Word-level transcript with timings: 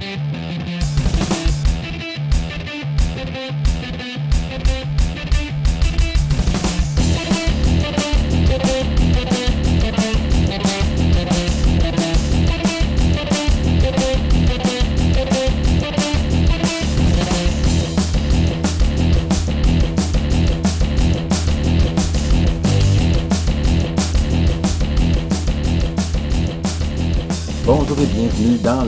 Bonjour 0.00 0.29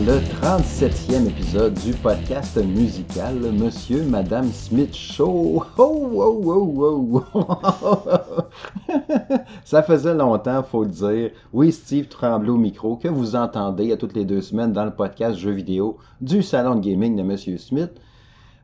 le 0.06 0.19
37e 0.19 1.29
épisode 1.29 1.74
du 1.74 1.92
podcast 1.92 2.56
musical 2.56 3.37
Monsieur 3.52 4.02
Madame 4.02 4.51
Smith 4.51 4.97
Show. 4.97 5.62
Ça 9.65 9.84
faisait 9.84 10.15
longtemps, 10.15 10.65
faut 10.65 10.83
le 10.83 10.91
dire. 10.91 11.30
Oui, 11.52 11.70
Steve 11.70 12.09
Tremblay 12.09 12.51
au 12.51 12.57
micro, 12.57 12.96
que 12.96 13.07
vous 13.07 13.37
entendez 13.37 13.93
à 13.93 13.96
toutes 13.96 14.16
les 14.16 14.24
deux 14.24 14.41
semaines 14.41 14.73
dans 14.73 14.84
le 14.84 14.91
podcast 14.91 15.38
jeux 15.38 15.52
vidéo 15.52 15.98
du 16.21 16.43
salon 16.43 16.74
de 16.74 16.80
gaming 16.80 17.15
de 17.15 17.23
Monsieur 17.23 17.57
Smith. 17.57 17.93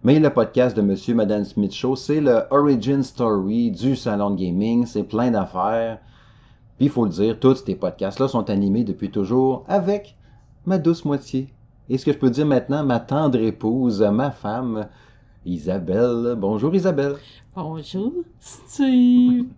Mais 0.02 0.18
le 0.18 0.30
podcast 0.30 0.76
de 0.76 0.82
Monsieur 0.82 1.14
Madame 1.14 1.44
Smith 1.44 1.72
Show, 1.72 1.94
c'est 1.94 2.20
le 2.20 2.42
origin 2.50 3.04
story 3.04 3.70
du 3.70 3.94
salon 3.94 4.30
de 4.30 4.40
gaming. 4.40 4.86
C'est 4.86 5.04
plein 5.04 5.30
d'affaires. 5.30 5.98
Puis 6.78 6.86
il 6.86 6.90
faut 6.90 7.04
le 7.04 7.10
dire, 7.10 7.38
tous 7.38 7.62
ces 7.64 7.76
podcasts-là 7.76 8.26
sont 8.26 8.50
animés 8.50 8.82
depuis 8.82 9.10
toujours 9.10 9.64
avec 9.68 10.16
ma 10.68 10.78
douce 10.78 11.06
moitié. 11.06 11.48
Et 11.88 11.96
ce 11.96 12.04
que 12.04 12.12
je 12.12 12.18
peux 12.18 12.28
dire 12.28 12.44
maintenant, 12.44 12.84
ma 12.84 13.00
tendre 13.00 13.38
épouse, 13.40 14.02
ma 14.02 14.30
femme, 14.30 14.86
Isabelle. 15.46 16.34
Bonjour 16.36 16.74
Isabelle. 16.74 17.16
Bonjour, 17.56 18.12
Steve. 18.38 19.46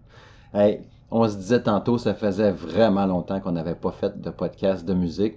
Hey, 0.52 0.80
on 1.12 1.28
se 1.28 1.36
disait 1.36 1.62
tantôt, 1.62 1.96
ça 1.96 2.12
faisait 2.12 2.50
vraiment 2.50 3.06
longtemps 3.06 3.38
qu'on 3.38 3.52
n'avait 3.52 3.76
pas 3.76 3.92
fait 3.92 4.20
de 4.20 4.30
podcast 4.30 4.84
de 4.84 4.94
musique. 4.94 5.34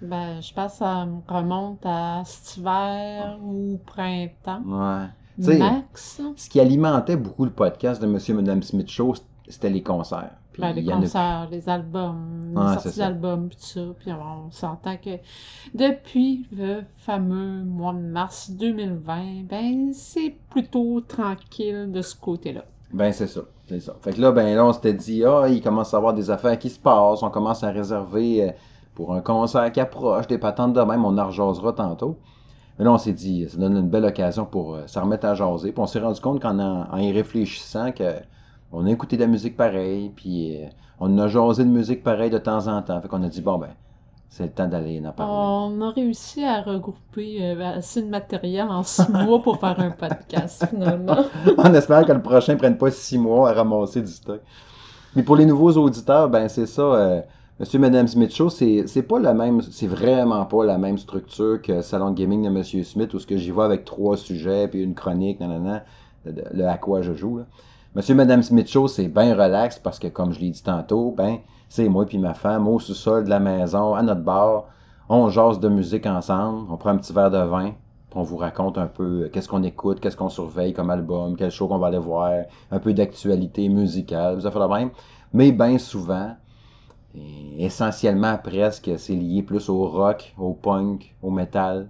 Ben, 0.00 0.40
je 0.40 0.54
pense 0.54 0.72
que 0.72 0.78
ça 0.78 1.04
me 1.04 1.20
remonte 1.28 1.84
à 1.84 2.22
cet 2.24 2.56
hiver 2.56 3.38
ou 3.42 3.78
printemps. 3.84 4.62
Ouais. 4.66 5.58
Max. 5.58 6.22
ce 6.36 6.48
qui 6.48 6.58
alimentait 6.58 7.16
beaucoup 7.16 7.44
le 7.44 7.50
podcast 7.50 8.00
de 8.00 8.06
Monsieur 8.06 8.32
et 8.32 8.38
Madame 8.38 8.62
Smith 8.62 8.88
Show, 8.88 9.14
c'était 9.46 9.68
les 9.68 9.82
concerts. 9.82 10.32
Puis 10.56 10.62
Ben, 10.62 10.72
les 10.72 10.84
concerts, 10.86 11.48
les 11.50 11.68
albums, 11.68 12.54
les 12.56 12.80
sorties 12.80 12.98
d'albums, 12.98 13.48
puis 13.48 13.58
tout 13.58 13.66
ça. 13.66 13.80
Puis 13.98 14.10
on 14.10 14.50
s'entend 14.50 14.96
que 14.96 15.18
depuis 15.74 16.46
le 16.50 16.80
fameux 16.96 17.62
mois 17.62 17.92
de 17.92 17.98
mars 17.98 18.50
2020, 18.52 19.44
ben, 19.50 19.92
c'est 19.92 20.34
plutôt 20.48 21.02
tranquille 21.02 21.92
de 21.92 22.00
ce 22.00 22.16
côté-là. 22.16 22.64
Ben, 22.94 23.12
c'est 23.12 23.26
ça. 23.26 23.42
C'est 23.68 23.80
ça. 23.80 23.94
Fait 24.00 24.14
que 24.14 24.20
là, 24.22 24.32
ben, 24.32 24.56
là, 24.56 24.64
on 24.64 24.72
s'était 24.72 24.94
dit, 24.94 25.24
ah, 25.26 25.46
il 25.46 25.60
commence 25.60 25.92
à 25.92 25.98
y 25.98 25.98
avoir 25.98 26.14
des 26.14 26.30
affaires 26.30 26.58
qui 26.58 26.70
se 26.70 26.78
passent. 26.78 27.22
On 27.22 27.28
commence 27.30 27.62
à 27.62 27.70
réserver 27.70 28.48
euh, 28.48 28.52
pour 28.94 29.12
un 29.12 29.20
concert 29.20 29.70
qui 29.72 29.80
approche, 29.80 30.26
des 30.26 30.38
patentes 30.38 30.72
de 30.72 30.80
même. 30.80 31.04
On 31.04 31.18
en 31.18 31.26
rejasera 31.26 31.74
tantôt. 31.74 32.18
Mais 32.78 32.86
là, 32.86 32.92
on 32.92 32.98
s'est 32.98 33.12
dit, 33.12 33.46
ça 33.50 33.58
donne 33.58 33.76
une 33.76 33.90
belle 33.90 34.06
occasion 34.06 34.46
pour 34.46 34.76
euh, 34.76 34.86
se 34.86 34.98
remettre 34.98 35.26
à 35.26 35.34
jaser. 35.34 35.72
Puis 35.72 35.82
on 35.82 35.86
s'est 35.86 36.00
rendu 36.00 36.18
compte 36.22 36.40
qu'en 36.40 36.58
en, 36.58 36.90
en 36.90 36.96
y 36.96 37.12
réfléchissant, 37.12 37.92
que 37.92 38.04
on 38.76 38.86
a 38.86 38.90
écouté 38.90 39.16
de 39.16 39.22
la 39.22 39.28
musique 39.28 39.56
pareille, 39.56 40.10
puis 40.10 40.56
euh, 40.64 40.68
on 41.00 41.18
a 41.18 41.28
jasé 41.28 41.64
de 41.64 41.70
musique 41.70 42.02
pareille 42.02 42.30
de 42.30 42.38
temps 42.38 42.66
en 42.68 42.82
temps. 42.82 43.00
Fait 43.00 43.08
qu'on 43.08 43.22
a 43.22 43.28
dit, 43.28 43.40
bon, 43.42 43.58
ben, 43.58 43.70
c'est 44.28 44.44
le 44.44 44.52
temps 44.52 44.68
d'aller 44.68 45.02
en 45.06 45.12
parler. 45.12 45.42
On 45.42 45.80
a 45.82 45.90
réussi 45.90 46.44
à 46.44 46.62
regrouper 46.62 47.38
euh, 47.42 47.76
assez 47.78 48.02
de 48.02 48.08
matériel 48.08 48.68
en 48.68 48.82
six 48.82 49.08
mois 49.12 49.42
pour 49.42 49.58
faire 49.60 49.80
un 49.80 49.90
podcast, 49.92 50.66
finalement. 50.70 51.26
on 51.58 51.74
espère 51.74 52.04
que 52.06 52.12
le 52.12 52.22
prochain 52.22 52.54
ne 52.54 52.58
prenne 52.58 52.78
pas 52.78 52.90
six 52.90 53.18
mois 53.18 53.50
à 53.50 53.54
ramasser 53.54 54.02
du 54.02 54.12
stock. 54.12 54.42
Mais 55.14 55.22
pour 55.22 55.36
les 55.36 55.46
nouveaux 55.46 55.72
auditeurs, 55.72 56.28
ben 56.28 56.48
c'est 56.48 56.66
ça. 56.66 56.82
euh, 56.82 57.22
Monsieur 57.58 57.78
et 57.78 57.80
Madame 57.80 58.06
Smith 58.06 58.34
Show, 58.34 58.50
c'est 58.50 59.02
pas 59.08 59.18
la 59.18 59.32
même, 59.34 59.62
c'est 59.62 59.86
vraiment 59.86 60.44
pas 60.46 60.64
la 60.66 60.78
même 60.78 60.98
structure 60.98 61.62
que 61.62 61.80
Salon 61.82 62.10
de 62.10 62.16
Gaming 62.16 62.44
de 62.44 62.50
Monsieur 62.50 62.84
Smith, 62.84 63.14
où 63.14 63.18
ce 63.18 63.26
que 63.26 63.38
j'y 63.38 63.50
vais 63.50 63.62
avec 63.62 63.84
trois 63.86 64.16
sujets, 64.18 64.68
puis 64.68 64.82
une 64.82 64.94
chronique, 64.94 65.40
nanana, 65.40 65.84
le, 66.26 66.34
le 66.52 66.66
à 66.68 66.76
quoi 66.78 67.00
je 67.02 67.14
joue. 67.14 67.38
Là. 67.38 67.44
Monsieur 67.96 68.14
Madame 68.14 68.42
Smith 68.42 68.68
c'est 68.88 69.08
bien 69.08 69.34
relax 69.34 69.78
parce 69.78 69.98
que, 69.98 70.08
comme 70.08 70.30
je 70.30 70.40
l'ai 70.40 70.50
dit 70.50 70.62
tantôt, 70.62 71.14
ben, 71.16 71.38
c'est 71.70 71.88
moi 71.88 72.04
puis 72.04 72.18
ma 72.18 72.34
femme 72.34 72.68
au 72.68 72.78
sous-sol 72.78 73.24
de 73.24 73.30
la 73.30 73.40
maison, 73.40 73.94
à 73.94 74.02
notre 74.02 74.20
bar. 74.20 74.66
On 75.08 75.30
jase 75.30 75.60
de 75.60 75.70
musique 75.70 76.04
ensemble, 76.04 76.70
on 76.70 76.76
prend 76.76 76.90
un 76.90 76.98
petit 76.98 77.14
verre 77.14 77.30
de 77.30 77.38
vin, 77.38 77.70
puis 78.10 78.16
on 78.16 78.22
vous 78.22 78.36
raconte 78.36 78.76
un 78.76 78.86
peu 78.86 79.22
euh, 79.22 79.30
qu'est-ce 79.32 79.48
qu'on 79.48 79.62
écoute, 79.62 80.00
qu'est-ce 80.00 80.18
qu'on 80.18 80.28
surveille 80.28 80.74
comme 80.74 80.90
album, 80.90 81.36
quel 81.38 81.50
show 81.50 81.68
qu'on 81.68 81.78
va 81.78 81.86
aller 81.86 81.96
voir, 81.96 82.32
un 82.70 82.78
peu 82.80 82.92
d'actualité 82.92 83.66
musicale, 83.70 84.42
ça 84.42 84.50
fait 84.50 84.58
la 84.58 84.68
même. 84.68 84.90
Mais 85.32 85.50
bien 85.52 85.78
souvent, 85.78 86.36
essentiellement 87.56 88.36
presque, 88.36 88.90
c'est 88.98 89.14
lié 89.14 89.42
plus 89.42 89.70
au 89.70 89.86
rock, 89.88 90.34
au 90.36 90.52
punk, 90.52 91.16
au 91.22 91.30
metal, 91.30 91.88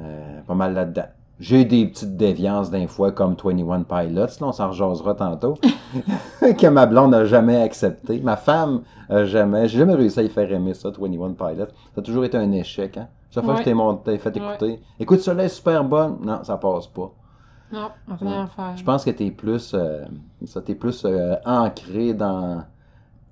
euh, 0.00 0.40
pas 0.48 0.54
mal 0.56 0.74
là-dedans. 0.74 1.06
J'ai 1.40 1.64
des 1.64 1.86
petites 1.86 2.16
déviances 2.16 2.70
d'un 2.70 2.86
fois 2.86 3.10
comme 3.10 3.34
21 3.34 3.82
Pilots, 3.82 4.14
là, 4.14 4.46
on 4.46 4.52
s'en 4.52 4.68
rejasera 4.68 5.14
tantôt, 5.14 5.54
que 6.40 6.66
ma 6.68 6.86
blonde 6.86 7.10
n'a 7.10 7.24
jamais 7.24 7.60
accepté. 7.60 8.20
Ma 8.20 8.36
femme 8.36 8.82
a 9.08 9.24
jamais, 9.24 9.66
j'ai 9.68 9.78
jamais 9.78 9.94
réussi 9.94 10.20
à 10.20 10.22
y 10.22 10.28
faire 10.28 10.50
aimer 10.52 10.74
ça, 10.74 10.90
21 10.90 11.32
Pilots. 11.32 11.66
Ça 11.94 12.00
a 12.00 12.02
toujours 12.02 12.24
été 12.24 12.36
un 12.36 12.52
échec, 12.52 12.96
hein. 12.96 13.08
Chaque 13.30 13.44
fois 13.44 13.54
que 13.54 13.60
je 13.60 13.64
t'ai 13.64 13.74
mon- 13.74 13.96
t'ai 13.96 14.18
fait 14.18 14.36
écouter, 14.36 14.80
écoute, 15.00 15.20
ça 15.20 15.32
là 15.32 15.44
est 15.44 15.48
super 15.48 15.82
bonne. 15.84 16.18
Non, 16.22 16.44
ça 16.44 16.58
passe 16.58 16.86
pas. 16.86 17.10
Non, 17.72 17.88
rien 18.20 18.42
à 18.42 18.46
faire. 18.46 18.76
Je 18.76 18.84
pense 18.84 19.04
que 19.04 19.10
t'es 19.10 19.30
plus, 19.30 19.72
euh, 19.72 20.04
ça, 20.44 20.60
t'es 20.60 20.74
plus 20.74 21.06
euh, 21.06 21.36
ancré 21.46 22.12
dans 22.12 22.62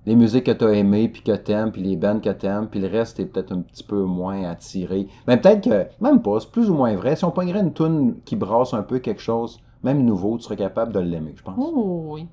les 0.06 0.16
musiques 0.16 0.44
que 0.46 0.50
t'as 0.52 0.70
aimées, 0.70 1.08
puis 1.08 1.22
que 1.22 1.36
t'aimes, 1.36 1.72
puis 1.72 1.82
les 1.82 1.96
bands 1.96 2.20
que 2.20 2.30
t'aimes, 2.30 2.68
puis 2.68 2.80
le 2.80 2.88
reste, 2.88 3.18
t'es 3.18 3.26
peut-être 3.26 3.52
un 3.52 3.60
petit 3.60 3.84
peu 3.84 4.02
moins 4.02 4.44
attiré. 4.44 5.06
Mais 5.26 5.36
peut-être 5.38 5.62
que, 5.68 5.86
même 6.02 6.22
pas, 6.22 6.40
c'est 6.40 6.50
plus 6.50 6.70
ou 6.70 6.74
moins 6.74 6.94
vrai. 6.96 7.16
Si 7.16 7.24
on 7.24 7.30
pognerait 7.30 7.60
une 7.60 7.72
tune 7.74 8.16
qui 8.24 8.34
brasse 8.36 8.72
un 8.74 8.82
peu 8.82 8.98
quelque 8.98 9.20
chose, 9.20 9.60
même 9.82 10.04
nouveau, 10.04 10.36
tu 10.38 10.44
serais 10.44 10.56
capable 10.56 10.92
de 10.92 11.00
l'aimer, 11.00 11.34
je 11.36 11.42
pense. 11.42 11.54
Oh 11.58 12.02
oui. 12.14 12.26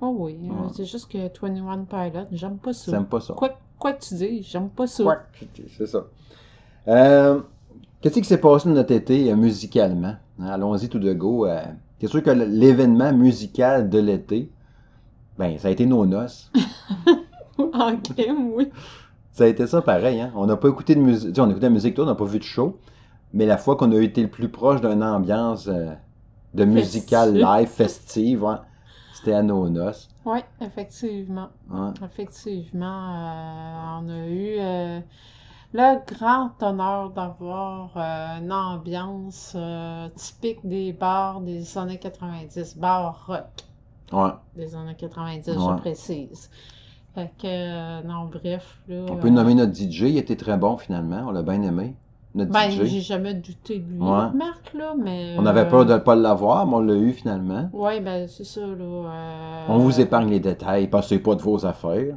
Oh 0.00 0.14
oui. 0.18 0.38
euh, 0.44 0.48
Ouais. 0.64 0.68
C'est 0.74 0.84
juste 0.84 1.10
que 1.10 1.18
21 1.18 1.84
Pilot, 1.84 2.26
j'aime 2.32 2.58
pas 2.58 2.72
ça. 2.72 2.90
J'aime 2.92 3.06
pas 3.06 3.20
ça. 3.20 3.34
Quoi, 3.34 3.50
quoi 3.78 3.92
que 3.92 4.04
tu 4.04 4.14
dis, 4.14 4.42
j'aime 4.42 4.68
pas 4.68 4.86
ça. 4.86 5.02
Ouais, 5.04 5.16
c'est 5.76 5.86
ça. 5.86 6.04
Euh, 6.88 7.40
Qu'est-ce 8.00 8.18
qui 8.18 8.24
s'est 8.24 8.38
passé 8.40 8.68
de 8.68 8.74
notre 8.74 8.92
été 8.92 9.32
euh, 9.32 9.36
musicalement? 9.36 10.14
Hein, 10.38 10.46
Allons-y 10.46 10.88
tout 10.90 10.98
de 10.98 11.12
go. 11.14 11.46
c'est 11.98 12.06
sûr 12.06 12.22
que 12.22 12.30
l'événement 12.30 13.12
musical 13.14 13.88
de 13.88 13.98
l'été, 13.98 14.50
ben, 15.38 15.58
ça 15.58 15.68
a 15.68 15.70
été 15.70 15.86
nos 15.86 16.06
noces. 16.06 16.50
en 17.58 17.96
crime, 17.96 18.50
oui. 18.54 18.70
Ça 19.32 19.44
a 19.44 19.46
été 19.48 19.66
ça 19.66 19.82
pareil, 19.82 20.20
hein. 20.20 20.32
On 20.36 20.46
n'a 20.46 20.56
pas 20.56 20.68
écouté 20.68 20.94
de 20.94 21.00
musique. 21.00 21.30
Tu 21.30 21.34
sais, 21.34 21.40
on 21.40 21.44
a 21.44 21.50
écouté 21.50 21.60
de 21.60 21.66
la 21.66 21.74
musique, 21.74 21.94
toi, 21.94 22.04
on 22.04 22.08
n'a 22.08 22.14
pas 22.14 22.24
vu 22.24 22.38
de 22.38 22.44
show. 22.44 22.78
Mais 23.32 23.46
la 23.46 23.56
fois 23.56 23.76
qu'on 23.76 23.90
a 23.92 24.00
été 24.00 24.22
le 24.22 24.28
plus 24.28 24.48
proche 24.48 24.80
d'une 24.80 25.02
ambiance 25.02 25.66
euh, 25.66 25.92
de 26.54 26.64
musical 26.64 27.34
live, 27.36 27.68
festive, 27.68 28.46
c'était 29.12 29.32
à 29.32 29.42
nos 29.42 29.68
noces. 29.68 30.08
Oui, 30.24 30.38
effectivement. 30.60 31.48
Effectivement, 32.02 32.86
euh, 33.14 34.00
on 34.00 34.08
a 34.08 34.26
eu 34.26 34.56
euh, 34.58 35.00
le 35.72 36.14
grand 36.14 36.50
honneur 36.62 37.10
d'avoir 37.10 37.90
euh, 37.96 38.38
une 38.40 38.52
ambiance 38.52 39.56
typique 40.14 40.60
des 40.66 40.92
bars 40.92 41.40
des 41.40 41.76
années 41.76 41.98
90, 41.98 42.76
bars 42.78 43.26
rock 43.26 43.64
Ouais. 44.14 44.30
des 44.56 44.74
années 44.76 44.94
90, 44.96 45.48
Ouais. 45.48 45.54
je 45.56 45.80
précise. 45.80 46.50
Fait 47.14 47.30
que, 47.40 47.46
euh, 47.46 48.02
non, 48.02 48.26
bref, 48.32 48.78
là... 48.88 49.04
On 49.10 49.16
peut 49.16 49.28
euh, 49.28 49.30
nommer 49.30 49.54
notre 49.54 49.72
DJ, 49.74 50.00
il 50.02 50.18
était 50.18 50.36
très 50.36 50.56
bon 50.56 50.76
finalement, 50.76 51.24
on 51.28 51.30
l'a 51.30 51.42
bien 51.42 51.62
aimé. 51.62 51.94
Notre 52.34 52.50
Ben, 52.50 52.68
DJ. 52.68 52.84
j'ai 52.86 53.00
jamais 53.00 53.34
douté 53.34 53.78
de 53.78 53.88
lui, 53.92 54.00
Ouais. 54.00 54.30
Marc, 54.34 54.74
là, 54.74 54.94
mais... 55.00 55.36
On 55.38 55.46
avait 55.46 55.68
peur 55.68 55.86
de 55.86 55.92
ne 55.92 55.98
pas 55.98 56.16
l'avoir, 56.16 56.66
mais 56.66 56.74
on 56.74 56.80
l'a 56.80 56.94
eu 56.96 57.12
finalement. 57.12 57.68
Oui, 57.72 58.00
ben, 58.00 58.26
c'est 58.26 58.42
ça, 58.44 58.60
là. 58.62 58.74
euh, 58.80 59.64
On 59.68 59.78
vous 59.78 60.00
épargne 60.00 60.28
les 60.30 60.40
détails, 60.40 60.88
parce 60.88 61.06
que 61.08 61.14
c'est 61.14 61.20
pas 61.22 61.36
de 61.36 61.42
vos 61.42 61.64
affaires. 61.64 62.16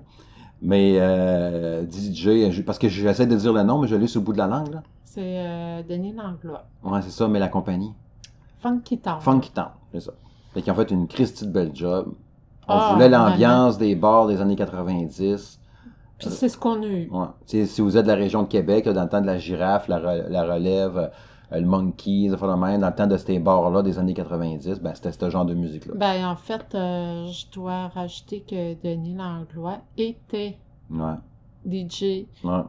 Mais 0.63 0.95
euh, 0.99 1.85
DJ, 1.85 2.63
parce 2.65 2.79
que 2.79 2.89
j'essaie 2.89 3.27
de 3.27 3.35
dire 3.35 3.53
le 3.53 3.61
nom, 3.61 3.77
mais 3.77 3.88
je 3.88 3.95
l'ai 3.95 4.07
sur 4.07 4.21
le 4.21 4.25
bout 4.25 4.33
de 4.33 4.39
la 4.39 4.47
langue. 4.47 4.73
Là. 4.73 4.81
C'est 5.05 5.21
euh, 5.23 5.83
Denis 5.88 6.13
Langlois. 6.13 6.65
Ouais, 6.83 6.99
c'est 7.03 7.11
ça, 7.11 7.27
mais 7.27 7.38
la 7.38 7.47
compagnie. 7.47 7.94
Funky 8.61 8.97
Town. 8.97 9.17
Funky 9.21 9.51
Town, 9.51 9.67
c'est 9.94 9.99
ça. 9.99 10.13
Fait 10.57 10.63
qu'ils 10.63 10.74
ont 10.74 10.75
fait 10.75 10.89
une 10.89 11.07
Christie 11.07 11.45
de 11.45 11.51
belle 11.51 11.69
job. 11.75 12.15
On 12.68 12.74
Ah, 12.74 12.94
voulait 12.94 13.09
l'ambiance 13.09 13.77
des 13.77 13.94
bars 13.94 14.25
des 14.25 14.42
années 14.42 14.56
90. 14.56 15.59
Puis 16.18 16.30
c'est 16.31 16.50
ce 16.50 16.57
qu'on 16.57 16.81
a 16.81 16.88
eu. 16.88 17.07
Ouais. 17.12 17.27
Si 17.45 17.80
vous 17.80 17.95
êtes 17.95 18.06
de 18.06 18.12
la 18.12 18.15
région 18.15 18.42
de 18.42 18.48
Québec, 18.48 18.86
là, 18.88 18.94
dans 18.94 19.04
le 19.04 19.09
temps 19.09 19.21
de 19.21 19.27
la 19.27 19.38
girafe, 19.38 19.88
la, 19.88 20.00
re- 20.00 20.27
la 20.30 20.44
relève, 20.51 20.98
euh, 21.51 21.59
le 21.59 21.65
monkey, 21.68 22.27
le 22.27 22.56
même, 22.57 22.81
dans 22.81 22.88
le 22.88 22.95
temps 22.95 23.06
de 23.06 23.18
ces 23.18 23.38
bars-là 23.38 23.83
des 23.83 24.00
années 24.00 24.15
90, 24.15 24.80
ben, 24.81 24.95
c'était 24.95 25.12
ce 25.12 25.30
genre 25.30 25.45
de 25.45 25.54
musique-là. 25.54 25.94
Ben, 25.95 26.27
en 26.27 26.36
fait, 26.36 26.74
euh, 26.74 27.27
je 27.27 27.45
dois 27.54 27.89
rajouter 27.89 28.42
que 28.42 28.74
Denis 28.81 29.13
Langlois 29.13 29.77
était 29.95 30.57
Ouais, 30.89 31.13
DJ 31.65 32.25
ouais. 32.44 32.63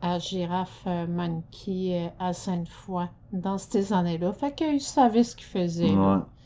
à 0.00 0.18
Girafe 0.18 0.84
euh, 0.86 1.06
Monkey 1.06 2.10
à 2.18 2.32
Sainte-Foy 2.32 3.04
dans 3.34 3.58
ces 3.58 3.92
années-là. 3.92 4.32
Fait 4.32 4.54
qu'ils 4.54 4.80
savaient 4.80 5.24
ce 5.24 5.36
qu'ils 5.36 5.46
faisaient. 5.46 5.90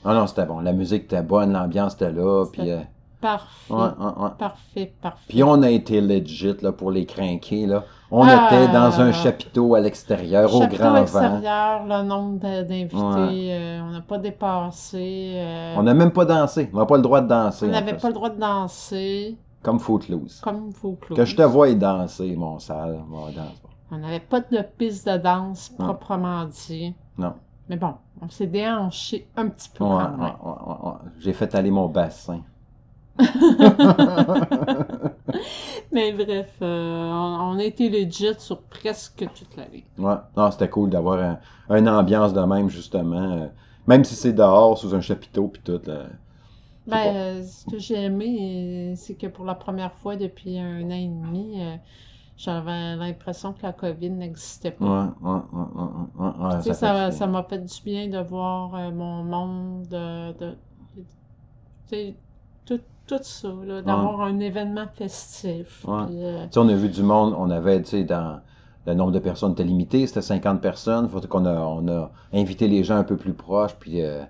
Ah 0.05 0.15
non, 0.15 0.27
c'était 0.27 0.47
bon. 0.47 0.61
La 0.61 0.73
musique 0.73 1.05
était 1.05 1.23
bonne, 1.23 1.53
l'ambiance 1.53 1.95
était 1.95 2.13
là. 2.13 2.45
Puis, 2.53 2.71
euh, 2.71 2.79
Parfait. 3.21 3.75
ouais, 3.75 3.81
ouais, 3.81 4.23
ouais. 4.23 4.29
Parfait, 4.39 4.93
parfait. 5.03 5.25
Puis 5.29 5.43
on 5.43 5.61
a 5.63 5.71
été 5.71 6.01
legit 6.01 6.55
là, 6.63 6.71
pour 6.73 6.93
les 6.93 7.05
crinquer. 7.05 7.67
Là. 7.67 7.83
On 8.13 8.23
Ah. 8.25 8.47
était 8.47 8.73
dans 8.73 9.01
un 9.01 9.11
chapiteau 9.13 9.75
à 9.75 9.81
l'extérieur, 9.81 10.55
au 10.55 10.61
grand 10.69 10.93
vent. 10.93 10.97
extérieur, 11.03 11.85
le 11.85 12.03
nombre 12.05 12.39
d'invités, 12.39 12.97
euh, 12.97 13.81
on 13.83 13.91
n'a 13.91 14.01
pas 14.01 14.19
dépassé. 14.19 15.33
euh, 15.35 15.75
On 15.77 15.83
n'a 15.83 15.95
même 15.95 16.13
pas 16.13 16.25
dansé. 16.25 16.71
On 16.73 16.79
n'a 16.79 16.87
pas 16.87 16.97
le 16.97 17.03
droit 17.03 17.21
de 17.21 17.29
danser. 17.29 17.67
on 17.67 17.71
n'avait 17.71 17.97
pas 17.97 18.09
le 18.09 18.15
droit 18.15 18.31
de 18.31 18.39
danser 18.41 19.37
Comme 19.63 19.81
Footloose. 19.81 20.41
comme 20.41 20.73
folklore. 20.73 21.17
Que 21.17 21.25
je 21.25 21.35
te 21.35 21.43
vois 21.43 21.69
y 21.71 21.77
danser, 21.77 22.35
mon 22.37 22.59
sale. 22.61 23.01
Danse. 23.35 23.63
On 23.91 23.99
n'avait 23.99 24.21
pas 24.21 24.41
de 24.41 24.63
piste 24.79 25.09
de 25.09 25.17
danse 25.17 25.71
proprement 25.77 26.45
dit. 26.45 26.95
Non. 27.19 27.33
Mais 27.69 27.77
bon, 27.77 27.95
on 28.21 28.29
s'est 28.31 28.47
déhanché 28.47 29.33
un 29.37 29.49
petit 29.49 29.69
peu 29.71 29.83
Ouais, 29.85 29.89
ouais, 29.89 30.35
ouais. 30.43 30.93
J'ai 31.19 31.33
fait 31.33 31.55
aller 31.57 31.71
mon 31.73 31.89
bassin. 31.89 32.45
Mais 35.93 36.13
bref, 36.13 36.57
euh, 36.63 36.67
on, 36.67 37.57
on 37.57 37.59
a 37.59 37.65
été 37.65 37.89
legit 37.91 38.35
sur 38.39 38.67
presque 38.69 39.25
toute 39.35 39.57
la 39.57 39.67
ligne. 39.69 39.85
Ouais, 39.99 40.15
non, 40.37 40.51
c'était 40.51 40.71
cool 40.71 40.91
d'avoir 40.91 41.19
un, 41.69 41.77
une 41.77 41.89
ambiance 41.89 42.33
de 42.33 42.41
même, 42.41 42.69
justement. 42.71 43.33
euh, 43.43 43.49
même 43.87 44.05
si 44.05 44.15
c'est 44.15 44.33
dehors, 44.33 44.79
sous 44.79 44.95
un 44.95 45.01
chapiteau, 45.01 45.49
puis 45.49 45.63
tout. 45.63 45.81
là. 45.87 46.07
Sais 46.87 46.87
Ben, 46.87 47.41
euh, 47.43 47.47
ce 47.47 47.67
que 47.67 47.79
j'ai 47.79 47.97
aimé, 48.05 48.93
euh, 48.93 48.97
c'est 48.97 49.17
que 49.17 49.27
pour 49.27 49.45
la 49.45 49.55
première 49.55 49.93
fois 49.95 50.17
depuis 50.17 50.59
un 50.59 50.85
an 50.87 50.91
et 50.91 51.07
demi, 51.07 51.61
euh, 51.63 51.77
j'avais 52.39 52.97
l'impression 52.97 53.53
que 53.53 53.63
la 53.63 53.73
COVID 53.73 54.11
n'existait 54.11 54.71
pas. 54.71 54.87
ouais, 54.87 55.09
ouais, 55.21 55.41
ouais, 55.53 55.67
ouais, 56.15 56.47
ouais, 56.47 56.57
Tu 56.63 56.65
sais, 56.65 56.71
fait 56.71 57.13
ça, 57.13 57.27
m'a 57.27 57.43
fait 57.43 57.59
du 57.59 57.83
bien 57.85 58.09
de 58.09 58.19
voir 58.19 58.75
euh, 58.75 58.91
mon 58.91 59.25
monde, 59.25 59.87
de, 59.89 60.33
de- 60.33 60.59
de- 60.95 61.03
tu 61.03 61.07
sais, 61.89 62.17
tout, 62.65 62.81
tout 63.07 63.21
ça, 63.23 63.49
d'avoir 63.83 64.21
un 64.23 64.39
événement 64.41 64.89
festif. 64.89 65.85
Puis, 66.07 66.25
euh, 66.25 66.47
Tu 66.47 66.55
sais, 66.55 66.61
on 66.61 66.69
a 66.69 66.75
vu 66.75 66.89
du 66.89 67.03
monde, 67.03 67.35
on 67.37 67.51
avait, 67.51 67.83
tu 67.83 67.91
sais, 67.91 68.05
dans 68.05 68.41
le 68.87 68.95
nombre 68.95 69.13
de 69.13 69.19
personnes 69.19 69.53
était 69.53 69.65
limité, 69.65 70.07
c'était 70.07 70.23
50 70.23 70.63
personnes. 70.63 71.09
Faut 71.09 71.21
qu'on 71.21 71.45
a, 71.45 71.55
on 71.61 71.87
a 71.89 72.13
invité 72.33 72.69
les 72.69 72.85
gens 72.85 72.97
un 72.97 73.05
peu 73.05 73.17
plus 73.17 73.35
proches, 73.35 73.75
puis 73.79 74.03
euh, 74.03 74.25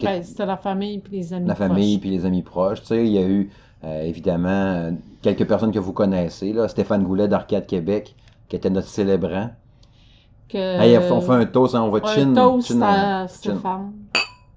ben, 0.00 0.22
c'était 0.22 0.46
la 0.46 0.56
famille 0.56 1.00
puis 1.00 1.12
les 1.16 1.32
amis 1.32 1.46
la 1.48 1.54
famille 1.54 1.96
proches. 1.96 2.00
puis 2.00 2.10
les 2.10 2.24
amis 2.26 2.42
proches. 2.42 2.80
Tu 2.82 2.86
sais, 2.88 3.06
il 3.06 3.12
y 3.12 3.18
a 3.18 3.26
eu 3.28 3.50
euh, 3.84 4.02
évidemment 4.02 4.48
euh, 4.48 4.90
quelques 5.22 5.46
personnes 5.46 5.72
que 5.72 5.78
vous 5.78 5.92
connaissez, 5.92 6.52
là, 6.52 6.68
Stéphane 6.68 7.04
Goulet 7.04 7.28
d'Arcade 7.28 7.66
Québec, 7.66 8.14
qui 8.48 8.56
était 8.56 8.70
notre 8.70 8.88
célébrant. 8.88 9.50
Que, 10.48 10.58
Hey, 10.58 10.96
on 11.10 11.20
fait 11.20 11.32
un 11.32 11.46
toast, 11.46 11.74
hein, 11.74 11.82
on 11.82 11.90
va 11.90 12.00
un 12.04 12.14
chin, 12.14 12.34
toast 12.34 12.68
chin, 12.68 12.82
à 12.82 13.26
chin. 13.26 13.28
Stéphane. 13.28 13.92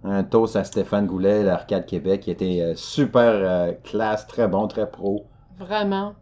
un 0.03 0.24
toast 0.24 0.56
à 0.56 0.63
Stéphane 0.63 1.07
Goulet, 1.07 1.44
l'Arcade 1.44 1.85
Québec, 1.85 2.21
qui 2.21 2.31
était 2.31 2.62
euh, 2.62 2.75
super 2.75 3.24
euh, 3.33 3.71
classe, 3.83 4.27
très 4.27 4.47
bon, 4.47 4.68
très 4.68 4.89
pro. 4.89 5.25
Vraiment. 5.57 6.13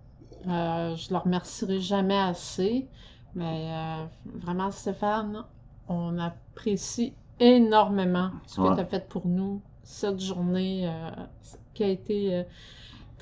Euh, 0.47 0.95
je 0.95 1.09
le 1.11 1.17
remercierai 1.17 1.79
jamais 1.79 2.17
assez. 2.19 2.87
Mais 3.33 3.67
vraiment, 4.35 4.71
Stéphane, 4.71 5.43
on 5.89 6.17
apprécie 6.19 7.13
énormément 7.41 8.29
ce 8.47 8.55
que 8.57 8.61
Ouais. 8.61 8.75
tu 8.75 8.79
as 8.81 8.85
fait 8.85 9.09
pour 9.09 9.27
nous 9.27 9.59
cette 9.83 10.21
journée 10.21 10.87
euh, 10.87 11.09
qui 11.73 11.83
a 11.83 11.87
été 11.89 12.33
euh, 12.33 12.43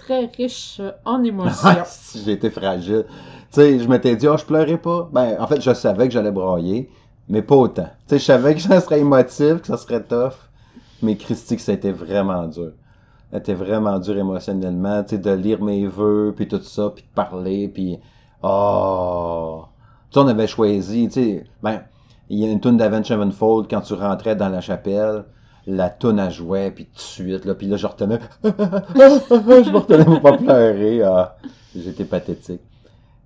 très 0.04 0.26
riche 0.26 0.78
euh, 0.80 0.92
en 1.06 1.24
émotions. 1.24 1.70
si 1.86 2.24
j'ai 2.24 2.34
été 2.34 2.50
fragile. 2.50 3.06
Tu 3.52 3.62
sais, 3.62 3.80
je 3.80 3.88
m'étais 3.88 4.16
dit, 4.16 4.28
oh, 4.28 4.38
je 4.38 4.46
pleurais 4.46 4.78
pas. 4.78 5.10
Ben, 5.12 5.36
en 5.40 5.48
fait, 5.48 5.62
je 5.62 5.74
savais 5.74 6.08
que 6.08 6.14
j'allais 6.14 6.32
brailler, 6.32 6.90
mais 7.30 7.42
pas 7.42 7.56
autant. 7.56 7.90
Tu 8.08 8.16
sais, 8.16 8.20
je 8.20 8.26
savais 8.26 8.56
que 8.56 8.62
ça 8.62 8.82
serait 8.82 9.00
émotif, 9.00 9.62
que 9.62 9.68
ça 9.68 9.78
serait 9.78 10.04
tough. 10.04 10.50
Mais 11.02 11.16
Christy, 11.18 11.56
que 11.58 11.62
ça 11.62 11.74
a 11.74 11.76
été 11.76 11.92
vraiment 11.92 12.48
dur. 12.48 12.72
Ça 13.32 13.38
a 13.38 13.40
été 13.40 13.54
vraiment 13.54 14.00
dur 14.00 14.18
émotionnellement, 14.18 15.04
tu 15.04 15.12
sais, 15.12 15.18
de 15.18 15.32
lire 15.32 15.62
mes 15.62 15.88
vœux, 15.88 16.34
puis 16.36 16.48
tout 16.48 16.62
ça, 16.62 16.92
puis 16.94 17.04
de 17.04 17.14
parler, 17.14 17.68
puis... 17.68 18.00
Oh! 18.42 19.66
Tu 20.10 20.20
sais, 20.20 20.26
on 20.26 20.28
avait 20.28 20.48
choisi, 20.48 21.08
tu 21.08 21.14
sais, 21.14 21.44
ben, 21.62 21.82
il 22.30 22.40
y 22.40 22.46
a 22.46 22.52
une 22.52 22.60
tune 22.60 22.78
d'Avenged 22.78 23.06
Sevenfold, 23.06 23.68
quand 23.70 23.82
tu 23.82 23.94
rentrais 23.94 24.36
dans 24.36 24.50
la 24.50 24.62
chapelle, 24.62 25.26
la 25.68 25.90
tune 25.90 26.20
à 26.20 26.30
jouer, 26.30 26.72
puis 26.72 26.86
tout 26.86 26.96
de 26.96 27.00
suite, 27.00 27.46
là, 27.46 27.56
puis 27.56 27.68
là, 27.68 27.78
je 27.78 27.88
retenais... 27.88 28.20
je 28.44 28.50
me 29.72 29.78
retenais 29.78 30.06
pour 30.06 30.22
pas 30.22 30.38
pleurer. 30.38 31.02
Ah, 31.04 31.38
j'étais 31.76 32.06
pathétique. 32.06 32.62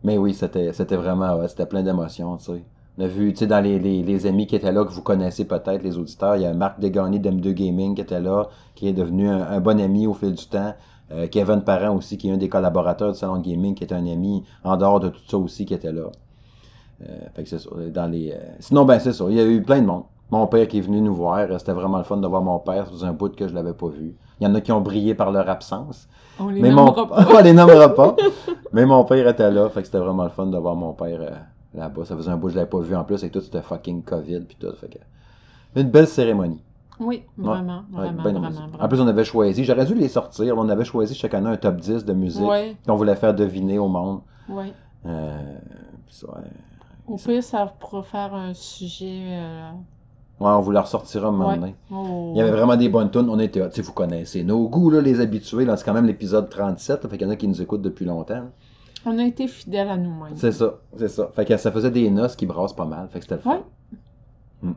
Mais 0.03 0.17
oui, 0.17 0.33
c'était 0.33 0.71
vraiment, 0.95 1.47
c'était 1.47 1.65
plein 1.65 1.83
d'émotions, 1.83 2.37
tu 2.37 2.45
sais. 2.45 2.63
On 2.99 3.03
a 3.03 3.07
vu, 3.07 3.31
tu 3.31 3.39
sais, 3.39 3.47
dans 3.47 3.59
les, 3.59 3.77
les, 3.77 4.25
amis 4.25 4.47
qui 4.47 4.55
étaient 4.55 4.71
là, 4.71 4.83
que 4.83 4.91
vous 4.91 5.03
connaissez 5.03 5.45
peut-être, 5.45 5.83
les 5.83 5.99
auditeurs, 5.99 6.35
il 6.35 6.41
y 6.41 6.45
a 6.45 6.53
Marc 6.53 6.79
Degani 6.79 7.19
d'M2 7.19 7.53
Gaming 7.53 7.93
qui 7.93 8.01
était 8.01 8.19
là, 8.19 8.47
qui 8.73 8.87
est 8.87 8.93
devenu 8.93 9.29
un, 9.29 9.59
bon 9.59 9.79
ami 9.79 10.07
au 10.07 10.15
fil 10.15 10.33
du 10.33 10.47
temps. 10.47 10.73
Euh, 11.11 11.27
Kevin 11.27 11.61
Parent 11.61 11.95
aussi, 11.95 12.17
qui 12.17 12.27
est 12.27 12.31
un 12.31 12.37
des 12.37 12.49
collaborateurs 12.49 13.11
du 13.11 13.19
Salon 13.19 13.39
Gaming, 13.39 13.75
qui 13.75 13.83
est 13.83 13.93
un 13.93 14.05
ami 14.07 14.43
en 14.63 14.77
dehors 14.77 14.99
de 14.99 15.09
tout 15.09 15.21
ça 15.27 15.37
aussi, 15.37 15.65
qui 15.65 15.75
était 15.75 15.91
là. 15.91 16.09
Euh, 17.07 17.19
fait 17.35 17.43
que 17.43 17.49
c'est 17.49 17.59
ça. 17.59 17.69
Dans 17.93 18.07
les, 18.07 18.31
euh, 18.31 18.37
Sinon, 18.59 18.85
ben 18.85 18.97
c'est 18.97 19.13
ça. 19.13 19.25
Il 19.29 19.35
y 19.35 19.39
a 19.39 19.45
eu 19.45 19.61
plein 19.61 19.81
de 19.81 19.85
monde. 19.85 20.03
Mon 20.29 20.45
père 20.47 20.67
qui 20.67 20.79
est 20.79 20.81
venu 20.81 20.99
nous 21.01 21.15
voir, 21.15 21.37
euh, 21.39 21.57
c'était 21.57 21.71
vraiment 21.71 21.97
le 21.97 22.03
fun 22.03 22.17
de 22.17 22.27
voir 22.27 22.41
mon 22.41 22.59
père 22.59 22.87
sous 22.87 23.05
un 23.05 23.13
bout 23.13 23.33
que 23.35 23.47
je 23.47 23.53
l'avais 23.53 23.73
pas 23.73 23.87
vu. 23.87 24.13
Il 24.39 24.43
y 24.43 24.47
en 24.47 24.53
a 24.55 24.61
qui 24.61 24.71
ont 24.71 24.81
brillé 24.81 25.15
par 25.15 25.31
leur 25.31 25.49
absence. 25.49 26.07
On 26.39 26.49
les 26.49 26.61
Mais 26.61 26.71
mon... 26.71 26.85
nommera 26.85 27.07
pas. 27.07 27.25
on 27.39 27.41
les 27.41 27.53
nommera 27.53 27.93
pas. 27.95 28.15
Mais 28.73 28.85
mon 28.85 29.03
père 29.05 29.25
était 29.27 29.49
là, 29.49 29.69
fait 29.69 29.81
que 29.81 29.85
c'était 29.85 29.99
vraiment 29.99 30.23
le 30.23 30.29
fun 30.29 30.47
de 30.47 30.57
voir 30.57 30.75
mon 30.75 30.93
père 30.93 31.19
euh, 31.21 31.31
là-bas. 31.73 32.03
Ça 32.05 32.15
faisait 32.17 32.29
un 32.31 32.35
bout 32.37 32.47
que 32.47 32.53
je 32.53 32.57
l'avais 32.57 32.69
pas 32.69 32.79
vu 32.79 32.95
en 32.95 33.03
plus, 33.05 33.15
avec 33.15 33.31
tout 33.31 33.41
c'était 33.41 33.61
fucking 33.61 34.03
COVID 34.03 34.41
puis 34.41 34.57
tout. 34.59 34.73
Fait 34.79 34.89
que... 34.89 35.79
Une 35.79 35.89
belle 35.89 36.07
cérémonie. 36.07 36.61
Oui, 36.99 37.23
vraiment, 37.37 37.83
Ouais, 37.93 38.07
vraiment, 38.09 38.23
ben 38.23 38.39
vraiment. 38.39 38.49
En 38.79 38.87
plus, 38.87 38.99
on 38.99 39.07
avait 39.07 39.23
choisi, 39.23 39.63
j'aurais 39.63 39.85
dû 39.85 39.93
les 39.93 40.07
sortir. 40.09 40.57
On 40.57 40.67
avait 40.67 40.83
choisi 40.83 41.13
chaque 41.13 41.35
année 41.35 41.49
un 41.49 41.55
top 41.57 41.75
10 41.77 42.05
de 42.05 42.13
musique 42.13 42.43
qu'on 42.87 42.95
voulait 42.95 43.15
faire 43.15 43.33
deviner 43.35 43.77
au 43.79 43.87
monde. 43.87 44.21
oui. 44.49 44.73
Euh, 45.05 45.57
ouais. 46.23 46.49
Au 47.07 47.15
pire, 47.15 47.43
ça 47.43 47.71
pourra 47.79 48.03
faire 48.03 48.33
un 48.33 48.53
sujet. 48.53 49.21
euh, 49.29 49.69
Ouais, 50.39 50.49
on 50.51 50.61
vous 50.61 50.71
la 50.71 50.81
ressortira 50.81 51.29
un 51.29 51.31
moment 51.31 51.55
donné. 51.55 51.75
oh, 51.91 52.31
Il 52.35 52.37
y 52.37 52.41
avait 52.41 52.51
vraiment 52.51 52.75
des 52.75 52.89
bonnes 52.89 53.09
tunes. 53.09 53.27
On 53.29 53.39
était, 53.39 53.67
tu 53.69 53.81
vous 53.81 53.91
connaissez 53.93 54.43
nos 54.43 54.69
goûts, 54.69 54.91
là, 54.91 55.01
les 55.01 55.19
habitués. 55.19 55.65
Là, 55.65 55.77
c'est 55.77 55.83
quand 55.85 55.93
même 55.95 56.05
l'épisode 56.05 56.49
37. 56.49 57.03
là, 57.03 57.09
fait 57.09 57.17
qu'il 57.17 57.25
y 57.25 57.29
en 57.29 57.33
a 57.33 57.35
qui 57.35 57.47
nous 57.47 57.59
écoutent 57.61 57.81
depuis 57.81 58.05
longtemps. 58.05 58.43
On 59.05 59.17
a 59.17 59.23
été 59.23 59.47
fidèles 59.47 59.89
à 59.89 59.97
nous-mêmes. 59.97 60.35
C'est 60.35 60.51
ça, 60.51 60.75
c'est 60.97 61.07
ça. 61.07 61.31
Fait 61.35 61.45
que 61.45 61.57
ça 61.57 61.71
faisait 61.71 61.91
des 61.91 62.09
noces 62.11 62.35
qui 62.35 62.45
brassent 62.45 62.75
pas 62.75 62.85
mal. 62.85 63.07
Fait 63.09 63.19
que 63.19 63.25
c'était 63.25 63.35
le 63.35 63.41
fun. 63.41 63.51
Ouais. 64.63 64.69
Hmm. 64.69 64.73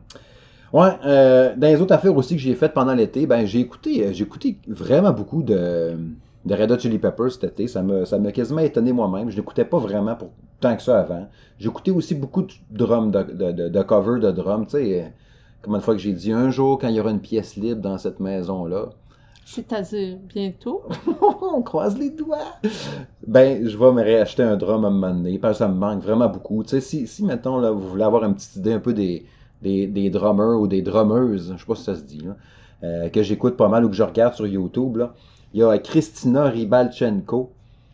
Ouais, 0.73 0.89
euh, 1.05 1.53
dans 1.57 1.67
les 1.67 1.81
autres 1.81 1.93
affaires 1.93 2.15
aussi 2.15 2.35
que 2.35 2.41
j'ai 2.41 2.55
faites 2.55 2.73
pendant 2.73 2.93
l'été, 2.93 3.25
ben 3.27 3.45
j'ai 3.45 3.59
écouté, 3.59 4.05
euh, 4.07 4.13
j'ai 4.13 4.23
écouté 4.23 4.57
vraiment 4.67 5.11
beaucoup 5.11 5.43
de, 5.43 5.97
de 6.45 6.55
Red 6.55 6.71
Hot 6.71 6.79
Chili 6.79 6.97
Peppers 6.97 7.33
cet 7.33 7.43
été. 7.43 7.67
Ça 7.67 7.81
m'a, 7.83 8.05
ça 8.05 8.17
m'a 8.19 8.31
quasiment 8.31 8.61
étonné 8.61 8.93
moi-même. 8.93 9.29
Je 9.29 9.35
l'écoutais 9.35 9.65
pas 9.65 9.79
vraiment 9.79 10.15
pour 10.15 10.29
tant 10.61 10.75
que 10.77 10.81
ça 10.81 11.01
avant. 11.01 11.27
Écouté 11.59 11.91
aussi 11.91 12.15
beaucoup 12.15 12.43
de 12.43 12.53
drums, 12.71 13.11
de, 13.11 13.23
de, 13.23 13.51
de, 13.51 13.69
de 13.69 13.81
covers 13.81 14.19
de 14.19 14.31
drums. 14.31 14.65
Tu 14.67 14.77
sais, 14.77 15.13
combien 15.61 15.79
de 15.79 15.83
fois 15.83 15.95
que 15.95 16.01
j'ai 16.01 16.13
dit 16.13 16.31
un 16.31 16.49
jour 16.49 16.79
quand 16.79 16.87
il 16.87 16.95
y 16.95 16.99
aura 16.99 17.11
une 17.11 17.19
pièce 17.19 17.55
libre 17.55 17.81
dans 17.81 17.97
cette 17.97 18.19
maison-là. 18.19 18.89
C'est-à-dire 19.45 20.17
bientôt? 20.33 20.83
On 21.41 21.61
croise 21.61 21.97
les 21.97 22.09
doigts. 22.09 22.57
Ben, 23.27 23.67
je 23.67 23.77
vais 23.77 23.91
me 23.91 24.01
réacheter 24.01 24.43
un 24.43 24.55
drum 24.55 24.85
à 24.85 24.87
un 24.87 24.91
moment 24.91 25.13
donné, 25.13 25.39
parce 25.39 25.55
que 25.55 25.57
ça 25.59 25.67
me 25.67 25.75
manque 25.75 26.03
vraiment 26.03 26.29
beaucoup. 26.29 26.63
Tu 26.63 26.69
sais, 26.69 26.81
si, 26.81 27.07
si 27.07 27.23
mettons, 27.23 27.59
là, 27.59 27.71
vous 27.71 27.89
voulez 27.89 28.03
avoir 28.03 28.23
une 28.23 28.35
petite 28.35 28.55
idée 28.55 28.73
un 28.73 28.79
peu 28.79 28.93
des, 28.93 29.25
des, 29.61 29.87
des 29.87 30.09
drummers 30.09 30.59
ou 30.59 30.67
des 30.67 30.81
drummeuses, 30.81 31.53
je 31.53 31.59
sais 31.59 31.65
pas 31.65 31.75
si 31.75 31.83
ça 31.83 31.95
se 31.95 32.03
dit, 32.03 32.21
là, 32.21 32.37
euh, 32.83 33.09
que 33.09 33.23
j'écoute 33.23 33.57
pas 33.57 33.67
mal 33.67 33.85
ou 33.85 33.89
que 33.89 33.95
je 33.95 34.03
regarde 34.03 34.33
sur 34.35 34.47
YouTube, 34.47 34.97
là, 34.97 35.13
il 35.53 35.59
y 35.59 35.63
a 35.63 35.77
Christina 35.77 36.45
Ribalchenko. 36.45 37.51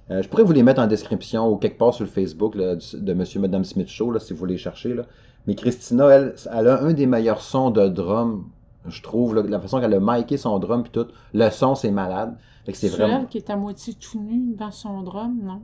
Euh, 0.09 0.21
je 0.21 0.29
pourrais 0.29 0.43
vous 0.43 0.53
les 0.53 0.63
mettre 0.63 0.79
en 0.79 0.88
description 0.88 1.50
ou 1.50 1.57
quelque 1.57 1.77
part 1.77 1.93
sur 1.93 2.05
le 2.05 2.09
Facebook 2.09 2.55
là, 2.55 2.75
de 2.75 3.13
Monsieur 3.13 3.39
et 3.39 3.41
Madame 3.41 3.65
Smith 3.65 3.89
Show, 3.89 4.12
là, 4.12 4.19
si 4.19 4.33
vous 4.33 4.39
voulez 4.39 4.57
chercher. 4.57 4.93
Là. 4.93 5.03
Mais 5.47 5.55
Christina, 5.55 6.09
elle, 6.09 6.35
elle 6.51 6.67
a 6.67 6.81
un 6.83 6.93
des 6.93 7.07
meilleurs 7.07 7.41
sons 7.41 7.71
de 7.71 7.87
drum, 7.87 8.51
je 8.85 9.01
trouve, 9.01 9.33
là, 9.35 9.41
la 9.43 9.59
façon 9.59 9.79
qu'elle 9.81 9.93
a 9.95 9.99
miké 9.99 10.37
son 10.37 10.59
drum 10.59 10.83
puis 10.83 10.91
tout. 10.91 11.07
Le 11.33 11.49
son, 11.49 11.73
c'est 11.75 11.91
malade. 11.91 12.37
C'est 12.71 12.89
vraiment... 12.89 13.21
elle 13.21 13.27
qui 13.27 13.37
est 13.37 13.49
à 13.49 13.55
moitié 13.57 13.93
tout 13.95 14.19
nu 14.21 14.53
dans 14.55 14.71
son 14.71 15.01
drum, 15.01 15.39
non? 15.41 15.61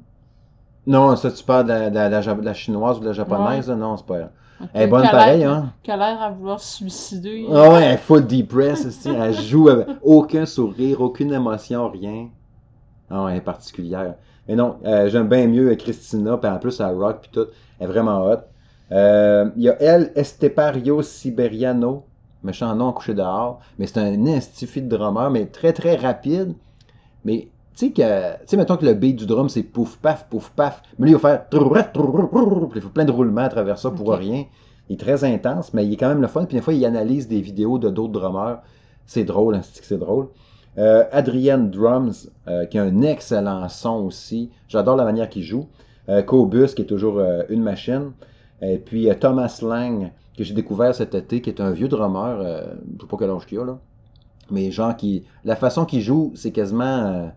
Non, 0.86 1.16
ça, 1.16 1.32
tu 1.32 1.44
parles 1.44 1.66
de 1.66 1.70
la, 1.70 1.90
de 1.90 1.96
la- 1.96 2.36
de 2.36 2.54
chinoise 2.54 2.98
ou 2.98 3.02
de 3.02 3.06
la 3.08 3.14
japonaise? 3.14 3.70
Non, 3.70 3.98
c'est 3.98 4.06
pas 4.06 4.18
elle. 4.18 4.32
Elle 4.74 4.82
est 4.84 4.88
bonne 4.88 5.10
pareil, 5.10 5.44
hein? 5.44 5.74
Qui 5.84 5.92
a 5.92 5.98
l'air 5.98 6.22
à 6.22 6.30
vouloir 6.32 6.60
se 6.60 6.78
suicider. 6.78 7.48
Ah 7.52 7.70
ouais, 7.74 7.84
elle 7.84 7.94
est 7.94 7.98
full 7.98 8.26
depressed, 8.28 8.86
aussi. 8.88 9.10
Elle 9.10 9.34
joue 9.34 9.70
avec 9.70 9.88
aucun 10.02 10.46
sourire, 10.46 11.02
aucune 11.02 11.34
émotion, 11.34 11.90
rien. 11.90 12.30
Ah 13.10 13.26
ouais, 13.26 13.32
elle 13.34 13.38
est 13.40 13.42
particulière. 13.42 14.16
Mais 14.48 14.56
non, 14.56 14.80
euh, 14.86 15.10
j'aime 15.10 15.30
bien 15.30 15.48
mieux 15.48 15.76
Christina, 15.76 16.38
puis 16.38 16.50
en 16.50 16.60
plus, 16.60 16.80
elle 16.82 16.96
rock, 16.96 17.22
puis 17.22 17.32
tout. 17.32 17.48
Elle 17.80 17.86
est 17.86 17.92
vraiment 17.94 18.26
hot. 18.26 18.40
Euh, 18.94 19.50
Il 19.58 19.64
y 19.64 19.70
a 19.70 19.82
elle, 19.82 20.12
Estepario 20.16 21.02
Siberiano, 21.02 22.06
méchant 22.44 22.76
nom 22.76 22.92
couché 22.94 23.14
dehors, 23.14 23.60
mais 23.80 23.88
c'est 23.88 24.00
un 24.00 24.26
institut 24.28 24.82
de 24.82 24.88
drummer, 24.88 25.30
mais 25.32 25.46
très 25.48 25.74
très 25.74 25.96
rapide. 25.96 26.54
Mais 27.26 27.50
Tu 27.76 27.88
sais 27.88 27.92
que, 27.92 28.34
tu 28.34 28.40
sais, 28.48 28.58
mettons 28.58 28.78
que 28.78 28.86
le 28.86 28.94
beat 28.94 29.16
du 29.16 29.26
drum, 29.26 29.50
c'est 29.50 29.64
pouf, 29.64 29.98
paf, 29.98 30.28
pouf, 30.30 30.52
paf. 30.52 30.84
Mais 31.00 31.08
lui, 31.08 31.14
il 31.14 31.18
va 31.18 31.20
faire 31.20 31.46
il 32.76 32.82
faut 32.82 32.90
plein 32.90 33.06
de 33.06 33.12
roulements 33.12 33.42
à 33.42 33.50
travers 33.50 33.80
ça 33.80 33.90
pour 33.90 34.12
rien. 34.14 34.46
Il 34.90 34.94
est 34.94 34.98
très 35.00 35.24
intense, 35.24 35.74
mais 35.74 35.86
il 35.86 35.94
est 35.94 35.98
quand 35.98 36.10
même 36.10 36.22
le 36.22 36.28
fun. 36.28 36.46
Puis 36.46 36.56
des 36.58 36.62
fois, 36.62 36.74
il 36.74 36.86
analyse 36.86 37.28
des 37.28 37.42
vidéos 37.42 37.80
de 37.80 37.90
d'autres 37.90 38.14
drummers. 38.14 38.60
C'est 39.08 39.24
drôle, 39.24 39.56
hein, 39.56 39.62
c'est 39.64 39.82
que 39.82 39.88
c'est 39.88 39.98
drôle. 39.98 40.28
Euh, 40.78 41.06
Adrian 41.12 41.60
Drums, 41.60 42.30
euh, 42.48 42.66
qui 42.66 42.78
a 42.78 42.84
un 42.84 43.02
excellent 43.02 43.68
son 43.70 44.06
aussi. 44.06 44.52
J'adore 44.68 44.96
la 44.96 45.06
manière 45.06 45.30
qu'il 45.30 45.44
joue. 45.44 45.68
Euh, 46.10 46.22
Cobus, 46.22 46.76
qui 46.76 46.84
est 46.84 46.86
toujours 46.86 47.22
une 47.50 47.64
machine. 47.64 48.12
Et 48.62 48.78
puis 48.78 49.10
euh, 49.10 49.16
Thomas 49.16 49.60
Lang, 49.62 50.12
que 50.38 50.44
j'ai 50.44 50.54
découvert 50.54 50.94
cet 50.96 51.16
été, 51.16 51.42
qui 51.42 51.50
est 51.50 51.62
un 51.62 51.72
vieux 51.72 51.88
drummer. 51.88 52.40
Euh, 52.40 52.74
je 52.98 53.02
sais 53.02 53.08
pas 53.08 53.18
quel 53.18 53.30
âge 53.30 53.44
a, 53.52 53.66
là. 53.66 53.80
Mais 54.52 54.72
genre, 54.72 54.96
qui, 54.96 55.24
la 55.46 55.56
façon 55.56 55.86
qu'il 55.86 56.02
joue, 56.02 56.32
c'est 56.36 56.52
quasiment... 56.52 56.84
euh, 56.84 57.28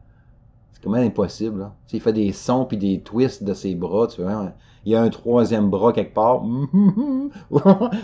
c'est 0.72 0.82
quand 0.82 0.90
même 0.90 1.06
impossible. 1.06 1.60
Là. 1.60 1.74
Il 1.92 2.00
fait 2.00 2.12
des 2.12 2.32
sons 2.32 2.66
puis 2.66 2.76
des 2.76 3.00
twists 3.00 3.42
de 3.42 3.54
ses 3.54 3.74
bras. 3.74 4.08
Tu 4.08 4.22
vois, 4.22 4.52
il 4.84 4.92
y 4.92 4.94
a 4.94 5.00
un 5.00 5.08
troisième 5.08 5.70
bras 5.70 5.92
quelque 5.92 6.12
part. 6.14 6.42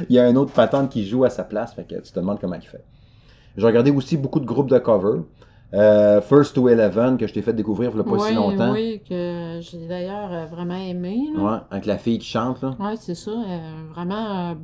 il 0.08 0.14
y 0.14 0.18
a 0.18 0.24
un 0.24 0.36
autre 0.36 0.52
patente 0.52 0.90
qui 0.90 1.06
joue 1.06 1.24
à 1.24 1.30
sa 1.30 1.44
place. 1.44 1.74
Fait 1.74 1.84
que 1.84 1.96
tu 1.96 2.12
te 2.12 2.18
demandes 2.18 2.40
comment 2.40 2.54
il 2.54 2.62
fait. 2.62 2.84
J'ai 3.56 3.66
regardé 3.66 3.90
aussi 3.90 4.16
beaucoup 4.16 4.40
de 4.40 4.46
groupes 4.46 4.70
de 4.70 4.78
cover. 4.78 5.20
Euh, 5.74 6.20
First 6.20 6.54
to 6.54 6.68
Eleven, 6.68 7.16
que 7.16 7.26
je 7.26 7.32
t'ai 7.32 7.40
fait 7.40 7.54
découvrir 7.54 7.92
il 7.94 7.96
y 7.96 8.00
a 8.00 8.04
pas 8.04 8.18
si 8.18 8.34
longtemps. 8.34 8.72
oui, 8.72 9.00
que 9.08 9.58
j'ai 9.62 9.86
d'ailleurs 9.86 10.30
euh, 10.30 10.44
vraiment 10.46 10.76
aimé. 10.76 11.28
là. 11.34 11.42
Ouais, 11.42 11.58
avec 11.70 11.86
la 11.86 11.96
fille 11.96 12.18
qui 12.18 12.26
chante. 12.26 12.60
Là. 12.62 12.76
Ouais, 12.78 12.96
c'est 12.96 13.14
ça. 13.14 13.30
euh, 13.30 13.84
vraiment 13.94 14.50
euh, 14.50 14.54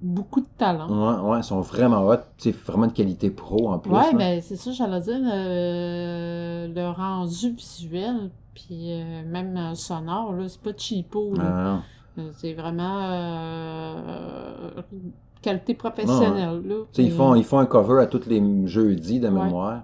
beaucoup 0.00 0.40
de 0.40 0.48
talent. 0.58 0.88
Ouais, 0.88 1.30
ouais, 1.30 1.38
ils 1.38 1.44
sont 1.44 1.60
vraiment 1.60 2.04
hot. 2.06 2.16
C'est 2.36 2.50
vraiment 2.50 2.88
de 2.88 2.92
qualité 2.92 3.30
pro 3.30 3.68
en 3.70 3.78
plus. 3.78 3.92
Ouais, 3.92 4.10
là. 4.12 4.18
ben 4.18 4.40
c'est 4.42 4.56
ça, 4.56 4.72
j'allais 4.72 5.00
dire, 5.00 5.18
le 5.22 6.90
rendu 6.90 7.50
visuel, 7.52 8.30
puis 8.54 8.90
même 9.26 9.74
sonore, 9.76 10.32
là, 10.32 10.48
c'est 10.48 10.60
pas 10.60 10.72
cheapo, 10.76 11.34
là. 11.36 11.82
Ah, 12.18 12.22
C'est 12.32 12.54
vraiment 12.54 12.98
qualité 15.42 15.74
professionnelle, 15.74 16.60
là. 16.66 16.74
Ils 16.98 17.12
font, 17.12 17.34
ils 17.34 17.44
font 17.44 17.58
un 17.60 17.66
cover 17.66 18.02
à 18.02 18.06
tous 18.06 18.26
les 18.26 18.42
jeudis 18.66 19.20
de 19.20 19.28
Ouais. 19.28 19.44
mémoire. 19.44 19.82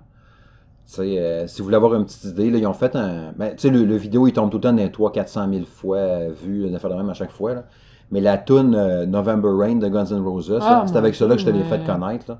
Euh, 0.98 1.46
si 1.46 1.58
vous 1.58 1.64
voulez 1.64 1.76
avoir 1.76 1.94
une 1.94 2.04
petite 2.04 2.24
idée, 2.24 2.50
là, 2.50 2.58
ils 2.58 2.66
ont 2.66 2.72
fait 2.72 2.94
un. 2.96 3.32
Ben, 3.36 3.50
tu 3.56 3.62
sais, 3.62 3.70
le, 3.70 3.84
le 3.84 3.96
vidéo, 3.96 4.26
il 4.26 4.32
tombe 4.32 4.50
tout 4.50 4.58
le 4.58 4.62
temps 4.62 4.72
dans 4.72 4.82
les 4.82 4.88
300-400 4.88 5.52
000 5.52 5.64
fois 5.66 5.96
euh, 5.98 6.30
vu, 6.42 6.68
faire 6.78 6.90
de 6.90 6.94
même 6.94 7.10
à 7.10 7.14
chaque 7.14 7.32
fois. 7.32 7.54
Là. 7.54 7.64
Mais 8.12 8.20
la 8.20 8.38
tune 8.38 8.74
euh, 8.76 9.04
November 9.04 9.48
Rain 9.52 9.76
de 9.76 9.88
Guns 9.88 10.06
N' 10.06 10.20
Roses, 10.22 10.56
Ah, 10.62 10.84
c'est 10.86 10.96
avec 10.96 11.18
là 11.18 11.34
que 11.34 11.38
je 11.40 11.44
te 11.46 11.50
l'ai 11.50 11.64
fait 11.64 11.84
connaître. 11.84 12.26
Là. 12.28 12.38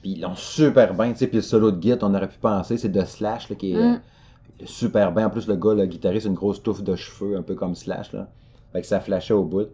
Puis 0.00 0.12
ils 0.12 0.20
l'ont 0.22 0.34
super 0.34 0.94
bien. 0.94 1.12
Tu 1.12 1.18
sais, 1.18 1.26
puis 1.26 1.36
le 1.36 1.42
solo 1.42 1.70
de 1.70 1.82
Git, 1.82 1.98
on 2.02 2.14
aurait 2.14 2.28
pu 2.28 2.38
penser, 2.38 2.78
c'est 2.78 2.88
de 2.88 3.04
Slash 3.04 3.50
là, 3.50 3.56
qui 3.56 3.72
est 3.74 3.76
Mm. 3.76 4.00
super 4.64 5.12
bien. 5.12 5.26
En 5.26 5.30
plus, 5.30 5.46
le 5.46 5.56
gars, 5.56 5.74
le 5.74 5.84
guitariste, 5.86 6.26
une 6.26 6.34
grosse 6.34 6.62
touffe 6.62 6.82
de 6.82 6.96
cheveux, 6.96 7.36
un 7.36 7.42
peu 7.42 7.54
comme 7.54 7.74
Slash. 7.74 8.12
Là. 8.12 8.28
Fait 8.72 8.80
que 8.80 8.86
ça 8.86 9.00
flashait 9.00 9.34
au 9.34 9.44
bout. 9.44 9.68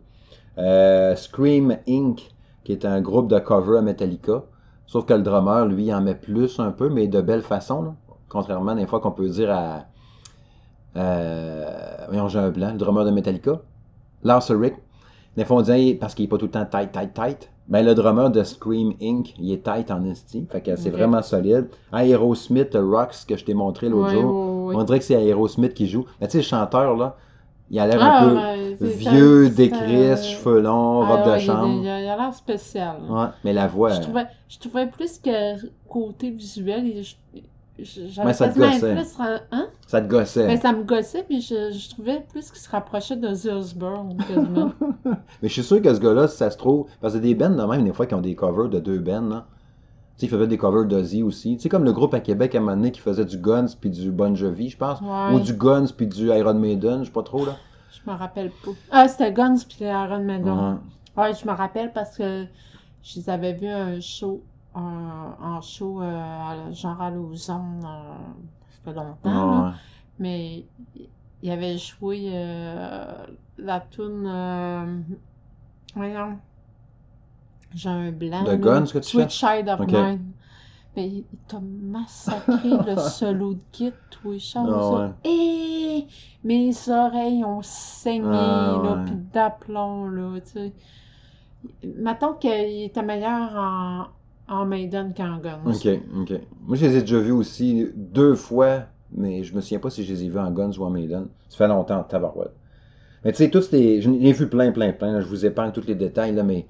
Scream 1.16 1.76
Inc., 1.88 2.30
qui 2.64 2.72
est 2.72 2.84
un 2.84 3.00
groupe 3.00 3.28
de 3.30 3.38
cover 3.38 3.78
à 3.78 3.82
Metallica. 3.82 4.42
Sauf 4.86 5.04
que 5.06 5.14
le 5.14 5.22
drummer, 5.22 5.66
lui, 5.66 5.84
il 5.86 5.94
en 5.94 6.00
met 6.00 6.14
plus 6.14 6.58
un 6.58 6.70
peu, 6.72 6.88
mais 6.88 7.06
de 7.06 7.20
belle 7.20 7.42
façon. 7.42 7.82
Là. 7.82 7.94
Contrairement 8.28 8.74
des 8.74 8.86
fois 8.86 9.00
qu'on 9.00 9.10
peut 9.12 9.28
dire 9.28 9.50
à. 9.50 9.84
Euh, 10.96 12.04
voyons, 12.08 12.28
j'ai 12.28 12.38
un 12.38 12.50
blanc, 12.50 12.72
le 12.72 12.78
drummer 12.78 13.04
de 13.04 13.10
Metallica. 13.10 13.60
Lars 14.24 14.50
Ulrich. 14.50 14.74
Des 15.36 15.44
fois, 15.44 15.58
on 15.58 15.62
dit 15.62 15.70
hey, 15.70 15.94
parce 15.94 16.14
qu'il 16.14 16.24
est 16.24 16.28
pas 16.28 16.38
tout 16.38 16.46
le 16.46 16.50
temps 16.50 16.64
tight, 16.66 16.90
tight, 16.90 17.14
tight. 17.14 17.50
Ben, 17.68 17.84
le 17.84 17.94
drummer 17.94 18.30
de 18.30 18.42
Scream 18.42 18.94
Inc., 19.00 19.34
il 19.38 19.52
est 19.52 19.62
tight 19.62 19.90
en 19.90 20.02
esti. 20.04 20.46
Fait 20.50 20.62
que 20.62 20.74
c'est 20.76 20.90
vraiment 20.90 21.20
solide. 21.22 21.68
Aerosmith 21.92 22.74
Rocks, 22.74 23.26
que 23.28 23.36
je 23.36 23.44
t'ai 23.44 23.54
montré 23.54 23.88
l'autre 23.88 24.10
jour. 24.10 24.72
On 24.74 24.82
dirait 24.84 24.98
que 24.98 25.04
c'est 25.04 25.22
Aerosmith 25.22 25.74
qui 25.74 25.86
joue. 25.86 26.06
Mais 26.20 26.26
tu 26.26 26.32
sais, 26.32 26.38
le 26.38 26.44
chanteur, 26.44 26.96
là, 26.96 27.16
il 27.70 27.78
a 27.78 27.86
l'air 27.86 27.98
Ah, 28.00 28.22
un 28.22 28.28
peu 28.28 28.34
ouais, 28.36 28.76
c'est- 28.78 28.86
vieux, 28.86 29.50
décris, 29.50 29.96
euh, 30.10 30.16
cheveux 30.16 30.60
longs, 30.62 31.02
ah, 31.02 31.08
robe 31.16 31.26
de 31.26 31.30
ouais, 31.32 31.40
chambre. 31.40 31.80
Il, 31.82 31.88
a 31.88 32.00
l'air 32.16 32.32
spécial. 32.32 32.96
Ouais, 33.08 33.26
mais 33.44 33.52
la 33.52 33.66
voix. 33.68 33.90
Je 33.90 34.00
trouvais, 34.00 34.26
je 34.48 34.58
trouvais 34.58 34.86
plus 34.86 35.18
que 35.18 35.66
côté 35.86 36.30
visuel, 36.30 37.02
je- 37.02 37.40
j'avais 37.78 38.32
ça 38.32 38.48
te 38.48 38.58
gossait. 38.58 38.94
plus... 38.94 39.16
Hein? 39.52 39.68
Ça 39.86 40.00
te 40.00 40.08
gossait. 40.08 40.46
Ben, 40.46 40.60
ça 40.60 40.72
me 40.72 40.82
gossait, 40.82 41.24
mais 41.30 41.40
je, 41.40 41.70
je 41.72 41.90
trouvais 41.90 42.24
plus 42.30 42.50
qu'il 42.50 42.60
se 42.60 42.68
rapprochait 42.70 43.16
de 43.16 43.28
quasiment. 43.28 44.72
Mais 45.42 45.48
je 45.48 45.52
suis 45.52 45.62
sûr 45.62 45.80
que 45.80 45.94
ce 45.94 46.00
gars-là, 46.00 46.28
si 46.28 46.36
ça 46.36 46.50
se 46.50 46.56
trouve. 46.58 46.86
Parce 47.00 47.14
que 47.14 47.18
des 47.18 47.34
bands, 47.34 47.50
de 47.50 47.62
même, 47.62 47.84
des 47.84 47.92
fois, 47.92 48.06
qui 48.06 48.14
ont 48.14 48.20
des 48.20 48.34
covers 48.34 48.68
de 48.68 48.80
deux 48.80 48.98
bands, 48.98 49.28
là. 49.28 49.46
Tu 50.16 50.22
sais, 50.22 50.26
il 50.26 50.30
faisait 50.30 50.48
des 50.48 50.58
covers 50.58 50.86
d'Ozzy 50.86 51.22
aussi. 51.22 51.56
Tu 51.56 51.62
sais, 51.62 51.68
comme 51.68 51.84
le 51.84 51.92
groupe 51.92 52.12
à 52.12 52.20
Québec 52.20 52.54
à 52.54 52.58
un 52.58 52.60
moment 52.62 52.76
donné 52.76 52.90
qui 52.90 53.00
faisait 53.00 53.24
du 53.24 53.38
Guns 53.38 53.68
puis 53.80 53.88
du 53.88 54.10
Bon 54.10 54.34
Jovi, 54.34 54.68
je 54.68 54.76
pense. 54.76 55.00
Ouais. 55.00 55.34
Ou 55.34 55.38
du 55.38 55.54
Guns 55.54 55.86
puis 55.96 56.08
du 56.08 56.26
Iron 56.28 56.54
Maiden, 56.54 57.00
je 57.00 57.04
sais 57.04 57.12
pas 57.12 57.22
trop, 57.22 57.46
là. 57.46 57.56
Je 57.92 58.10
me 58.10 58.16
rappelle 58.16 58.50
pas. 58.64 58.72
Ah, 58.90 59.06
c'était 59.06 59.32
Guns 59.32 59.58
puis 59.68 59.84
Iron 59.84 60.24
Maiden. 60.24 60.80
Ouais. 61.16 61.22
Ouais, 61.22 61.34
je 61.34 61.46
me 61.46 61.52
rappelle 61.52 61.92
parce 61.92 62.16
que 62.16 62.46
je 63.02 63.20
les 63.20 63.30
avais 63.30 63.52
vus 63.52 63.68
un 63.68 64.00
show, 64.00 64.42
en 64.74 65.60
show, 65.60 66.02
euh, 66.02 66.06
à- 66.68 66.70
genre 66.72 67.00
à 67.00 67.10
Lausanne, 67.10 67.80
euh, 67.84 68.14
ça 68.70 68.78
fait 68.84 68.92
longtemps. 68.94 69.66
Ouais. 69.66 69.72
mais 70.18 70.64
il 71.42 71.50
avait 71.50 71.78
joué 71.78 72.30
euh, 72.32 73.26
la 73.58 73.80
tune 73.80 74.24
euh, 74.26 75.00
voyons 75.94 76.38
j'ai 77.74 77.88
un 77.90 78.10
blanc 78.12 78.42
De 78.44 78.50
là. 78.50 78.56
Guns 78.56 78.86
que 78.86 78.98
tu 78.98 79.16
fais? 79.16 79.28
Child 79.28 79.68
of 79.68 79.80
Ok. 79.80 79.92
Mine 79.92 80.32
mais 80.96 81.06
il 81.08 81.24
t'a 81.46 81.60
massacré 81.60 82.70
le 82.70 82.96
solo 83.10 83.54
de 83.54 83.60
Ah 84.72 84.90
ouais. 84.90 84.98
là. 85.00 85.14
et 85.24 86.06
mes 86.42 86.70
oreilles 86.88 87.44
ont 87.44 87.62
saigné 87.62 88.26
Ah 88.32 88.80
là 88.82 88.94
ouais. 88.96 89.04
puis 89.04 89.14
d'aplomb 89.32 90.08
là 90.08 90.40
tu 90.40 90.50
sais 90.50 90.72
mettons 91.96 92.34
qu'il 92.34 92.82
était 92.84 93.02
meilleur 93.02 93.54
en 93.56 94.06
en 94.48 94.64
Maiden 94.66 95.14
qu'en 95.14 95.38
Guns 95.38 95.60
Ok, 95.64 95.86
ok. 96.20 96.32
Moi, 96.66 96.76
je 96.76 96.86
les 96.86 96.96
ai 96.96 97.00
déjà 97.02 97.18
vus 97.20 97.32
aussi 97.32 97.88
deux 97.94 98.34
fois, 98.34 98.84
mais 99.12 99.42
je 99.44 99.54
me 99.54 99.60
souviens 99.60 99.78
pas 99.80 99.90
si 99.90 100.04
je 100.04 100.12
les 100.12 100.24
ai 100.24 100.28
vus 100.28 100.38
en 100.38 100.50
Guns 100.50 100.72
ou 100.78 100.84
en 100.84 100.90
Maiden. 100.90 101.28
Ça 101.48 101.58
fait 101.58 101.68
longtemps, 101.68 102.02
tabarouette. 102.04 102.52
Mais 103.24 103.32
tu 103.32 103.38
sais, 103.38 103.50
tous 103.50 103.62
ces. 103.62 104.00
J'en 104.02 104.14
ai 104.14 104.32
vu 104.32 104.48
plein, 104.48 104.72
plein, 104.72 104.92
plein. 104.92 105.20
Je 105.20 105.26
vous 105.26 105.46
épargne 105.46 105.72
tous 105.72 105.86
les 105.86 105.94
détails, 105.96 106.34
là, 106.34 106.42
mais 106.44 106.66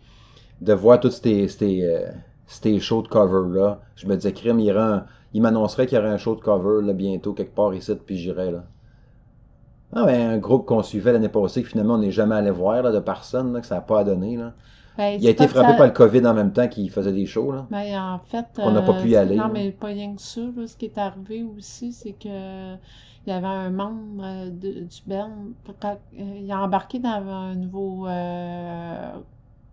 de 0.61 0.73
voir 0.75 1.01
tous 1.01 1.11
ces, 1.11 1.49
ces, 1.49 1.83
euh, 1.85 2.09
ces 2.47 2.81
shows 2.81 3.03
de 3.03 3.09
cover-là, 3.09 3.81
je 3.97 4.07
me 4.09 4.17
disais, 4.17 4.33
crime, 4.33 4.61
il, 4.61 4.71
un- 4.73 5.07
il 5.35 5.43
m'annoncerait 5.43 5.87
qu'il 5.87 5.97
y 5.99 6.01
aurait 6.01 6.11
un 6.11 6.19
show 6.19 6.37
de 6.37 6.41
cover 6.43 6.87
là, 6.87 6.93
bientôt, 6.95 7.35
quelque 7.35 7.55
part 7.55 7.75
ici, 7.75 7.95
puis 8.07 8.17
j'irais. 8.19 8.51
là. 8.53 8.65
Ah, 9.93 10.05
ben, 10.07 10.31
un 10.31 10.39
groupe 10.39 10.67
qu'on 10.67 10.83
suivait 10.83 11.13
l'année 11.13 11.29
passée, 11.29 11.63
que 11.63 11.69
finalement 11.69 11.95
on 11.95 11.99
n'est 11.99 12.11
jamais 12.11 12.35
allé 12.35 12.51
voir, 12.51 12.83
là, 12.83 12.91
de 12.93 12.99
personne, 13.01 13.59
que 13.61 13.67
ça 13.67 13.77
n'a 13.77 13.81
pas 13.81 14.01
à 14.01 14.05
donner. 14.05 14.37
Là. 14.37 14.55
Ben, 14.99 15.19
Il 15.21 15.27
a 15.27 15.31
été 15.31 15.47
frappé 15.49 15.71
ça- 15.71 15.77
par 15.77 15.87
le 15.87 15.93
COVID 15.93 16.27
en 16.27 16.35
même 16.35 16.53
temps 16.53 16.69
qu'il 16.69 16.91
faisait 16.91 17.13
des 17.13 17.25
shows. 17.25 17.53
Là. 17.53 17.67
Ben, 17.71 17.99
en 17.99 18.19
fait, 18.19 18.45
Qu'on 18.57 18.73
n'a 18.73 18.83
pas 18.83 18.95
pu 19.01 19.09
y 19.11 19.15
euh, 19.17 19.21
aller, 19.21 19.37
Non, 19.37 19.49
mais 19.49 19.71
pas 19.71 19.87
rien 19.87 20.15
que 20.15 20.21
ça. 20.21 20.41
là. 20.41 20.67
Ce 20.67 20.77
qui 20.77 20.87
est 20.87 20.99
arrivé 20.99 21.43
aussi, 21.45 21.93
c'est 21.93 22.13
que 22.13 22.75
il 23.27 23.31
y 23.31 23.33
avait 23.33 23.47
un 23.47 23.71
membre 23.71 24.25
euh, 24.25 24.51
de- 24.51 24.81
du 24.85 25.03
quand- 25.81 25.99
euh, 26.19 26.39
il 26.43 26.51
a 26.51 26.63
embarqué 26.63 26.99
dans 26.99 27.09
un 27.29 27.55
nouveau 27.55 28.07
euh, 28.09 29.13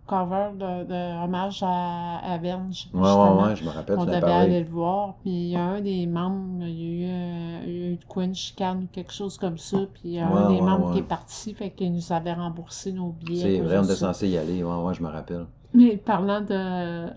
cover 0.06 0.50
de, 0.54 0.84
de 0.84 1.24
hommage 1.24 1.62
à 1.62 2.18
Avenge. 2.18 2.88
Ouais, 2.92 3.00
ouais, 3.00 3.04
justement. 3.04 3.44
ouais, 3.44 3.56
je 3.56 3.62
me 3.64 3.70
rappelle, 3.70 3.96
On 3.96 4.06
devait 4.06 4.18
parlé. 4.18 4.32
aller 4.32 4.60
le 4.64 4.68
voir, 4.70 5.16
puis 5.20 5.30
il 5.30 5.48
y 5.50 5.56
a 5.56 5.62
un 5.64 5.80
des 5.80 6.06
membres, 6.06 6.64
il 6.66 6.74
y 6.74 7.04
a 7.04 7.08
eu, 7.08 7.62
euh, 7.62 7.64
il 7.66 7.72
y 7.78 7.84
a 7.84 7.88
eu 7.92 7.96
de 7.96 8.04
quoi 8.04 8.24
une 8.24 8.34
chicane 8.34 8.84
ou 8.84 8.88
quelque 8.88 9.12
chose 9.12 9.38
comme 9.38 9.58
ça, 9.58 9.86
puis 9.94 10.02
il 10.04 10.12
y 10.12 10.18
a 10.20 10.28
un 10.28 10.44
Ouais, 10.44 10.44
des 10.44 10.60
ouais, 10.60 10.62
membres 10.62 10.86
ouais. 10.86 10.92
qui 10.92 10.98
est 10.98 11.02
parti, 11.02 11.54
fait 11.54 11.72
qu'il 11.72 11.92
nous 11.92 12.12
avait 12.12 12.32
remboursé 12.34 12.92
nos 12.92 13.12
billets. 13.12 13.46
à 13.46 13.50
C'est 13.50 13.60
vrai, 13.60 13.78
on 13.78 13.84
était 13.84 13.94
censé 13.94 14.28
y 14.28 14.36
aller. 14.36 14.64
Ouais, 14.64 14.74
ouais, 14.82 14.94
je 14.94 15.02
me 15.02 15.08
rappelle. 15.08 15.46
Mais 15.72 15.96
parlant 15.96 16.40
de 16.40 17.08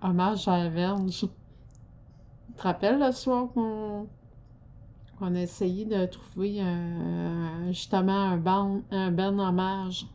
hommage 0.00 0.48
à 0.48 0.54
Avenge, 0.54 1.20
tu 1.20 1.26
te 2.54 2.62
rappelles 2.62 2.98
le 2.98 3.12
soir 3.12 3.48
qu'on 3.52 5.34
a 5.34 5.40
essayé 5.40 5.86
de 5.86 6.06
trouver 6.06 6.60
un- 6.60 7.72
justement 7.72 8.12
un 8.12 8.36
band, 8.36 8.82
un 8.92 9.10
band 9.10 9.38
hommage? 9.40 10.06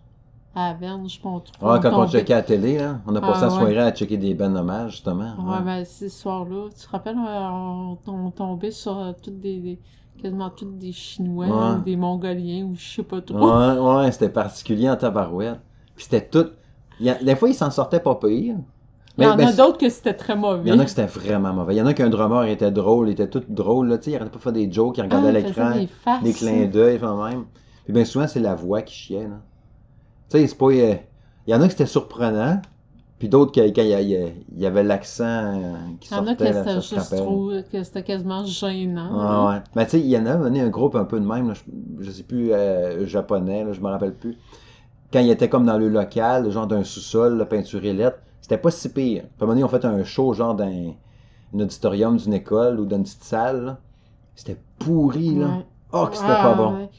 À 0.55 0.75
on 1.23 1.39
trouvait 1.39 1.71
Ouais, 1.73 1.79
quand 1.81 1.93
on 1.99 2.07
checkait 2.07 2.33
à 2.33 2.37
la 2.37 2.43
télé, 2.43 2.77
là, 2.79 2.99
on 3.07 3.15
a 3.15 3.21
passé 3.21 3.41
Ah, 3.43 3.47
la 3.47 3.53
ouais. 3.53 3.59
soirée 3.59 3.77
à 3.79 3.91
checker 3.91 4.17
des 4.17 4.33
bands 4.33 4.55
hommages, 4.55 4.91
justement. 4.91 5.35
Ouais, 5.37 5.53
Ouais. 5.57 5.61
ben, 5.63 5.85
ce 5.85 6.09
soir-là, 6.09 6.69
tu 6.69 6.85
te 6.85 6.89
rappelles, 6.89 7.17
on, 7.17 7.97
on 8.07 8.31
tombait 8.31 8.71
sur 8.71 8.97
euh, 8.97 9.13
toutes 9.21 9.39
des, 9.39 9.59
des- 9.59 9.79
quasiment 10.21 10.49
tous 10.49 10.65
des 10.65 10.91
Chinois 10.91 11.45
Ouais. 11.47 11.77
ou 11.79 11.83
des 11.83 11.95
Mongoliens 11.95 12.65
ou 12.65 12.75
je 12.75 12.83
sais 12.95 13.03
pas 13.03 13.21
trop. 13.21 13.37
Ouais, 13.37 13.77
ouais, 13.79 14.11
c'était 14.11 14.29
particulier 14.29 14.89
en 14.89 14.97
tabarouette. 14.97 15.59
Puis 15.95 16.05
c'était 16.05 16.27
tout. 16.27 16.47
il 16.99 17.09
a- 17.09 17.23
Des 17.23 17.35
fois, 17.35 17.49
ils 17.49 17.53
s'en 17.55 17.71
sortaient 17.71 17.99
pas 18.01 18.15
pire. 18.15 18.57
Il 19.17 19.23
y 19.23 19.27
en 19.27 19.35
mais 19.35 19.43
a 19.45 19.51
d'autres 19.53 19.77
que 19.77 19.89
c'était 19.89 20.13
très 20.13 20.33
Il 20.33 20.39
mauvais. 20.39 20.69
y 20.69 20.71
en 20.73 20.79
a 20.79 20.83
que 20.85 20.89
c'était 20.89 21.05
vraiment 21.05 21.53
mauvais. 21.53 21.75
Il 21.75 21.77
y 21.77 21.81
en 21.81 21.85
a 21.87 21.93
qu'un 21.93 22.09
drummer 22.09 22.45
il 22.45 22.51
était 22.51 22.71
drôle, 22.71 23.09
il 23.09 23.11
était 23.11 23.29
tout 23.29 23.43
drôle, 23.49 23.87
là, 23.89 23.97
tu 23.97 24.05
sais, 24.05 24.11
il 24.11 24.15
arrêtait 24.15 24.31
pas 24.31 24.37
de 24.37 24.41
faire 24.43 24.51
des 24.53 24.71
jokes, 24.71 24.97
il 24.97 25.01
regardait 25.01 25.27
Ah, 25.27 25.31
il 25.39 25.43
l'écran, 25.45 25.71
des 25.71 25.89
des 26.21 26.33
clins 26.33 26.65
d'œil, 26.67 26.95
enfin 26.97 27.29
même. 27.29 27.45
Puis 27.83 27.93
bien 27.93 28.05
souvent, 28.05 28.27
c'est 28.27 28.39
la 28.39 28.55
voix 28.55 28.81
qui 28.81 28.93
chiait, 28.95 29.27
là. 29.27 29.41
Tu 30.29 30.37
sais, 30.39 30.47
c'est 30.47 30.57
pas. 30.57 30.65
euh, 30.67 30.95
Il 31.47 31.51
y 31.51 31.55
en 31.55 31.61
a 31.61 31.65
que 31.65 31.71
c'était 31.71 31.85
surprenant, 31.85 32.61
Puis 33.19 33.27
d'autres, 33.29 33.51
quand 33.53 33.63
il 33.81 34.45
y, 34.57 34.65
avait 34.65 34.83
l'accent 34.83 35.23
euh, 35.25 35.75
qui 35.99 36.09
Il 36.09 36.15
y 36.15 36.19
en 36.19 36.23
a 36.23 36.25
sortait, 36.27 36.49
que 36.49 36.53
là, 36.53 36.63
ça 36.63 36.69
c'était 36.69 36.81
se 36.81 36.95
juste 36.95 37.09
rappelle. 37.09 37.25
trop, 37.25 37.51
que 37.71 37.83
c'était 37.83 38.03
quasiment 38.03 38.45
gênant. 38.45 39.09
Ah 39.19 39.47
ouais. 39.49 39.61
Mais 39.75 39.85
tu 39.85 39.91
sais, 39.91 39.99
il 39.99 40.07
y 40.07 40.17
en 40.17 40.25
a 40.25 40.31
un, 40.35 40.55
un 40.55 40.69
groupe 40.69 40.95
un 40.95 41.05
peu 41.05 41.19
de 41.19 41.25
même, 41.25 41.47
là, 41.49 41.53
je, 41.55 42.03
je 42.05 42.11
sais 42.11 42.23
plus, 42.23 42.53
euh, 42.53 43.05
japonais, 43.07 43.63
là, 43.65 43.73
je 43.73 43.81
me 43.81 43.87
rappelle 43.89 44.13
plus. 44.13 44.37
Quand 45.11 45.19
il 45.19 45.29
était 45.31 45.49
comme 45.49 45.65
dans 45.65 45.77
le 45.77 45.89
local, 45.89 46.49
genre 46.51 46.67
d'un 46.67 46.83
sous-sol, 46.83 47.37
la 47.37 47.45
peinturé 47.45 47.93
lettre, 47.93 48.19
c'était 48.41 48.57
pas 48.57 48.71
si 48.71 48.89
pire. 48.89 49.23
Puis 49.23 49.31
à 49.39 49.43
un 49.43 49.47
moment 49.47 49.53
donné, 49.53 49.63
on 49.63 49.67
fait 49.67 49.85
un 49.85 50.03
show 50.03 50.33
genre 50.33 50.55
dans 50.55 50.65
un 50.67 51.59
auditorium 51.59 52.17
d'une 52.17 52.33
école 52.35 52.79
ou 52.79 52.85
d'une 52.85 53.03
petite 53.03 53.23
salle. 53.23 53.77
C'était 54.35 54.57
pourri, 54.77 55.35
là. 55.35 55.47
Ouais. 55.47 55.65
Oh, 55.91 56.05
que 56.07 56.15
c'était 56.15 56.29
Ah, 56.29 56.43
pas 56.43 56.55
bon. 56.55 56.75
ouais. 56.77 56.89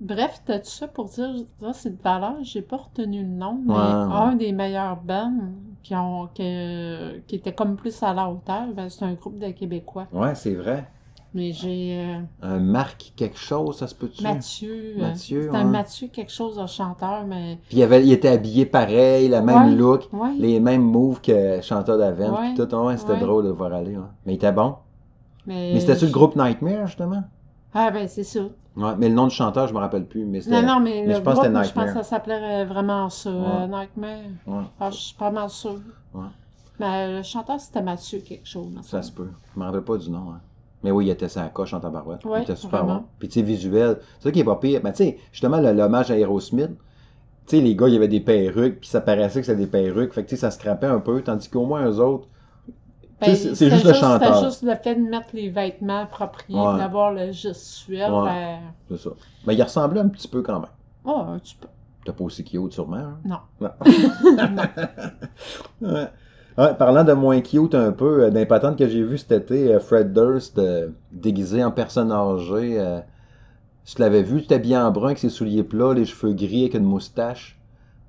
Bref, 0.00 0.42
t'as 0.44 0.58
tout 0.60 0.66
ça 0.70 0.86
pour 0.88 1.06
dire, 1.06 1.30
ça 1.60 1.72
c'est 1.72 1.96
de 1.96 2.02
valeur, 2.02 2.36
j'ai 2.42 2.62
pas 2.62 2.76
retenu 2.76 3.22
le 3.22 3.28
nom, 3.28 3.60
mais 3.64 3.72
Ouais, 3.72 3.78
ouais. 3.80 4.24
un 4.28 4.34
des 4.36 4.52
meilleurs 4.52 4.96
bands 4.96 5.32
qui 5.82 5.94
ont 5.94 6.28
qui 6.34 6.42
était 7.36 7.54
comme 7.54 7.76
plus 7.76 8.02
à 8.02 8.12
la 8.14 8.28
hauteur, 8.28 8.66
ben, 8.74 8.88
c'est 8.88 9.04
un 9.04 9.14
groupe 9.14 9.38
de 9.38 9.50
Québécois. 9.50 10.06
Ouais, 10.12 10.34
c'est 10.34 10.54
vrai. 10.54 10.90
Mais 11.32 11.52
j'ai 11.52 11.98
euh, 11.98 12.20
Un 12.42 12.60
Marc 12.60 13.12
quelque 13.16 13.36
chose, 13.38 13.78
ça 13.78 13.88
se 13.88 13.94
peut-tu? 13.94 14.22
Mathieu, 14.22 14.94
euh, 14.96 15.00
Mathieu, 15.00 15.48
c'est 15.50 15.56
un 15.56 15.64
ouais. 15.64 15.70
Mathieu 15.70 16.08
quelque 16.08 16.30
chose 16.32 16.56
de 16.56 16.66
chanteur, 16.66 17.24
mais 17.26 17.58
Puis 17.68 17.78
il, 17.78 17.82
avait, 17.82 18.04
il 18.04 18.12
était 18.12 18.28
habillé 18.28 18.66
pareil, 18.66 19.28
le 19.28 19.40
même 19.42 19.76
look, 19.76 20.08
les 20.38 20.60
mêmes 20.60 20.82
moves 20.82 21.20
que 21.20 21.60
chanteur 21.60 21.98
d'Aven, 21.98 22.30
Ouais. 22.32 22.54
puis 22.54 22.66
tout. 22.66 22.74
Ouais, 22.76 22.96
c'était 22.96 23.16
drôle 23.18 23.44
de 23.44 23.48
le 23.48 23.54
voir 23.54 23.72
aller. 23.72 23.96
Mais 24.26 24.32
il 24.34 24.36
était 24.36 24.52
bon. 24.52 24.76
Mais, 25.46 25.72
Mais 25.74 25.80
c'était-tu 25.80 26.06
le 26.06 26.10
groupe 26.12 26.36
Nightmare, 26.36 26.86
justement? 26.86 27.24
Ah 27.74 27.90
ben 27.90 28.08
c'est 28.08 28.24
ça. 28.24 28.40
Ouais, 28.76 28.96
mais 28.98 29.08
le 29.08 29.14
nom 29.14 29.28
du 29.28 29.34
chanteur, 29.34 29.68
je 29.68 29.74
me 29.74 29.78
rappelle 29.78 30.06
plus. 30.06 30.24
Mais. 30.24 30.40
Non, 30.48 30.62
non, 30.62 30.80
mais, 30.80 31.04
mais 31.06 31.06
le 31.06 31.14
je 31.14 31.20
pense 31.20 31.34
groupe, 31.34 31.46
que 31.46 31.52
c'était 31.54 31.68
je 31.68 31.72
pense 31.74 31.86
que 31.86 31.92
ça 31.94 32.02
s'appelait 32.02 32.62
euh, 32.62 32.64
vraiment 32.64 33.08
ça, 33.08 33.30
Ouais. 33.30 33.36
euh, 33.38 33.66
Nightmare. 33.68 34.18
Ouais, 34.46 34.64
Ah, 34.80 34.90
je 34.90 34.96
suis 34.96 35.16
pas 35.16 35.30
mal. 35.30 35.48
Ouais. 36.14 36.26
Mais 36.80 37.16
le 37.18 37.22
chanteur, 37.22 37.60
c'était 37.60 37.82
Mathieu 37.82 38.18
quelque 38.20 38.46
chose. 38.48 38.72
ça 38.82 39.02
se 39.02 39.12
peut. 39.12 39.28
Je 39.54 39.60
me 39.60 39.64
rappelle 39.64 39.82
pas 39.84 39.96
du 39.96 40.10
nom. 40.10 40.32
hein. 40.32 40.40
Mais 40.82 40.90
oui, 40.90 41.06
il 41.06 41.10
était 41.10 41.28
sa 41.28 41.44
coche 41.48 41.72
en 41.72 41.80
tabarouette. 41.80 42.24
Ouais, 42.24 42.40
il 42.40 42.42
était 42.42 42.56
super 42.56 42.84
bon. 42.84 43.04
Puis 43.18 43.28
tu 43.28 43.34
sais, 43.34 43.42
visuel. 43.42 44.00
C'est 44.18 44.24
ça 44.28 44.32
qui 44.32 44.40
est 44.40 44.44
pas 44.44 44.56
pire. 44.56 44.80
Mais 44.82 44.92
tu 44.92 44.98
sais, 45.04 45.18
justement, 45.32 45.58
le- 45.60 45.72
l'hommage 45.72 46.10
à 46.10 46.18
Aerosmith, 46.18 46.72
tu 47.46 47.56
sais, 47.56 47.62
les 47.62 47.76
gars, 47.76 47.88
il 47.88 47.94
y 47.94 47.96
avait 47.96 48.08
des 48.08 48.20
perruques, 48.20 48.80
puis 48.80 48.88
ça 48.88 49.00
paraissait 49.00 49.40
que 49.40 49.46
c'était 49.46 49.58
des 49.58 49.66
perruques. 49.66 50.12
Fait 50.12 50.24
que 50.24 50.28
tu 50.30 50.36
sais, 50.36 50.40
ça 50.40 50.50
scrapait 50.50 50.86
un 50.86 51.00
peu, 51.00 51.22
tandis 51.22 51.48
qu'au 51.48 51.64
moins 51.66 51.86
eux 51.88 52.00
autres, 52.00 52.28
Ben, 53.20 53.26
Tu 53.30 53.36
c'est- 53.36 53.54
c'est 53.54 53.70
juste 53.70 53.84
le 53.84 53.92
chanteur. 53.92 54.34
C'était 54.36 54.46
juste 54.46 54.62
le 54.62 54.74
fait 54.76 54.94
de 54.96 55.00
mettre 55.08 55.28
les 55.34 55.48
vêtements 55.48 56.00
appropriés, 56.02 56.58
Ouais. 56.58 56.78
d'avoir 56.78 57.12
le 57.12 57.30
gestuel. 57.32 58.10
Ouais. 58.12 58.24
Ben... 58.24 58.58
c'est 58.90 58.98
ça. 58.98 59.10
Mais 59.46 59.54
il 59.54 59.62
ressemblait 59.62 60.00
un 60.00 60.08
petit 60.08 60.28
peu 60.28 60.42
quand 60.42 60.60
même. 60.60 60.70
Oh, 61.04 61.22
un 61.28 61.38
petit 61.38 61.56
peu. 61.60 61.68
T'as 62.04 62.12
pas 62.12 62.24
aussi 62.24 62.44
cute, 62.44 62.72
sûrement. 62.72 62.96
hein? 62.96 63.18
Non. 63.24 63.38
Ouais. 65.80 66.08
Ouais, 66.56 66.72
parlant 66.74 67.02
de 67.02 67.12
moins 67.12 67.40
cute 67.40 67.74
un 67.74 67.90
peu, 67.90 68.24
euh, 68.24 68.30
d'un 68.30 68.46
patente 68.46 68.78
que 68.78 68.86
j'ai 68.88 69.02
vu 69.02 69.18
cet 69.18 69.32
été, 69.32 69.74
euh, 69.74 69.80
Fred 69.80 70.12
Durst 70.12 70.56
euh, 70.58 70.90
déguisé 71.10 71.64
en 71.64 71.72
personne 71.72 72.12
âgée. 72.12 72.78
euh, 72.78 73.00
je 73.84 73.94
l'avais 73.98 74.22
vu, 74.22 74.44
tout 74.46 74.54
habillé 74.54 74.76
en 74.76 74.90
brun 74.92 75.06
avec 75.06 75.18
ses 75.18 75.30
souliers 75.30 75.64
plats, 75.64 75.94
les 75.94 76.04
cheveux 76.04 76.32
gris 76.32 76.62
avec 76.62 76.74
une 76.74 76.84
moustache, 76.84 77.58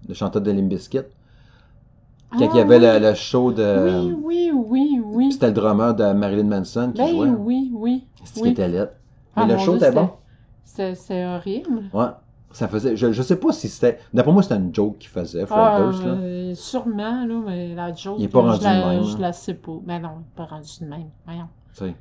le 0.07 0.13
chanteur 0.13 0.43
de 0.43 0.51
Limbiskit. 0.51 1.01
Quand 2.37 2.45
Ah, 2.45 2.51
il 2.53 2.57
y 2.57 2.61
avait 2.61 2.77
oui. 2.77 2.99
le, 3.01 3.09
le 3.09 3.13
show 3.15 3.51
de. 3.51 4.11
Oui, 4.13 4.13
oui, 4.23 4.51
oui, 4.53 5.01
oui. 5.03 5.31
C'était 5.31 5.47
le 5.47 5.53
drummer 5.53 5.93
de 5.95 6.11
Marilyn 6.13 6.43
Manson 6.45 6.91
qui 6.93 7.01
Ben 7.01 7.07
jouait. 7.09 7.29
oui, 7.29 7.71
oui. 7.73 8.07
Qui 8.15 8.41
oui. 8.41 8.49
était 8.49 8.67
laid. 8.67 8.89
Ah, 9.35 9.45
Mais 9.45 9.53
le 9.53 9.59
show 9.59 9.75
était 9.75 9.91
bon. 9.91 10.09
C'est 10.63 11.25
horrible. 11.25 11.83
Ouais. 11.93 12.05
Ça 12.51 12.67
faisait. 12.69 12.95
Je, 12.95 13.11
je 13.11 13.21
sais 13.21 13.35
pas 13.37 13.51
si 13.51 13.67
c'était. 13.67 13.99
D'après 14.13 14.31
moi, 14.31 14.41
c'était 14.41 14.55
une 14.55 14.73
joke 14.73 14.97
qu'il 14.99 15.09
faisait, 15.09 15.45
Fred 15.45 15.59
Ah, 15.61 15.79
Durst. 15.81 16.03
Là. 16.05 16.11
euh, 16.11 16.55
sûrement, 16.55 17.25
là, 17.25 17.41
mais 17.45 17.75
la 17.75 17.93
joke, 17.93 18.15
Il 18.17 18.25
est 18.25 18.27
pas 18.29 18.41
rendu 18.41 18.59
de 18.59 18.63
même, 18.63 19.03
Je 19.03 19.13
hein. 19.15 19.17
la 19.19 19.33
sais 19.33 19.53
pas. 19.55 19.71
Mais 19.85 19.99
non, 19.99 20.09
il 20.19 20.21
est 20.21 20.35
pas 20.37 20.45
rendu 20.45 20.69
de 20.79 20.85
même. 20.85 21.09
Voyons. 21.25 21.47
Tu 21.73 21.79
sais. 21.85 21.95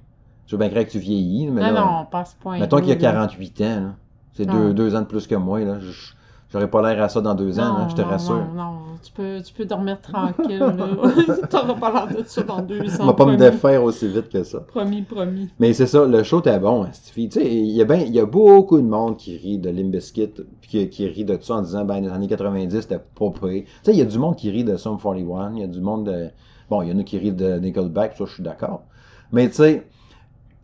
Je 0.46 0.54
veux 0.54 0.58
bien 0.60 0.68
croire 0.68 0.84
que 0.84 0.90
tu 0.90 0.98
vieillis, 1.00 1.48
mais 1.48 1.60
non, 1.62 1.72
là. 1.72 1.80
non, 1.80 2.06
pas 2.10 2.20
à 2.20 2.24
ce 2.24 2.36
point. 2.36 2.58
Mettons 2.60 2.78
qu'il 2.78 2.88
y 2.88 2.92
a 2.92 2.96
48 2.96 3.60
ans, 3.62 3.64
là. 3.64 3.94
C'est 4.34 4.46
Non. 4.46 4.52
deux, 4.54 4.74
deux 4.74 4.94
ans 4.94 5.00
de 5.00 5.06
plus 5.06 5.26
que 5.26 5.34
moi, 5.34 5.60
là. 5.60 5.78
Je- 5.80 6.12
J'aurais 6.54 6.70
pas 6.70 6.88
l'air 6.88 7.02
à 7.02 7.08
ça 7.08 7.20
dans 7.20 7.34
deux 7.34 7.58
ans, 7.58 7.78
là, 7.78 7.88
je 7.90 7.96
te 7.96 8.00
non, 8.00 8.06
rassure. 8.06 8.46
Non, 8.54 8.54
non, 8.54 8.78
tu 9.02 9.10
peux, 9.10 9.42
tu 9.44 9.52
peux 9.52 9.64
dormir 9.64 10.00
tranquille. 10.00 10.60
T'auras 11.50 11.74
pas 11.74 11.92
l'air 11.92 12.16
de 12.16 12.22
ça 12.24 12.44
dans 12.44 12.62
deux 12.62 12.94
ans. 12.94 13.00
On 13.00 13.06
va 13.06 13.14
pas 13.14 13.26
me 13.26 13.36
défaire 13.36 13.82
aussi 13.82 14.06
vite 14.06 14.28
que 14.28 14.44
ça. 14.44 14.60
Promis, 14.60 15.02
promis. 15.02 15.48
Mais 15.58 15.72
c'est 15.72 15.88
ça, 15.88 16.06
le 16.06 16.22
show 16.22 16.38
était 16.38 16.60
bon, 16.60 16.84
hein, 16.84 16.90
cette 16.92 17.12
fille. 17.12 17.28
Tu 17.28 17.40
sais, 17.40 17.52
il 17.52 17.72
y 17.72 17.82
a 17.82 17.84
ben, 17.84 18.02
il 18.06 18.14
y 18.14 18.20
a 18.20 18.24
beaucoup 18.24 18.80
de 18.80 18.86
monde 18.86 19.16
qui 19.16 19.36
rit 19.36 19.58
de 19.58 19.68
Limbiskit, 19.68 20.28
puis 20.60 20.70
qui, 20.70 20.88
qui 20.90 21.08
rit 21.08 21.24
de 21.24 21.36
ça 21.40 21.54
en 21.56 21.62
disant, 21.62 21.84
ben, 21.84 21.98
les 21.98 22.08
années 22.08 22.28
90, 22.28 22.82
c'était 22.82 23.00
pas 23.00 23.30
pire. 23.30 23.64
Tu 23.64 23.66
sais, 23.82 23.92
il 23.92 23.98
y 23.98 24.02
a 24.02 24.04
du 24.04 24.20
monde 24.20 24.36
qui 24.36 24.48
rit 24.52 24.62
de 24.62 24.76
Sum 24.76 24.96
41, 24.96 25.54
il 25.56 25.60
y 25.60 25.64
a 25.64 25.66
du 25.66 25.80
monde 25.80 26.06
de, 26.06 26.28
bon, 26.70 26.82
il 26.82 26.88
y 26.88 26.92
en 26.92 27.00
a 27.00 27.02
qui 27.02 27.18
rient 27.18 27.32
de 27.32 27.58
Nickelback, 27.58 28.14
ça, 28.16 28.26
je 28.26 28.32
suis 28.32 28.44
d'accord. 28.44 28.84
Mais 29.32 29.48
tu 29.48 29.54
sais, 29.56 29.88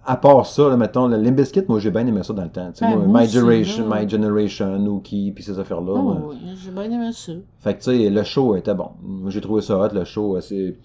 à 0.07 0.17
part 0.17 0.47
ça, 0.47 0.69
là, 0.69 0.77
mettons, 0.77 1.07
le 1.09 1.17
Limbiskit, 1.17 1.63
moi, 1.69 1.79
j'ai 1.79 1.91
bien 1.91 2.07
aimé 2.07 2.23
ça 2.23 2.33
dans 2.33 2.43
le 2.45 2.49
temps. 2.51 2.71
Ben, 2.81 2.97
moi, 2.97 3.07
moi 3.07 3.21
My 3.23 3.29
Generation. 3.29 3.87
My 3.89 4.09
Generation, 4.09 4.77
ou 4.87 5.01
qui, 5.01 5.31
puis 5.33 5.45
ces 5.45 5.59
affaires-là. 5.59 5.93
Oh, 5.95 6.03
moi. 6.03 6.23
oui, 6.31 6.37
j'ai 6.63 6.71
bien 6.71 6.85
aimé 6.91 7.11
ça. 7.13 7.33
Fait 7.61 7.75
que, 7.75 7.79
tu 7.83 7.85
sais, 7.99 8.11
le 8.11 8.23
show 8.25 8.57
était 8.57 8.75
bon. 8.75 8.91
Moi, 9.03 9.31
J'ai 9.31 9.41
trouvé 9.41 9.61
ça 9.63 9.79
hot, 9.79 9.89
le 9.93 10.05
show. 10.05 10.37
euh, 10.37 10.41
C'est... 10.41 10.77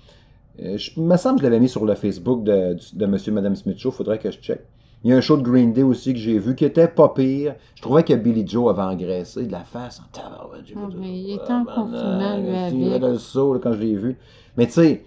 euh, 0.64 0.78
Je 0.78 1.00
me 1.00 1.16
semble 1.18 1.38
que 1.38 1.46
je 1.46 1.50
l'avais 1.50 1.60
mis 1.62 1.70
sur 1.70 1.86
le 1.86 1.96
Facebook 1.96 2.44
de, 2.44 2.76
de 2.94 3.06
Monsieur 3.06 3.32
et 3.32 3.36
Madame 3.36 3.56
Smith 3.56 3.78
Show. 3.78 3.92
Faudrait 3.92 4.20
que 4.20 4.32
je 4.32 4.38
check. 4.40 4.62
Il 5.04 5.12
y 5.12 5.14
a 5.14 5.18
un 5.18 5.22
show 5.22 5.38
de 5.38 5.44
Green 5.44 5.72
Day 5.72 5.84
aussi 5.84 6.14
que 6.14 6.20
j'ai 6.20 6.40
vu 6.40 6.56
qui 6.56 6.66
était 6.66 6.88
pas 6.88 7.10
pire. 7.10 7.54
Je 7.76 7.82
trouvais 7.84 8.04
que 8.04 8.14
Billy 8.14 8.46
Joe 8.48 8.72
avait 8.72 8.82
engraissé 8.96 9.46
de 9.46 9.52
la 9.52 9.60
face 9.64 10.00
en 10.02 10.04
tabarouette. 10.12 10.64
Ah, 10.76 10.80
mais 11.00 11.20
il 11.20 11.34
était 11.36 11.44
ah, 11.50 11.62
en 11.62 11.66
confinement, 11.66 12.38
lui, 12.38 12.48
euh, 12.50 12.66
avec. 12.68 12.74
Il 12.80 12.92
avait 12.94 13.10
le 13.12 13.18
saut 13.20 13.60
quand 13.62 13.74
je 13.74 13.80
l'ai 13.80 13.96
vu. 13.96 14.18
Mais 14.58 14.66
tu 14.66 14.72
sais, 14.74 15.04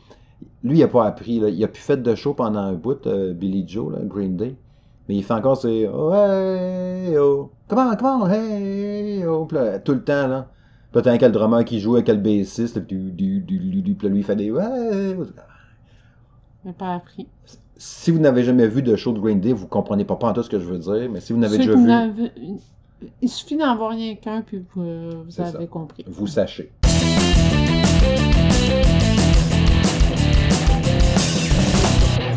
lui, 0.64 0.78
il 0.78 0.82
a 0.82 0.88
pas 0.88 1.06
appris. 1.06 1.40
Là. 1.40 1.48
Il 1.48 1.62
a 1.62 1.68
plus 1.68 1.82
fait 1.82 2.02
de 2.02 2.14
show 2.14 2.34
pendant 2.34 2.60
un 2.60 2.74
bout, 2.74 3.06
euh, 3.06 3.32
Billy 3.32 3.64
Joe, 3.66 3.92
là, 3.92 3.98
Green 4.02 4.36
Day. 4.36 4.56
Mais 5.08 5.16
il 5.16 5.24
fait 5.24 5.34
encore 5.34 5.56
ses 5.56 5.88
oh, 5.92 6.12
hey, 6.12 7.16
oh, 7.16 7.50
comment, 7.66 7.96
comment, 7.96 8.28
hey, 8.28 9.24
oh, 9.24 9.46
Puis 9.46 9.56
là, 9.56 9.78
tout 9.78 9.92
le 9.92 10.04
temps, 10.04 10.26
là. 10.26 10.48
Puis 10.90 10.98
là, 10.98 11.02
t'as 11.02 11.18
quel 11.18 11.32
drummer 11.32 11.64
qui 11.64 11.80
joue 11.80 11.94
avec 11.94 12.08
le 12.08 12.16
bassiste, 12.16 12.80
puis 12.86 12.96
du, 12.96 13.40
du, 13.40 13.94
puis 13.94 14.08
lui, 14.08 14.18
il 14.18 14.24
fait 14.24 14.36
des 14.36 14.50
ouais. 14.50 15.16
J'ai 16.64 16.72
pas 16.72 16.94
appris. 16.94 17.26
Si 17.76 18.10
vous 18.10 18.18
n'avez 18.18 18.42
jamais 18.42 18.66
vu 18.66 18.82
de 18.82 18.96
show 18.96 19.12
de 19.12 19.20
Green 19.20 19.40
Day, 19.40 19.52
vous 19.52 19.66
comprenez 19.66 20.04
pas 20.04 20.16
pas 20.16 20.30
en 20.30 20.32
tout 20.32 20.42
ce 20.42 20.50
que 20.50 20.58
je 20.58 20.64
veux 20.64 20.78
dire, 20.78 21.08
mais 21.10 21.20
si 21.20 21.32
vous 21.32 21.38
n'avez 21.38 21.58
déjà 21.58 21.72
vu, 22.08 22.28
Il 23.22 23.28
suffit 23.28 23.56
d'en 23.56 23.76
voir 23.76 23.90
rien 23.90 24.16
qu'un, 24.16 24.42
puis 24.42 24.64
vous, 24.74 24.82
euh, 24.82 25.22
vous 25.24 25.40
avez 25.40 25.52
ça. 25.52 25.66
compris. 25.66 26.04
vous 26.06 26.26
sachez. 26.26 26.72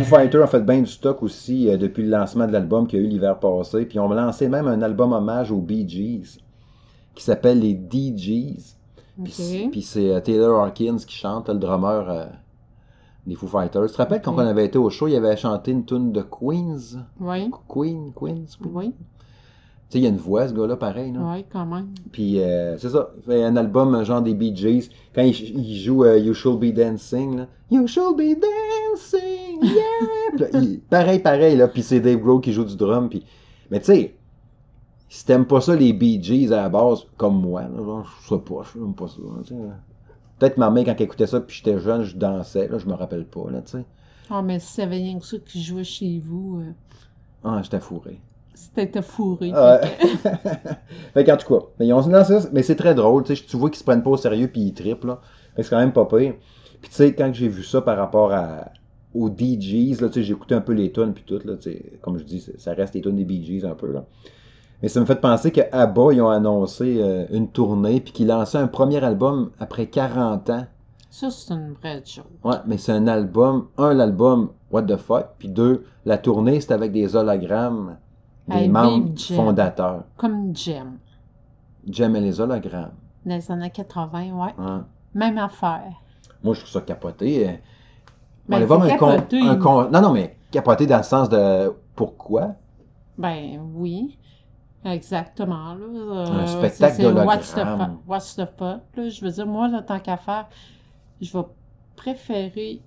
Foo 0.03 0.15
Fighters 0.15 0.43
a 0.43 0.47
fait 0.47 0.61
bien 0.65 0.81
du 0.81 0.87
stock 0.89 1.21
aussi 1.23 1.69
euh, 1.69 1.77
depuis 1.77 2.03
le 2.03 2.09
lancement 2.09 2.47
de 2.47 2.51
l'album 2.51 2.87
qu'il 2.87 2.99
y 2.99 3.01
a 3.03 3.05
eu 3.05 3.09
l'hiver 3.09 3.39
passé. 3.39 3.85
Puis 3.85 3.99
on 3.99 4.11
a 4.11 4.15
lancé 4.15 4.47
même 4.49 4.67
un 4.67 4.81
album 4.81 5.13
hommage 5.13 5.51
aux 5.51 5.61
Bee 5.61 5.87
Gees 5.87 6.39
qui 7.15 7.23
s'appelle 7.23 7.59
les 7.59 7.73
DGs. 7.73 8.77
Puis 9.23 9.33
c'est- 9.33 9.65
Ok. 9.65 9.71
Puis 9.71 9.81
c'est 9.81 10.13
euh, 10.13 10.19
Taylor 10.21 10.63
Hawkins 10.63 10.97
qui 10.97 11.15
chante, 11.15 11.49
le 11.49 11.55
drummer 11.59 12.09
euh, 12.09 12.25
des 13.27 13.35
Foo 13.35 13.47
Fighters. 13.47 13.87
Tu 13.87 13.93
te 13.93 13.97
rappelles 13.97 14.21
quand 14.21 14.33
on 14.33 14.39
avait 14.39 14.65
été 14.65 14.77
au 14.77 14.89
show, 14.89 15.07
il 15.07 15.15
avait 15.15 15.37
chanté 15.37 15.71
une 15.71 15.85
tune 15.85 16.11
de 16.11 16.21
Queens? 16.21 17.05
Oui, 17.19 17.51
Queen, 17.67 18.11
Queens? 18.13 18.45
Oui, 18.61 18.93
Tu 19.91 19.97
sais, 19.97 19.99
il 19.99 20.04
y 20.04 20.06
a 20.06 20.10
une 20.10 20.15
voix, 20.17 20.47
ce 20.47 20.54
gars-là, 20.54 20.77
pareil. 20.77 21.12
Là. 21.12 21.19
oui, 21.34 21.45
quand 21.51 21.65
même. 21.65 21.89
Puis 22.13 22.39
euh, 22.39 22.77
c'est 22.77 22.89
ça, 22.89 23.12
il 23.17 23.23
fait 23.23 23.43
un 23.43 23.58
album 23.58 23.93
euh, 23.93 24.06
genre 24.06 24.21
des 24.21 24.34
Bee 24.34 24.56
Gees. 24.56 24.89
Quand 25.13 25.21
il, 25.21 25.34
il 25.36 25.77
joue 25.82 26.06
euh, 26.06 26.17
You 26.17 26.34
Should 26.34 26.60
Be 26.60 26.73
Dancing, 26.73 27.36
là. 27.39 27.47
You 27.69 27.86
Should 27.88 28.15
Be 28.17 28.39
Dancing, 28.39 29.60
yeah! 29.62 30.30
Puis 30.32 30.39
là, 30.39 30.47
il- 30.62 30.80
pareil, 30.80 31.19
pareil, 31.19 31.58
là. 31.58 31.67
Puis 31.67 31.84
c'est 31.84 31.99
Dave 31.99 32.19
Grohl 32.21 32.39
qui 32.41 32.54
joue 32.54 32.63
du 32.63 32.77
drum. 32.77 33.10
Puis... 33.10 33.25
Mais 33.69 33.80
tu 33.80 33.88
sais, 33.88 34.15
si 35.10 35.25
t'aimes 35.25 35.45
pas 35.45 35.60
ça, 35.60 35.75
les 35.75 35.91
Bee 35.91 36.23
Gees 36.23 36.54
à 36.54 36.58
la 36.63 36.69
base, 36.69 37.06
comme 37.17 37.41
moi, 37.41 37.63
là, 37.63 37.84
genre, 37.84 38.10
je 38.23 38.30
sais 38.30 38.39
pas, 38.41 38.62
je 38.73 38.80
n'aime 38.80 38.93
pas 38.95 39.08
ça. 39.10 39.17
là, 39.21 39.43
sais. 39.45 39.56
Peut-être 40.39 40.58
ma 40.58 40.69
mère, 40.71 40.86
quand 40.86 40.95
elle 40.97 41.01
écoutait 41.04 41.27
ça, 41.27 41.39
puis 41.41 41.58
j'étais 41.58 41.80
jeune, 41.80 42.04
je 42.04 42.15
dansais, 42.15 42.67
là, 42.69 42.77
je 42.80 42.88
me 42.88 42.93
rappelle 42.93 43.25
pas, 43.25 43.51
là, 43.51 43.62
tu 43.62 43.71
sais. 43.73 43.86
Ah, 44.30 44.41
mais 44.41 44.60
si 44.60 44.82
avait 44.82 44.95
rien 44.95 45.19
que 45.19 45.25
ça 45.25 45.38
qui 45.38 45.62
jouait 45.62 45.84
chez 45.84 46.19
vous, 46.25 46.62
euh, 46.62 46.71
Ah, 47.43 47.60
j'étais 47.62 47.80
fourré. 47.82 48.21
C'était 48.53 49.01
fourré. 49.01 49.51
Ouais. 49.51 49.81
fait 51.13 51.23
qu'en 51.23 51.37
tout 51.37 51.47
cas, 51.47 51.65
mais 51.79 51.87
ils 51.87 51.93
ont 51.93 52.07
lancé 52.07 52.39
ça, 52.39 52.49
mais 52.51 52.63
c'est 52.63 52.75
très 52.75 52.95
drôle, 52.95 53.23
tu 53.23 53.35
sais, 53.35 53.43
tu 53.43 53.57
vois 53.57 53.69
qu'ils 53.69 53.79
se 53.79 53.83
prennent 53.83 54.03
pas 54.03 54.11
au 54.11 54.17
sérieux 54.17 54.49
puis 54.51 54.61
ils 54.61 54.73
trippent, 54.73 55.05
là. 55.05 55.19
C'est 55.57 55.69
quand 55.69 55.79
même 55.79 55.93
pas 55.93 56.05
pire. 56.05 56.35
Puis 56.81 56.89
tu 56.89 56.95
sais, 56.95 57.13
quand 57.13 57.31
j'ai 57.33 57.47
vu 57.47 57.63
ça 57.63 57.81
par 57.81 57.97
rapport 57.97 58.31
à, 58.31 58.71
aux 59.13 59.29
DJs, 59.29 60.01
là, 60.01 60.07
tu 60.07 60.15
sais, 60.15 60.23
j'ai 60.23 60.33
écouté 60.33 60.55
un 60.55 60.61
peu 60.61 60.73
les 60.73 60.91
tunes 60.91 61.13
puis 61.13 61.23
tout, 61.25 61.39
là, 61.45 61.55
tu 61.57 61.71
sais, 61.71 61.93
comme 62.01 62.17
je 62.17 62.23
dis, 62.23 62.45
ça 62.57 62.73
reste 62.73 62.95
les 62.95 63.01
tunes 63.01 63.15
des 63.15 63.25
Bee 63.25 63.43
Gees 63.43 63.65
un 63.65 63.75
peu, 63.75 63.91
là. 63.91 64.05
Mais 64.81 64.87
ça 64.87 64.99
me 64.99 65.05
fait 65.05 65.21
penser 65.21 65.51
que 65.51 65.61
ABBA, 65.71 66.13
ils 66.13 66.21
ont 66.21 66.29
annoncé 66.29 66.97
euh, 66.99 67.25
une 67.31 67.49
tournée 67.49 68.01
puis 68.01 68.13
qu'ils 68.13 68.27
lançaient 68.27 68.57
un 68.57 68.67
premier 68.67 69.03
album 69.03 69.51
après 69.59 69.85
40 69.85 70.49
ans. 70.49 70.65
Ça, 71.11 71.29
c'est 71.29 71.53
une 71.53 71.73
vraie 71.73 72.01
chose. 72.03 72.23
Ouais, 72.43 72.55
mais 72.65 72.77
c'est 72.77 72.93
un 72.93 73.05
album, 73.07 73.67
un, 73.77 73.93
l'album 73.93 74.49
What 74.71 74.83
the 74.83 74.95
fuck, 74.95 75.27
puis 75.37 75.49
deux, 75.49 75.83
la 76.05 76.17
tournée, 76.17 76.61
c'est 76.61 76.71
avec 76.71 76.93
des 76.93 77.15
hologrammes 77.15 77.97
des 78.47 78.56
Hey, 78.58 78.69
membres 78.69 79.17
fondateurs. 79.19 80.04
Comme 80.17 80.56
Jem. 80.56 80.97
J'aimais 81.88 82.21
les 82.21 82.39
hologrammes. 82.39 82.91
Dans 83.25 83.36
les 83.36 83.51
années 83.51 83.69
80, 83.69 84.32
ouais. 84.32 84.54
Même 85.13 85.38
affaire. 85.38 85.93
Moi, 86.43 86.54
je 86.56 86.60
trouve 86.62 86.71
ça 86.71 86.82
capoté. 86.82 87.47
euh. 87.49 87.51
On 88.49 88.58
Ben, 88.60 88.65
voir 88.65 88.82
con, 88.97 89.12
capoté. 89.15 89.39
un 89.41 89.56
con- 89.58 89.89
Non, 89.91 90.01
non, 90.01 90.13
mais 90.13 90.36
capoté 90.51 90.86
dans 90.88 90.97
le 90.97 91.04
sens 91.04 91.30
de 91.30 91.71
pourquoi? 91.95 92.56
Ben 93.17 93.60
oui, 93.75 94.17
exactement. 94.84 95.75
Là. 95.75 95.86
Euh, 95.86 96.25
Un 96.41 96.47
spectacle 96.47 96.95
c'est- 96.95 97.04
c'est 97.04 97.12
What's 97.25 97.54
the, 97.54 97.60
fuck- 97.60 97.97
what's 98.08 98.36
the 98.36 98.45
fuck, 98.58 98.82
là. 98.95 99.10
Je 99.10 99.23
veux 99.23 99.32
dire, 99.32 99.45
moi, 99.47 99.67
là, 99.67 99.82
tant 99.84 99.99
qu'à 99.99 100.17
faire, 100.17 100.47
je 101.21 101.32
vais 101.38 101.43
préférer 101.95 102.82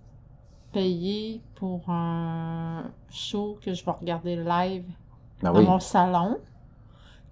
payer 0.72 1.40
pour 1.54 1.88
un 1.88 2.90
show 3.10 3.58
que 3.62 3.72
je 3.72 3.84
vais 3.84 3.92
regarder 3.92 4.34
live 4.36 4.84
Ben 5.52 5.52
dans 5.52 5.60
oui. 5.60 5.66
mon 5.66 5.80
salon 5.80 6.38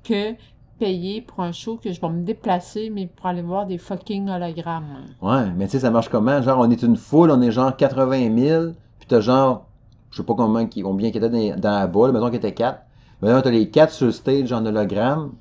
que 0.04 0.34
payer 0.78 1.22
pour 1.22 1.40
un 1.40 1.52
show 1.52 1.76
que 1.76 1.92
je 1.92 2.00
vais 2.00 2.08
me 2.08 2.24
déplacer, 2.24 2.90
mais 2.90 3.06
pour 3.06 3.26
aller 3.26 3.42
voir 3.42 3.66
des 3.66 3.78
fucking 3.78 4.28
hologrammes. 4.28 5.14
Ouais, 5.20 5.50
mais 5.56 5.66
tu 5.66 5.72
sais, 5.72 5.80
ça 5.80 5.90
marche 5.90 6.08
comment? 6.08 6.42
Genre, 6.42 6.58
on 6.58 6.70
est 6.70 6.82
une 6.82 6.96
foule, 6.96 7.30
on 7.30 7.40
est 7.40 7.52
genre 7.52 7.76
80 7.76 8.36
000, 8.36 8.64
puis 8.98 9.06
t'as 9.08 9.20
genre, 9.20 9.66
je 10.10 10.18
sais 10.18 10.22
pas 10.24 10.34
combien, 10.34 10.66
qui, 10.66 10.82
combien 10.82 11.10
qui 11.10 11.18
étaient 11.18 11.30
dans, 11.30 11.60
dans 11.60 11.78
la 11.78 11.86
boule, 11.86 12.12
mettons 12.12 12.26
qu'il 12.26 12.36
était 12.36 12.52
4. 12.52 12.80
Mais 13.22 13.28
là, 13.28 13.40
t'as 13.42 13.50
les 13.50 13.70
4 13.70 13.92
sur 13.92 14.12
stage 14.12 14.52
en 14.52 14.66
hologramme. 14.66 15.32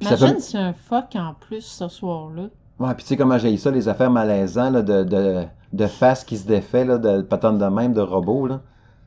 Imagine 0.00 0.28
fait... 0.28 0.40
si 0.40 0.58
un 0.58 0.74
fuck 0.74 1.16
en 1.16 1.34
plus 1.40 1.62
ce 1.62 1.88
soir-là. 1.88 2.48
Ouais, 2.78 2.94
puis 2.94 3.04
tu 3.04 3.08
sais 3.08 3.16
comment 3.16 3.38
j'ai 3.38 3.56
ça, 3.56 3.70
les 3.70 3.88
affaires 3.88 4.10
malaisantes, 4.10 4.74
là, 4.74 4.82
de, 4.82 5.04
de, 5.04 5.44
de 5.72 5.86
face 5.86 6.24
qui 6.24 6.36
se 6.36 6.46
défait, 6.46 6.84
là, 6.84 6.98
de 6.98 7.22
patente 7.22 7.58
de 7.58 7.64
même, 7.64 7.94
de 7.94 8.00
robot, 8.00 8.46
là. 8.46 8.60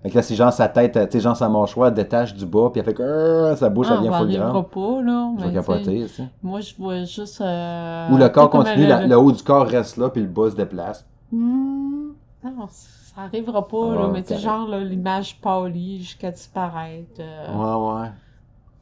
Fait 0.06 0.12
que 0.12 0.16
là, 0.18 0.22
c'est 0.22 0.36
genre 0.36 0.54
sa 0.54 0.68
tête, 0.68 0.94
tu 0.94 1.00
sais, 1.14 1.20
genre 1.20 1.36
sa 1.36 1.50
mâchoire 1.50 1.92
détache 1.92 2.36
du 2.36 2.46
bas, 2.46 2.70
puis 2.72 2.80
elle 2.80 2.86
fait 2.86 2.94
que 2.94 3.02
euh, 3.02 3.56
sa 3.56 3.70
bouche, 3.70 3.88
Ah, 3.90 3.98
elle 4.04 4.12
va 4.12 4.20
full 4.20 4.32
grande. 4.38 4.70
pas, 4.70 5.02
là. 5.02 5.32
Je 5.40 5.46
vais 5.46 5.54
capoter. 5.54 6.06
Moi, 6.44 6.60
je 6.60 6.76
vois 6.76 7.04
juste. 7.06 7.42
euh, 7.42 8.12
Ou 8.12 8.18
le 8.18 8.30
corps 8.30 8.52
continue, 8.52 8.84
le- 8.84 8.90
la- 8.90 9.08
le 9.08 9.18
haut 9.18 9.32
du 9.32 9.42
corps 9.42 9.66
reste 9.66 9.98
là, 9.98 10.10
puis 10.12 10.22
le 10.22 10.28
bas 10.28 10.52
se 10.52 10.56
déplace. 10.56 11.08
Hmm, 11.32 12.10
non, 12.44 12.68
ça 12.70 13.22
arrivera 13.24 13.68
pas, 13.68 13.78
Ah, 13.82 13.96
là, 13.96 14.10
mais 14.14 14.22
tu 14.22 14.36
genre 14.36 14.68
l'image 14.68 15.42
pâlie 15.42 15.98
jusqu'à 16.04 16.30
disparaître. 16.30 17.20
euh. 17.20 17.48
Ouais, 17.58 18.02
ouais. 18.04 18.10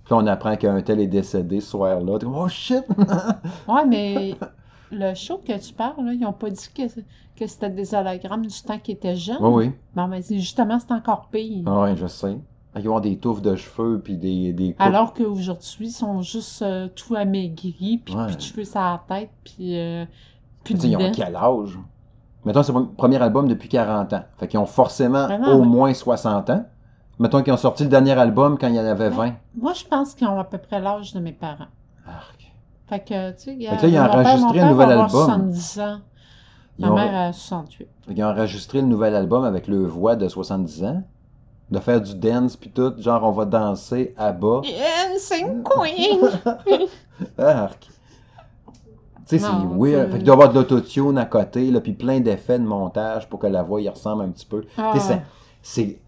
Puis 0.04 0.14
on 0.14 0.28
apprend 0.28 0.58
qu'un 0.58 0.82
tel 0.82 1.00
est 1.00 1.08
décédé 1.08 1.62
ce 1.62 1.70
soir-là. 1.70 2.18
Oh 2.28 2.48
shit! 2.50 2.84
Ouais, 3.70 3.86
mais 3.88 4.36
le 4.94 5.14
show 5.16 5.42
que 5.46 5.58
tu 5.60 5.74
parles, 5.74 6.06
là, 6.06 6.14
ils 6.14 6.26
ont 6.26 6.34
pas 6.34 6.50
dit 6.50 6.70
que, 6.76 6.84
que 7.36 7.48
c'était 7.48 7.70
des 7.70 7.94
hologrammes 7.96 8.46
du 8.46 8.62
temps 8.62 8.80
qu'ils 8.80 8.96
étaient 8.96 9.16
jeunes. 9.16 9.38
oui, 9.42 9.66
oui. 9.68 9.72
Bon, 9.96 10.08
mais 10.08 10.22
justement, 10.30 10.80
c'est 10.80 10.94
encore 10.94 11.28
pire. 11.32 11.64
Ah 11.66 11.82
ouais, 11.82 11.96
je 11.96 12.08
sais. 12.08 12.38
Ils 12.76 12.80
avoir 12.88 13.02
des 13.02 13.18
touffes 13.18 13.42
de 13.44 13.56
cheveux, 13.56 14.02
puis 14.04 14.18
des, 14.18 14.52
des 14.52 14.70
coupes. 14.72 14.82
Alors 14.82 15.14
qu'aujourd'hui, 15.14 15.88
ils 15.88 15.92
sont 15.92 16.22
juste 16.24 16.64
euh, 16.64 16.88
tout 16.96 17.16
amaigris, 17.16 18.02
puis 18.04 18.16
Ouais. 18.16 18.26
plus 18.26 18.36
de 18.38 18.42
cheveux 18.42 18.64
sur 18.66 18.80
la 18.80 19.02
tête, 19.08 19.30
puis 19.44 19.78
euh, 19.80 20.06
plus 20.64 20.74
de 20.74 20.88
ils 20.88 20.98
ont 20.98 21.12
quel 21.14 21.36
âge? 21.36 21.78
Mettons, 22.46 22.64
c'est 22.64 22.74
le 22.74 22.88
premier 22.88 23.22
album 23.22 23.48
depuis 23.48 23.70
40 23.70 24.12
ans. 24.14 24.24
Fait 24.38 24.48
qu'ils 24.48 24.60
ont 24.60 24.66
forcément 24.66 25.28
Ben 25.28 25.40
non, 25.40 25.54
au 25.54 25.62
mais- 25.62 25.68
moins 25.68 25.94
60 25.94 26.50
ans. 26.50 26.66
Mettons 27.20 27.44
qu'ils 27.44 27.54
ont 27.54 27.58
sorti 27.58 27.84
le 27.84 27.90
dernier 27.90 28.14
album 28.14 28.58
quand 28.58 28.68
il 28.68 28.74
y 28.76 28.80
en 28.80 28.86
avait 28.86 29.10
20. 29.10 29.34
Moi, 29.56 29.74
je 29.74 29.86
pense 29.86 30.16
qu'ils 30.16 30.28
ont 30.28 30.40
à 30.40 30.44
peu 30.44 30.58
près 30.58 30.82
l'âge 30.82 31.14
de 31.14 31.20
mes 31.20 31.32
parents. 31.32 31.68
Arc. 32.08 32.43
Fait 32.94 33.00
que, 33.00 33.32
tu 33.32 33.44
sais, 33.44 33.56
là, 33.56 33.78
ils 33.84 33.92
mon 34.00 34.06
père- 34.08 34.16
enregistré 34.16 34.60
un 34.60 34.70
nouvel 34.70 34.92
album. 34.92 35.10
70 35.10 35.80
ans. 35.80 36.00
Ils 36.80 36.86
Ma 36.86 36.92
ont, 36.92 36.96
mère 36.96 37.16
a 37.16 37.34
68. 37.34 37.88
fait 38.08 38.14
qu'ils 38.14 38.24
ont 38.24 38.28
enregistré 38.28 38.82
le 38.82 38.88
nouvel 38.88 39.16
album 39.16 39.44
avec 39.44 39.68
le 39.68 39.86
voix 39.86 40.16
de 40.16 40.28
70 40.28 40.84
ans. 40.86 41.04
De 41.72 41.80
faire 41.80 42.02
du 42.02 42.14
dance, 42.16 42.56
puis 42.58 42.70
tout. 42.70 42.94
Genre, 43.00 43.24
on 43.24 43.32
va 43.32 43.46
danser 43.46 44.14
à 44.18 44.32
bas. 44.32 44.62
Dancing 44.64 45.64
Queen! 45.64 46.20
Arc. 47.38 47.88
Tu 49.28 49.40
sais, 49.40 49.40
c'est 49.40 49.48
weird. 49.78 50.12
Fait 50.12 50.18
qu'il 50.18 50.24
doit 50.26 50.34
y 50.36 50.38
avoir 50.38 50.50
de 50.50 50.56
l'autotune 50.56 51.18
à 51.18 51.26
côté, 51.26 51.72
là, 51.72 51.80
puis 51.80 51.94
plein 51.94 52.20
d'effets 52.20 52.60
de 52.60 52.66
montage 52.66 53.28
pour 53.30 53.40
que 53.40 53.48
la 53.48 53.64
voix 53.64 53.82
y 53.82 53.88
ressemble 53.90 54.24
un 54.24 54.30
petit 54.30 54.46
peu. 54.46 54.66
Ah, 54.78 54.92
Tu 54.94 55.00
sais, 55.00 55.22
c'est- 55.62 56.00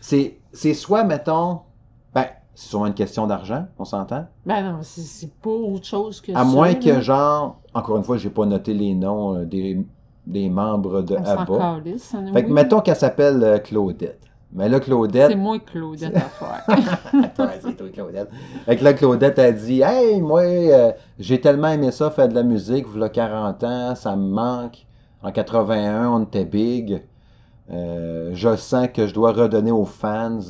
c'est 0.00 0.34
c'est 0.52 0.74
soit, 0.74 1.04
mettons, 1.04 1.60
ben, 2.14 2.24
c'est 2.60 2.70
sûrement 2.70 2.86
une 2.86 2.94
question 2.94 3.28
d'argent, 3.28 3.66
on 3.78 3.84
s'entend? 3.84 4.26
ben 4.44 4.62
non, 4.62 4.78
c'est- 4.82 5.32
pas 5.40 5.48
autre 5.48 5.84
chose 5.86 6.20
que 6.20 6.32
À 6.32 6.38
ça. 6.38 6.44
moins 6.44 6.74
que, 6.74 6.88
là. 6.88 7.00
genre, 7.00 7.60
encore 7.72 7.96
une 7.98 8.02
fois, 8.02 8.16
j'ai 8.16 8.30
pas 8.30 8.46
noté 8.46 8.74
les 8.74 8.94
noms 8.94 9.36
euh, 9.36 9.44
des, 9.44 9.78
des 10.26 10.48
membres 10.50 11.02
de 11.02 11.14
ABBA. 11.14 11.54
hein, 11.64 11.82
Fait 12.32 12.44
que, 12.44 12.52
mettons 12.52 12.80
qu'elle 12.80 12.96
s'appelle 12.96 13.40
euh, 13.44 13.58
Claudette. 13.58 14.20
Mais 14.52 14.68
là, 14.68 14.80
Claudette. 14.80 15.30
C'est 15.30 15.36
moi 15.36 15.60
Claudette 15.60 16.16
à 16.16 16.20
faire. 16.20 16.64
Ouais, 17.38 17.60
c'est 17.62 17.76
toi, 17.76 17.86
Claudette. 17.92 18.30
Fait 18.66 18.76
que 18.76 18.82
là, 18.82 18.92
Claudette 18.92 19.38
a 19.38 19.52
dit 19.52 19.82
Hey, 19.82 20.20
moi, 20.20 20.40
euh, 20.42 20.90
j'ai 21.20 21.40
tellement 21.40 21.68
aimé 21.68 21.92
ça, 21.92 22.10
faire 22.10 22.28
de 22.28 22.34
la 22.34 22.42
musique, 22.42 22.88
voilà 22.88 23.08
40 23.08 23.62
ans, 23.62 23.94
ça 23.94 24.16
me 24.16 24.26
manque. 24.28 24.84
En 25.22 25.30
81, 25.30 26.08
on 26.10 26.24
était 26.24 26.44
big. 26.44 27.02
Euh, 27.70 28.30
je 28.34 28.56
sens 28.56 28.88
que 28.92 29.06
je 29.06 29.14
dois 29.14 29.30
redonner 29.32 29.70
aux 29.70 29.84
fans. 29.84 30.40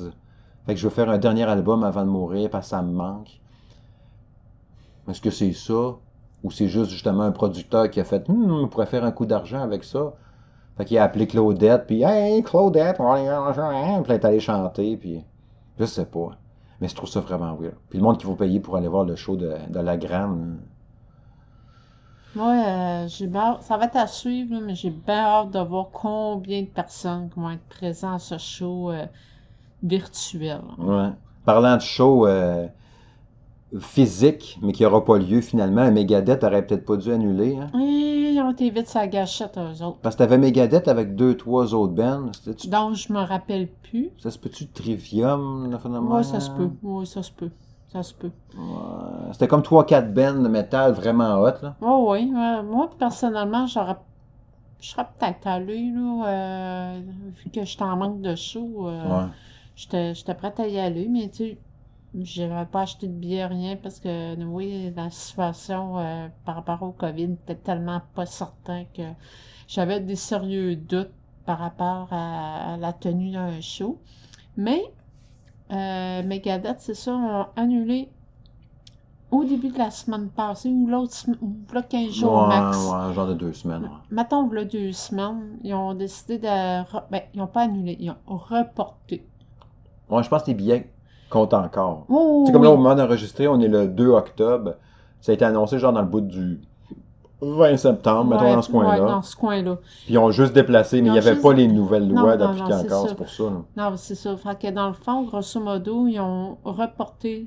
Que 0.74 0.76
je 0.76 0.86
veux 0.86 0.94
faire 0.94 1.08
un 1.08 1.18
dernier 1.18 1.44
album 1.44 1.82
avant 1.82 2.04
de 2.04 2.10
mourir 2.10 2.50
parce 2.50 2.66
que 2.66 2.70
ça 2.70 2.82
me 2.82 2.92
manque. 2.92 3.40
Est-ce 5.08 5.20
que 5.20 5.30
c'est 5.30 5.52
ça? 5.52 5.96
Ou 6.44 6.50
c'est 6.50 6.68
juste 6.68 6.90
justement 6.90 7.22
un 7.22 7.32
producteur 7.32 7.90
qui 7.90 8.00
a 8.00 8.04
fait 8.04 8.28
Hum, 8.28 8.50
on 8.64 8.68
pourrait 8.68 8.86
faire 8.86 9.04
un 9.04 9.10
coup 9.10 9.26
d'argent 9.26 9.62
avec 9.62 9.82
ça? 9.82 10.12
Fait 10.76 10.84
qu'il 10.84 10.98
a 10.98 11.04
appelé 11.04 11.26
Claudette, 11.26 11.86
puis 11.86 12.02
Hey, 12.02 12.42
Claudette, 12.42 13.00
on 13.00 13.04
va 13.04 13.64
un. 13.66 14.02
Puis 14.02 14.12
est 14.12 14.40
chanter, 14.40 14.96
puis 14.96 15.24
je 15.78 15.84
sais 15.86 16.06
pas. 16.06 16.38
Mais 16.80 16.86
je 16.88 16.94
trouve 16.94 17.08
ça 17.08 17.20
vraiment 17.20 17.54
weird. 17.56 17.74
Puis 17.88 17.98
le 17.98 18.04
monde 18.04 18.18
qu'il 18.18 18.26
faut 18.26 18.36
payer 18.36 18.60
pour 18.60 18.76
aller 18.76 18.86
voir 18.88 19.04
le 19.04 19.16
show 19.16 19.36
de, 19.36 19.54
de 19.68 19.80
la 19.80 19.96
grande. 19.96 20.58
Moi, 22.36 22.52
euh, 22.52 23.08
j'ai 23.08 23.28
ça 23.60 23.76
va 23.76 23.86
être 23.86 23.96
à 23.96 24.06
suivre, 24.06 24.60
mais 24.60 24.74
j'ai 24.76 24.90
bien 24.90 25.18
hâte 25.18 25.50
de 25.50 25.58
voir 25.58 25.88
combien 25.92 26.62
de 26.62 26.66
personnes 26.68 27.30
qui 27.30 27.40
vont 27.40 27.50
être 27.50 27.68
présentes 27.68 28.14
à 28.14 28.18
ce 28.18 28.38
show 28.38 28.92
euh, 28.92 29.06
virtuel. 29.82 30.60
Ouais. 30.78 31.10
Parlant 31.44 31.76
de 31.76 31.80
show 31.82 32.26
euh, 32.26 32.66
physique, 33.78 34.58
mais 34.62 34.72
qui 34.72 34.82
n'aura 34.82 35.04
pas 35.04 35.18
lieu 35.18 35.40
finalement, 35.40 35.90
Megadeth 35.90 36.44
aurait 36.44 36.66
peut-être 36.66 36.84
pas 36.84 36.96
dû 36.96 37.12
annuler. 37.12 37.56
Hein? 37.56 37.70
Et 37.78 38.32
ils 38.32 38.40
ont 38.40 38.50
été 38.50 38.70
vite 38.70 38.88
sa 38.88 39.06
gâchette, 39.06 39.58
eux 39.58 39.82
autres. 39.84 39.98
Parce 40.02 40.14
que 40.14 40.18
t'avais 40.18 40.38
Megadeth 40.38 40.88
avec 40.88 41.14
deux, 41.14 41.36
trois 41.36 41.74
autres 41.74 41.94
bands. 41.94 42.30
Donc, 42.66 42.94
je 42.94 43.12
me 43.12 43.20
rappelle 43.20 43.68
plus. 43.68 44.10
Ça 44.18 44.30
se 44.30 44.38
peut-tu 44.38 44.66
Trivium, 44.68 45.70
le 45.70 45.78
phénomène? 45.78 46.12
Ouais, 46.12 46.22
ça 46.22 46.40
se 46.40 46.50
peut. 46.50 46.70
Oui, 46.82 47.06
ça 47.06 47.22
se 47.22 47.32
peut. 47.32 47.50
Ça 47.92 48.02
se 48.02 48.12
peut. 48.12 48.30
Ouais. 48.54 49.32
C'était 49.32 49.48
comme 49.48 49.62
trois, 49.62 49.86
quatre 49.86 50.12
bands 50.12 50.34
de 50.42 50.48
métal 50.48 50.92
vraiment 50.92 51.36
hot, 51.40 51.54
là. 51.62 51.76
Oh 51.80 52.08
oui, 52.10 52.26
moi 52.26 52.90
personnellement, 52.98 53.66
j'aurais 53.66 53.96
je 54.80 54.90
serais 54.90 55.06
peut-être 55.18 55.46
allée, 55.46 55.90
là, 55.90 56.26
euh, 56.28 57.00
vu 57.42 57.50
que 57.50 57.64
j'étais 57.64 57.82
en 57.82 57.96
manque 57.96 58.20
de 58.20 58.34
show, 58.36 58.86
euh, 58.88 59.08
Ouais. 59.08 59.26
J'étais 59.78 60.34
prête 60.34 60.58
à 60.60 60.66
y 60.66 60.78
aller, 60.78 61.08
mais 61.08 61.28
tu 61.30 61.36
sais, 61.36 61.58
j'avais 62.14 62.66
pas 62.66 62.82
acheté 62.82 63.06
de 63.06 63.12
billets, 63.12 63.46
rien, 63.46 63.76
parce 63.76 64.00
que, 64.00 64.42
oui, 64.44 64.92
la 64.96 65.10
situation 65.10 65.98
euh, 65.98 66.28
par 66.44 66.56
rapport 66.56 66.82
au 66.82 66.92
COVID 66.92 67.32
était 67.34 67.54
tellement 67.54 68.02
pas 68.14 68.26
certain 68.26 68.84
que 68.86 69.02
j'avais 69.68 70.00
des 70.00 70.16
sérieux 70.16 70.74
doutes 70.76 71.12
par 71.44 71.58
rapport 71.58 72.08
à, 72.12 72.74
à 72.74 72.76
la 72.76 72.92
tenue 72.92 73.30
d'un 73.30 73.60
show. 73.60 74.02
Mais, 74.56 74.82
euh, 75.70 76.22
Megadeth, 76.22 76.80
c'est 76.80 76.94
ça, 76.94 77.12
ont 77.14 77.46
annulé 77.56 78.10
au 79.30 79.44
début 79.44 79.68
de 79.68 79.78
la 79.78 79.90
semaine 79.90 80.30
passée, 80.30 80.70
ou 80.70 80.86
l'autre 80.86 81.14
semaine, 81.14 81.38
ou 81.42 81.54
là 81.72 81.82
15 81.82 82.10
jours 82.12 82.32
ouais, 82.32 82.48
max. 82.48 82.76
ouais, 82.78 83.14
genre 83.14 83.26
de 83.28 83.34
deux 83.34 83.52
semaines. 83.52 83.82
ouais. 83.82 83.88
Mettons, 84.10 84.48
là, 84.50 84.64
deux 84.64 84.92
semaines, 84.92 85.58
ils 85.62 85.74
ont 85.74 85.94
décidé 85.94 86.38
de. 86.38 86.46
Ben, 87.10 87.22
ils 87.34 87.38
n'ont 87.38 87.46
pas 87.46 87.62
annulé, 87.62 87.96
ils 88.00 88.10
ont 88.10 88.38
reporté. 88.38 89.28
Ouais, 90.10 90.22
je 90.22 90.28
pense 90.28 90.42
que 90.42 90.48
les 90.48 90.54
billets 90.54 90.90
comptent 91.30 91.54
encore. 91.54 92.04
Oh, 92.08 92.44
C'est 92.46 92.52
comme 92.52 92.62
là, 92.64 92.70
au 92.70 92.76
moment 92.76 92.94
d'enregistrer, 92.94 93.48
on 93.48 93.60
est 93.60 93.68
le 93.68 93.86
2 93.88 94.08
octobre. 94.08 94.74
Ça 95.20 95.32
a 95.32 95.34
été 95.34 95.44
annoncé 95.44 95.78
genre 95.78 95.92
dans 95.92 96.00
le 96.02 96.06
bout 96.06 96.20
du 96.20 96.60
20 97.40 97.76
septembre, 97.76 98.30
mettons 98.30 98.54
dans 98.56 98.62
ce 98.62 98.70
coin-là. 98.70 99.04
ouais, 99.04 99.10
dans 99.10 99.22
ce 99.22 99.36
coin-là. 99.36 99.76
Puis 100.04 100.14
ils 100.14 100.18
ont 100.18 100.30
juste 100.30 100.54
déplacé, 100.54 101.00
mais 101.02 101.08
il 101.08 101.12
n'y 101.12 101.18
avait 101.18 101.30
juste- 101.32 101.42
pas 101.42 101.52
les 101.52 101.68
nouvelles 101.68 102.08
lois 102.08 102.36
d'appliquer 102.36 102.74
encore, 102.74 103.08
c'est 103.08 103.14
pour 103.14 103.28
ça. 103.28 103.44
là. 103.44 103.62
Non, 103.90 103.96
c'est 103.96 104.14
ça. 104.16 104.36
Fait 104.36 104.58
que 104.58 104.70
dans 104.72 104.88
le 104.88 104.94
fond, 104.94 105.22
grosso 105.24 105.60
modo, 105.60 106.06
ils 106.08 106.18
ont 106.18 106.56
reporté 106.64 107.46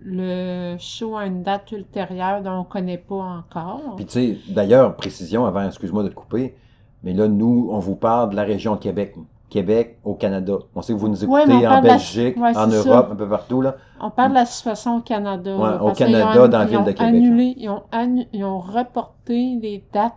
le 0.00 0.76
show 0.78 1.16
à 1.16 1.26
une 1.26 1.42
date 1.42 1.70
ultérieure 1.72 2.42
dont 2.42 2.50
on 2.52 2.58
ne 2.60 2.64
connaît 2.64 2.98
pas 2.98 3.14
encore. 3.16 3.96
Puis 3.96 4.06
tu 4.06 4.12
sais, 4.12 4.38
d'ailleurs, 4.48 4.96
précision 4.96 5.44
avant, 5.46 5.62
excuse-moi 5.66 6.02
de 6.04 6.08
te 6.08 6.14
couper, 6.14 6.56
mais 7.02 7.12
là, 7.12 7.28
nous, 7.28 7.68
on 7.70 7.78
vous 7.78 7.96
parle 7.96 8.30
de 8.30 8.36
la 8.36 8.42
région 8.44 8.76
Québec. 8.76 9.14
Québec 9.50 9.98
au 10.04 10.14
Canada. 10.14 10.54
On 10.74 10.80
sait 10.82 10.92
que 10.94 10.98
vous 10.98 11.08
nous 11.08 11.22
écoutez 11.22 11.66
en 11.66 11.70
la- 11.70 11.80
Belgique, 11.82 12.36
ouais, 12.38 12.56
en 12.56 12.66
Europe, 12.68 13.06
ça. 13.08 13.12
un 13.12 13.16
peu 13.16 13.28
partout, 13.28 13.60
là. 13.60 13.76
On 14.00 14.10
parle 14.10 14.30
de 14.30 14.36
la 14.36 14.46
situation 14.46 14.96
au 14.96 15.00
Canada. 15.00 15.54
Ouais, 15.56 15.70
là, 15.70 15.82
au 15.82 15.92
Canada, 15.92 16.44
ont- 16.44 16.48
dans 16.48 16.58
la 16.60 16.64
ville 16.64 16.78
de 16.84 16.92
Québec, 16.92 16.98
annulé- 17.14 17.54
ils, 17.58 17.68
ont 17.68 17.82
annu- 17.92 18.26
ils 18.32 18.44
ont 18.44 18.60
reporté 18.60 19.58
les 19.60 19.84
dates 19.92 20.14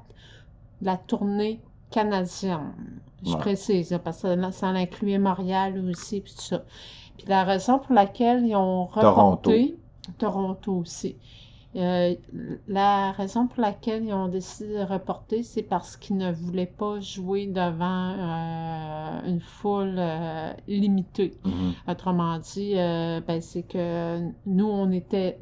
de 0.81 0.85
la 0.85 0.97
tournée 0.97 1.59
canadienne. 1.91 2.71
Je 3.25 3.31
précise, 3.37 3.91
là, 3.91 3.99
parce 3.99 4.21
que 4.21 4.51
ça 4.51 4.67
incluait 4.67 5.17
Montréal 5.17 5.81
aussi, 5.89 6.21
puis 6.21 6.33
tout 6.33 6.41
ça. 6.41 6.63
Puis 7.17 7.25
la 7.27 7.43
raison 7.43 7.79
pour 7.79 7.93
laquelle 7.95 8.45
ils 8.45 8.55
ont 8.55 8.85
reporté, 8.85 9.77
Toronto 10.17 10.73
aussi, 10.73 11.15
Euh, 11.75 12.13
la 12.67 13.11
raison 13.13 13.47
pour 13.47 13.61
laquelle 13.61 14.05
ils 14.05 14.13
ont 14.13 14.27
décidé 14.27 14.75
de 14.75 14.83
reporter, 14.83 15.41
c'est 15.43 15.63
parce 15.63 15.97
qu'ils 15.97 16.17
ne 16.17 16.31
voulaient 16.31 16.67
pas 16.67 16.99
jouer 16.99 17.47
devant 17.47 18.11
euh, 18.11 19.27
une 19.27 19.39
foule 19.41 19.95
euh, 19.97 20.53
limitée. 20.67 21.33
Mhm. 21.43 21.73
Autrement 21.87 22.37
dit, 22.37 22.73
ben, 22.75 23.41
c'est 23.41 23.63
que 23.63 24.19
nous, 24.45 24.67
on 24.67 24.91
était 24.91 25.39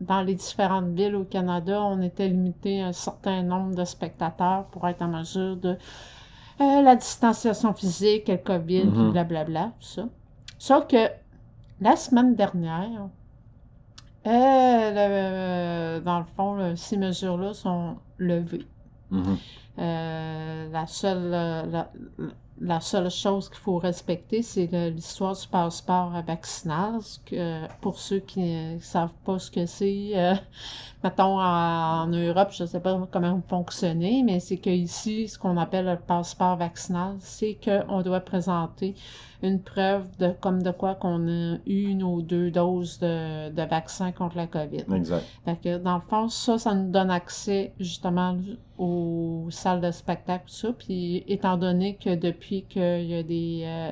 dans- 0.00 0.22
les 0.22 0.34
différentes 0.34 0.88
villes 0.94 1.16
au 1.16 1.24
Canada, 1.24 1.82
on 1.82 2.00
était 2.02 2.28
limité 2.28 2.82
à 2.82 2.86
un 2.88 2.92
certain 2.92 3.42
nombre 3.42 3.74
de 3.74 3.84
spectateurs 3.84 4.64
pour 4.66 4.88
être 4.88 5.02
en 5.02 5.08
mesure 5.08 5.56
de 5.56 5.76
la 6.60 6.96
distanciation 6.96 7.74
physique, 7.74 8.28
le 8.28 8.36
COVID, 8.38 8.86
puis 8.86 9.02
Mhm. 9.02 9.10
blablabla, 9.12 9.72
tout 9.80 9.86
ça. 9.86 10.08
Sauf 10.58 10.86
que 10.86 11.10
la 11.80 11.96
semaine 11.96 12.34
dernière, 12.36 13.08
euh, 14.26 15.98
le- 15.98 16.00
dans 16.04 16.18
le 16.20 16.24
fond, 16.36 16.54
là, 16.54 16.76
ces 16.76 16.96
mesures-là 16.96 17.54
sont 17.54 17.96
levées. 18.18 18.66
Mhm. 19.10 19.38
Euh, 19.78 20.70
la 20.70 20.86
seule, 20.86 21.34
euh, 21.34 21.66
la, 21.66 21.90
la 22.60 22.80
seule 22.80 23.10
chose 23.10 23.48
qu'il 23.50 23.58
faut 23.58 23.78
respecter, 23.78 24.42
c'est 24.42 24.66
l'histoire 24.90 25.34
du 25.38 25.46
passeport 25.48 26.10
vaccinal. 26.26 27.00
Que, 27.26 27.66
pour 27.80 27.98
ceux 27.98 28.20
qui 28.20 28.40
ne 28.40 28.78
savent 28.80 29.12
pas 29.24 29.38
ce 29.38 29.50
que 29.50 29.66
c'est, 29.66 30.12
euh, 30.14 30.34
mettons 31.04 31.38
en, 31.40 32.02
en 32.02 32.06
Europe, 32.08 32.50
je 32.52 32.62
ne 32.64 32.68
sais 32.68 32.80
pas 32.80 32.98
comment 33.12 33.42
fonctionner, 33.48 34.22
mais 34.22 34.40
c'est 34.40 34.58
qu'ici, 34.58 35.28
ce 35.28 35.38
qu'on 35.38 35.56
appelle 35.56 35.86
le 35.86 35.96
passeport 35.98 36.56
vaccinal, 36.56 37.16
c'est 37.20 37.58
qu'on 37.64 38.02
doit 38.02 38.20
présenter 38.20 38.94
une 39.44 39.60
preuve 39.62 40.06
de 40.18 40.32
comme 40.40 40.62
de 40.62 40.70
quoi 40.70 40.94
qu'on 40.94 41.28
a 41.28 41.56
eu 41.66 41.88
une 41.90 42.02
ou 42.02 42.22
deux 42.22 42.50
doses 42.50 42.98
de, 42.98 43.50
de 43.50 43.62
vaccin 43.62 44.10
contre 44.12 44.36
la 44.36 44.46
COVID. 44.46 44.84
Exact. 44.94 45.22
Fait 45.44 45.56
que 45.62 45.78
dans 45.78 45.96
le 45.96 46.02
fond, 46.08 46.28
ça, 46.28 46.58
ça 46.58 46.74
nous 46.74 46.90
donne 46.90 47.10
accès 47.10 47.72
justement 47.78 48.36
aux 48.78 49.46
salles 49.50 49.80
de 49.80 49.90
spectacle, 49.90 50.44
tout 50.48 50.54
ça. 50.54 50.72
Puis 50.72 51.22
étant 51.28 51.56
donné 51.56 51.96
que 51.96 52.14
depuis 52.14 52.64
qu'il 52.68 53.04
y 53.06 53.14
a 53.14 53.22
des 53.22 53.62
euh, 53.64 53.90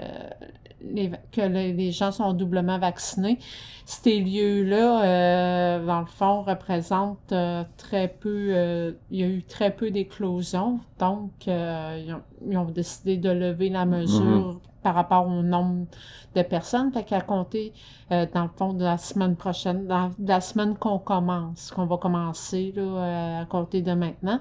les- 0.84 1.12
que 1.30 1.40
le- 1.42 1.76
les 1.76 1.92
gens 1.92 2.10
sont 2.10 2.32
doublement 2.32 2.78
vaccinés, 2.78 3.38
ces 3.84 4.18
lieux-là, 4.20 5.04
euh, 5.04 5.86
dans 5.86 6.00
le 6.00 6.06
fond, 6.06 6.42
représentent 6.42 7.32
euh, 7.32 7.62
très 7.76 8.08
peu. 8.08 8.48
euh, 8.50 8.92
il 9.10 9.20
y 9.20 9.22
a 9.22 9.28
eu 9.28 9.42
très 9.44 9.70
peu 9.70 9.90
d'éclosions, 9.90 10.80
donc 10.98 11.30
ils, 11.46 12.12
ont, 12.12 12.22
ils 12.50 12.56
ont 12.58 12.64
décidé 12.64 13.16
de 13.16 13.30
lever 13.30 13.68
la 13.68 13.84
mesure 13.84 14.60
par 14.82 14.94
rapport 14.94 15.26
au 15.26 15.42
nombre 15.42 15.86
de 16.34 16.42
personnes. 16.42 16.92
Fait 16.92 17.04
qu'à 17.04 17.20
compter 17.20 17.72
euh, 18.10 18.26
dans 18.34 18.44
le 18.44 18.50
fond 18.56 18.72
de 18.74 18.84
la 18.84 18.98
semaine 18.98 19.36
prochaine, 19.36 19.86
dans 19.86 20.08
de 20.18 20.28
la 20.28 20.40
semaine 20.40 20.76
qu'on 20.76 20.98
commence, 20.98 21.70
qu'on 21.70 21.86
va 21.86 21.96
commencer 21.98 22.72
là, 22.76 22.82
euh, 22.82 23.42
à 23.42 23.46
compter 23.46 23.82
de 23.82 23.92
maintenant, 23.92 24.40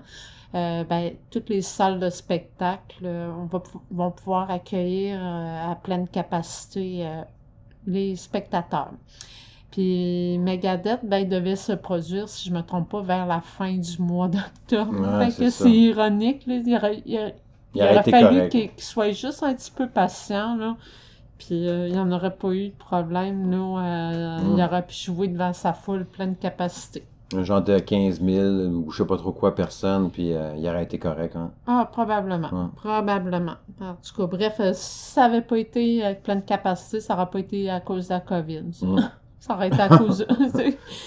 euh, 0.56 0.84
ben, 0.84 1.14
toutes 1.32 1.50
les 1.50 1.62
salles 1.62 2.00
de 2.00 2.10
spectacle 2.10 3.06
euh, 3.06 3.32
on 3.38 3.46
va, 3.46 3.60
pou- 3.60 3.82
vont 3.92 4.12
pouvoir 4.12 4.52
accueillir 4.52 5.20
euh, 5.22 5.72
à 5.72 5.76
pleine 5.76 6.08
capacité 6.08 7.08
les 7.86 8.16
spectateurs. 8.16 8.92
Puis 9.72 10.38
Megadeth, 10.40 11.02
ben, 11.06 11.20
il 11.20 11.30
devait 11.30 11.56
se 11.56 11.72
produire, 11.74 12.28
si 12.30 12.50
je 12.50 12.54
me 12.54 12.62
trompe 12.62 12.90
pas, 12.90 13.02
vers 13.02 13.26
la 13.26 13.42
fin 13.42 13.78
du 13.78 14.02
mois 14.02 14.28
d'octobre. 14.28 14.94
Ouais, 15.00 15.26
fait 15.26 15.32
c'est 15.32 15.46
que 15.46 15.50
c'est 15.50 15.72
ironique, 15.72 16.46
là. 16.46 16.56
Il 16.56 17.02
il 17.06 17.34
Il 17.76 17.80
il 17.80 17.84
aurait 17.84 18.00
été 18.02 18.12
fallu 18.12 18.50
qu'il 18.50 18.70
soit 18.78 19.12
juste 19.12 19.44
un 19.44 19.54
petit 19.54 19.72
peu 19.72 19.88
patient, 19.88 20.56
là. 20.58 20.76
Puis 21.38 21.68
euh, 21.68 21.88
il 21.88 21.94
n'y 21.94 22.00
en 22.00 22.12
aurait 22.12 22.36
pas 22.36 22.50
eu 22.50 22.70
de 22.70 22.76
problème, 22.78 23.50
là. 23.52 23.58
Euh, 23.58 24.38
Mm. 24.42 24.58
Il 24.58 24.64
aurait 24.64 24.86
pu 24.86 24.94
jouer 24.96 25.28
devant 25.28 25.54
sa 25.54 25.74
foule 25.74 26.06
pleine 26.06 26.36
capacité. 26.36 27.04
Un 27.34 27.44
genre 27.44 27.62
de 27.62 27.80
15 27.80 28.20
000 28.22 28.46
ou 28.46 28.92
je 28.92 28.98
sais 28.98 29.06
pas 29.08 29.16
trop 29.18 29.32
quoi 29.32 29.56
personnes, 29.56 30.12
puis 30.12 30.34
euh, 30.34 30.54
il 30.58 30.68
aurait 30.68 30.84
été 30.84 31.00
correct. 31.00 31.36
Hein. 31.38 31.52
Ah, 31.66 31.88
probablement. 31.92 32.50
Mm. 32.52 32.72
Probablement. 32.76 33.54
En 33.80 33.94
tout 33.94 34.16
cas, 34.18 34.26
bref, 34.28 34.60
si 34.74 35.12
ça 35.14 35.22
n'avait 35.30 35.42
pas 35.42 35.58
été 35.58 36.04
avec 36.04 36.24
pleine 36.24 36.44
capacité, 36.44 37.00
ça 37.00 37.16
n'aurait 37.16 37.30
pas 37.30 37.40
été 37.40 37.70
à 37.70 37.80
cause 37.80 38.10
de 38.10 38.14
la 38.16 38.20
COVID. 38.20 38.64
Ça, 38.74 38.86
Mm. 38.86 39.10
Ça 39.42 39.56
aurait 39.56 39.70
été 39.70 39.82
à 39.82 39.90
cause 39.90 40.20
de... 40.20 40.26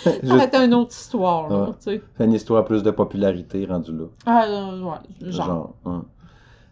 ça 0.03 0.11
aurait 0.11 0.21
Juste 0.25 0.45
été 0.49 0.57
une 0.57 0.75
autre 0.75 0.91
histoire, 0.91 1.49
là, 1.49 1.71
Ouais. 1.87 2.03
une 2.19 2.33
histoire 2.33 2.65
plus 2.65 2.83
de 2.83 2.91
popularité 2.91 3.65
rendue 3.65 3.93
là. 3.97 4.05
Ah, 4.27 4.45
ouais, 4.75 5.31
genre. 5.31 5.75
hein. 5.85 6.05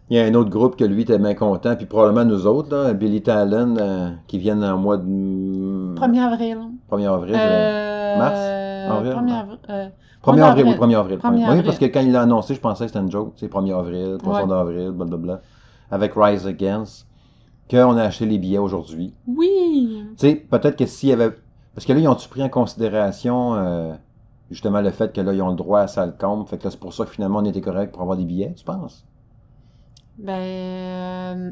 Il 0.09 0.17
y 0.17 0.19
a 0.19 0.25
un 0.25 0.33
autre 0.33 0.49
groupe 0.49 0.75
que 0.75 0.83
lui 0.83 1.03
était 1.03 1.17
bien 1.17 1.33
content, 1.33 1.75
puis 1.75 1.85
probablement 1.85 2.25
nous 2.25 2.45
autres, 2.45 2.75
là, 2.75 2.93
Billy 2.93 3.21
Talon, 3.21 3.75
euh, 3.77 4.09
qui 4.27 4.37
viennent 4.37 4.63
en 4.63 4.77
mois 4.77 4.97
de 4.97 5.03
1er 5.95 6.19
avril. 6.19 6.57
1er 6.91 7.07
avril. 7.07 7.35
Euh, 7.37 8.17
Mars? 8.17 8.39
Avril? 8.97 9.13
1er 9.13 9.33
avril. 9.39 9.57
euh, 9.69 9.87
1er 10.23 10.35
1er 10.37 10.41
avril, 10.43 10.65
oui, 10.65 10.71
avril. 10.73 10.77
1er 10.77 10.95
avril. 10.95 11.19
1er 11.19 11.57
Oui, 11.57 11.63
parce 11.63 11.79
que 11.79 11.85
quand 11.85 12.01
il 12.01 12.11
l'a 12.11 12.21
annoncé, 12.21 12.53
je 12.53 12.59
pensais 12.59 12.83
que 12.85 12.91
c'était 12.91 12.99
une 13.03 13.11
joke. 13.11 13.33
C'est 13.37 13.51
1er 13.51 13.73
avril, 13.77 14.17
3 14.19 14.41
Ouais. 14.41 14.47
d'avril, 14.47 14.91
blablabla. 14.91 15.41
Avec 15.89 16.13
Rise 16.15 16.45
Against, 16.47 17.07
qu'on 17.71 17.97
a 17.97 18.03
acheté 18.03 18.25
les 18.25 18.37
billets 18.37 18.57
aujourd'hui. 18.57 19.13
Oui! 19.27 20.03
Tu 20.17 20.27
sais, 20.27 20.35
peut-être 20.35 20.75
que 20.75 20.85
s'il 20.85 21.09
y 21.09 21.13
avait. 21.13 21.31
Parce 21.75 21.85
que 21.85 21.93
là, 21.93 21.99
ils 21.99 22.07
ont-tu 22.07 22.27
pris 22.29 22.43
en 22.43 22.49
considération 22.49 23.95
justement 24.51 24.81
le 24.81 24.91
fait 24.91 25.11
que 25.13 25.21
là, 25.21 25.33
ils 25.33 25.41
ont 25.41 25.49
le 25.49 25.55
droit 25.55 25.79
à 25.79 25.87
salle 25.87 26.15
comble. 26.19 26.45
Fait 26.47 26.57
que 26.57 26.65
là, 26.65 26.71
c'est 26.71 26.79
pour 26.79 26.93
ça 26.93 27.05
que 27.05 27.11
finalement, 27.11 27.39
on 27.39 27.45
était 27.45 27.61
correct 27.61 27.91
pour 27.93 28.01
avoir 28.01 28.17
des 28.17 28.25
billets, 28.25 28.53
tu 28.55 28.63
penses? 28.63 29.05
Ben, 30.17 30.33
euh, 30.39 31.51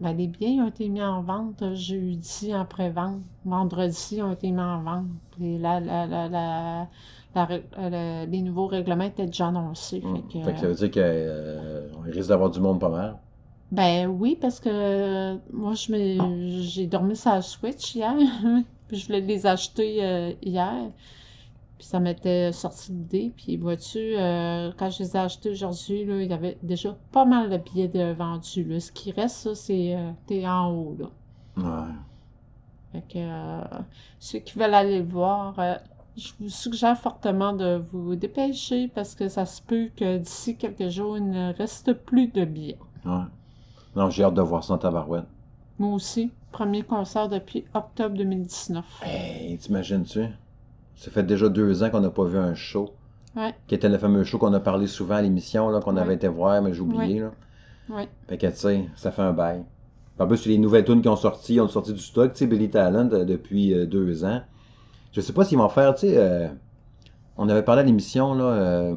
ben, 0.00 0.16
les 0.16 0.28
billets 0.28 0.60
ont 0.62 0.68
été 0.68 0.88
mis 0.88 1.02
en 1.02 1.22
vente 1.22 1.62
euh, 1.62 1.74
jeudi 1.74 2.54
en 2.54 2.64
pré-vente. 2.66 3.22
Vendredi, 3.44 4.08
ils 4.12 4.22
ont 4.22 4.32
été 4.32 4.50
mis 4.52 4.60
en 4.60 4.82
vente. 4.82 5.08
Puis 5.32 5.58
la, 5.58 5.80
la, 5.80 6.06
la, 6.06 6.28
la, 6.28 6.88
la 7.34 7.50
euh, 7.52 8.24
le- 8.26 8.30
les 8.30 8.42
nouveaux 8.42 8.66
règlements 8.68 9.04
étaient 9.04 9.26
déjà 9.26 9.48
annoncés. 9.48 10.00
Hmm. 10.02 10.14
Fait 10.14 10.22
que, 10.22 10.38
Fait 10.40 10.54
que 10.54 10.60
ça 10.60 10.68
veut 10.68 10.74
dire 10.74 10.90
qu'on 10.90 12.00
risque 12.02 12.28
d'avoir 12.28 12.50
du 12.50 12.60
monde 12.60 12.80
pas 12.80 12.88
mal. 12.88 13.18
ben 13.70 14.06
oui, 14.08 14.36
parce 14.40 14.60
que 14.60 14.68
euh, 14.68 15.38
moi, 15.52 15.74
je 15.74 16.60
j'ai 16.62 16.86
dormi 16.86 17.16
sur 17.16 17.30
la 17.30 17.42
Switch 17.42 17.94
hier. 17.94 18.14
Puis 18.88 18.98
je 18.98 19.06
voulais 19.06 19.20
les 19.20 19.46
acheter 19.46 20.04
euh, 20.04 20.32
hier. 20.42 20.92
Puis 21.78 21.86
ça 21.86 22.00
m'était 22.00 22.52
sorti 22.52 22.92
l'idée. 22.92 23.32
Puis 23.36 23.56
vois-tu, 23.56 23.98
euh, 23.98 24.72
quand 24.78 24.90
je 24.90 25.02
les 25.02 25.16
ai 25.16 25.18
achetés 25.18 25.50
aujourd'hui, 25.50 26.04
là, 26.04 26.22
il 26.22 26.30
y 26.30 26.32
avait 26.32 26.56
déjà 26.62 26.96
pas 27.12 27.24
mal 27.24 27.50
de 27.50 27.58
billets 27.58 27.88
de 27.88 28.12
vendus. 28.12 28.64
Là. 28.64 28.80
Ce 28.80 28.90
qui 28.92 29.12
reste, 29.12 29.36
ça, 29.36 29.54
c'est 29.54 29.94
euh, 29.94 30.10
t'es 30.26 30.46
en 30.46 30.70
haut. 30.70 30.96
Là. 30.98 31.06
Ouais. 31.62 31.92
Fait 32.92 33.12
que 33.12 33.18
euh, 33.18 33.78
ceux 34.20 34.38
qui 34.38 34.58
veulent 34.58 34.74
aller 34.74 35.00
le 35.00 35.04
voir, 35.04 35.54
je 36.16 36.32
vous 36.40 36.48
suggère 36.48 36.98
fortement 36.98 37.52
de 37.52 37.82
vous 37.92 38.16
dépêcher 38.16 38.88
parce 38.88 39.14
que 39.14 39.28
ça 39.28 39.44
se 39.44 39.60
peut 39.60 39.90
que 39.94 40.16
d'ici 40.16 40.56
quelques 40.56 40.88
jours, 40.88 41.18
il 41.18 41.28
ne 41.28 41.52
reste 41.52 41.92
plus 41.92 42.28
de 42.28 42.44
billets. 42.46 42.78
Ouais. 43.04 43.24
Non, 43.96 44.08
j'ai 44.08 44.24
hâte 44.24 44.34
de 44.34 44.42
voir 44.42 44.64
ça 44.64 44.74
en 44.74 44.78
tabarouette. 44.78 45.26
Moi 45.78 45.94
aussi, 45.94 46.30
premier 46.52 46.82
concert 46.82 47.28
depuis 47.28 47.64
octobre 47.74 48.16
2019. 48.16 49.02
Hey, 49.02 49.58
t'imagines-tu? 49.58 50.26
Ça 50.96 51.10
fait 51.10 51.22
déjà 51.22 51.48
deux 51.48 51.82
ans 51.82 51.90
qu'on 51.90 52.00
n'a 52.00 52.10
pas 52.10 52.24
vu 52.24 52.38
un 52.38 52.54
show. 52.54 52.92
Ouais. 53.36 53.54
Qui 53.66 53.74
était 53.74 53.88
le 53.88 53.98
fameux 53.98 54.24
show 54.24 54.38
qu'on 54.38 54.52
a 54.54 54.60
parlé 54.60 54.86
souvent 54.86 55.16
à 55.16 55.22
l'émission, 55.22 55.68
là, 55.68 55.80
qu'on 55.80 55.96
Ouais. 55.96 56.00
avait 56.02 56.14
été 56.14 56.26
voir, 56.26 56.62
mais 56.62 56.72
j'ai 56.72 56.80
oublié, 56.80 57.20
là. 57.20 57.30
Ouais. 57.90 58.08
Fait 58.28 58.38
que, 58.38 58.46
tu 58.46 58.56
sais, 58.56 58.84
ça 58.96 59.10
fait 59.12 59.22
un 59.22 59.32
bail. 59.32 59.62
En 60.18 60.26
plus, 60.26 60.46
les 60.46 60.56
nouvelles 60.56 60.84
tunes 60.86 61.02
qui 61.02 61.08
ont 61.08 61.16
sorti, 61.16 61.56
ils 61.56 61.60
ont 61.60 61.68
sorti 61.68 61.92
du 61.92 62.00
stock, 62.00 62.32
tu 62.32 62.38
sais, 62.38 62.46
Billy 62.46 62.70
Talent, 62.70 63.10
euh, 63.12 63.24
depuis 63.26 63.74
euh, 63.74 63.84
deux 63.86 64.24
ans. 64.24 64.40
Je 65.12 65.20
sais 65.20 65.34
pas 65.34 65.44
s'ils 65.44 65.58
vont 65.58 65.68
faire, 65.68 65.94
tu 65.94 66.06
sais, 66.08 66.14
euh, 66.16 66.48
on 67.36 67.48
avait 67.50 67.62
parlé 67.62 67.82
à 67.82 67.84
l'émission, 67.84 68.32
là, 68.34 68.44
euh, 68.44 68.96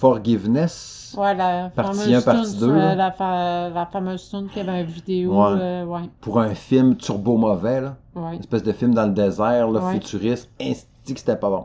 Forgiveness. 0.00 1.14
Ouais, 1.18 1.34
la 1.34 1.70
Partie 1.70 1.98
fameuse 2.00 2.14
un, 2.14 2.22
partie 2.22 2.50
tune, 2.52 2.60
deux, 2.60 2.70
euh, 2.70 2.76
là. 2.78 2.94
la, 2.94 3.10
fa- 3.12 3.68
la 3.70 3.86
fameuse 3.86 4.28
tune 4.30 4.48
qui 4.48 4.60
avait 4.60 4.80
une 4.82 4.86
vidéo. 4.86 5.32
Ouais. 5.32 5.58
euh, 5.60 5.84
ouais, 5.84 6.02
Pour 6.20 6.38
un 6.40 6.54
film 6.54 6.96
turbo 6.96 7.36
mauvais, 7.36 7.80
là. 7.80 7.96
ouais. 8.14 8.34
Une 8.34 8.40
espèce 8.40 8.62
de 8.62 8.72
film 8.72 8.94
dans 8.94 9.06
le 9.06 9.12
désert, 9.12 9.68
là, 9.70 9.80
futuriste. 9.92 10.48
Que 10.58 11.18
c'était 11.18 11.36
pas 11.36 11.50
bon. 11.50 11.64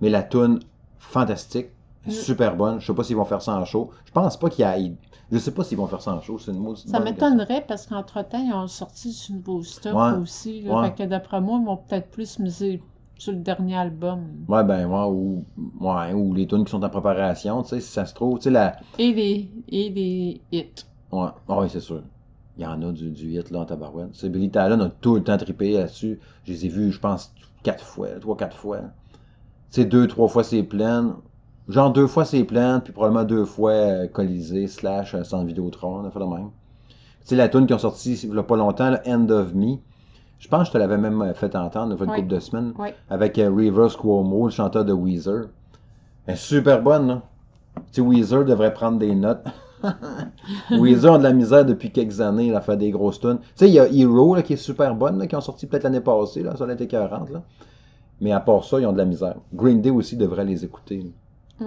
Mais 0.00 0.08
la 0.10 0.22
tune 0.22 0.60
fantastique, 0.98 1.68
Mm. 2.04 2.10
super 2.10 2.56
bonne. 2.56 2.80
Je 2.80 2.86
sais 2.86 2.94
pas 2.94 3.04
s'ils 3.04 3.14
vont 3.16 3.24
faire 3.24 3.42
ça 3.42 3.54
en 3.54 3.64
show. 3.64 3.90
Je 4.06 4.10
pense 4.12 4.36
pas 4.36 4.48
qu'il 4.50 4.64
y 4.64 4.68
ait. 4.68 4.92
Je 5.30 5.38
sais 5.38 5.52
pas 5.52 5.62
s'ils 5.62 5.78
vont 5.78 5.86
faire 5.86 6.02
ça 6.02 6.12
en 6.12 6.20
show. 6.20 6.36
C'est 6.38 6.50
une 6.50 6.74
Ça 6.76 6.98
m'étonnerait 7.00 7.64
parce 7.66 7.86
qu'entre-temps, 7.86 8.42
ils 8.44 8.52
ont 8.52 8.66
sorti 8.66 9.10
du 9.28 9.34
nouveau 9.34 9.62
stock 9.62 10.18
aussi. 10.20 10.62
Là. 10.62 10.82
Fait 10.84 11.04
que 11.04 11.08
d'après 11.08 11.40
moi, 11.40 11.58
ils 11.60 11.66
vont 11.66 11.76
peut-être 11.76 12.10
plus 12.10 12.38
miser 12.40 12.82
sur 13.18 13.32
le 13.32 13.38
dernier 13.38 13.76
album. 13.76 14.20
Ouais, 14.48 14.64
ben, 14.64 14.86
ouais, 14.86 15.06
ou, 15.08 15.44
ouais, 15.80 16.12
ou 16.12 16.34
les 16.34 16.46
tunes 16.46 16.64
qui 16.64 16.70
sont 16.70 16.82
en 16.82 16.88
préparation, 16.90 17.62
tu 17.62 17.70
sais, 17.70 17.80
si 17.80 17.92
ça 17.92 18.06
se 18.06 18.14
trouve, 18.14 18.38
tu 18.38 18.44
sais, 18.44 18.50
la. 18.50 18.76
Et 18.98 19.12
les, 19.12 19.48
et 19.68 19.90
les 19.90 20.40
hits. 20.50 20.84
Ouais, 21.12 21.28
ah 21.48 21.60
ouais, 21.60 21.68
c'est 21.68 21.80
sûr. 21.80 22.02
Il 22.58 22.64
y 22.64 22.66
en 22.66 22.82
a 22.82 22.92
du, 22.92 23.10
du 23.10 23.38
hit, 23.38 23.50
là, 23.50 23.60
en 23.60 23.64
tabarouette. 23.64 24.10
C'est 24.12 24.28
Billy 24.28 24.50
Talon 24.50 24.80
a 24.80 24.88
tout 24.88 25.14
le 25.14 25.22
temps 25.22 25.38
trippé 25.38 25.72
là-dessus. 25.72 26.20
Je 26.44 26.52
les 26.52 26.66
ai 26.66 26.68
vus, 26.68 26.92
je 26.92 27.00
pense, 27.00 27.32
quatre 27.62 27.84
fois, 27.84 28.08
trois, 28.20 28.36
quatre 28.36 28.56
fois. 28.56 28.80
Tu 29.70 29.80
sais, 29.80 29.84
deux, 29.84 30.06
trois 30.06 30.28
fois 30.28 30.44
c'est 30.44 30.62
plein. 30.62 31.16
Genre 31.68 31.92
deux 31.92 32.06
fois 32.08 32.24
c'est 32.24 32.44
plein, 32.44 32.80
puis 32.80 32.92
probablement 32.92 33.24
deux 33.24 33.44
fois 33.44 33.70
euh, 33.72 34.08
Colisée, 34.08 34.66
slash, 34.66 35.14
euh, 35.14 35.22
sans 35.22 35.44
Vidéotron, 35.44 36.00
on 36.00 36.04
a 36.04 36.10
fait 36.10 36.18
le 36.18 36.26
même. 36.26 36.50
Tu 37.20 37.28
sais, 37.28 37.36
la 37.36 37.48
tune 37.48 37.66
qui 37.66 37.72
ont 37.72 37.78
sorti 37.78 38.14
il 38.14 38.34
y 38.34 38.38
a 38.38 38.42
pas 38.42 38.56
longtemps, 38.56 38.90
là, 38.90 39.00
End 39.06 39.28
of 39.30 39.54
Me. 39.54 39.76
Je 40.42 40.48
pense 40.48 40.62
que 40.62 40.66
je 40.66 40.72
te 40.72 40.78
l'avais 40.78 40.98
même 40.98 41.32
fait 41.36 41.54
entendre 41.54 41.94
il 41.94 41.98
y 41.98 42.02
a 42.02 42.04
une 42.04 42.20
couple 42.20 42.34
de 42.34 42.40
semaines. 42.40 42.72
Oui. 42.76 42.88
Avec 43.08 43.38
euh, 43.38 43.48
Rivers 43.48 43.96
Cuomo, 43.96 44.46
le 44.46 44.50
chanteur 44.50 44.84
de 44.84 44.92
Weezer. 44.92 45.44
Elle 46.26 46.34
est 46.34 46.36
super 46.36 46.82
bonne, 46.82 47.06
là. 47.06 47.22
Tu 47.76 47.82
sais, 47.92 48.00
Weezer 48.00 48.44
devrait 48.44 48.74
prendre 48.74 48.98
des 48.98 49.14
notes. 49.14 49.44
Weezer 50.72 51.12
ont 51.12 51.18
de 51.18 51.22
la 51.22 51.32
misère 51.32 51.64
depuis 51.64 51.92
quelques 51.92 52.20
années, 52.20 52.50
là, 52.50 52.58
à 52.58 52.60
faire 52.60 52.76
des 52.76 52.90
grosses 52.90 53.20
tunes. 53.20 53.38
Tu 53.38 53.46
sais, 53.54 53.68
il 53.68 53.74
y 53.74 53.78
a 53.78 53.86
Hero, 53.86 54.34
là, 54.34 54.42
qui 54.42 54.54
est 54.54 54.56
super 54.56 54.96
bonne, 54.96 55.16
là, 55.20 55.28
qui 55.28 55.36
ont 55.36 55.40
sorti 55.40 55.68
peut-être 55.68 55.84
l'année 55.84 56.00
passée, 56.00 56.42
là, 56.42 56.56
sur 56.56 56.66
l'été 56.66 56.88
40, 56.88 57.30
là. 57.30 57.42
Mais 58.20 58.32
à 58.32 58.40
part 58.40 58.64
ça, 58.64 58.80
ils 58.80 58.86
ont 58.86 58.92
de 58.92 58.98
la 58.98 59.04
misère. 59.04 59.36
Green 59.54 59.80
Day 59.80 59.90
aussi 59.90 60.16
devrait 60.16 60.44
les 60.44 60.64
écouter. 60.64 60.98
là. 61.60 61.66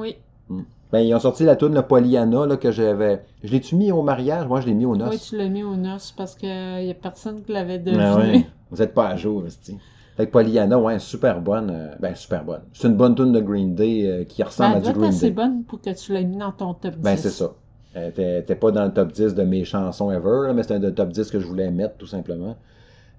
Oui. 0.50 0.66
Ben, 0.96 1.02
ils 1.02 1.14
ont 1.14 1.20
sorti 1.20 1.44
la 1.44 1.58
tune 1.58 1.74
le 1.74 1.82
Pollyanna, 1.82 2.46
là, 2.46 2.56
que 2.56 2.72
j'avais... 2.72 3.22
Je 3.44 3.52
l'ai-tu 3.52 3.76
mis 3.76 3.92
au 3.92 4.02
mariage? 4.02 4.48
Moi, 4.48 4.62
je 4.62 4.68
l'ai 4.68 4.74
mis 4.74 4.86
au 4.86 4.96
noces. 4.96 5.10
Oui, 5.12 5.20
tu 5.20 5.38
l'as 5.38 5.50
mis 5.50 5.62
aux 5.62 5.76
noces 5.76 6.14
parce 6.16 6.36
qu'il 6.36 6.48
n'y 6.50 6.90
a 6.90 6.94
personne 6.94 7.44
qui 7.44 7.52
l'avait 7.52 7.82
Ah 7.88 8.16
deviné. 8.16 8.38
ouais. 8.38 8.46
Vous 8.72 8.82
êtes 8.82 8.94
pas 8.94 9.10
à 9.10 9.16
jour, 9.18 9.46
esti. 9.46 9.78
Fait 10.16 10.26
que 10.28 10.32
Pollyanna, 10.32 10.80
ouais, 10.80 10.98
super 11.00 11.42
bonne. 11.42 11.70
euh, 11.70 11.96
ben, 12.00 12.16
super 12.16 12.46
bonne. 12.46 12.62
C'est 12.72 12.88
une 12.88 12.96
bonne 12.96 13.14
tune 13.14 13.34
de 13.34 13.42
Green 13.42 13.76
Day 13.76 14.08
euh, 14.08 14.24
qui 14.24 14.42
Ben, 14.42 14.48
ressemble 14.48 14.78
elle 14.78 14.88
à 14.88 14.92
du 14.94 14.98
Green 14.98 15.10
assez 15.10 15.26
Day. 15.32 15.32
bonne 15.32 15.64
pour 15.66 15.82
que 15.82 15.90
tu 15.90 16.14
l'aies 16.14 16.24
mis 16.24 16.38
dans 16.38 16.54
ton 16.54 16.74
top 16.74 16.94
10. 16.96 17.02
Ben, 17.02 17.18
c'est 17.18 17.30
ça. 17.30 17.52
Elle 17.94 18.10
était, 18.12 18.40
était 18.40 18.56
pas 18.56 18.72
dans 18.72 18.86
le 18.86 18.94
top 18.94 19.12
10 19.12 19.36
de 19.36 19.44
mes 19.44 19.66
chansons 19.66 20.12
ever, 20.12 20.48
là, 20.48 20.54
mais 20.54 20.64
c'était 20.64 20.76
un 20.76 20.92
top 20.92 21.10
10 21.10 21.30
que 21.30 21.42
je 21.42 21.46
voulais 21.46 21.72
mettre, 21.72 21.98
tout 21.98 22.08
simplement. 22.08 22.56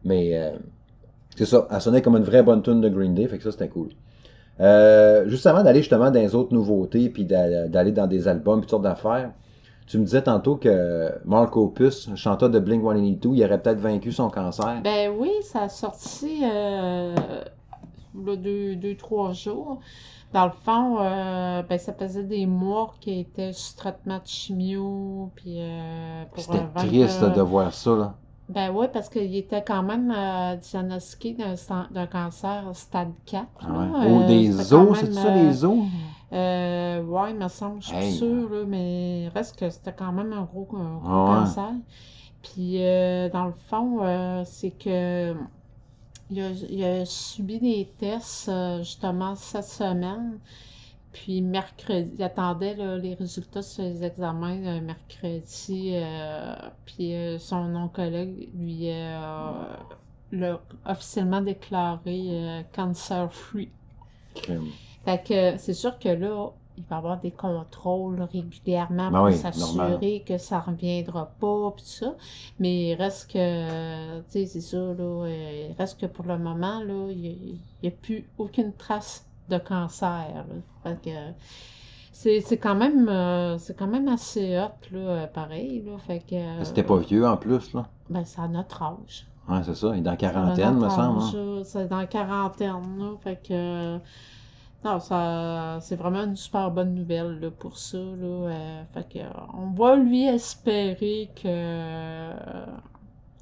Mais 0.04 0.30
euh, 0.38 0.52
c'est 1.36 1.44
ça. 1.44 1.68
Elle 1.70 1.80
sonnait 1.82 2.00
comme 2.00 2.16
une 2.16 2.24
vraie 2.24 2.42
bonne 2.42 2.62
tune 2.62 2.80
de 2.80 2.88
Green 2.88 3.14
Day, 3.14 3.26
fait 3.28 3.36
que 3.36 3.44
ça, 3.44 3.52
c'était 3.52 3.68
cool. 3.68 3.88
Euh, 4.60 5.28
juste 5.28 5.46
avant 5.46 5.62
d'aller 5.62 5.80
justement 5.80 6.10
dans 6.10 6.20
les 6.20 6.34
autres 6.34 6.54
nouveautés, 6.54 7.08
puis 7.10 7.24
d'a- 7.24 7.68
d'aller 7.68 7.92
dans 7.92 8.06
des 8.06 8.28
albums, 8.28 8.60
puis 8.60 8.66
toutes 8.66 8.70
sortes 8.70 8.82
d'affaires, 8.84 9.32
tu 9.86 9.98
me 9.98 10.04
disais 10.04 10.22
tantôt 10.22 10.56
que 10.56 11.12
Mark 11.24 11.56
Opus, 11.56 12.10
chanteur 12.16 12.50
de 12.50 12.58
Blink-182, 12.58 13.34
il 13.34 13.44
aurait 13.44 13.60
peut-être 13.60 13.78
vaincu 13.78 14.12
son 14.12 14.30
cancer. 14.30 14.80
Ben 14.82 15.12
oui, 15.16 15.30
ça 15.42 15.62
a 15.64 15.68
sorti 15.68 16.40
euh, 16.42 17.14
là, 18.24 18.36
deux, 18.36 18.76
deux, 18.76 18.96
trois 18.96 19.32
jours. 19.32 19.80
Dans 20.32 20.46
le 20.46 20.52
fond, 20.52 20.98
euh, 21.00 21.62
ben, 21.62 21.78
ça 21.78 21.92
faisait 21.92 22.24
des 22.24 22.46
mois 22.46 22.94
qu'il 23.00 23.18
était 23.20 23.52
sous 23.52 23.76
traitement 23.76 24.18
de 24.18 24.26
chimio. 24.26 25.30
Puis, 25.36 25.60
euh, 25.60 26.24
pour 26.34 26.42
C'était 26.42 26.64
triste 26.74 27.24
de 27.24 27.40
voir 27.42 27.72
ça, 27.72 27.90
là. 27.94 28.14
Ben 28.48 28.70
oui, 28.70 28.87
parce 28.92 29.09
qu'il 29.09 29.35
était 29.35 29.62
quand 29.64 29.82
même 29.82 30.11
euh, 30.11 30.56
diagnostiqué 30.56 31.35
d'un 31.35 32.06
cancer 32.06 32.70
stade 32.74 33.12
4. 33.24 33.48
Ah 33.61 33.68
là. 33.68 34.06
Oh, 34.06 34.22
Euh, 34.22 34.26
des 34.28 34.72
os, 34.72 34.98
c'est 34.98 35.12
ça, 35.12 35.28
euh, 35.28 35.35
les 35.48 35.64
os? 35.64 35.78
Euh, 36.32 37.02
ouais, 37.04 37.30
il 37.32 37.37
me 37.38 37.48
semble, 37.48 37.82
je 37.82 37.87
suis 37.88 37.96
Hey. 37.96 38.12
sûre, 38.18 38.48
là, 38.50 38.64
mais 38.66 39.24
il 39.24 39.28
reste 39.28 39.56
que 39.59 39.68
c'était 39.70 39.94
quand 39.94 40.12
même 40.12 40.32
un 40.32 40.42
gros, 40.44 40.68
un 40.76 40.98
gros 40.98 41.09
Ah 41.11 41.24
ouais. 41.24 41.44
cancer. 41.44 41.72
Puis, 42.42 42.82
euh, 42.85 43.28
dans 43.30 43.46
le 43.46 43.54
fond, 43.68 44.04
euh, 44.04 44.44
c'est 44.46 44.72
que 44.72 45.35
il 46.30 46.40
a, 46.40 46.50
il 46.50 46.85
a 46.85 47.04
subi 47.04 47.59
des 47.61 47.94
tests 47.98 48.48
euh, 48.48 48.78
justement 48.78 49.35
cette 49.37 49.64
semaine. 49.64 50.38
Puis, 51.16 51.40
mercredi, 51.40 52.11
il 52.18 52.22
attendait 52.22 52.74
là, 52.74 52.98
les 52.98 53.14
résultats 53.14 53.62
sur 53.62 53.83
les 53.83 54.05
examens 54.05 54.62
euh, 54.66 54.81
mercredi. 54.83 55.92
euh, 55.94 56.55
puis, 56.85 57.14
euh, 57.14 57.38
son 57.38 57.74
oncologue 57.74 58.48
lui 58.55 58.90
l'a 60.33 60.61
officiellement 60.85 61.40
déclaré 61.40 62.66
cancer-free. 62.74 63.70
Crime. 64.35 64.68
Fait 65.07 65.22
que 65.26 65.57
c'est 65.57 65.72
sûr 65.72 65.98
que 65.98 66.11
là, 66.11 66.50
il 66.76 66.85
va 66.85 66.96
y 66.96 66.98
avoir 66.98 67.20
des 67.20 67.31
contrôles 67.31 68.20
régulièrement 68.20 69.11
Ben 69.11 69.18
pour 69.18 69.26
oui, 69.29 69.37
s'assurer 69.37 70.22
que 70.26 70.37
ça 70.37 70.61
reviendra 70.61 71.31
pas, 71.40 71.70
pis 71.76 71.83
tout 71.83 71.88
ça. 71.88 72.14
Mais 72.59 72.90
il 72.90 72.94
reste 72.94 73.33
que, 73.33 74.18
tu 74.18 74.24
sais, 74.29 74.46
c'est 74.46 74.61
ça, 74.61 74.76
là, 74.76 75.26
il 75.29 75.74
reste 75.79 75.98
que 75.98 76.07
pour 76.07 76.26
le 76.26 76.38
moment, 76.38 76.81
là, 76.81 77.11
il 77.11 77.59
n'y 77.83 77.88
a, 77.88 77.92
plus 77.92 78.29
aucune 78.37 78.74
trace 78.74 79.26
de 79.48 79.59
cancer. 79.59 80.44
Fait 80.82 80.98
que 81.02 81.11
c'est 82.12 82.40
c'est 82.40 82.56
quand 82.59 82.74
même, 82.74 83.09
euh, 83.09 83.59
c'est 83.59 83.74
quand 83.78 83.87
même 83.87 84.09
assez 84.09 84.59
hot, 84.59 84.72
là, 84.92 84.98
euh, 84.98 85.26
pareil, 85.26 85.82
là. 85.87 85.98
Fait 85.98 86.20
que, 86.20 86.35
Mais 86.59 86.64
C'était 86.64 86.82
pas 86.82 86.96
vieux 86.98 87.26
en 87.26 87.37
plus, 87.37 87.72
là. 87.74 87.87
ben, 88.09 88.24
c'est 88.24 88.40
à 88.40 88.48
notre 88.48 88.82
âge. 88.82 89.26
Ouais, 89.48 89.61
c'est 89.64 89.74
ça. 89.76 89.88
Il 89.94 89.98
est 89.98 90.02
dans 90.02 90.11
la 90.12 90.16
quarantaine, 90.16 90.74
me 90.78 90.88
semble. 90.88 91.20
hein. 91.22 91.62
C'est 91.64 91.87
dans 91.88 91.98
la 91.98 92.06
quarantaine, 92.06 92.98
là. 92.98 93.12
Fait 93.22 93.37
que. 93.46 93.98
Non, 94.85 95.00
ça, 95.00 95.78
c'est 95.80 95.96
vraiment 95.96 96.22
une 96.24 96.37
super 96.37 96.70
bonne 96.70 96.94
nouvelle 96.94 97.40
là, 97.40 97.50
pour 97.50 97.76
ça. 97.76 97.96
Là. 97.98 98.04
euh, 98.24 98.82
fait 98.94 99.09
que, 99.09 99.18
on 99.54 99.70
va 99.72 99.96
lui 99.96 100.24
espérer 100.26 101.30
que 101.42 102.32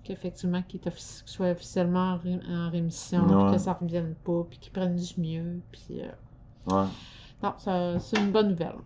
qu'effectivement 0.05 0.63
qu'il 0.63 0.81
soit 1.27 1.51
officiellement 1.51 2.13
en, 2.15 2.17
ré- 2.19 2.41
en 2.49 2.71
rémission, 2.71 3.25
puis 3.27 3.35
Ouais. 3.35 3.53
que 3.53 3.59
ça 3.59 3.73
revienne 3.73 4.15
pas, 4.25 4.45
puis 4.49 4.59
qu'il 4.59 4.73
prenne 4.73 4.97
du 4.97 5.21
mieux. 5.21 5.61
Puis, 5.73 6.01
euh, 6.01 6.73
Ouais. 6.75 6.87
non, 7.43 7.53
c'est 7.99 8.19
une 8.21 8.31
bonne 8.31 8.51
nouvelle. 8.51 8.77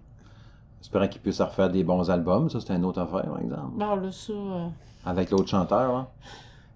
Espérant 0.80 1.08
qu'il 1.08 1.20
puisse 1.20 1.40
refaire 1.40 1.70
des 1.70 1.82
bons 1.84 2.08
albums. 2.08 2.48
Ça, 2.48 2.60
c'est 2.60 2.72
une 2.74 2.84
autre 2.84 3.00
affaire, 3.00 3.24
par 3.24 3.40
exemple. 3.40 3.72
Bon, 3.76 3.96
là, 3.96 4.12
ça. 4.12 4.32
euh, 4.32 4.68
Avec 5.04 5.30
l'autre 5.30 5.48
chanteur, 5.48 5.96
hein. 5.96 6.08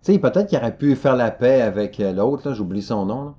Tu 0.02 0.12
sais, 0.12 0.18
peut-être 0.18 0.48
qu'il 0.48 0.58
aurait 0.58 0.76
pu 0.76 0.96
faire 0.96 1.14
la 1.14 1.30
paix 1.30 1.62
avec 1.62 2.00
euh, 2.00 2.12
l'autre, 2.12 2.48
là. 2.48 2.54
J'oublie 2.54 2.82
son 2.82 3.06
nom, 3.06 3.24
là. 3.26 3.34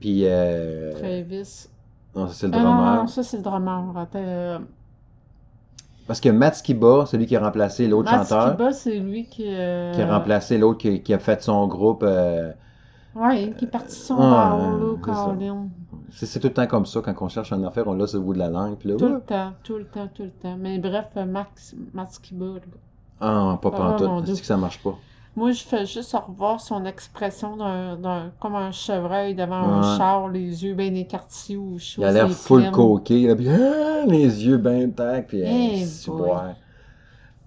Puis, 0.00 0.22
euh... 0.24 0.92
Travis. 0.94 1.68
Non, 2.16 2.26
ça, 2.26 2.32
c'est 2.34 2.46
le 2.46 2.52
non, 2.54 2.62
drummer. 2.62 2.96
non, 3.02 3.06
ça, 3.06 3.22
c'est 3.22 3.36
le 3.36 3.42
drummer. 3.42 3.92
Parce 6.10 6.18
que 6.20 6.28
Matt 6.28 6.56
Skiba, 6.56 7.06
celui 7.06 7.26
qui 7.26 7.36
a 7.36 7.40
remplacé 7.40 7.86
l'autre 7.86 8.10
Matt 8.10 8.26
chanteur, 8.26 8.48
Skiba, 8.48 8.72
c'est 8.72 8.98
lui 8.98 9.26
qui. 9.26 9.44
euh, 9.46 9.92
qui 9.94 10.02
a 10.02 10.12
remplacé 10.12 10.58
l'autre 10.58 10.78
qui, 10.78 11.00
qui 11.04 11.14
a 11.14 11.20
fait 11.20 11.40
son 11.40 11.68
groupe. 11.68 12.02
euh, 12.02 12.50
Ouais, 13.14 13.52
qui 13.56 13.64
est 13.64 13.68
parti 13.68 13.94
son 13.94 14.16
là, 14.16 14.88
c'est 16.12 16.40
tout 16.40 16.48
le 16.48 16.52
temps 16.52 16.66
comme 16.66 16.84
ça, 16.84 17.00
quand 17.00 17.14
on 17.20 17.28
cherche 17.28 17.52
une 17.52 17.64
affaire, 17.64 17.86
on 17.86 17.94
l'a 17.94 18.08
sur 18.08 18.18
le 18.18 18.24
bout 18.24 18.34
de 18.34 18.40
la 18.40 18.48
langue. 18.48 18.76
Puis 18.76 18.88
là, 18.88 18.96
Tout 18.98 19.06
le 19.06 19.20
temps, 19.20 19.52
tout 19.62 19.76
le 19.78 19.84
temps, 19.84 20.08
tout 20.12 20.24
le 20.24 20.30
temps. 20.30 20.56
Mais 20.56 20.78
bref, 20.80 21.06
Max, 21.14 21.76
Matt 21.94 22.10
Skiba, 22.10 22.46
là. 22.46 22.60
ah, 23.20 23.56
pas 23.62 23.70
Ah, 23.72 23.76
pantoute. 23.76 24.26
C'est 24.34 24.40
que 24.40 24.46
ça 24.48 24.56
marche 24.56 24.82
pas? 24.82 24.98
Moi, 25.36 25.52
je 25.52 25.62
fais 25.62 25.86
juste 25.86 26.12
revoir 26.12 26.60
son 26.60 26.84
expression 26.84 27.56
d'un, 27.56 27.96
d'un- 27.96 28.32
comme 28.40 28.56
un 28.56 28.72
chevreuil 28.72 29.34
devant 29.34 29.62
Ouais. 29.80 29.86
un 29.86 29.96
char, 29.98 30.28
les 30.28 30.64
yeux 30.64 30.74
bien 30.74 30.94
écartés 30.94 31.56
ou. 31.56 31.78
Il 31.98 32.04
a 32.04 32.12
l'air 32.12 32.30
full 32.30 32.70
coqué, 32.70 33.26
là, 33.28 33.36
puis 33.36 33.48
ah, 33.48 34.04
les 34.06 34.44
yeux 34.46 34.58
bien 34.58 34.90
tac, 34.90 35.28
puis 35.28 35.40
Eh 35.40 35.84
boy. 36.06 36.16
boire. 36.18 36.54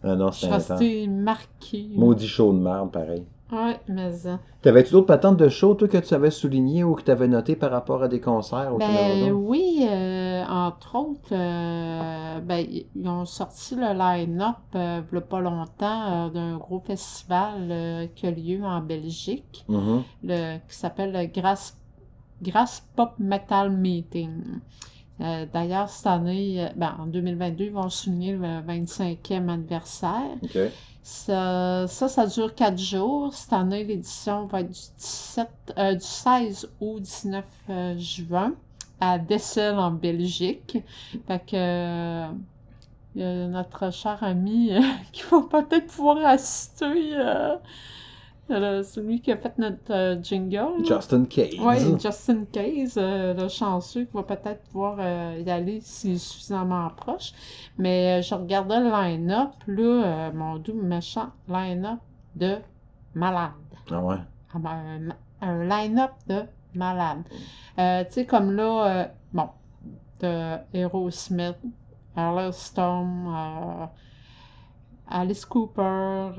Ah 0.03 0.15
non, 0.15 0.31
c'est 0.31 0.47
intense. 0.47 0.81
marquée. 1.07 1.89
Maudit 1.95 2.27
chaud 2.27 2.53
de 2.53 2.59
merde, 2.59 2.91
pareil. 2.91 3.25
Ouais, 3.53 3.79
mais 3.87 4.27
hein. 4.27 4.39
T'avais-tu 4.63 4.91
d'autres 4.91 5.07
patentes 5.07 5.37
de 5.37 5.47
show, 5.47 5.75
toi, 5.75 5.87
que 5.87 5.97
tu 5.97 6.13
avais 6.13 6.31
souligné 6.31 6.83
ou 6.83 6.95
que 6.95 7.03
tu 7.03 7.11
avais 7.11 7.27
noté 7.27 7.55
par 7.55 7.71
rapport 7.71 8.01
à 8.03 8.07
des 8.07 8.19
concerts 8.19 8.73
au 8.73 8.79
Ben 8.79 8.87
Canada? 8.87 9.33
oui, 9.33 9.85
euh, 9.87 10.43
entre 10.45 10.95
autres, 10.95 11.33
euh, 11.33 12.39
ben, 12.39 12.65
ils 12.95 13.07
ont 13.07 13.25
sorti 13.25 13.75
le 13.75 13.93
line-up 13.93 14.55
euh, 14.75 15.01
il 15.11 15.15
y 15.15 15.17
a 15.17 15.21
pas 15.21 15.39
longtemps 15.41 16.27
euh, 16.27 16.29
d'un 16.29 16.57
gros 16.57 16.79
festival 16.79 17.67
euh, 17.71 18.07
qui 18.15 18.25
a 18.27 18.31
lieu 18.31 18.63
en 18.63 18.81
Belgique, 18.81 19.65
Mhm. 19.67 20.03
le, 20.23 20.57
qui 20.67 20.75
s'appelle 20.75 21.11
le 21.13 21.25
Grass, 21.27 21.77
Grass 22.41 22.87
Pop 22.95 23.13
Metal 23.19 23.71
Meeting. 23.71 24.43
Euh, 25.21 25.45
D'ailleurs, 25.53 25.89
cette 25.89 26.07
année, 26.07 26.65
euh, 26.65 26.69
ben, 26.75 26.95
en 26.99 27.07
2022, 27.07 27.65
ils 27.65 27.71
vont 27.73 27.89
souligner 27.89 28.33
le 28.33 28.61
25e 28.61 29.49
anniversaire. 29.49 30.37
Ça, 31.03 31.85
ça, 31.87 32.07
ça 32.07 32.25
dure 32.27 32.55
quatre 32.55 32.77
jours. 32.79 33.33
Cette 33.33 33.53
année, 33.53 33.83
l'édition 33.83 34.45
va 34.45 34.61
être 34.61 34.67
du 34.71 34.79
17, 34.97 35.49
euh, 35.77 35.99
16 35.99 36.69
au 36.79 36.99
19 36.99 37.45
euh, 37.69 37.97
juin 37.97 38.53
à 39.01 39.19
Dessel 39.19 39.77
en 39.77 39.91
Belgique. 39.91 40.77
Fait 41.27 41.39
que 41.45 41.55
euh, 43.17 43.47
notre 43.47 43.91
cher 43.91 44.23
ami 44.23 44.71
euh, 44.73 44.81
qui 45.11 45.23
va 45.29 45.41
peut-être 45.41 45.87
pouvoir 45.87 46.25
assister. 46.25 47.15
Euh, 48.53 48.77
le- 48.77 48.83
celui 48.83 49.21
qui 49.21 49.31
a 49.31 49.37
fait 49.37 49.57
notre 49.57 49.91
euh, 49.91 50.21
jingle. 50.21 50.85
Justin 50.85 51.25
Cage. 51.25 51.55
Oui, 51.59 51.75
Justin 51.99 52.45
Case, 52.51 52.95
euh, 52.97 53.33
le 53.33 53.47
chanceux, 53.49 54.05
qui 54.05 54.13
va 54.13 54.23
peut-être 54.23 54.63
pouvoir 54.69 54.97
euh, 54.99 55.41
y 55.45 55.49
aller 55.49 55.81
s'il 55.81 56.13
est 56.15 56.17
suffisamment 56.17 56.89
proche. 56.91 57.33
Mais 57.77 58.21
je 58.21 58.33
regardais 58.35 58.79
le 58.79 58.89
line-up, 58.91 59.51
là, 59.67 60.31
mon 60.33 60.57
doux 60.57 60.73
méchant 60.81 61.31
line-up 61.47 61.99
de 62.35 62.57
malade. 63.13 63.51
Ah 63.91 63.99
ouais? 64.01 64.15
Ah 64.53 64.59
ben, 64.59 65.15
Un, 65.41 65.47
un 65.47 65.63
line-up 65.65 66.11
de 66.27 66.43
malade. 66.73 67.23
Tu 67.77 68.13
sais, 68.13 68.25
comme 68.25 68.55
là, 68.55 68.85
euh, 68.87 69.05
bon, 69.33 69.49
de 70.19 70.57
Aerosmith, 70.73 71.57
Arlo 72.15 72.51
Storm, 72.51 73.27
euh, 73.35 73.85
Alice 75.09 75.45
Cooper, 75.45 75.81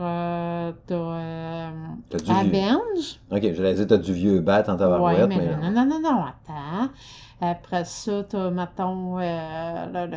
euh, 0.01 0.73
t'as 0.87 0.95
euh, 0.95 1.71
du 2.11 2.25
vieux. 2.25 2.61
Avenge. 2.61 3.21
Ok, 3.31 3.43
j'allais 3.55 3.75
dire, 3.75 3.87
t'as 3.87 3.99
du 3.99 4.13
vieux 4.13 4.41
bat 4.41 4.65
en 4.69 4.73
Ouais, 4.73 4.79
tabarouette, 4.79 5.29
mais 5.29 5.39
mais. 5.39 5.57
non, 5.57 5.71
non, 5.71 5.87
non, 5.87 6.01
non, 6.01 6.25
attends. 6.25 6.91
Après 7.41 7.85
ça, 7.85 8.25
t'as, 8.25 8.51
mettons, 8.51 9.19
euh, 9.19 9.23
là, 9.23 10.07
le. 10.07 10.17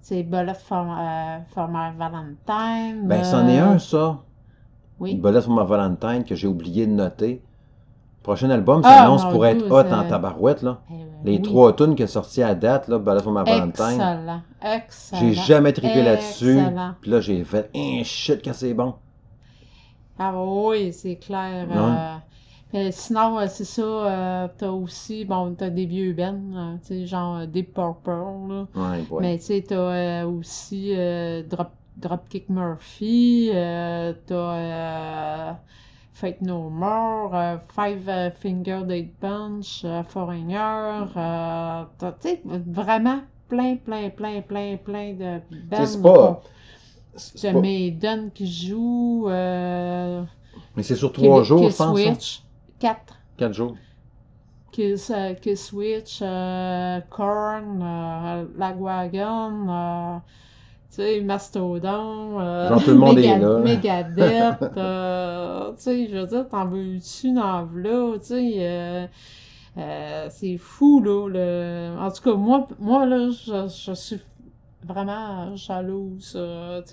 C'est 0.00 0.22
Bullet 0.22 0.54
for, 0.54 0.86
euh, 0.98 1.38
for 1.54 1.68
My 1.68 1.96
Valentine. 1.96 3.06
Ben, 3.06 3.22
c'en 3.24 3.46
est 3.48 3.60
euh, 3.60 3.70
un, 3.74 3.78
ça. 3.78 4.18
Oui. 4.98 5.14
Bullet 5.16 5.42
for 5.42 5.52
my 5.54 5.66
Valentine, 5.68 6.24
que 6.24 6.34
j'ai 6.34 6.46
oublié 6.46 6.86
de 6.86 6.92
noter. 6.92 7.42
Prochain 8.22 8.50
album 8.50 8.82
Ah, 8.84 8.98
s'annonce 8.98 9.24
mon 9.24 9.30
pour 9.32 9.46
être 9.46 9.68
hot 9.70 9.92
en 9.92 10.08
tabarouette, 10.08 10.62
là. 10.62 10.80
Eh, 10.90 11.01
Les 11.24 11.36
oui. 11.36 11.42
trois 11.42 11.74
tunes 11.74 11.94
qui 11.94 12.06
sont 12.06 12.22
sorties 12.22 12.42
à 12.42 12.54
date, 12.54 12.88
là, 12.88 12.98
Bullet 12.98 13.22
for 13.22 13.32
my 13.32 13.44
Valentine. 13.44 14.00
Excellent. 14.00 14.42
Excellent. 14.62 15.20
J'ai 15.20 15.34
jamais 15.34 15.72
trippé 15.72 16.02
là-dessus. 16.02 16.58
Puis 17.00 17.10
là, 17.10 17.20
j'ai 17.20 17.44
fait, 17.44 17.70
un 17.74 18.02
shit 18.02 18.42
que 18.42 18.52
c'est 18.52 18.74
bon. 18.74 18.94
Ah 20.18 20.32
oui, 20.36 20.92
c'est 20.92 21.16
clair. 21.16 21.66
Ouais. 21.68 21.76
euh, 21.76 22.16
mais 22.72 22.90
sinon, 22.90 23.38
euh, 23.38 23.46
c'est 23.48 23.64
ça, 23.64 23.82
euh, 23.82 24.48
t'as 24.56 24.70
aussi, 24.70 25.24
bon, 25.24 25.54
t'as 25.54 25.68
des 25.68 25.84
vieux 25.84 26.14
bands, 26.14 26.40
euh, 26.54 26.74
tu 26.80 26.88
sais, 26.88 27.06
genre 27.06 27.46
Deep 27.46 27.74
Purple, 27.74 28.10
là. 28.10 28.66
Ouais, 28.74 29.04
ouais. 29.10 29.20
Mais 29.20 29.38
tu 29.38 29.44
sais, 29.44 29.64
t'as 29.68 29.74
euh, 29.74 30.26
aussi 30.26 30.94
Drop, 31.48 31.70
Dropkick 31.98 32.48
Murphy, 32.48 33.50
t'as 34.26 35.56
Fate 36.12 36.40
No 36.42 36.68
More, 36.70 37.34
euh, 37.34 37.56
Five 37.74 38.08
euh, 38.08 38.30
Finger 38.30 38.82
Date 38.86 39.12
Punch, 39.20 39.82
euh, 39.84 40.02
Foreigner, 40.04 41.06
euh, 41.16 41.84
tu 42.00 42.06
sais, 42.20 42.42
vraiment 42.44 43.20
plein, 43.48 43.76
plein, 43.76 44.10
plein, 44.10 44.40
plein, 44.42 44.76
plein 44.76 45.14
de 45.14 45.40
bands. 45.68 46.42
c'est 47.16 47.52
pas. 47.52 47.54
De 47.54 47.60
Maiden 47.60 48.30
qui 48.32 48.46
joue, 48.46 49.26
Mais 49.28 50.82
c'est 50.82 50.96
sur 50.96 51.12
trois 51.12 51.42
jours, 51.42 51.70
je 51.70 51.76
pense. 51.76 51.80
hein? 51.80 52.14
Switch, 52.14 52.42
quatre. 52.78 53.16
Quatre 53.36 53.54
jours. 53.54 53.76
Kiss, 54.70 55.12
Kiss 55.42 55.66
Switch, 55.66 56.20
Korn, 57.10 57.84
Lagwagon, 58.56 60.20
tu 60.94 60.96
sais, 60.96 61.20
Mastodon, 61.22 62.38
euh, 62.40 62.70
euh, 64.76 65.72
tu 65.76 65.82
sais, 65.82 66.06
je 66.08 66.16
veux 66.16 66.26
dire, 66.26 66.48
t'en 66.48 66.66
veux-tu 66.66 67.32
dans 67.32 67.68
là, 67.74 68.18
tu 68.18 68.26
sais, 68.26 68.52
euh, 68.58 69.06
euh, 69.78 70.26
c'est 70.30 70.58
fou, 70.58 71.00
là, 71.02 71.28
le... 71.28 71.96
en 71.98 72.10
tout 72.10 72.22
cas, 72.22 72.34
moi, 72.36 72.66
moi 72.78 73.06
là, 73.06 73.30
je, 73.30 73.68
je 73.68 73.92
suis 73.94 74.20
vraiment 74.86 75.56
jalouse, 75.56 76.34
euh, 76.36 76.82
tu 76.82 76.90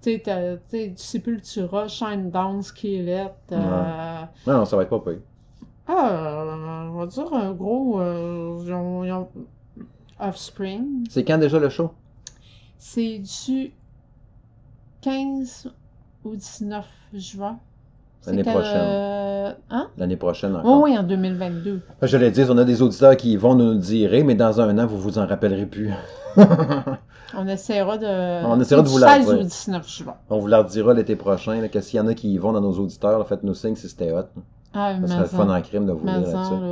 sais, 0.00 0.22
tu 0.24 0.30
sais, 0.70 0.94
Sepultura, 0.96 1.88
Shinedown, 1.88 2.62
Skillet, 2.62 3.30
euh, 3.52 4.22
Non, 4.46 4.58
non, 4.58 4.64
ça 4.64 4.76
va 4.76 4.84
être 4.84 4.90
pas 4.90 5.00
pire. 5.00 5.18
ah, 5.86 6.88
on 6.92 6.98
va 6.98 7.06
dire 7.06 7.32
un 7.32 7.52
gros. 7.52 8.00
euh, 8.00 8.60
ils 8.64 8.72
ont- 8.72 9.04
ils 9.04 9.12
ont- 9.12 9.28
Offspring. 10.20 11.06
C'est 11.10 11.24
quand 11.24 11.38
déjà 11.38 11.58
le 11.58 11.68
show? 11.68 11.90
C'est 12.78 13.18
du 13.18 13.72
15 15.02 15.70
au 16.24 16.34
19 16.34 16.84
juin. 17.14 17.58
L'année 18.26 18.42
prochaine. 18.42 18.76
euh, 18.76 19.52
hein? 19.70 19.88
L'année 19.96 20.16
prochaine 20.16 20.52
Oui, 20.52 20.58
encore. 20.58 20.82
oui, 20.82 20.98
en 20.98 21.02
2022. 21.02 21.80
Je 22.02 22.16
l'ai 22.16 22.30
dit, 22.30 22.42
on 22.48 22.58
a 22.58 22.64
des 22.64 22.82
auditeurs 22.82 23.16
qui 23.16 23.36
vont 23.36 23.54
nous 23.54 23.72
le 23.72 23.78
dire, 23.78 24.10
mais 24.24 24.34
dans 24.34 24.60
un 24.60 24.76
an, 24.78 24.86
vous 24.86 24.98
vous 24.98 25.18
en 25.18 25.26
rappellerez 25.26 25.66
plus. 25.66 25.90
On 27.36 27.46
essaiera 27.46 27.98
de. 27.98 28.44
On 28.46 28.60
essaiera 28.60 28.82
de 28.82 28.88
vous 28.88 28.98
la 28.98 29.06
16 29.20 29.26
dire. 29.26 29.38
au 29.38 29.42
19 29.42 29.88
juin. 29.88 30.14
On 30.30 30.38
vous 30.38 30.46
la 30.46 30.58
redira 30.62 30.94
l'été 30.94 31.14
prochain, 31.16 31.60
là, 31.60 31.68
que 31.68 31.80
s'il 31.80 31.98
y 31.98 32.00
en 32.00 32.06
a 32.06 32.14
qui 32.14 32.32
y 32.32 32.38
vont 32.38 32.52
dans 32.52 32.60
nos 32.60 32.72
auditeurs, 32.78 33.18
là, 33.18 33.24
faites-nous 33.24 33.54
signe 33.54 33.76
si 33.76 33.88
c'était 33.88 34.12
hot. 34.12 34.24
Ah, 34.72 34.94
Ça 35.00 35.06
serait 35.06 35.22
le 35.22 35.28
fun 35.28 35.48
en 35.48 35.60
crime 35.62 35.86
de 35.86 35.92
vous 35.92 36.08
en, 36.08 36.20
là-dessus. 36.20 36.60
là, 36.60 36.66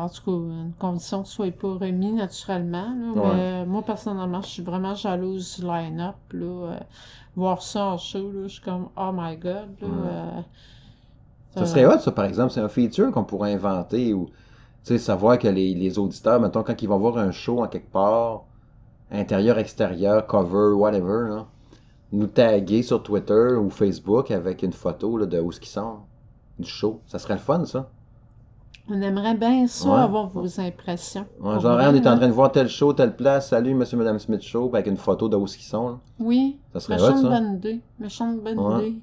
euh, 0.00 0.04
en 0.04 0.08
tout 0.08 0.22
cas, 0.24 0.30
une 0.32 0.74
condition 0.78 1.22
que 1.22 1.28
ce 1.28 1.34
soit 1.34 1.50
pas 1.52 1.74
remis 1.74 2.12
naturellement. 2.12 2.94
là, 2.94 3.12
Ouais. 3.14 3.34
mais 3.34 3.66
moi, 3.66 3.82
personnellement, 3.82 4.42
je 4.42 4.48
suis 4.48 4.62
vraiment 4.62 4.94
jalouse 4.94 5.58
du 5.60 5.66
line-up. 5.66 6.16
euh, 6.34 6.78
voir 7.36 7.62
ça 7.62 7.86
en 7.86 7.98
show, 7.98 8.30
là, 8.32 8.42
je 8.44 8.48
suis 8.48 8.62
comme, 8.62 8.88
oh 8.96 9.10
my 9.14 9.36
god. 9.36 9.70
Euh, 9.82 10.40
Ça 11.54 11.62
euh, 11.62 11.66
serait 11.66 11.86
hot, 11.86 11.98
ça, 12.00 12.12
par 12.12 12.24
exemple. 12.26 12.52
C'est 12.52 12.60
un 12.60 12.68
feature 12.68 13.10
qu'on 13.12 13.24
pourrait 13.24 13.54
inventer 13.54 14.12
ou, 14.14 14.30
savoir 14.98 15.38
que 15.38 15.48
les, 15.48 15.74
les 15.74 15.98
auditeurs, 15.98 16.40
mettons, 16.40 16.62
quand 16.62 16.80
ils 16.82 16.88
vont 16.88 16.98
voir 16.98 17.18
un 17.18 17.30
show 17.32 17.62
en 17.62 17.68
quelque 17.68 17.90
part, 17.92 18.44
intérieur, 19.10 19.58
extérieur, 19.58 20.26
cover, 20.26 20.74
whatever, 20.76 21.28
là, 21.30 21.46
nous 22.12 22.26
taguer 22.26 22.82
sur 22.82 23.02
Twitter 23.02 23.54
ou 23.56 23.70
Facebook 23.70 24.30
avec 24.30 24.62
une 24.62 24.72
photo 24.72 25.16
là, 25.18 25.26
de 25.26 25.40
où 25.40 25.52
ce 25.52 25.60
qu'ils 25.60 25.70
sont, 25.70 25.98
du 26.58 26.68
show. 26.68 27.00
Ça 27.06 27.18
serait 27.18 27.34
le 27.34 27.40
fun, 27.40 27.64
ça. 27.64 27.88
On 28.90 29.00
aimerait 29.00 29.34
bien 29.36 29.66
ça, 29.68 29.88
Ouais. 29.88 30.00
avoir 30.00 30.26
vos 30.28 30.60
impressions. 30.60 31.24
Ouais, 31.40 31.60
genre, 31.60 31.74
vrai, 31.74 31.86
on 31.88 31.94
est 31.94 32.06
en 32.06 32.16
train 32.16 32.26
de 32.26 32.32
voir 32.32 32.50
tel 32.50 32.68
show, 32.68 32.92
telle 32.92 33.14
place, 33.14 33.48
salut, 33.50 33.74
monsieur, 33.74 33.96
madame 33.96 34.18
Smith 34.18 34.42
Show, 34.42 34.70
avec 34.72 34.86
une 34.88 34.96
photo 34.96 35.28
de 35.28 35.36
où 35.36 35.46
ce 35.46 35.56
qu'ils 35.56 35.66
sont. 35.66 35.88
là. 35.88 35.98
Oui, 36.18 36.58
Ça 36.72 36.80
serait 36.80 37.00
hot, 37.00 37.16
ça. 37.16 37.28
bonne 37.28 37.54
idée. 37.56 37.80
Méchante 38.00 38.40
bonne 38.40 38.58
Ouais. 38.58 38.88
idée. 38.88 39.00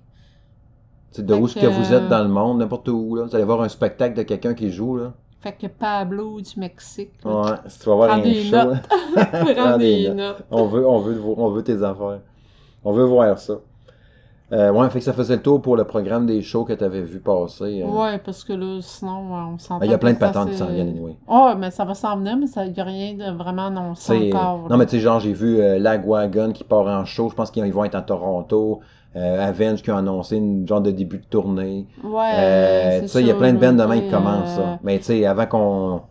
Sais, 1.11 1.23
de 1.23 1.33
Fait 1.33 1.39
où 1.41 1.47
ce 1.47 1.55
que 1.55 1.61
que- 1.61 1.65
vous 1.67 1.93
êtes 1.93 2.07
dans 2.09 2.21
le 2.21 2.29
monde, 2.29 2.59
n'importe 2.59 2.87
où. 2.89 3.15
Là. 3.15 3.23
Vous 3.23 3.33
allez 3.35 3.45
voir 3.45 3.61
un 3.61 3.69
spectacle 3.69 4.15
de 4.17 4.23
quelqu'un 4.23 4.53
qui 4.53 4.69
joue. 4.71 4.97
Là. 4.97 5.13
Fait 5.39 5.53
que 5.53 5.67
Pablo 5.67 6.41
du 6.41 6.59
Mexique. 6.59 7.11
là, 7.23 7.41
Ouais, 7.41 7.57
si 7.67 7.79
tu 7.79 7.85
vas 7.89 7.95
voir 7.95 8.11
un 8.11 8.19
des 8.19 8.43
show, 8.43 8.55
notes. 8.57 8.77
là, 9.15 9.25
Prends 9.31 9.53
Prends 9.55 9.77
des 9.77 10.03
des 10.03 10.07
notes. 10.09 10.17
notes. 10.17 10.43
on, 10.51 10.65
veut, 10.67 10.87
on, 10.87 10.99
veut, 10.99 11.21
on 11.37 11.49
veut 11.51 11.63
tes 11.63 11.81
affaires. 11.81 12.19
On 12.83 12.91
veut 12.91 13.05
voir 13.05 13.39
ça. 13.39 13.55
Euh, 14.51 14.71
ouais, 14.71 14.89
fait 14.89 14.99
que 14.99 15.05
ça 15.05 15.13
faisait 15.13 15.35
le 15.35 15.41
tour 15.43 15.61
pour 15.61 15.75
le 15.77 15.83
programme 15.83 16.25
des 16.25 16.41
shows 16.41 16.63
que 16.63 16.73
tu 16.73 16.83
avais 16.83 17.01
vu 17.01 17.19
passer. 17.19 17.83
euh. 17.83 17.87
Ouais, 17.87 18.17
parce 18.17 18.43
que 18.43 18.53
là, 18.53 18.79
sinon, 18.81 19.31
on 19.31 19.57
s'entend. 19.59 19.79
Ben, 19.79 19.85
Il 19.85 19.91
y 19.91 19.93
a 19.93 19.97
plein 19.99 20.13
de 20.13 20.17
patentes 20.17 20.49
qui 20.49 20.57
s'en 20.57 20.67
viennent, 20.67 20.89
anyway. 20.89 21.15
Ah, 21.27 21.55
mais 21.57 21.69
ça 21.69 21.85
va 21.85 21.93
s'en 21.93 22.17
venir, 22.17 22.35
mais 22.37 22.47
il 22.65 22.71
n'y 22.73 22.79
a 22.79 22.83
rien 22.83 23.13
de 23.13 23.37
vraiment 23.37 23.67
annoncé 23.67 24.31
encore. 24.33 24.67
non, 24.69 24.77
mais 24.77 24.85
tu 24.85 24.91
sais, 24.93 24.99
genre, 25.01 25.19
j'ai 25.19 25.33
vu 25.33 25.59
euh, 25.59 25.77
Lagwagon 25.77 26.51
qui 26.51 26.63
part 26.63 26.87
en 26.87 27.05
show. 27.05 27.29
Je 27.29 27.35
pense 27.35 27.51
qu'ils 27.51 27.71
vont 27.71 27.83
être 27.83 27.95
à 27.95 28.01
Toronto. 28.01 28.79
Euh, 29.15 29.47
Avenge 29.47 29.81
qui 29.81 29.89
a 29.89 29.97
annoncé 29.97 30.37
une 30.37 30.67
genre 30.67 30.81
de 30.81 30.91
début 30.91 31.17
de 31.17 31.25
tournée. 31.25 31.87
Ouais, 32.03 32.31
Euh, 32.35 33.01
tu 33.01 33.07
sais, 33.07 33.21
il 33.21 33.27
y 33.27 33.31
a 33.31 33.33
plein 33.35 33.53
de 33.53 33.57
bands 33.59 33.73
de 33.73 33.81
tu 33.81 33.87
main 33.87 33.95
sais, 33.95 34.01
qui 34.03 34.09
commencent 34.09 34.49
ça. 34.55 34.79
Mais 34.83 34.97
tu 34.99 35.05
sais, 35.05 35.25
avant 35.25 35.45
qu'on. 35.47 36.01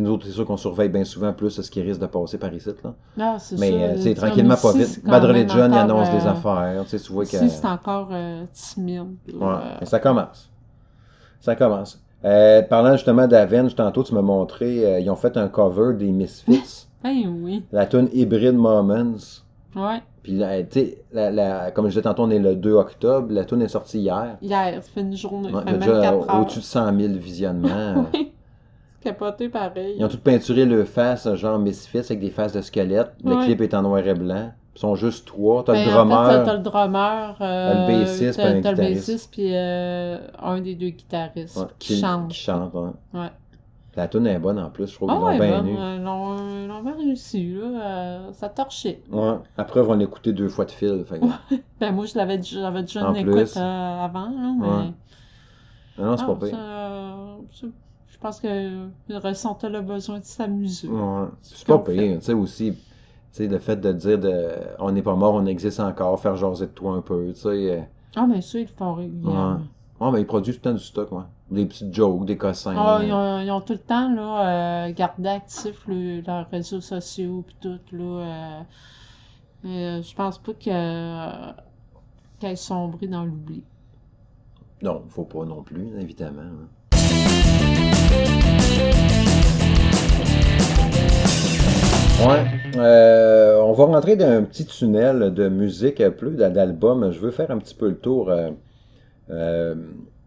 Nous 0.00 0.10
autres, 0.10 0.26
c'est 0.26 0.32
sûr 0.32 0.46
qu'on 0.46 0.56
surveille 0.56 0.88
bien 0.88 1.04
souvent 1.04 1.32
plus 1.32 1.50
ce 1.60 1.70
qui 1.70 1.82
risque 1.82 2.00
de 2.00 2.06
passer 2.06 2.38
par 2.38 2.52
ici. 2.54 2.70
Là. 2.82 2.94
Non, 3.16 3.36
c'est 3.38 3.58
Mais 3.58 3.72
euh, 3.72 3.94
euh, 3.96 4.14
tranquillement, 4.14 4.56
pas 4.56 4.72
vite. 4.72 4.86
c'est 4.86 5.04
Bad 5.04 5.24
Religion, 5.24 5.66
il 5.70 5.74
annonce 5.78 6.10
des 6.10 6.26
euh, 6.26 6.30
affaires. 6.30 6.84
Tu 6.88 6.96
vois 7.12 7.24
que. 7.24 7.36
Ici, 7.36 7.48
c'est 7.50 7.66
encore 7.66 8.08
euh, 8.12 8.44
timide. 8.52 9.16
Ouais, 9.32 9.42
euh, 9.42 9.76
mais 9.80 9.86
ça 9.86 9.98
commence. 9.98 10.50
Ça 11.40 11.56
commence. 11.56 12.00
Euh, 12.24 12.62
parlant 12.62 12.92
justement 12.92 13.26
d'Avenge, 13.26 13.74
tantôt 13.74 14.04
tu 14.04 14.14
m'as 14.14 14.22
montré, 14.22 15.00
ils 15.02 15.10
ont 15.10 15.16
fait 15.16 15.36
un 15.36 15.48
cover 15.48 15.94
des 15.96 16.10
Misfits, 16.12 16.86
Ben 17.02 17.26
oui. 17.42 17.64
la 17.72 17.86
tune 17.86 18.08
Hybrid 18.12 18.54
Moments. 18.54 19.16
Ouais. 19.74 20.00
Puis, 20.22 20.38
tu 20.38 20.80
sais, 20.80 21.02
la, 21.12 21.30
la- 21.32 21.70
comme 21.72 21.86
je 21.86 21.90
disais 21.90 22.02
tantôt, 22.02 22.22
on 22.22 22.30
est 22.30 22.38
le 22.38 22.54
2 22.54 22.74
octobre, 22.74 23.26
la 23.32 23.44
tune 23.44 23.60
est 23.62 23.66
sortie 23.68 23.98
hier. 23.98 24.36
Hier, 24.40 24.74
ça 24.84 24.88
fait 24.94 25.00
une 25.00 25.16
journée. 25.16 25.52
Ouais, 25.52 25.62
fait 25.66 25.78
déjà 25.78 25.92
24 25.94 26.30
heures. 26.30 26.40
au-dessus 26.42 26.58
de 26.60 26.64
100 26.64 26.98
000 27.00 27.12
visionnements. 27.14 28.06
Oui. 28.14 28.31
Capoté 29.02 29.48
pareil. 29.48 29.96
Ils 29.98 30.04
ont 30.04 30.08
tout 30.08 30.18
peinturé 30.18 30.64
le 30.64 30.84
face, 30.84 31.32
genre 31.34 31.58
Misfits, 31.58 31.98
avec 31.98 32.20
des 32.20 32.30
faces 32.30 32.52
de 32.52 32.60
squelettes. 32.60 33.12
Le 33.24 33.34
Ouais. 33.36 33.44
clip 33.44 33.60
est 33.62 33.74
en 33.74 33.82
noir 33.82 34.06
et 34.06 34.14
blanc. 34.14 34.52
Ils 34.74 34.78
sont 34.80 34.94
juste 34.94 35.26
trois. 35.26 35.64
T'as 35.64 35.72
Ben, 35.72 35.84
le 35.84 35.90
en 35.90 35.92
fait, 35.92 35.96
drummer. 36.08 36.44
t'as- 36.44 36.52
le 36.54 36.62
drummer, 36.62 37.36
euh, 37.40 37.86
Le 37.88 38.00
bassiste, 38.00 38.36
t'as- 38.38 38.60
t'as 38.62 38.70
le 38.72 38.76
bassiste, 38.94 39.30
puis 39.32 39.48
euh, 39.54 40.18
un 40.40 40.60
des 40.60 40.74
deux 40.74 40.88
guitaristes 40.90 41.56
ouais, 41.58 41.66
qui, 41.78 41.98
chante. 42.00 42.28
Qui 42.30 42.38
chante. 42.38 42.72
Ouais. 42.74 43.28
La 43.94 44.08
tune 44.08 44.26
est 44.26 44.38
bonne 44.38 44.58
en 44.58 44.70
plus, 44.70 44.86
je 44.86 44.94
trouve. 44.94 45.10
Ah 45.10 45.14
ils 45.16 45.20
l'ont 45.20 45.26
ouais, 45.26 45.36
bien 45.38 45.66
eu. 45.66 45.76
euh, 45.78 45.96
ils 46.62 46.66
l'ont 46.68 46.82
bien 46.82 46.96
réussi, 46.96 47.52
là. 47.52 47.64
euh, 47.66 48.32
ça 48.32 48.48
torchait. 48.48 49.02
Ouais. 49.10 49.34
Après, 49.58 49.80
on 49.80 49.84
va 49.84 49.96
l'écouter 49.96 50.32
deux 50.32 50.48
fois 50.48 50.64
de 50.64 50.70
fil. 50.70 51.04
Fait 51.06 51.20
Ben, 51.80 51.92
moi, 51.92 52.06
je 52.06 52.16
l'avais 52.16 52.38
déjà, 52.38 52.60
j'avais 52.60 52.80
déjà 52.82 53.06
En 53.06 53.14
une 53.14 53.24
plus. 53.24 53.40
écoute 53.42 53.56
euh, 53.58 54.04
avant, 54.04 54.30
là, 54.30 54.54
mais... 54.58 54.66
Ouais. 54.66 54.92
Non, 55.98 56.04
non, 56.06 56.16
c'est 56.16 56.24
Ah, 56.26 56.26
pas 56.34 56.46
pire. 56.46 56.56
ça- 56.56 57.68
pense 58.22 58.40
qu'il 58.40 59.16
ressentait 59.16 59.68
le 59.68 59.80
besoin 59.82 60.20
de 60.20 60.24
s'amuser. 60.24 60.88
Ouais. 60.88 61.26
C'est 61.42 61.56
ce 61.58 61.64
pas 61.66 61.78
pire. 61.78 62.18
Tu 62.18 62.24
sais, 62.26 62.32
aussi, 62.32 62.72
tu 62.72 62.78
sais, 63.32 63.46
le 63.48 63.58
fait 63.58 63.76
de 63.76 63.92
dire 63.92 64.18
de, 64.18 64.50
on 64.78 64.92
n'est 64.92 65.02
pas 65.02 65.14
mort, 65.16 65.34
on 65.34 65.46
existe 65.46 65.80
encore, 65.80 66.20
faire 66.20 66.36
jaser 66.36 66.66
de 66.66 66.72
toi 66.72 66.94
un 66.94 67.02
peu, 67.02 67.32
tu 67.34 67.40
sais. 67.40 67.48
euh, 67.48 67.80
Ah, 68.16 68.26
mais 68.26 68.40
ça, 68.42 68.58
ils 68.58 68.62
le 68.62 68.68
font 68.68 68.94
régulièrement. 68.94 69.60
Ouais, 70.00 70.10
mais 70.12 70.20
ils 70.20 70.26
produisent 70.26 70.56
tout 70.56 70.68
le 70.68 70.72
temps 70.72 70.78
du 70.78 70.84
stock, 70.84 71.12
ouais. 71.12 71.22
Des 71.50 71.66
petites 71.66 71.94
jokes, 71.94 72.24
des 72.24 72.36
cossins. 72.36 72.74
Ah, 72.76 73.00
ils, 73.04 73.12
ont, 73.12 73.40
ils 73.40 73.50
ont 73.50 73.60
tout 73.60 73.74
le 73.74 73.78
temps 73.78 74.12
là, 74.12 74.86
euh, 74.86 74.92
gardé 74.92 75.28
actifs 75.28 75.86
le- 75.86 76.20
leurs 76.22 76.48
réseaux 76.50 76.80
sociaux 76.80 77.44
puis 77.46 77.56
tout 77.60 77.78
là. 77.92 78.04
euh, 78.04 78.62
euh, 79.64 80.02
je 80.02 80.14
pense 80.14 80.38
pas 80.38 80.52
que 80.54 81.52
qu'elles 82.40 82.58
sombrent 82.58 83.06
dans 83.06 83.24
l'oubli. 83.24 83.62
Non, 84.82 85.02
faut 85.08 85.24
pas 85.24 85.44
non 85.46 85.62
plus, 85.62 85.98
évidemment. 85.98 86.42
hein. 86.42 86.68
Ouais, 92.26 92.44
euh, 92.76 93.60
on 93.62 93.72
va 93.72 93.84
rentrer 93.86 94.14
dans 94.16 94.28
un 94.30 94.42
petit 94.42 94.64
tunnel 94.64 95.34
de 95.34 95.48
musique, 95.48 96.06
plus 96.10 96.30
d'a- 96.36 96.50
d'albums. 96.50 97.10
Je 97.10 97.18
veux 97.18 97.32
faire 97.32 97.50
un 97.50 97.58
petit 97.58 97.74
peu 97.74 97.88
le 97.88 97.96
tour 97.96 98.30
euh, 98.30 98.50
euh, 99.30 99.74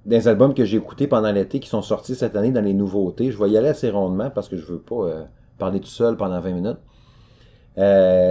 des 0.06 0.28
albums 0.28 0.54
que 0.54 0.66
j'ai 0.66 0.78
écoutés 0.78 1.08
pendant 1.08 1.32
l'été 1.32 1.60
qui 1.62 1.70
sont 1.70 1.82
sortis 1.82 2.16
cette 2.16 2.36
année 2.36 2.52
dans 2.52 2.62
les 2.64 2.74
nouveautés. 2.74 3.32
Je 3.32 3.42
vais 3.42 3.50
y 3.50 3.58
aller 3.58 3.70
assez 3.70 3.90
rondement 3.90 4.30
parce 4.30 4.50
que 4.50 4.58
je 4.58 4.66
veux 4.66 4.80
pas 4.80 5.28
parler 5.58 5.80
tout 5.80 5.88
seul 5.88 6.18
pendant 6.18 6.40
20 6.42 6.52
minutes. 6.52 6.78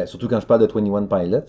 Surtout 0.09 0.29
quand 0.29 0.41
je 0.41 0.47
parle 0.47 0.61
de 0.61 0.67
21 0.73 1.05
Pilots. 1.07 1.41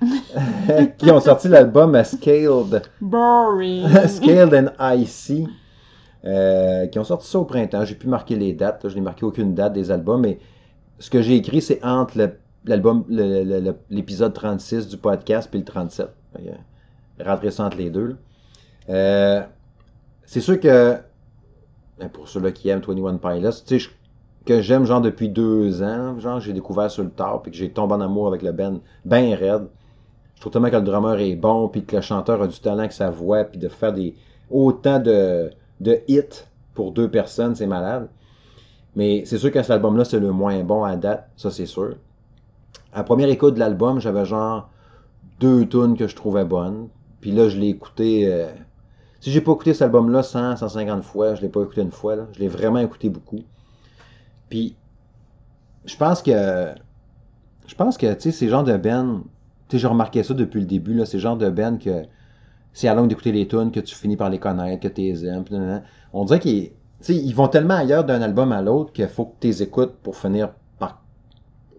qui 0.98 1.10
ont 1.10 1.20
sorti 1.20 1.48
l'album 1.48 2.00
Scaled, 2.04 2.82
Boring. 3.00 3.86
Scaled 4.08 4.52
and 4.52 4.70
Icy, 4.78 5.46
euh, 6.26 6.86
qui 6.86 6.98
ont 6.98 7.04
sorti 7.04 7.28
ça 7.28 7.38
au 7.38 7.44
printemps. 7.44 7.84
J'ai 7.84 7.94
pu 7.94 8.08
marquer 8.08 8.36
les 8.36 8.52
dates, 8.52 8.88
je 8.88 8.94
n'ai 8.94 9.00
marqué 9.00 9.24
aucune 9.24 9.54
date 9.54 9.72
des 9.72 9.90
albums, 9.90 10.20
mais 10.20 10.38
ce 10.98 11.10
que 11.10 11.20
j'ai 11.20 11.36
écrit, 11.36 11.60
c'est 11.60 11.84
entre 11.84 12.16
l'album, 12.64 13.04
l'épisode 13.90 14.32
36 14.32 14.88
du 14.88 14.96
podcast 14.96 15.48
puis 15.50 15.58
le 15.58 15.64
37. 15.64 16.08
Fait 16.34 16.42
que, 16.42 17.24
Rentrer 17.24 17.52
ça 17.52 17.64
entre 17.64 17.76
les 17.76 17.90
deux. 17.90 18.16
Euh, 18.88 19.42
c'est 20.24 20.40
sûr 20.40 20.58
que, 20.58 20.96
ben, 21.98 22.08
pour 22.08 22.28
ceux-là 22.28 22.50
qui 22.50 22.68
aiment 22.68 22.80
21 22.80 23.18
Pilots, 23.18 23.50
tu 23.64 23.78
sais, 23.78 23.90
que 24.44 24.60
j'aime 24.60 24.84
genre 24.84 25.00
depuis 25.00 25.28
deux 25.28 25.82
ans, 25.82 26.18
genre 26.18 26.40
j'ai 26.40 26.52
découvert 26.52 26.90
sur 26.90 27.02
le 27.02 27.10
tard 27.10 27.42
puis 27.42 27.52
que 27.52 27.56
j'ai 27.56 27.70
tombé 27.70 27.94
en 27.94 28.00
amour 28.00 28.26
avec 28.26 28.42
le 28.42 28.52
band 28.52 28.80
ben 29.04 29.32
raide. 29.34 29.68
Je 30.34 30.40
trouve 30.40 30.52
tellement 30.52 30.70
que 30.70 30.76
le 30.76 30.82
drummer 30.82 31.18
est 31.20 31.36
bon 31.36 31.68
puis 31.68 31.84
que 31.84 31.96
le 31.96 32.02
chanteur 32.02 32.42
a 32.42 32.46
du 32.46 32.58
talent 32.58 32.80
avec 32.80 32.92
sa 32.92 33.10
voix 33.10 33.44
puis 33.44 33.58
de 33.58 33.68
faire 33.68 33.92
des 33.92 34.14
autant 34.50 34.98
de, 34.98 35.50
de 35.80 36.00
hits 36.08 36.44
pour 36.74 36.92
deux 36.92 37.10
personnes, 37.10 37.54
c'est 37.54 37.66
malade. 37.66 38.08
Mais 38.96 39.24
c'est 39.26 39.38
sûr 39.38 39.50
que 39.50 39.60
cet 39.62 39.70
album-là, 39.70 40.04
c'est 40.04 40.20
le 40.20 40.30
moins 40.32 40.62
bon 40.62 40.84
à 40.84 40.96
date, 40.96 41.28
ça 41.36 41.50
c'est 41.50 41.66
sûr. 41.66 41.96
À 42.92 43.02
première 43.02 43.28
écoute 43.28 43.54
de 43.54 43.58
l'album, 43.58 44.00
j'avais 44.00 44.24
genre 44.24 44.70
deux 45.40 45.66
tunes 45.68 45.96
que 45.96 46.06
je 46.06 46.14
trouvais 46.14 46.44
bonnes. 46.44 46.88
Puis 47.20 47.32
là, 47.32 47.48
je 47.48 47.58
l'ai 47.58 47.68
écouté. 47.68 48.32
euh, 48.32 48.48
Si 49.20 49.30
j'ai 49.32 49.40
pas 49.40 49.52
écouté 49.52 49.72
cet 49.72 49.82
album-là 49.82 50.22
100, 50.22 50.56
150 50.56 51.02
fois, 51.02 51.34
je 51.34 51.42
l'ai 51.42 51.48
pas 51.48 51.62
écouté 51.62 51.80
une 51.82 51.90
fois. 51.90 52.16
Je 52.34 52.38
l'ai 52.40 52.48
vraiment 52.48 52.78
écouté 52.78 53.08
beaucoup. 53.08 53.40
Puis, 54.48 54.76
je 55.86 55.96
pense 55.96 56.22
que. 56.22 56.74
Je 57.66 57.74
pense 57.74 57.96
que, 57.96 58.12
tu 58.14 58.20
sais, 58.20 58.30
ces 58.30 58.48
genres 58.48 58.64
de 58.64 58.76
Ben, 58.76 59.22
tu 59.68 59.76
sais, 59.76 59.80
j'ai 59.80 59.88
remarqué 59.88 60.22
ça 60.22 60.34
depuis 60.34 60.60
le 60.60 60.66
début, 60.66 60.94
là, 60.94 61.06
ces 61.06 61.18
genres 61.18 61.36
de 61.38 61.48
Ben 61.48 61.78
que 61.78 62.02
c'est 62.74 62.88
à 62.88 62.94
longue 62.94 63.08
d'écouter 63.08 63.32
les 63.32 63.48
tunes 63.48 63.70
que 63.70 63.80
tu 63.80 63.94
finis 63.94 64.16
par 64.16 64.28
les 64.28 64.38
connaître, 64.38 64.82
que 64.82 64.88
tu 64.88 65.00
les 65.00 65.24
aimes. 65.24 65.44
On 66.12 66.24
dirait 66.26 66.40
qu'ils 66.40 66.72
ils 67.08 67.34
vont 67.34 67.48
tellement 67.48 67.74
ailleurs 67.74 68.04
d'un 68.04 68.20
album 68.20 68.52
à 68.52 68.60
l'autre 68.60 68.92
qu'il 68.92 69.08
faut 69.08 69.24
que 69.26 69.34
tu 69.40 69.46
les 69.46 69.62
écoutes 69.62 69.94
pour 70.02 70.16
finir 70.16 70.50
par. 70.78 71.00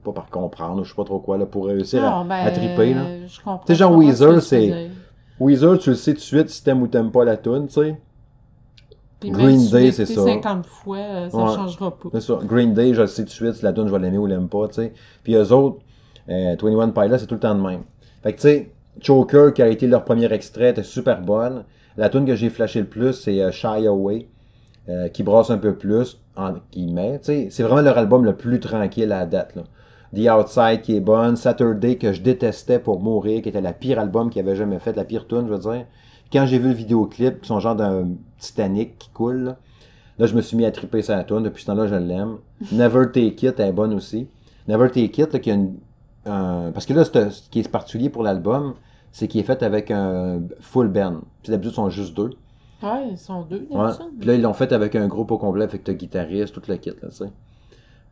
Pas 0.04 0.12
par 0.14 0.30
comprendre, 0.30 0.84
je 0.84 0.90
sais 0.90 0.96
pas 0.96 1.04
trop 1.04 1.20
quoi, 1.20 1.38
là, 1.38 1.46
pour 1.46 1.66
réussir 1.68 2.04
à, 2.04 2.24
ben, 2.24 2.36
à 2.36 2.52
triper. 2.52 2.94
Là. 2.94 3.28
Je 3.28 3.38
comprends. 3.40 3.58
Tu 3.66 3.74
sais, 3.74 3.76
genre 3.76 3.96
Weezer, 3.96 4.42
c'est-. 4.42 4.90
Weezer, 5.40 5.78
tu 5.80 5.90
le 5.90 5.96
sais 5.96 6.14
tout 6.14 6.20
de 6.20 6.24
suite 6.24 6.50
si 6.50 6.64
t'aimes 6.64 6.82
ou 6.82 6.88
t'aimes 6.88 7.12
pas 7.12 7.26
la 7.26 7.38
tune, 7.38 7.68
tu 7.68 7.74
sais. 7.74 8.00
Green 9.22 9.70
Day, 9.72 9.92
c'est 9.92 10.06
ça. 10.06 10.24
50 10.24 10.66
fois, 10.66 10.98
euh, 10.98 11.30
ça 11.30 11.38
Ouais. 11.38 11.56
changera 11.56 11.92
pas. 11.92 12.10
C'est 12.14 12.22
ça. 12.22 12.40
Green 12.44 12.74
Day, 12.74 12.94
je 12.94 13.02
le 13.02 13.08
sais 13.08 13.24
tout 13.24 13.30
de 13.30 13.34
suite 13.34 13.54
si 13.54 13.64
la 13.64 13.74
tune 13.74 13.88
je 13.88 13.92
vais 13.92 14.00
l'aimer 14.00 14.18
ou 14.18 14.28
l'aimer 14.28 14.48
pas, 14.48 14.68
tu 14.68 14.76
sais. 14.76 14.94
Puis 15.24 15.34
eux 15.36 15.52
autres, 15.52 15.80
euh, 16.30 16.56
21 16.62 16.90
Pilots, 16.90 17.18
c'est 17.18 17.26
tout 17.28 17.36
le 17.36 17.40
temps 17.40 17.56
de 17.56 17.62
même. 17.62 17.82
Fait 18.22 18.34
que 18.34 18.38
tu 18.38 18.42
sais, 18.44 18.72
Choker, 19.02 19.54
qui 19.54 19.62
a 19.62 19.68
été 19.68 19.88
leur 19.88 20.04
premier 20.06 20.32
extrait, 20.32 20.70
était 20.70 20.84
super 20.84 21.22
bonne. 21.22 21.64
La 21.98 22.10
tune 22.10 22.26
que 22.26 22.36
j'ai 22.36 22.50
flashé 22.50 22.80
le 22.80 22.88
plus, 22.88 23.14
c'est 23.14 23.42
euh, 23.42 23.52
Shy 23.52 23.88
Away, 23.88 24.28
euh, 24.90 25.08
qui 25.10 25.24
brasse 25.24 25.50
un 25.50 25.58
peu 25.58 25.76
plus, 25.76 26.20
en 26.36 26.54
guillemets. 26.72 27.20
C'est 27.24 27.64
vraiment 27.64 27.82
leur 27.82 27.98
album 27.98 28.26
le 28.26 28.36
plus 28.36 28.60
tranquille 28.60 29.12
à 29.12 29.20
la 29.20 29.26
date, 29.26 29.56
là. 29.56 29.64
The 30.16 30.30
Outside 30.30 30.82
qui 30.82 30.96
est 30.96 31.02
bonne, 31.02 31.36
Saturday 31.36 31.98
que 31.98 32.14
je 32.14 32.22
détestais 32.22 32.80
pour 32.80 33.02
mourir, 33.02 33.42
qui 33.42 33.50
était 33.50 33.60
la 33.60 33.74
pire 33.74 34.00
album 34.00 34.30
qu'ils 34.30 34.42
avaient 34.42 34.56
jamais 34.56 34.80
fait, 34.80 34.96
la 34.96 35.04
pire 35.04 35.28
tune, 35.28 35.48
je 35.48 35.54
veux 35.54 35.60
dire. 35.60 35.86
Quand 36.32 36.46
j'ai 36.46 36.58
vu 36.58 36.70
le 36.70 36.74
vidéoclip, 36.74 37.46
son 37.46 37.60
genre 37.60 37.76
d'un 37.76 38.10
Titanic 38.40 38.98
qui 38.98 39.10
coule, 39.10 39.56
là, 40.18 40.26
je 40.26 40.34
me 40.36 40.42
suis 40.42 40.56
mis 40.56 40.66
à 40.66 40.72
triper 40.72 41.02
sa 41.02 41.24
tune. 41.24 41.44
Depuis 41.44 41.62
ce 41.62 41.68
temps-là, 41.68 41.88
je 41.88 41.96
l'aime. 41.96 42.38
Never 42.72 43.12
Take 43.12 43.46
It 43.46 43.60
est 43.60 43.72
bonne 43.74 43.94
aussi. 43.94 44.28
Never 44.68 44.90
Take 44.90 45.22
It, 45.22 45.34
là, 45.34 45.40
qui 45.40 45.52
a 45.52 45.56
une, 45.56 45.76
un- 46.26 46.72
parce 46.74 46.86
que 46.86 46.94
là, 46.94 47.06
ce 47.06 47.50
qui 47.50 47.60
est 47.60 47.70
particulier 47.72 48.10
pour 48.10 48.24
l'album, 48.24 48.76
c'est 49.12 49.28
qu'il 49.28 49.40
est 49.42 49.44
fait 49.44 49.64
avec 49.64 49.92
un 49.92 50.42
full 50.60 50.88
band. 50.90 51.22
Puis 51.44 51.52
d'habitude, 51.52 51.72
ils 51.74 51.76
sont 51.76 51.90
juste 51.90 52.16
deux. 52.16 52.32
Ouais, 52.82 53.10
ils 53.12 53.18
sont 53.18 53.44
deux, 53.44 53.68
Ouais. 53.72 53.92
Puis 54.20 54.28
là, 54.28 54.36
ils 54.36 54.42
l'ont 54.42 54.54
fait 54.54 54.72
avec 54.72 54.96
un 54.96 55.08
groupe 55.08 55.32
au 55.32 55.38
complet, 55.38 55.64
avec 55.64 55.88
le 55.88 55.94
guitariste, 55.94 56.54
tout 56.54 56.62
le 56.68 56.78
kit, 56.78 56.90
là, 57.02 57.10
tu 57.10 57.16
sais. 57.16 57.32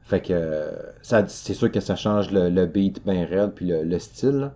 Fait 0.03 0.21
que 0.21 0.33
euh, 0.33 0.71
ça, 1.01 1.27
c'est 1.27 1.53
sûr 1.53 1.71
que 1.71 1.79
ça 1.79 1.95
change 1.95 2.31
le, 2.31 2.49
le 2.49 2.65
beat 2.65 3.03
bien 3.05 3.25
raide, 3.25 3.51
puis 3.55 3.67
le, 3.67 3.83
le 3.83 3.99
style. 3.99 4.31
là. 4.31 4.53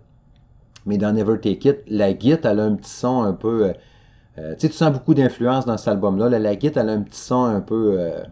Mais 0.86 0.98
dans 0.98 1.12
Never 1.12 1.40
Take 1.40 1.68
It, 1.68 1.78
la 1.88 2.12
guitare, 2.14 2.52
elle 2.52 2.60
a 2.60 2.64
un 2.64 2.76
petit 2.76 2.90
son 2.90 3.22
un 3.22 3.32
peu. 3.34 3.66
euh, 3.66 3.72
euh, 4.38 4.54
tu 4.54 4.62
sais, 4.62 4.68
tu 4.70 4.74
sens 4.76 4.92
beaucoup 4.92 5.14
d'influence 5.14 5.66
dans 5.66 5.78
cet 5.78 5.88
album-là. 5.88 6.28
Là, 6.30 6.38
la 6.38 6.56
guitare, 6.56 6.84
elle 6.84 6.90
a 6.90 6.92
un 6.94 7.02
petit 7.02 7.20
son 7.20 7.44
un 7.44 7.60
peu. 7.60 7.96
euh, 8.00 8.22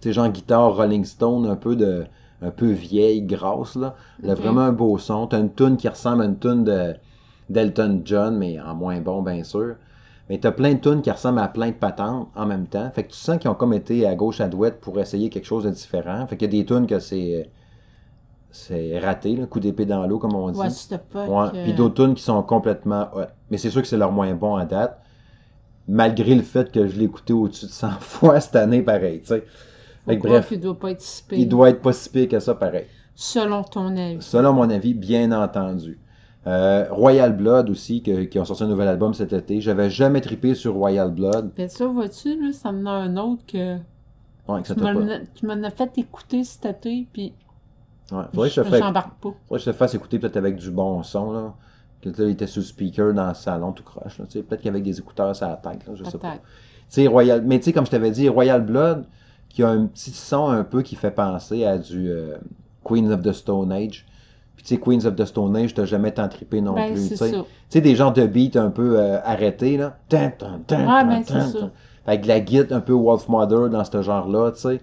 tu 0.00 0.08
sais, 0.08 0.12
genre 0.12 0.28
guitare 0.30 0.76
Rolling 0.76 1.04
Stone, 1.04 1.46
un 1.46 1.56
peu 1.56 1.76
de. 1.76 2.06
Un 2.42 2.50
peu 2.50 2.70
vieille, 2.70 3.22
grasse, 3.22 3.74
là. 3.76 3.96
Elle 4.22 4.30
a 4.30 4.34
vraiment 4.34 4.60
un 4.62 4.72
beau 4.72 4.96
son. 4.98 5.26
T'as 5.26 5.40
une 5.40 5.52
tune 5.54 5.76
qui 5.76 5.88
ressemble 5.88 6.22
à 6.22 6.26
une 6.26 6.38
tune 6.38 6.64
de 6.64 6.94
d'Elton 7.50 8.02
John, 8.04 8.36
mais 8.38 8.60
en 8.60 8.74
moins 8.74 9.00
bon, 9.00 9.22
bien 9.22 9.42
sûr. 9.44 9.76
Mais 10.28 10.38
t'as 10.38 10.52
plein 10.52 10.74
de 10.74 10.78
tunes 10.80 11.02
qui 11.02 11.10
ressemblent 11.10 11.38
à 11.40 11.48
plein 11.48 11.68
de 11.68 11.72
patentes 11.74 12.28
en 12.36 12.46
même 12.46 12.66
temps. 12.66 12.90
Fait 12.94 13.04
que 13.04 13.10
tu 13.12 13.16
sens 13.18 13.38
qu'ils 13.38 13.50
ont 13.50 13.54
comme 13.54 13.72
été 13.72 14.06
à 14.06 14.14
gauche 14.14 14.40
à 14.40 14.48
droite 14.48 14.80
pour 14.80 14.98
essayer 15.00 15.30
quelque 15.30 15.46
chose 15.46 15.64
de 15.64 15.70
différent. 15.70 16.26
Fait 16.26 16.36
qu'il 16.36 16.52
y 16.54 16.58
a 16.58 16.60
des 16.62 16.66
tunes 16.66 16.86
que 16.86 16.98
c'est 17.00 17.50
c'est 18.50 18.98
raté, 18.98 19.36
coup 19.50 19.60
d'épée 19.60 19.84
dans 19.86 20.06
l'eau 20.06 20.18
comme 20.18 20.34
on 20.34 20.50
dit. 20.50 20.58
Ouais. 21.14 21.30
euh, 21.42 21.50
Puis 21.64 21.74
d'autres 21.74 21.94
tunes 22.04 22.14
qui 22.14 22.22
sont 22.22 22.42
complètement. 22.42 23.08
Mais 23.50 23.58
c'est 23.58 23.70
sûr 23.70 23.82
que 23.82 23.88
c'est 23.88 23.96
leur 23.98 24.12
moins 24.12 24.34
bon 24.34 24.56
à 24.56 24.64
date. 24.64 25.00
Malgré 25.88 26.34
le 26.34 26.42
fait 26.42 26.70
que 26.72 26.86
je 26.86 26.98
l'ai 26.98 27.04
écouté 27.06 27.32
au-dessus 27.32 27.66
de 27.66 27.70
100 27.70 27.90
fois 28.00 28.40
cette 28.40 28.56
année, 28.56 28.82
pareil, 28.82 29.20
tu 29.20 29.28
sais. 29.28 29.44
Que 30.16 30.22
bref, 30.28 30.48
qu'il 30.48 30.60
doit 30.60 30.78
pas 30.78 30.90
être 30.92 31.00
si 31.00 31.22
pire, 31.24 31.38
il 31.38 31.48
doit 31.48 31.70
être 31.70 31.80
pas 31.82 31.92
si 31.92 32.08
pire 32.10 32.28
que 32.28 32.40
ça, 32.40 32.54
pareil. 32.54 32.86
Selon 33.14 33.62
ton 33.64 33.96
avis. 33.96 34.22
Selon 34.22 34.52
mon 34.52 34.70
avis, 34.70 34.94
bien 34.94 35.32
entendu. 35.32 35.98
Euh, 36.46 36.86
Royal 36.90 37.36
Blood 37.36 37.68
aussi, 37.68 38.02
que- 38.02 38.24
qui 38.24 38.38
ont 38.38 38.44
sorti 38.44 38.62
un 38.62 38.68
nouvel 38.68 38.88
album 38.88 39.12
cet 39.12 39.32
été. 39.32 39.60
J'avais 39.60 39.90
jamais 39.90 40.20
trippé 40.20 40.54
sur 40.54 40.74
Royal 40.74 41.10
Blood. 41.12 41.50
Ben 41.56 41.68
ça, 41.68 41.86
vois-tu, 41.86 42.40
là, 42.40 42.52
ça 42.52 42.72
me 42.72 42.86
a 42.86 42.92
un 42.92 43.16
autre 43.16 43.42
que 43.46 43.76
Ouais, 44.48 44.62
que 44.62 44.68
ça 44.68 44.74
tu 44.74 44.80
pas. 44.80 44.94
m'en 44.94 45.08
as- 45.08 45.20
tu 45.34 45.46
m'en 45.46 45.62
as 45.62 45.70
fait 45.70 45.98
écouter 45.98 46.44
cet 46.44 46.64
été, 46.64 47.06
puis 47.12 47.34
Ouais, 48.12 48.22
faudrait 48.32 48.48
que 48.48 48.54
je 48.54 48.60
te 48.62 48.66
fasse, 48.68 48.78
j'embarque 48.78 49.14
pas. 49.20 49.28
faudrait 49.46 49.58
que 49.58 49.58
je 49.58 49.70
te 49.70 49.76
fasse 49.76 49.94
écouter 49.94 50.18
peut-être 50.18 50.36
avec 50.38 50.56
du 50.56 50.70
bon 50.70 51.02
son, 51.02 51.32
là. 51.32 51.54
Que 52.00 52.08
là, 52.10 52.14
il 52.20 52.30
était 52.30 52.46
sous 52.46 52.62
speaker 52.62 53.12
dans 53.12 53.28
le 53.28 53.34
salon 53.34 53.72
tout 53.72 53.82
croche, 53.82 54.18
là. 54.18 54.24
Tu 54.26 54.38
sais, 54.38 54.42
peut-être 54.42 54.62
qu'avec 54.62 54.84
des 54.84 54.98
écouteurs 55.00 55.32
la 55.40 55.56
tête, 55.56 55.86
là, 55.86 55.94
je 55.94 56.04
sais 56.04 56.16
pas. 56.18 56.34
Tu 56.34 56.40
sais, 56.88 57.06
Royal, 57.08 57.42
mais 57.44 57.58
tu 57.58 57.64
sais, 57.66 57.72
comme 57.72 57.84
je 57.84 57.90
t'avais 57.90 58.12
dit, 58.12 58.28
Royal 58.28 58.64
Blood, 58.64 59.04
qui 59.48 59.62
a 59.62 59.68
un 59.68 59.86
petit 59.86 60.10
son 60.10 60.48
un 60.48 60.64
peu 60.64 60.82
qui 60.82 60.96
fait 60.96 61.10
penser 61.10 61.64
à 61.64 61.78
du 61.78 62.10
euh, 62.10 62.36
Queens 62.84 63.10
of 63.10 63.22
the 63.22 63.32
Stone 63.32 63.72
Age. 63.72 64.06
Puis 64.56 64.64
tu 64.64 64.74
sais, 64.74 64.80
Queens 64.80 65.06
of 65.06 65.14
the 65.14 65.24
Stone 65.24 65.56
Age, 65.56 65.74
t'as 65.74 65.84
jamais 65.84 66.12
tant 66.12 66.28
trippé 66.28 66.60
non 66.60 66.74
Ben, 66.74 66.92
plus, 66.92 67.08
tu 67.10 67.16
sais. 67.16 67.30
ça. 67.30 67.36
Tu 67.36 67.44
sais, 67.68 67.80
des 67.80 67.94
genres 67.94 68.12
de 68.12 68.26
beats 68.26 68.58
un 68.58 68.70
peu 68.70 68.98
euh, 68.98 69.20
arrêtés, 69.24 69.76
là. 69.76 69.96
Tan, 70.08 70.32
tan, 70.36 70.60
tan, 70.66 70.80
Ouais, 70.80 71.22
tan, 71.24 71.50
ben. 71.52 71.70
Avec 72.06 72.22
de 72.22 72.28
la 72.28 72.40
guitare 72.40 72.78
un 72.78 72.80
peu 72.80 72.92
Wolf 72.92 73.28
Mother 73.28 73.68
dans 73.68 73.84
ce 73.84 74.02
genre-là, 74.02 74.52
tu 74.52 74.60
sais. 74.60 74.80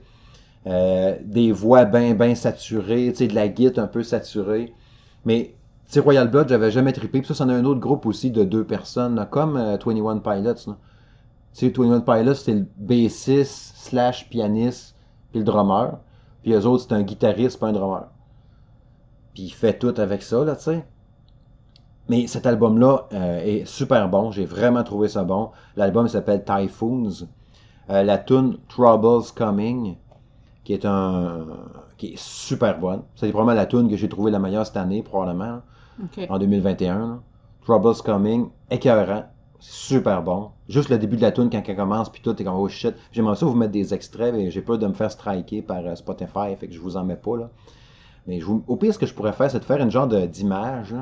Euh, 0.68 1.16
des 1.24 1.52
voix 1.52 1.86
bien, 1.86 2.14
bien 2.16 2.34
saturées, 2.36 3.10
tu 3.12 3.18
sais, 3.18 3.28
de 3.28 3.36
la 3.36 3.48
guitare 3.48 3.84
un 3.84 3.88
peu 3.88 4.02
saturée. 4.04 4.74
Mais, 5.26 5.56
tu 5.88 5.94
sais, 5.94 6.00
Royal 6.00 6.30
Blood, 6.30 6.48
j'avais 6.50 6.72
jamais 6.72 6.94
trippé. 6.94 7.20
Puis 7.20 7.28
ça, 7.28 7.34
c'en 7.34 7.50
a 7.50 7.54
un 7.54 7.66
autre 7.66 7.80
groupe 7.82 8.06
aussi 8.06 8.32
de 8.32 8.44
deux 8.44 8.64
personnes, 8.64 9.16
là, 9.16 9.26
comme 9.26 9.58
euh, 9.58 9.78
21 9.86 10.20
Pilots, 10.20 10.68
là. 10.68 10.78
Tu 11.56 11.68
sais, 11.68 11.74
21 11.76 12.02
Pilots, 12.02 12.34
c'était 12.34 12.60
le 12.60 12.68
bassiste 12.78 13.78
slash 13.78 14.30
pianiste, 14.30 14.96
puis 15.32 15.40
le 15.40 15.46
drummer. 15.46 16.00
Puis 16.44 16.52
eux 16.52 16.66
autres, 16.66 16.86
c'est 16.88 16.94
un 16.94 17.04
guitariste, 17.04 17.60
pas 17.60 17.68
un 17.68 17.74
drummer. 17.74 18.08
Puis 19.34 19.44
il 19.44 19.50
fait 19.52 19.80
tout 19.80 19.94
avec 19.98 20.22
ça, 20.22 20.44
là, 20.44 20.56
tu 20.58 20.64
sais. 20.64 20.86
Mais 22.10 22.28
cet 22.28 22.46
album-là 22.46 23.08
euh, 23.14 23.40
est 23.40 23.66
super 23.66 24.10
bon. 24.10 24.32
J'ai 24.32 24.46
vraiment 24.46 24.84
trouvé 24.84 25.08
ça 25.08 25.24
bon. 25.24 25.52
L'album 25.76 26.08
s'appelle 26.08 26.44
Typhoons. 26.44 27.26
Euh, 27.90 28.04
la 28.04 28.18
tune 28.18 28.58
Troubles 28.68 29.24
Coming, 29.36 29.96
qui 30.64 30.74
est 30.74 30.86
un 30.86 31.46
qui 31.98 32.14
est 32.14 32.20
super 32.20 32.80
bonne. 32.80 33.04
C'est 33.16 33.30
probablement 33.30 33.56
la 33.56 33.66
tune 33.66 33.90
que 33.90 33.96
j'ai 33.96 34.10
trouvé 34.10 34.30
la 34.30 34.40
meilleure 34.40 34.66
cette 34.66 34.78
année, 34.78 35.02
probablement, 35.02 35.62
en 36.30 36.38
2021. 36.38 37.00
là. 37.00 37.20
Troubles 37.64 37.96
Coming, 38.04 38.50
écœurant. 38.70 39.24
Super 39.60 40.22
bon. 40.22 40.52
Juste 40.68 40.90
le 40.90 40.98
début 40.98 41.16
de 41.16 41.22
la 41.22 41.32
tune 41.32 41.50
quand 41.50 41.62
elle 41.66 41.76
commence, 41.76 42.10
puis 42.10 42.22
tout, 42.22 42.34
t'es 42.34 42.44
comme 42.44 42.56
oh 42.56 42.68
shit. 42.68 42.96
J'aimerais 43.12 43.36
ça 43.36 43.46
vous 43.46 43.56
mettre 43.56 43.72
des 43.72 43.94
extraits, 43.94 44.34
mais 44.34 44.52
j'ai 44.52 44.62
peur 44.62 44.78
de 44.78 44.88
me 44.88 44.94
faire 44.94 45.12
striker 45.12 45.62
par 45.62 45.86
euh, 45.86 45.96
Spotify, 45.96 46.56
fait 46.60 46.68
que 46.68 46.74
je 46.74 46.80
vous 46.80 46.98
en 46.98 47.04
mets 47.04 47.16
pas 47.16 47.38
là. 47.38 47.50
Mais 48.28 48.40
je 48.40 48.46
vous... 48.46 48.64
au 48.68 48.76
pire, 48.76 48.94
ce 48.94 49.00
que 49.00 49.06
je 49.06 49.14
pourrais 49.14 49.34
faire, 49.34 49.50
c'est 49.50 49.60
de 49.60 49.66
faire 49.66 49.82
une 49.82 49.92
genre 49.92 50.08
d'image, 50.08 50.96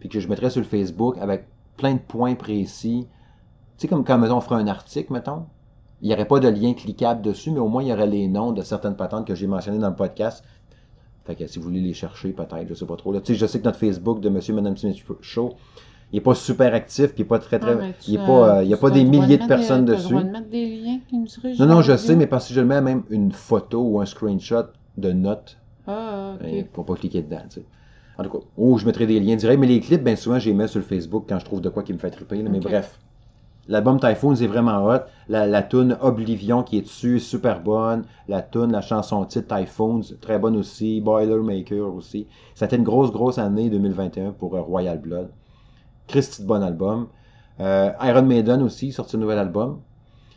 puis 0.00 0.08
que 0.08 0.20
je 0.20 0.28
mettrais 0.28 0.50
sur 0.50 0.60
le 0.60 0.66
Facebook 0.66 1.16
avec 1.18 1.46
plein 1.76 1.94
de 1.94 2.00
points 2.00 2.34
précis. 2.34 3.06
Tu 3.76 3.82
sais, 3.82 3.88
comme 3.88 4.04
quand, 4.04 4.18
mettons, 4.18 4.36
on 4.36 4.40
ferait 4.40 4.60
un 4.60 4.66
article, 4.68 5.12
mettons. 5.12 5.46
Il 6.00 6.08
n'y 6.08 6.14
aurait 6.14 6.26
pas 6.26 6.38
de 6.38 6.48
lien 6.48 6.74
cliquable 6.74 7.22
dessus, 7.22 7.50
mais 7.50 7.60
au 7.60 7.68
moins, 7.68 7.82
il 7.82 7.88
y 7.88 7.92
aurait 7.92 8.06
les 8.06 8.28
noms 8.28 8.52
de 8.52 8.62
certaines 8.62 8.96
patentes 8.96 9.26
que 9.26 9.34
j'ai 9.34 9.46
mentionnées 9.46 9.78
dans 9.78 9.88
le 9.88 9.96
podcast. 9.96 10.44
Fait 11.24 11.34
que 11.34 11.46
si 11.46 11.58
vous 11.58 11.64
voulez 11.64 11.80
les 11.80 11.94
chercher, 11.94 12.32
peut-être, 12.32 12.68
je 12.68 12.74
sais 12.74 12.84
pas 12.84 12.96
trop. 12.96 13.18
Tu 13.20 13.32
sais, 13.32 13.34
je 13.34 13.46
sais 13.46 13.58
que 13.58 13.64
notre 13.64 13.78
Facebook 13.78 14.20
de 14.20 14.28
Monsieur 14.28 14.52
et 14.52 14.56
Madame 14.56 14.76
Smith 14.76 15.02
Show, 15.22 15.54
il 16.14 16.18
est 16.18 16.20
pas 16.20 16.36
super 16.36 16.72
actif, 16.74 17.08
puis 17.08 17.18
il 17.18 17.22
est 17.22 17.28
pas 17.28 17.40
très, 17.40 17.58
très... 17.58 17.72
Ah, 17.72 17.86
il 18.06 18.14
est 18.14 18.18
pas, 18.18 18.58
euh, 18.58 18.62
il 18.62 18.68
y 18.70 18.74
a 18.74 18.76
pas 18.76 18.86
as 18.86 18.90
des 18.92 19.04
milliers 19.04 19.36
de 19.36 19.46
personnes 19.48 19.84
dessus. 19.84 20.14
de 20.14 20.20
mettre 20.22 20.48
des 20.48 20.76
liens 20.76 21.00
qui 21.08 21.18
nous 21.18 21.26
dirigent 21.26 21.66
Non, 21.66 21.74
non, 21.74 21.82
je 21.82 21.96
sais, 21.96 22.14
mais 22.14 22.28
parce 22.28 22.46
que 22.46 22.54
je 22.54 22.60
le 22.60 22.66
mets 22.66 22.80
même 22.80 23.02
une 23.10 23.32
photo 23.32 23.82
ou 23.82 24.00
un 24.00 24.06
screenshot 24.06 24.66
de 24.96 25.10
notes 25.10 25.58
Ah, 25.88 26.34
ok. 26.40 26.46
euh, 26.46 26.62
pour 26.72 26.86
pas 26.86 26.94
cliquer 26.94 27.20
dedans, 27.22 27.42
tu 27.50 27.56
sais. 27.60 27.66
En 28.16 28.22
tout 28.22 28.30
cas, 28.30 28.38
oh, 28.56 28.78
je 28.78 28.86
mettrai 28.86 29.06
des 29.08 29.18
liens 29.18 29.34
directs, 29.34 29.58
mais 29.58 29.66
les 29.66 29.80
clips, 29.80 30.04
bien 30.04 30.14
souvent, 30.14 30.38
je 30.38 30.48
les 30.48 30.54
mets 30.54 30.68
sur 30.68 30.78
le 30.78 30.84
Facebook 30.84 31.24
quand 31.28 31.40
je 31.40 31.44
trouve 31.44 31.60
de 31.60 31.68
quoi 31.68 31.82
qui 31.82 31.92
me 31.92 31.98
fait 31.98 32.10
triper. 32.12 32.42
là. 32.42 32.48
Mais 32.48 32.60
bref. 32.60 33.00
L'album 33.66 33.98
Typhoons 33.98 34.36
est 34.36 34.46
vraiment 34.46 34.84
hot. 34.86 35.00
La, 35.28 35.46
la 35.46 35.62
tune 35.62 35.96
Oblivion 36.00 36.62
qui 36.62 36.78
est 36.78 36.82
dessus, 36.82 37.18
super 37.18 37.60
bonne. 37.60 38.04
La 38.28 38.40
tune, 38.42 38.70
la 38.70 38.82
chanson 38.82 39.24
titre 39.24 39.56
Typhoons, 39.56 40.02
très 40.20 40.38
bonne 40.38 40.54
aussi. 40.54 41.00
Boilermaker 41.00 41.92
aussi. 41.92 42.28
C'était 42.54 42.76
une 42.76 42.84
grosse, 42.84 43.10
grosse 43.10 43.38
année 43.38 43.68
2021 43.70 44.32
pour 44.32 44.54
euh, 44.54 44.60
Royal 44.60 44.98
Blood. 45.00 45.28
Christy 46.08 46.42
de 46.42 46.46
bon 46.46 46.62
album. 46.62 47.08
Euh, 47.60 47.90
Iron 48.02 48.22
Maiden 48.22 48.62
aussi, 48.62 48.92
sorti 48.92 49.16
un 49.16 49.20
nouvel 49.20 49.38
album. 49.38 49.80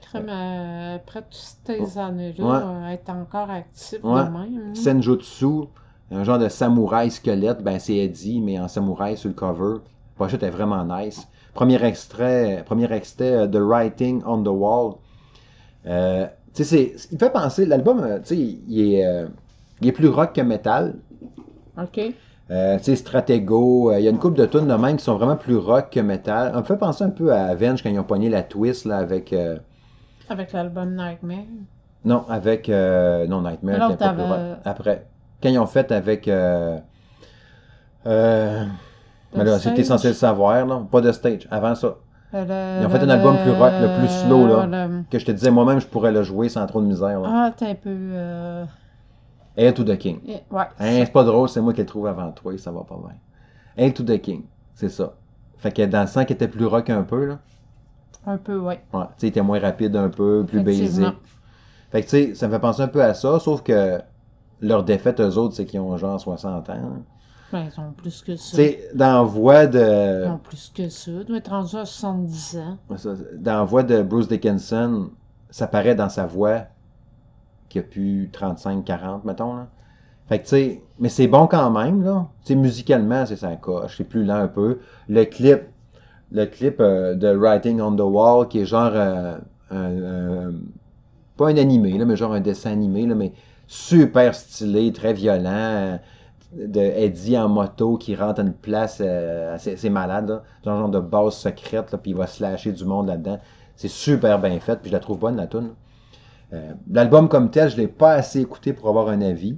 Crème, 0.01 0.29
euh, 0.29 0.95
après 0.95 1.21
toutes 1.21 1.33
ces 1.65 1.97
années-là, 1.97 2.45
Ouais. 2.45 2.63
euh, 2.63 2.87
être 2.93 3.09
encore 3.09 3.49
actif 3.49 3.99
Ouais. 4.03 4.23
de 4.23 4.29
même. 4.29 4.35
hein. 4.71 4.75
Senjutsu, 4.75 5.67
un 6.11 6.23
genre 6.23 6.39
de 6.39 6.47
samouraï 6.47 7.11
squelette, 7.11 7.61
ben 7.63 7.79
c'est 7.79 7.95
Eddie, 7.97 8.39
mais 8.39 8.59
en 8.59 8.67
samouraï 8.67 9.17
sur 9.17 9.29
le 9.29 9.35
cover. 9.35 9.79
La 9.79 10.25
pochette 10.25 10.43
est 10.43 10.49
vraiment 10.49 10.83
nice. 10.85 11.27
Premier 11.53 11.83
extrait, 11.83 12.63
premier 12.65 12.91
extrait, 12.93 13.33
euh, 13.33 13.47
The 13.47 13.57
Writing 13.59 14.21
on 14.25 14.43
the 14.43 14.47
Wall. 14.47 14.93
Euh, 15.85 16.27
tu 16.53 16.63
sais, 16.63 16.93
c'est- 16.95 17.07
il 17.11 17.17
fait 17.17 17.31
penser, 17.31 17.65
l'album, 17.65 18.01
tu 18.23 18.25
sais, 18.25 18.37
il 18.37 18.93
est, 18.93 19.25
il 19.81 19.87
est 19.87 19.91
plus 19.91 20.07
rock 20.07 20.33
que 20.33 20.41
metal. 20.41 20.95
OK. 21.81 21.99
Euh, 22.49 22.77
tu 22.77 22.83
sais, 22.85 22.95
Stratego, 22.95 23.91
euh, 23.91 23.99
il 23.99 24.05
y 24.05 24.07
a 24.07 24.11
une 24.11 24.19
couple 24.19 24.37
de 24.37 24.45
tunes 24.45 24.67
de 24.67 24.73
même 24.73 24.95
qui 24.97 25.03
sont 25.03 25.17
vraiment 25.17 25.35
plus 25.35 25.57
rock 25.57 25.89
que 25.91 25.99
metal. 25.99 26.51
On 26.55 26.59
me 26.59 26.63
fait 26.63 26.77
penser 26.77 27.03
un 27.03 27.09
peu 27.09 27.33
à 27.33 27.45
Avenge 27.47 27.83
quand 27.83 27.89
ils 27.89 27.99
ont 27.99 28.03
pogné 28.03 28.29
la 28.29 28.41
twist 28.43 28.85
là, 28.85 28.97
avec. 28.99 29.33
euh, 29.33 29.57
Avec 30.29 30.53
l'album 30.53 30.95
Nightmare. 30.95 31.43
non, 32.05 32.23
avec. 32.29 32.69
euh, 32.69 33.27
non, 33.27 33.41
Nightmare 33.41 33.75
Alors, 33.75 33.91
était 33.91 34.05
pas 34.05 34.13
plus 34.13 34.23
rock. 34.23 34.39
Après. 34.63 35.05
Quand 35.43 35.49
ils 35.49 35.59
ont 35.59 35.65
fait 35.65 35.91
avec. 35.91 36.27
Euh, 36.29 36.77
mais 38.05 39.43
là, 39.43 39.59
c'était 39.59 39.83
censé 39.83 40.07
le 40.09 40.13
savoir, 40.13 40.65
là. 40.65 40.81
Pas 40.89 41.01
de 41.01 41.11
stage. 41.11 41.47
Avant 41.51 41.75
ça. 41.75 41.95
Le- 42.33 42.39
Ils 42.81 42.85
ont 42.85 42.89
fait 42.89 42.99
le- 42.99 43.05
un 43.05 43.09
album 43.09 43.35
plus 43.43 43.51
rock, 43.51 43.71
le 43.81 43.99
plus 43.99 44.07
slow, 44.09 44.47
là. 44.47 44.87
Que 45.09 45.19
je 45.19 45.25
te 45.25 45.31
disais 45.31 45.51
moi-même, 45.51 45.79
je 45.79 45.87
pourrais 45.87 46.11
le 46.11 46.23
jouer 46.23 46.47
sans 46.49 46.65
trop 46.65 46.81
de 46.81 46.85
misère. 46.87 47.19
Là. 47.19 47.29
Ah, 47.29 47.51
t'es 47.55 47.65
un 47.67 47.75
peu. 47.75 47.89
euh, 47.89 48.65
Hail 49.57 49.73
to 49.73 49.83
the 49.83 49.97
King. 49.97 50.19
Ouais. 50.51 50.63
Hein, 50.79 51.03
c'est 51.05 51.11
pas 51.11 51.23
drôle, 51.23 51.49
c'est 51.49 51.61
moi 51.61 51.73
qui 51.73 51.81
le 51.81 51.87
trouve 51.87 52.07
avant 52.07 52.31
toi, 52.31 52.57
ça 52.57 52.71
va 52.71 52.81
pas 52.83 52.95
bien. 52.97 53.15
Hail 53.75 53.93
to 53.93 54.03
the 54.03 54.19
King. 54.21 54.43
C'est 54.75 54.89
ça. 54.89 55.13
Fait 55.57 55.71
que 55.71 55.81
dans 55.85 56.01
le 56.01 56.07
sens 56.07 56.25
qu'il 56.25 56.35
était 56.35 56.47
plus 56.47 56.65
rock 56.65 56.89
un 56.89 57.01
peu, 57.03 57.25
là. 57.25 57.39
Un 58.25 58.37
peu, 58.37 58.57
ouais. 58.59 58.81
Ouais, 58.93 59.01
tu 59.05 59.07
sais, 59.17 59.27
il 59.27 59.29
était 59.29 59.41
moins 59.41 59.59
rapide 59.59 59.95
un 59.95 60.09
peu, 60.09 60.45
plus 60.47 60.61
basic. 60.61 61.05
Fait 61.91 62.01
que 62.01 62.05
tu 62.05 62.09
sais, 62.09 62.35
ça 62.35 62.47
me 62.47 62.53
fait 62.53 62.59
penser 62.59 62.81
un 62.81 62.87
peu 62.89 63.01
à 63.01 63.13
ça, 63.13 63.39
sauf 63.39 63.63
que 63.63 63.99
leur 64.61 64.83
défaite, 64.83 65.19
eux 65.21 65.37
autres, 65.37 65.55
c'est 65.55 65.65
qu'ils 65.65 65.79
ont 65.79 65.95
genre 65.97 66.19
60 66.19 66.69
ans. 66.69 66.73
hein. 66.73 67.01
Ben, 67.51 67.69
ils 67.73 67.79
ont 67.79 67.93
plus 67.93 68.21
que 68.21 68.33
Tu 68.33 68.37
ça. 68.37 68.57
sais, 68.57 68.89
dans 68.93 69.13
la 69.13 69.21
voix 69.23 69.63
Ils 69.63 69.69
de. 69.69 70.25
ont 70.27 70.37
plus 70.37 70.69
que 70.75 70.89
ça. 70.89 71.11
Ils 71.11 71.23
doivent 71.23 71.37
être 71.39 71.49
rendus 71.49 71.77
à 71.77 71.85
70 71.85 72.57
ans. 72.57 72.77
Dans 73.37 73.53
la 73.59 73.63
voix 73.63 73.83
de 73.83 74.01
Bruce 74.01 74.27
Dickinson, 74.27 75.09
ça 75.49 75.65
paraît 75.67 75.95
dans 75.95 76.09
sa 76.09 76.25
voix 76.25 76.63
qu'il 77.69 77.81
a 77.81 77.83
plus 77.83 78.29
35-40, 78.31 79.25
mettons, 79.25 79.55
là. 79.55 79.67
Fait 80.27 80.39
que 80.39 80.43
tu 80.43 80.49
sais, 80.51 80.83
mais 80.99 81.09
c'est 81.09 81.27
bon 81.27 81.47
quand 81.47 81.71
même, 81.71 82.03
là. 82.03 82.27
Tu 82.45 82.49
sais, 82.53 82.55
musicalement, 82.55 83.25
c'est 83.25 83.37
ça 83.37 83.55
coche, 83.57 83.97
c'est 83.97 84.03
plus 84.05 84.25
lent 84.25 84.35
un 84.37 84.47
peu. 84.49 84.79
Le 85.09 85.25
clip, 85.25 85.61
le 86.31 86.45
clip 86.45 86.77
euh, 86.81 87.15
de 87.15 87.29
Writing 87.35 87.81
on 87.81 87.95
the 87.95 88.01
Wall, 88.01 88.47
qui 88.49 88.59
est 88.61 88.65
genre 88.65 88.91
euh, 88.93 89.37
un- 89.71 90.53
pas 91.37 91.49
un 91.49 91.57
animé, 91.57 91.97
là, 91.97 92.05
mais 92.05 92.15
genre 92.15 92.33
un 92.33 92.41
dessin 92.41 92.71
animé, 92.71 93.05
là, 93.05 93.15
mais 93.15 93.33
super 93.67 94.33
stylé, 94.35 94.91
très 94.93 95.13
violent. 95.13 95.49
euh, 95.51 95.97
De 96.53 96.79
Eddie 96.81 97.37
en 97.37 97.49
moto 97.49 97.97
qui 97.97 98.15
rentre 98.15 98.39
à 98.41 98.43
une 98.43 98.53
place, 98.53 98.99
euh, 99.05 99.57
c'est 99.59 99.89
malade. 99.89 100.41
Genre, 100.65 100.89
de 100.89 100.99
base 100.99 101.35
secrète, 101.35 101.91
là, 101.91 101.97
puis 101.99 102.11
il 102.11 102.17
va 102.17 102.27
slasher 102.27 102.71
du 102.73 102.85
monde 102.85 103.07
là-dedans. 103.07 103.39
C'est 103.75 103.89
super 103.89 104.39
bien 104.39 104.59
fait, 104.59 104.77
puis 104.81 104.89
je 104.89 104.93
la 104.95 104.99
trouve 105.01 105.19
bonne, 105.19 105.35
la. 105.37 105.47
Euh, 106.53 106.73
L'album 106.89 107.29
comme 107.29 107.51
tel, 107.51 107.69
je 107.69 107.77
l'ai 107.77 107.87
pas 107.87 108.13
assez 108.13 108.39
écouté 108.41 108.73
pour 108.73 108.89
avoir 108.89 109.09
un 109.09 109.21
avis. 109.21 109.57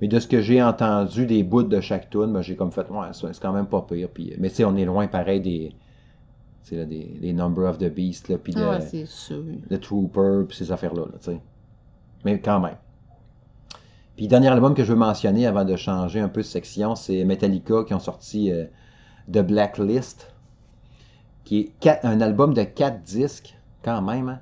Mais 0.00 0.08
de 0.08 0.18
ce 0.18 0.26
que 0.26 0.40
j'ai 0.42 0.62
entendu 0.62 1.26
des 1.26 1.42
bouts 1.44 1.62
de 1.62 1.80
chaque 1.80 2.10
tune, 2.10 2.32
ben, 2.32 2.42
j'ai 2.42 2.56
comme 2.56 2.72
fait, 2.72 2.88
ouais, 2.90 3.08
c'est 3.12 3.40
quand 3.40 3.52
même 3.52 3.66
pas 3.66 3.82
pire. 3.82 4.08
Puis, 4.12 4.34
mais 4.38 4.48
tu 4.50 4.56
sais, 4.56 4.64
on 4.64 4.76
est 4.76 4.84
loin 4.84 5.06
pareil 5.06 5.40
des, 5.40 5.74
là, 6.72 6.84
des, 6.84 7.18
des 7.20 7.32
Number 7.32 7.68
of 7.68 7.78
the 7.78 7.88
Beast, 7.92 8.28
là, 8.28 8.38
puis 8.38 8.52
de, 8.54 8.60
Ah 9.70 9.78
Trooper, 9.78 10.44
puis 10.48 10.56
ces 10.56 10.72
affaires-là, 10.72 11.02
là, 11.06 11.18
tu 11.18 11.30
sais. 11.32 11.40
Mais 12.24 12.40
quand 12.40 12.60
même. 12.60 12.76
Puis, 14.16 14.28
dernier 14.28 14.48
album 14.48 14.74
que 14.74 14.84
je 14.84 14.92
veux 14.92 14.98
mentionner 14.98 15.46
avant 15.46 15.64
de 15.64 15.76
changer 15.76 16.20
un 16.20 16.28
peu 16.28 16.40
de 16.42 16.46
section, 16.46 16.94
c'est 16.94 17.24
Metallica 17.24 17.84
qui 17.84 17.94
ont 17.94 17.98
sorti 18.00 18.50
euh, 18.52 18.64
The 19.32 19.38
Blacklist, 19.40 20.32
qui 21.44 21.60
est 21.60 21.72
quatre- 21.80 22.04
un 22.04 22.20
album 22.20 22.54
de 22.54 22.62
4 22.62 23.02
disques, 23.02 23.56
quand 23.82 24.02
même, 24.02 24.28
hein? 24.28 24.40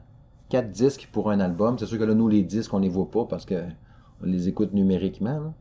4 0.53 0.71
disques 0.71 1.09
pour 1.11 1.31
un 1.31 1.41
album. 1.41 1.79
C'est 1.79 1.87
sûr 1.87 1.99
que 1.99 2.05
là, 2.05 2.13
nous, 2.13 2.29
les 2.29 2.43
disques, 2.43 2.75
on 2.75 2.79
les 2.79 2.91
voit 2.91 3.11
pas 3.11 3.25
parce 3.25 3.47
que 3.47 3.55
on 4.23 4.27
les 4.27 4.49
écoute 4.49 4.75
numériquement. 4.75 5.55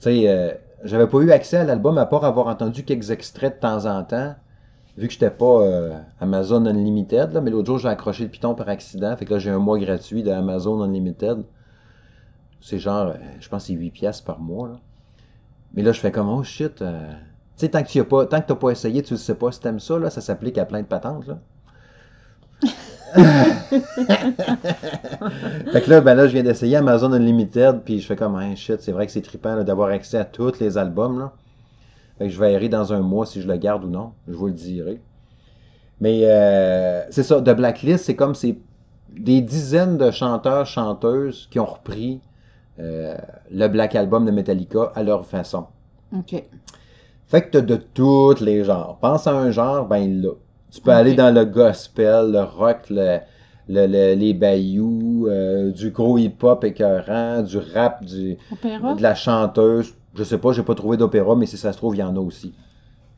Tu 0.00 0.04
sais, 0.04 0.28
euh, 0.28 0.54
j'avais 0.82 1.06
pas 1.06 1.18
eu 1.18 1.30
accès 1.30 1.58
à 1.58 1.64
l'album 1.64 1.98
à 1.98 2.06
part 2.06 2.24
avoir 2.24 2.46
entendu 2.46 2.84
quelques 2.84 3.10
extraits 3.10 3.56
de 3.56 3.60
temps 3.60 3.84
en 3.84 4.02
temps, 4.04 4.34
vu 4.96 5.08
que 5.08 5.12
j'étais 5.12 5.30
pas 5.30 5.60
euh, 5.60 6.00
Amazon 6.20 6.64
Unlimited, 6.64 7.34
là, 7.34 7.42
mais 7.42 7.50
l'autre 7.50 7.66
jour, 7.66 7.78
j'ai 7.78 7.88
accroché 7.88 8.24
le 8.24 8.30
piton 8.30 8.54
par 8.54 8.70
accident, 8.70 9.14
fait 9.14 9.26
que 9.26 9.34
là, 9.34 9.38
j'ai 9.38 9.50
un 9.50 9.58
mois 9.58 9.78
gratuit 9.78 10.22
de 10.22 10.30
Amazon 10.30 10.80
Unlimited. 10.80 11.44
C'est 12.62 12.78
genre, 12.78 13.08
euh, 13.08 13.14
je 13.40 13.48
pense 13.50 13.64
que 13.64 13.66
c'est 13.68 13.74
8 13.74 13.90
piastres 13.90 14.24
par 14.24 14.40
mois. 14.40 14.80
Mais 15.74 15.82
là, 15.82 15.92
je 15.92 16.00
fais 16.00 16.12
comme, 16.12 16.30
oh 16.30 16.42
shit, 16.42 16.80
euh, 16.80 17.12
tu 17.58 17.66
sais, 17.66 17.68
tant 17.68 17.82
que 17.82 17.88
tu 17.88 18.00
as 18.00 18.04
pas, 18.04 18.26
pas 18.26 18.70
essayé, 18.70 19.02
tu 19.02 19.12
le 19.12 19.18
sais 19.18 19.34
pas 19.34 19.52
si 19.52 19.60
t'aimes 19.60 19.80
ça, 19.80 19.98
là, 19.98 20.08
ça 20.08 20.22
s'applique 20.22 20.56
à 20.56 20.64
plein 20.64 20.80
de 20.80 20.86
patentes, 20.86 21.26
là. 21.26 21.38
fait 25.72 25.80
que 25.82 25.90
là, 25.90 26.00
ben 26.00 26.14
là, 26.14 26.26
je 26.26 26.32
viens 26.32 26.42
d'essayer 26.42 26.76
Amazon 26.76 27.12
Unlimited, 27.12 27.82
puis 27.84 28.00
je 28.00 28.06
fais 28.06 28.16
comme, 28.16 28.36
hein, 28.36 28.54
shit, 28.54 28.80
c'est 28.80 28.92
vrai 28.92 29.06
que 29.06 29.12
c'est 29.12 29.22
trippant 29.22 29.62
d'avoir 29.62 29.88
accès 29.90 30.18
à 30.18 30.24
tous 30.24 30.58
les 30.60 30.78
albums, 30.78 31.18
là. 31.18 31.32
Fait 32.18 32.26
que 32.26 32.30
je 32.30 32.38
vais 32.38 32.52
errer 32.52 32.68
dans 32.68 32.92
un 32.92 33.00
mois 33.00 33.26
si 33.26 33.40
je 33.40 33.46
le 33.46 33.56
garde 33.56 33.84
ou 33.84 33.88
non. 33.88 34.12
Je 34.26 34.34
vous 34.34 34.48
le 34.48 34.52
dirai. 34.52 35.00
Mais 36.00 36.22
euh, 36.24 37.02
c'est 37.10 37.22
ça, 37.22 37.40
The 37.40 37.50
Blacklist, 37.50 38.04
c'est 38.04 38.16
comme 38.16 38.34
c'est 38.34 38.58
des 39.10 39.40
dizaines 39.40 39.98
de 39.98 40.10
chanteurs, 40.10 40.66
chanteuses 40.66 41.48
qui 41.50 41.60
ont 41.60 41.66
repris 41.66 42.20
euh, 42.80 43.16
le 43.50 43.68
Black 43.68 43.94
Album 43.94 44.24
de 44.24 44.30
Metallica 44.30 44.92
à 44.94 45.02
leur 45.02 45.26
façon. 45.26 45.66
OK. 46.16 46.42
Fait 47.26 47.42
que 47.42 47.50
t'as 47.50 47.60
de 47.60 47.76
tous 47.76 48.40
les 48.40 48.64
genres. 48.64 48.98
Pense 49.00 49.26
à 49.26 49.32
un 49.32 49.50
genre, 49.50 49.86
ben 49.86 49.98
il 49.98 50.22
l'a. 50.22 50.30
Tu 50.70 50.80
peux 50.80 50.90
aller 50.92 51.14
dans 51.14 51.34
le 51.34 51.44
gospel, 51.44 52.32
le 52.32 52.42
rock, 52.42 52.90
le, 52.90 53.18
le- 53.68 53.86
le- 53.86 54.14
les 54.14 54.34
bayous, 54.34 55.26
euh, 55.28 55.70
du 55.72 55.90
gros 55.90 56.18
hip-hop 56.18 56.64
écœurant, 56.64 57.42
du 57.42 57.58
rap, 57.58 58.04
du, 58.04 58.36
Opéra? 58.52 58.94
de 58.94 59.02
la 59.02 59.14
chanteuse. 59.14 59.94
Je 60.14 60.24
sais 60.24 60.38
pas, 60.38 60.52
j'ai 60.52 60.62
pas 60.62 60.74
trouvé 60.74 60.96
d'opéra, 60.96 61.36
mais 61.36 61.46
si 61.46 61.56
ça 61.56 61.72
se 61.72 61.78
trouve, 61.78 61.96
il 61.96 62.00
y 62.00 62.02
en 62.02 62.16
a 62.16 62.20
aussi. 62.20 62.48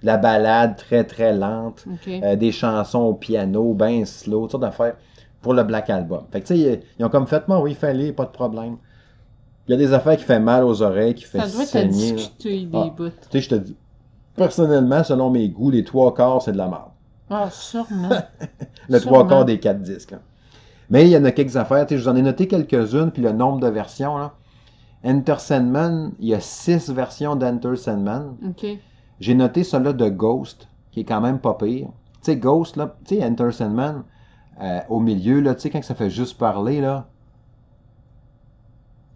De 0.02 0.06
La 0.06 0.16
balade 0.18 0.76
très 0.76 1.04
très 1.04 1.34
lente, 1.34 1.86
euh, 2.22 2.36
des 2.36 2.52
chansons 2.52 3.00
au 3.00 3.14
piano, 3.14 3.74
ben 3.74 4.04
slow, 4.06 4.42
toutes 4.42 4.52
sortes 4.52 4.62
d'affaires 4.62 4.96
pour 5.42 5.54
le 5.54 5.62
Black 5.64 5.90
Album. 5.90 6.24
Fait 6.32 6.40
que 6.42 6.46
tu 6.46 6.54
sais, 6.54 6.60
ils- 6.60 6.80
ils 6.98 7.04
ont 7.04 7.08
comme 7.10 7.26
fait, 7.26 7.46
moi 7.48 7.60
oui, 7.60 7.74
fallait, 7.74 8.12
pas 8.12 8.24
de 8.26 8.30
problème. 8.30 8.76
Il 9.66 9.72
y 9.72 9.74
a 9.74 9.78
des 9.78 9.92
affaires 9.94 10.16
qui 10.16 10.24
fait 10.24 10.40
mal 10.40 10.64
aux 10.64 10.82
oreilles, 10.82 11.14
qui 11.14 11.24
fait 11.24 11.40
Ça 11.40 11.48
doit 11.48 11.62
être 11.62 11.68
saigner. 11.68 12.16
des 12.44 12.68
Ah. 12.74 12.94
bouts. 12.96 13.10
Tu 13.30 13.38
sais, 13.38 13.40
je 13.40 13.48
te 13.50 13.54
dis, 13.54 13.76
personnellement, 14.36 15.04
selon 15.04 15.30
mes 15.30 15.48
goûts, 15.48 15.70
les 15.70 15.84
trois 15.84 16.14
quarts, 16.14 16.42
c'est 16.42 16.52
de 16.52 16.58
la 16.58 16.68
merde. 16.68 16.89
Ah, 17.30 17.48
sûrement. 17.50 18.10
Le 18.88 18.98
trois 19.00 19.26
quarts 19.28 19.44
des 19.44 19.60
quatre 19.60 19.80
disques. 19.82 20.10
là. 20.12 20.18
Mais 20.90 21.04
il 21.04 21.10
y 21.10 21.16
en 21.16 21.24
a 21.24 21.30
quelques 21.30 21.56
affaires. 21.56 21.86
Je 21.88 21.94
vous 21.96 22.08
en 22.08 22.16
ai 22.16 22.22
noté 22.22 22.48
quelques-unes, 22.48 23.12
puis 23.12 23.22
le 23.22 23.30
nombre 23.32 23.60
de 23.60 23.68
versions. 23.68 24.18
Là. 24.18 24.32
Enter 25.04 25.36
Sandman, 25.38 26.12
il 26.18 26.28
y 26.28 26.34
a 26.34 26.40
six 26.40 26.90
versions 26.90 27.36
d'Enter 27.36 27.76
Sandman. 27.76 28.36
OK. 28.48 28.66
J'ai 29.20 29.34
noté 29.34 29.62
celle-là 29.64 29.92
de 29.92 30.08
Ghost, 30.08 30.68
qui 30.90 31.00
est 31.00 31.04
quand 31.04 31.20
même 31.20 31.38
pas 31.38 31.54
pire. 31.54 31.86
Tu 32.14 32.32
sais, 32.32 32.36
Ghost, 32.36 32.76
là, 32.76 32.96
tu 33.06 33.16
sais, 33.16 33.24
Enter 33.24 33.52
Sandman, 33.52 34.02
euh, 34.60 34.80
au 34.88 34.98
milieu, 35.00 35.40
là, 35.40 35.54
tu 35.54 35.60
sais, 35.62 35.70
quand 35.70 35.82
ça 35.82 35.94
fait 35.94 36.10
juste 36.10 36.36
parler, 36.36 36.80
là. 36.80 37.06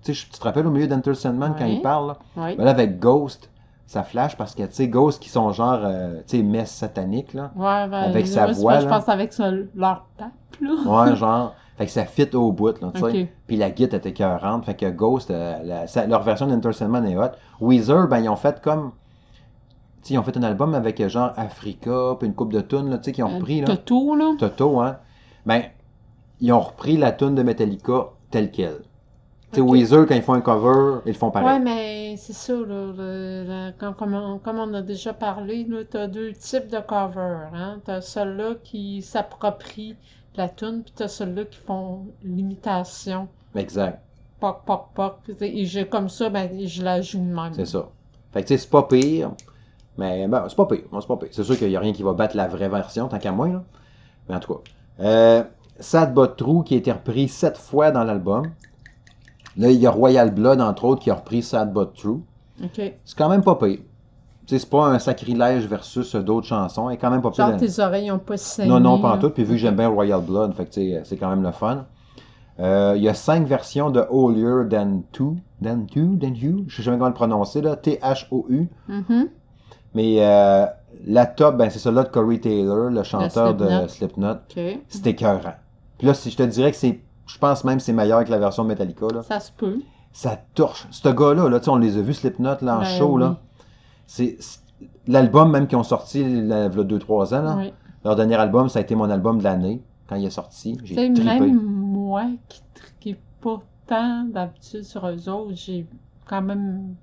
Tu 0.04 0.14
sais, 0.14 0.20
je- 0.26 0.30
tu 0.32 0.38
te 0.38 0.44
rappelles 0.44 0.66
au 0.66 0.70
milieu 0.70 0.86
d'Enter 0.86 1.14
Sandman 1.14 1.54
quand 1.58 1.64
il 1.66 1.82
parle, 1.82 2.08
là? 2.08 2.18
Oui. 2.36 2.56
Ben 2.56 2.64
là, 2.64 2.70
avec 2.70 2.98
Ghost, 2.98 3.50
ça 3.86 4.02
flash 4.02 4.36
parce 4.36 4.54
que, 4.54 4.62
tu 4.62 4.72
sais, 4.72 4.88
Ghost 4.88 5.22
qui 5.22 5.28
sont 5.28 5.52
genre, 5.52 5.80
euh, 5.84 6.20
tu 6.26 6.38
sais, 6.38 6.42
messes 6.42 6.70
sataniques, 6.72 7.34
là. 7.34 7.50
Ouais, 7.56 7.88
ben, 7.88 7.92
Avec 8.04 8.26
sa 8.26 8.46
voix, 8.46 8.80
Je 8.80 8.86
pense 8.86 9.08
avec 9.08 9.32
leur 9.74 10.06
pape, 10.16 10.32
là. 10.60 10.72
Ouais, 10.86 11.16
genre. 11.16 11.54
Fait 11.76 11.86
que 11.86 11.90
ça 11.90 12.04
fit 12.04 12.28
au 12.36 12.52
bout, 12.52 12.80
là, 12.80 12.90
tu 12.94 13.00
sais. 13.00 13.06
Ok. 13.22 13.28
Puis 13.48 13.56
la 13.56 13.70
guitare 13.70 13.98
était 13.98 14.10
écœurante. 14.10 14.64
Fait 14.64 14.74
que 14.74 14.88
Ghost, 14.90 15.30
euh, 15.32 15.58
la- 15.64 15.86
sa- 15.88 16.06
leur 16.06 16.22
version 16.22 16.46
d'Enter 16.46 16.72
Sandman 16.72 17.04
est 17.04 17.16
hot. 17.16 17.30
Weezer, 17.60 18.06
ben, 18.06 18.20
ils 18.20 18.28
ont 18.28 18.36
fait 18.36 18.60
comme. 18.62 18.92
Tu 20.02 20.08
sais, 20.08 20.14
ils 20.14 20.18
ont 20.18 20.22
fait 20.22 20.36
un 20.36 20.42
album 20.44 20.74
avec 20.74 21.00
euh, 21.00 21.08
genre 21.08 21.32
Africa, 21.36 22.14
puis 22.18 22.28
une 22.28 22.34
coupe 22.34 22.52
de 22.52 22.60
tunes, 22.60 22.90
là, 22.90 22.98
tu 22.98 23.04
sais, 23.06 23.12
qu'ils 23.12 23.24
ont 23.24 23.30
Euh, 23.32 23.36
repris, 23.38 23.60
là. 23.60 23.66
Toto, 23.66 24.14
là. 24.14 24.34
Toto, 24.38 24.80
hein. 24.80 24.98
Ben, 25.46 25.62
ils 26.40 26.52
ont 26.52 26.60
repris 26.60 26.96
la 26.96 27.10
tune 27.10 27.34
de 27.34 27.42
Metallica 27.42 28.06
telle 28.30 28.50
quelle. 28.52 28.82
Tu 29.54 29.60
sais, 29.60 29.60
Ok. 29.62 29.70
Weezer, 29.70 30.06
quand 30.06 30.14
ils 30.14 30.22
font 30.22 30.34
un 30.34 30.42
cover, 30.42 31.00
ils 31.06 31.12
le 31.12 31.14
font 31.18 31.30
Ouais, 31.38 31.58
pareil. 31.58 31.60
mais 31.60 32.16
c'est 32.16 32.32
ça, 32.32 32.54
là, 32.54 32.64
le- 32.92 33.44
le- 33.46 33.72
comme, 33.78 33.94
comme 33.94 34.14
on, 34.14 34.38
comme 34.40 34.58
on 34.58 34.74
a 34.74 34.82
déjà 34.82 35.12
parlé, 35.14 35.64
là, 35.64 35.84
t'as 35.84 36.08
deux 36.08 36.32
types 36.32 36.66
de 36.68 36.80
covers, 36.80 37.50
hein. 37.54 37.80
T'as 37.84 38.00
ceux-là 38.00 38.56
qui 38.64 39.00
s'approprient 39.02 39.96
la 40.34 40.48
tune, 40.48 40.82
puis 40.84 40.92
t'as 40.96 41.06
ceux-là 41.08 41.44
qui 41.44 41.58
font 41.58 42.14
l'imitation, 42.22 43.28
Exact, 43.54 44.02
poc, 44.40 44.64
poc, 44.64 44.92
poc, 44.94 45.28
et 45.40 45.66
j'ai 45.66 45.88
comme 45.88 46.08
ça, 46.08 46.30
ben, 46.30 46.66
je 46.68 46.82
la 46.84 47.02
joue 47.02 47.18
de 47.18 47.24
même. 47.24 47.52
c'est 47.52 47.66
ça. 47.66 47.88
Fait 48.32 48.42
que 48.42 48.48
tu 48.48 48.54
sais, 48.54 48.58
c'est 48.58 48.70
pas 48.70 48.82
pire, 48.84 49.32
mais 49.98 50.28
ben, 50.28 50.46
c'est 50.48 50.56
pas 50.56 50.66
pire, 50.66 50.84
c'est 51.00 51.08
pas 51.08 51.16
pire. 51.16 51.28
C'est 51.32 51.44
sûr 51.44 51.58
qu'il 51.58 51.70
y 51.70 51.76
a 51.76 51.80
rien 51.80 51.92
qui 51.92 52.02
va 52.02 52.14
battre 52.14 52.36
la 52.36 52.48
vraie 52.48 52.68
version, 52.68 53.08
tant 53.08 53.18
qu'à 53.18 53.32
moi, 53.32 53.48
là. 53.48 53.64
Mais 54.28 54.36
en 54.36 54.40
tout 54.40 54.54
cas. 54.54 54.60
Euh, 55.04 55.44
Sad 55.80 56.14
But 56.14 56.36
True, 56.36 56.64
qui 56.64 56.74
a 56.74 56.78
été 56.78 56.92
repris 56.92 57.28
sept 57.28 57.58
fois 57.58 57.90
dans 57.92 58.04
l'album. 58.04 58.54
Là, 59.56 59.70
il 59.70 59.78
y 59.80 59.86
a 59.86 59.90
Royal 59.90 60.32
Blood, 60.34 60.60
entre 60.60 60.84
autres, 60.84 61.02
qui 61.02 61.10
a 61.10 61.14
repris 61.14 61.42
Sad 61.42 61.72
But 61.72 61.94
True. 61.94 62.20
C'est 63.04 63.16
quand 63.16 63.28
même 63.28 63.42
pas 63.42 63.54
pire. 63.56 63.78
C'est 64.46 64.68
pas 64.68 64.86
un 64.86 64.98
sacrilège 64.98 65.66
versus 65.66 66.14
d'autres 66.16 66.46
chansons. 66.46 66.90
Elle 66.90 66.94
est 66.96 66.98
quand 66.98 67.10
même 67.10 67.22
pas 67.22 67.30
pire. 67.30 67.48
Genre, 67.48 67.56
tes 67.56 67.80
oreilles 67.80 68.10
ont 68.10 68.18
pas 68.18 68.36
saigné. 68.36 68.68
Non, 68.68 68.78
non, 68.80 69.00
pas 69.00 69.12
en 69.14 69.18
tout. 69.18 69.30
Puis 69.30 69.44
vu 69.44 69.52
que 69.52 69.56
j'aime 69.58 69.76
bien 69.76 69.88
Royal 69.88 70.20
Blood, 70.20 70.54
fait 70.54 70.66
que 70.66 71.04
c'est 71.04 71.16
quand 71.16 71.30
même 71.30 71.42
le 71.42 71.52
fun. 71.52 71.86
Euh, 72.60 72.92
Il 72.96 73.02
y 73.02 73.08
a 73.08 73.14
cinq 73.14 73.46
versions 73.46 73.90
de 73.90 74.04
Holier 74.10 74.68
Than 74.70 75.02
Two. 75.12 75.36
Than 75.62 75.86
Two? 75.92 76.16
Than 76.20 76.34
You? 76.34 76.64
Je 76.68 76.76
sais 76.76 76.82
jamais 76.82 76.98
comment 76.98 77.08
le 77.08 77.14
prononcer, 77.14 77.62
là. 77.62 77.74
T-H-O-U. 77.76 78.68
Mhm. 78.88 79.28
Mais 79.94 80.16
euh, 80.20 80.66
la 81.06 81.26
top, 81.26 81.56
ben, 81.56 81.70
c'est 81.70 81.78
celle-là 81.78 82.02
de 82.04 82.08
Corey 82.08 82.38
Taylor, 82.38 82.90
le 82.90 83.02
chanteur 83.02 83.54
de 83.54 83.64
Slipknot. 83.88 84.34
C'est 84.88 85.06
écœurant. 85.06 85.54
Puis 85.98 86.06
là, 86.06 86.14
si 86.14 86.30
je 86.30 86.36
te 86.36 86.42
dirais 86.42 86.70
que 86.70 86.76
c'est. 86.76 87.00
Je 87.26 87.38
pense 87.38 87.64
même 87.64 87.78
que 87.78 87.82
c'est 87.82 87.92
meilleur 87.92 88.24
que 88.24 88.30
la 88.30 88.38
version 88.38 88.64
de 88.64 88.68
Metallica, 88.68 89.06
là. 89.12 89.22
Ça 89.22 89.40
se 89.40 89.50
peut. 89.52 89.80
Ça 90.12 90.38
torche. 90.54 90.86
Ce 90.90 91.08
gars-là, 91.08 91.48
là, 91.48 91.60
on 91.68 91.76
les 91.76 91.96
a 91.98 92.02
vus, 92.02 92.14
Slipknot, 92.14 92.56
là, 92.62 92.76
en 92.76 92.80
Ben 92.80 92.84
show, 92.84 93.14
oui. 93.14 93.22
là. 93.22 93.36
C'est. 94.06 94.36
c'est- 94.40 94.60
L'album 95.06 95.50
même 95.50 95.66
qu'ils 95.66 95.78
ont 95.78 95.82
sorti 95.82 96.20
il 96.20 96.46
y 96.46 96.52
a 96.52 96.68
2-3 96.68 97.34
ans, 97.34 97.42
là. 97.42 97.56
Oui. 97.58 97.72
Leur 98.04 98.16
dernier 98.16 98.34
album, 98.36 98.68
ça 98.68 98.78
a 98.80 98.82
été 98.82 98.94
mon 98.94 99.08
album 99.10 99.38
de 99.38 99.44
l'année 99.44 99.82
quand 100.08 100.16
il 100.16 100.24
est 100.26 100.30
sorti. 100.30 100.78
J'ai 100.84 100.94
trippé. 100.94 101.22
même 101.40 101.60
moi 101.62 102.24
qui 102.48 102.62
trippe 102.74 103.20
pas 103.40 103.60
tant 103.86 104.24
d'habitude 104.24 104.82
sur 104.84 105.06
eux 105.06 105.28
autres, 105.28 105.52
j'ai 105.54 105.86
quand 106.28 106.42
même 106.42 106.94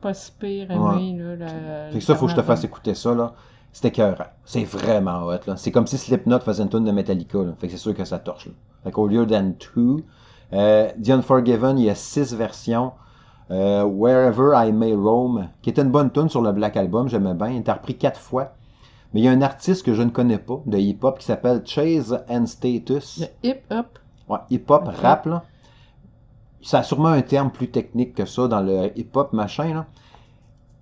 pas 0.00 0.14
si 0.14 0.32
pire 0.32 0.70
aimé 0.70 1.16
là, 1.18 1.36
le. 1.36 1.92
Fait 1.92 1.98
que 1.98 2.04
ça, 2.04 2.14
faut 2.14 2.26
que 2.26 2.32
je 2.32 2.36
te 2.36 2.42
fasse 2.42 2.64
écouter 2.64 2.94
ça, 2.94 3.14
là. 3.14 3.34
C'était 3.76 3.88
écœurant. 3.88 4.28
C'est 4.46 4.64
vraiment 4.64 5.26
hot, 5.26 5.40
là. 5.46 5.58
C'est 5.58 5.70
comme 5.70 5.86
si 5.86 5.98
Slipknot 5.98 6.40
faisait 6.40 6.62
une 6.62 6.70
tune 6.70 6.84
de 6.84 6.92
Metallica, 6.92 7.36
là. 7.40 7.52
Fait 7.58 7.66
que 7.66 7.72
c'est 7.74 7.78
sûr 7.78 7.94
que 7.94 8.06
ça 8.06 8.18
torche, 8.18 8.46
là. 8.46 8.52
Fait 8.82 8.90
qu'au 8.90 9.06
lieu 9.06 9.26
d'An 9.26 9.52
2, 9.76 10.02
euh, 10.54 10.90
The 11.04 11.10
Unforgiven, 11.10 11.78
il 11.78 11.84
y 11.84 11.90
a 11.90 11.94
six 11.94 12.32
versions. 12.32 12.92
Euh, 13.50 13.84
Wherever 13.84 14.52
I 14.54 14.72
May 14.72 14.94
Roam, 14.94 15.50
qui 15.60 15.68
était 15.68 15.82
une 15.82 15.90
bonne 15.90 16.10
tune 16.10 16.30
sur 16.30 16.40
le 16.40 16.52
Black 16.52 16.78
Album, 16.78 17.10
j'aimais 17.10 17.34
bien. 17.34 17.48
Il 17.48 17.58
était 17.58 17.72
repris 17.72 17.98
quatre 17.98 18.18
fois. 18.18 18.54
Mais 19.12 19.20
il 19.20 19.24
y 19.24 19.28
a 19.28 19.30
un 19.30 19.42
artiste 19.42 19.84
que 19.84 19.92
je 19.92 20.00
ne 20.00 20.08
connais 20.08 20.38
pas, 20.38 20.62
de 20.64 20.78
hip-hop, 20.78 21.18
qui 21.18 21.26
s'appelle 21.26 21.60
Chase 21.66 22.18
and 22.30 22.46
Status. 22.46 23.20
Le 23.20 23.50
hip-hop. 23.50 23.98
Ouais, 24.30 24.38
hip-hop, 24.48 24.88
rap, 25.02 25.26
là. 25.26 25.44
Ça 26.62 26.78
a 26.78 26.82
sûrement 26.82 27.08
un 27.08 27.20
terme 27.20 27.50
plus 27.50 27.70
technique 27.70 28.14
que 28.14 28.24
ça 28.24 28.48
dans 28.48 28.62
le 28.62 28.98
hip-hop, 28.98 29.34
machin, 29.34 29.74
là. 29.74 29.86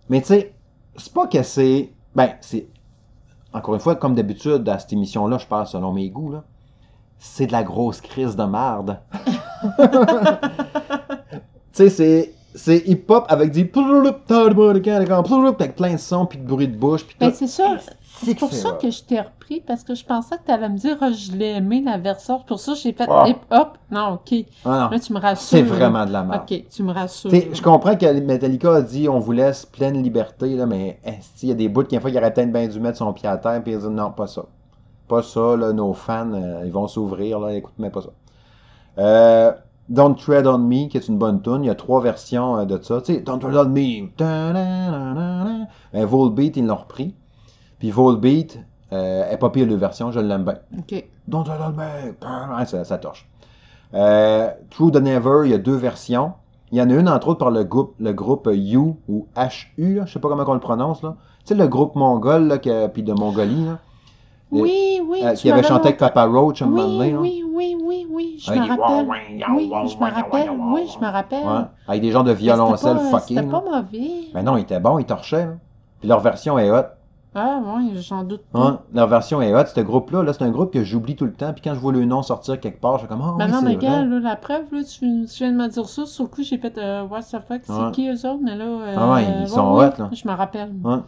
Mais 0.08 0.20
tu 0.20 0.28
sais, 0.28 0.54
c'est 0.96 1.12
pas 1.12 1.26
que 1.26 1.42
c'est. 1.42 1.92
Ben, 2.14 2.34
c'est. 2.40 2.68
Encore 3.54 3.74
une 3.74 3.80
fois, 3.80 3.94
comme 3.94 4.14
d'habitude, 4.16 4.68
à 4.68 4.78
cette 4.80 4.92
émission-là, 4.92 5.38
je 5.38 5.46
parle 5.46 5.66
selon 5.68 5.92
mes 5.92 6.10
goûts, 6.10 6.32
là. 6.32 6.42
C'est 7.18 7.46
de 7.46 7.52
la 7.52 7.62
grosse 7.62 8.00
crise 8.00 8.34
de 8.34 8.42
marde. 8.42 8.98
tu 9.78 9.88
sais, 11.72 11.88
c'est. 11.88 12.34
C'est 12.56 12.78
hip-hop 12.86 13.26
avec 13.28 13.50
des. 13.50 13.70
Avec 15.60 15.76
plein 15.76 15.94
de 15.94 15.98
sons, 15.98 16.26
puis 16.26 16.38
de 16.38 16.46
bruit 16.46 16.68
de 16.68 16.76
bouche, 16.76 17.04
puis 17.04 17.16
Ben, 17.18 17.32
c'est 17.32 17.46
ça. 17.48 17.78
C'est 18.22 18.38
pour 18.38 18.52
ça 18.52 18.72
que 18.72 18.90
je 18.90 19.02
t'ai 19.02 19.20
repris, 19.20 19.60
parce 19.66 19.82
que 19.82 19.94
je 19.94 20.04
pensais 20.04 20.36
que 20.36 20.42
tu 20.46 20.52
allais 20.52 20.68
me 20.68 20.78
dire, 20.78 20.96
Ah, 21.00 21.10
je 21.10 21.32
l'ai 21.32 21.50
aimé 21.56 21.82
la 21.84 21.98
version. 21.98 22.40
Pour 22.46 22.58
ça, 22.60 22.74
j'ai 22.74 22.92
fait 22.92 23.06
Ah. 23.10 23.24
hip-hop. 23.26 23.76
Non, 23.90 24.14
ok. 24.14 24.44
Ah 24.64 24.80
non, 24.84 24.90
Là, 24.90 24.98
tu 25.00 25.12
me 25.12 25.18
rassures. 25.18 25.58
c'est 25.58 25.62
vraiment 25.62 26.06
de 26.06 26.12
la 26.12 26.22
merde. 26.22 26.42
Ok, 26.48 26.64
tu 26.70 26.82
me 26.82 26.92
rassures. 26.92 27.30
Je 27.30 27.60
comprends 27.62 27.96
que 27.96 28.20
Metallica 28.20 28.76
a 28.76 28.82
dit 28.82 29.08
on 29.08 29.18
vous 29.18 29.32
laisse 29.32 29.66
pleine 29.66 30.02
liberté, 30.02 30.54
là, 30.56 30.66
mais 30.66 31.00
il 31.42 31.48
y 31.48 31.52
a 31.52 31.54
des 31.54 31.68
bouts 31.68 31.84
qu'il 31.84 32.00
il 32.00 32.18
aurait 32.18 32.32
peut-être 32.32 32.52
bien 32.52 32.68
dû 32.68 32.78
mettre 32.80 32.98
son 32.98 33.12
pied 33.12 33.28
à 33.28 33.36
terre 33.36 33.60
et 33.66 33.76
dire 33.76 33.90
non, 33.90 34.10
pas 34.12 34.26
ça. 34.26 34.44
Pas 35.08 35.22
ça, 35.22 35.56
là, 35.56 35.72
nos 35.72 35.92
fans, 35.92 36.32
euh, 36.32 36.62
ils 36.64 36.72
vont 36.72 36.86
s'ouvrir, 36.88 37.38
là, 37.40 37.52
écoute, 37.52 37.74
mais 37.78 37.90
pas 37.90 38.00
ça. 38.00 38.08
Euh, 38.98 39.52
Don't 39.90 40.14
Tread 40.14 40.46
on 40.46 40.56
Me, 40.58 40.88
qui 40.88 40.96
est 40.96 41.08
une 41.08 41.18
bonne 41.18 41.42
tune, 41.42 41.64
il 41.64 41.66
y 41.66 41.70
a 41.70 41.74
trois 41.74 42.00
versions 42.00 42.56
euh, 42.58 42.64
de 42.64 42.80
ça. 42.82 43.02
Tu 43.02 43.14
sais, 43.16 43.20
Don't 43.20 43.38
Tread 43.38 43.54
on 43.54 43.68
Me. 43.68 44.08
Ta-da-da-da-da. 44.16 45.66
Ben, 45.92 46.04
Volbeat, 46.06 46.56
ils 46.56 46.66
l'ont 46.66 46.76
repris. 46.76 47.14
Puis 47.84 47.90
Volbeat, 47.90 48.58
euh, 48.94 49.30
est 49.30 49.36
pas 49.36 49.50
pire 49.50 49.66
de 49.66 49.74
version, 49.74 50.10
je 50.10 50.18
l'aime 50.18 50.42
bien. 50.44 50.54
Ok. 50.78 51.04
Don't 51.28 51.44
Me. 51.46 52.56
Ouais, 52.56 52.64
ça, 52.64 52.82
ça 52.82 52.96
torche. 52.96 53.28
Euh, 53.92 54.48
True 54.70 54.90
the 54.90 55.02
Never, 55.02 55.42
il 55.44 55.50
y 55.50 55.54
a 55.54 55.58
deux 55.58 55.76
versions. 55.76 56.32
Il 56.72 56.78
y 56.78 56.80
en 56.80 56.88
a 56.88 56.94
une, 56.94 57.10
entre 57.10 57.28
autres, 57.28 57.40
par 57.40 57.50
le 57.50 57.62
groupe, 57.62 57.94
le 58.00 58.14
groupe 58.14 58.48
U 58.50 58.78
ou 59.06 59.26
HU, 59.36 60.00
je 60.06 60.10
sais 60.10 60.18
pas 60.18 60.30
comment 60.30 60.44
on 60.46 60.54
le 60.54 60.60
prononce, 60.60 61.02
là. 61.02 61.16
Tu 61.40 61.48
sais, 61.48 61.54
le 61.56 61.68
groupe 61.68 61.94
mongol, 61.94 62.46
là, 62.46 62.56
que- 62.56 62.86
puis 62.86 63.02
de 63.02 63.12
Mongolie, 63.12 63.66
là, 63.66 63.78
Oui, 64.50 65.02
oui. 65.06 65.20
euh, 65.22 65.34
qui 65.34 65.50
avait 65.50 65.62
chanté 65.62 65.88
avec 65.88 65.98
Papa 65.98 66.24
Roach 66.24 66.62
un 66.62 66.66
moment 66.68 66.84
donné, 66.88 66.98
Oui, 67.04 67.12
là. 67.12 67.18
oui, 67.20 67.44
oui, 67.54 67.76
oui, 67.84 68.06
oui, 68.10 68.36
je 68.42 68.50
me 68.50 68.66
rappelle. 68.66 69.06
Oui, 69.10 69.70
je 69.90 69.96
me 69.98 70.10
rappelle, 70.10 70.50
oui, 70.72 70.88
je 70.90 70.98
me 71.06 71.12
rappelle. 71.12 71.46
Ouais, 71.46 71.64
avec 71.86 72.00
des 72.00 72.12
genres 72.12 72.24
de 72.24 72.32
violoncelle 72.32 72.96
fuckés. 73.10 73.34
C'était 73.34 73.42
pas 73.42 73.60
mauvais. 73.62 74.10
Mais 74.32 74.42
non, 74.42 74.56
il 74.56 74.62
était 74.62 74.80
bon, 74.80 74.98
il 74.98 75.04
torchait, 75.04 75.44
là. 75.44 75.52
Puis 76.00 76.08
leur 76.08 76.20
version 76.20 76.58
est 76.58 76.70
hot. 76.70 76.84
Ah, 77.36 77.60
oui, 77.76 77.90
j'en 78.00 78.22
doute 78.22 78.44
pas. 78.52 78.60
Hein? 78.60 78.80
Leur 78.94 79.08
version 79.08 79.42
est 79.42 79.52
hot. 79.54 79.66
Ce 79.74 79.80
groupe-là, 79.80 80.22
là, 80.22 80.32
c'est 80.32 80.44
un 80.44 80.50
groupe 80.50 80.72
que 80.72 80.84
j'oublie 80.84 81.16
tout 81.16 81.24
le 81.24 81.32
temps. 81.32 81.52
Puis 81.52 81.62
quand 81.62 81.74
je 81.74 81.80
vois 81.80 81.92
le 81.92 82.04
nom 82.04 82.22
sortir 82.22 82.60
quelque 82.60 82.80
part, 82.80 82.94
je 82.94 82.98
suis 83.00 83.08
comme, 83.08 83.22
ah 83.22 83.34
Ben 83.38 83.46
oui, 83.46 83.52
non, 83.52 83.62
mais 83.62 83.76
gars, 83.76 84.04
là, 84.04 84.20
la 84.20 84.36
preuve, 84.36 84.64
là, 84.72 84.82
tu, 84.84 84.98
tu 85.26 85.38
viens 85.44 85.50
de 85.52 85.56
me 85.56 85.66
dire 85.68 85.88
ça. 85.88 86.06
Sur 86.06 86.24
le 86.24 86.28
coup, 86.30 86.42
j'ai 86.44 86.58
fait 86.58 86.78
euh, 86.78 87.02
What 87.04 87.22
the 87.22 87.40
fuck, 87.46 87.62
c'est 87.64 87.72
Ouais. 87.72 87.90
qui 87.92 88.08
eux 88.08 88.14
autres? 88.28 88.40
Mais 88.42 88.54
là. 88.56 88.64
euh, 88.64 88.94
Ah 88.96 89.12
ouais, 89.14 89.24
ils 89.42 89.48
sont 89.48 89.74
ouais, 89.76 89.86
hot, 89.86 89.92
là. 89.98 90.10
Je 90.12 90.28
me 90.28 90.32
rappelle. 90.34 90.72
Ouais. 90.84 90.98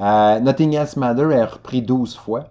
Euh, 0.00 0.40
Nothing 0.40 0.74
Else 0.74 0.96
Matter 0.96 1.30
est 1.32 1.44
repris 1.44 1.82
12 1.82 2.16
fois. 2.16 2.44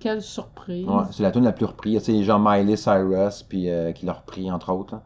Quelle 0.00 0.22
surprise. 0.22 0.86
Ouais, 0.86 1.04
c'est 1.12 1.22
la 1.22 1.30
tune 1.30 1.44
la 1.44 1.52
plus 1.52 1.66
reprise. 1.66 2.02
C'est 2.02 2.22
genre 2.24 2.40
Miley 2.40 2.76
Cyrus 2.76 3.42
puis 3.42 3.70
euh, 3.70 3.92
qui 3.92 4.06
l'a 4.06 4.14
repris 4.14 4.50
entre 4.50 4.72
autres. 4.72 4.96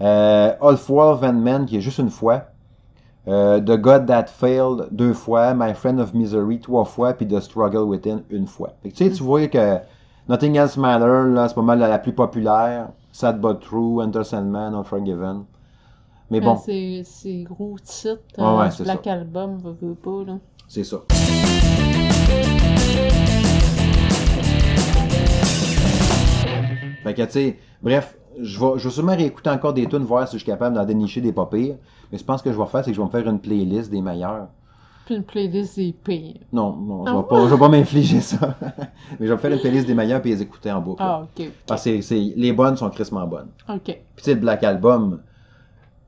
All 0.00 0.76
Four 0.76 1.16
Van 1.16 1.32
Men 1.32 1.66
qui 1.66 1.76
est 1.76 1.80
juste 1.80 1.98
une 1.98 2.10
fois. 2.10 2.42
Euh, 3.26 3.60
The 3.60 3.76
God 3.76 4.06
That 4.06 4.26
Failed 4.26 4.88
deux 4.90 5.12
fois. 5.12 5.52
My 5.54 5.74
Friend 5.74 5.98
of 6.00 6.14
Misery 6.14 6.60
trois 6.60 6.84
fois. 6.84 7.12
Puis 7.12 7.26
The 7.26 7.40
Struggle 7.40 7.82
Within 7.88 8.22
une 8.30 8.46
fois. 8.46 8.74
Fait 8.82 8.90
que, 8.90 8.94
tu 8.96 9.04
sais, 9.04 9.10
tu 9.10 9.22
vois 9.22 9.46
que 9.48 9.78
Nothing 10.28 10.56
Else 10.56 10.76
Matter, 10.76 11.30
là, 11.34 11.48
c'est 11.48 11.54
pas 11.54 11.62
mal 11.62 11.78
la, 11.78 11.88
la 11.88 11.98
plus 11.98 12.12
populaire. 12.12 12.88
Sad 13.12 13.40
But 13.40 13.60
True, 13.60 14.02
Enter 14.02 14.24
Sandman, 14.24 14.74
Unforgiven. 14.74 15.44
Mais 16.30 16.40
Mais 16.40 16.46
bon, 16.46 16.56
c'est 16.56 17.02
c'est 17.04 17.42
gros 17.44 17.76
titre. 17.82 18.20
Ouais, 18.36 18.44
euh, 18.44 18.58
ouais, 18.58 18.70
c'est 18.70 18.82
Black 18.84 19.00
ça. 19.04 19.12
Album, 19.14 19.58
pas, 20.02 20.24
là. 20.26 20.38
c'est 20.68 20.84
ça. 20.84 20.98
Fait 27.02 27.14
que, 27.14 27.22
tu 27.22 27.30
sais, 27.30 27.58
bref, 27.82 28.16
je 28.38 28.60
vais, 28.60 28.72
je 28.76 28.84
vais 28.88 28.94
sûrement 28.94 29.16
réécouter 29.16 29.50
encore 29.50 29.72
des 29.72 29.86
tunes, 29.86 30.04
voir 30.04 30.28
si 30.28 30.34
je 30.36 30.42
suis 30.42 30.46
capable 30.50 30.76
d'en 30.76 30.84
dénicher 30.84 31.20
des 31.20 31.32
pas 31.32 31.46
pires. 31.46 31.76
Mais 32.12 32.18
je 32.18 32.24
pense 32.24 32.42
que 32.42 32.52
je 32.52 32.58
vais 32.58 32.66
faire, 32.66 32.84
c'est 32.84 32.90
que 32.90 32.96
je 32.96 33.00
vais 33.00 33.06
me 33.06 33.10
faire 33.10 33.28
une 33.28 33.38
playlist 33.40 33.90
des 33.90 34.00
meilleurs. 34.00 34.48
Puis 35.06 35.14
une 35.16 35.22
playlist 35.24 35.76
des 35.76 35.92
pires. 35.92 36.36
Non, 36.52 36.76
non, 36.76 37.04
je 37.06 37.10
Ah 37.10 37.44
vais 37.44 37.50
vais 37.50 37.58
pas 37.58 37.68
m'infliger 37.68 38.20
ça. 38.20 38.56
mais 39.18 39.26
je 39.26 39.26
vais 39.26 39.32
me 39.32 39.36
faire 39.38 39.52
une 39.52 39.60
playlist 39.60 39.86
des 39.86 39.94
meilleurs 39.94 40.20
puis 40.20 40.30
les 40.30 40.42
écouter 40.42 40.70
en 40.70 40.80
boucle. 40.80 41.02
Ah, 41.02 41.22
ok. 41.22 41.48
Parce 41.66 41.84
que 41.84 42.14
les 42.38 42.52
bonnes 42.52 42.76
sont 42.76 42.90
crissement 42.90 43.26
bonnes. 43.26 43.48
Ok. 43.68 43.84
Puis 43.84 43.94
tu 44.16 44.22
sais, 44.24 44.34
le 44.34 44.40
Black 44.40 44.62
Album, 44.64 45.20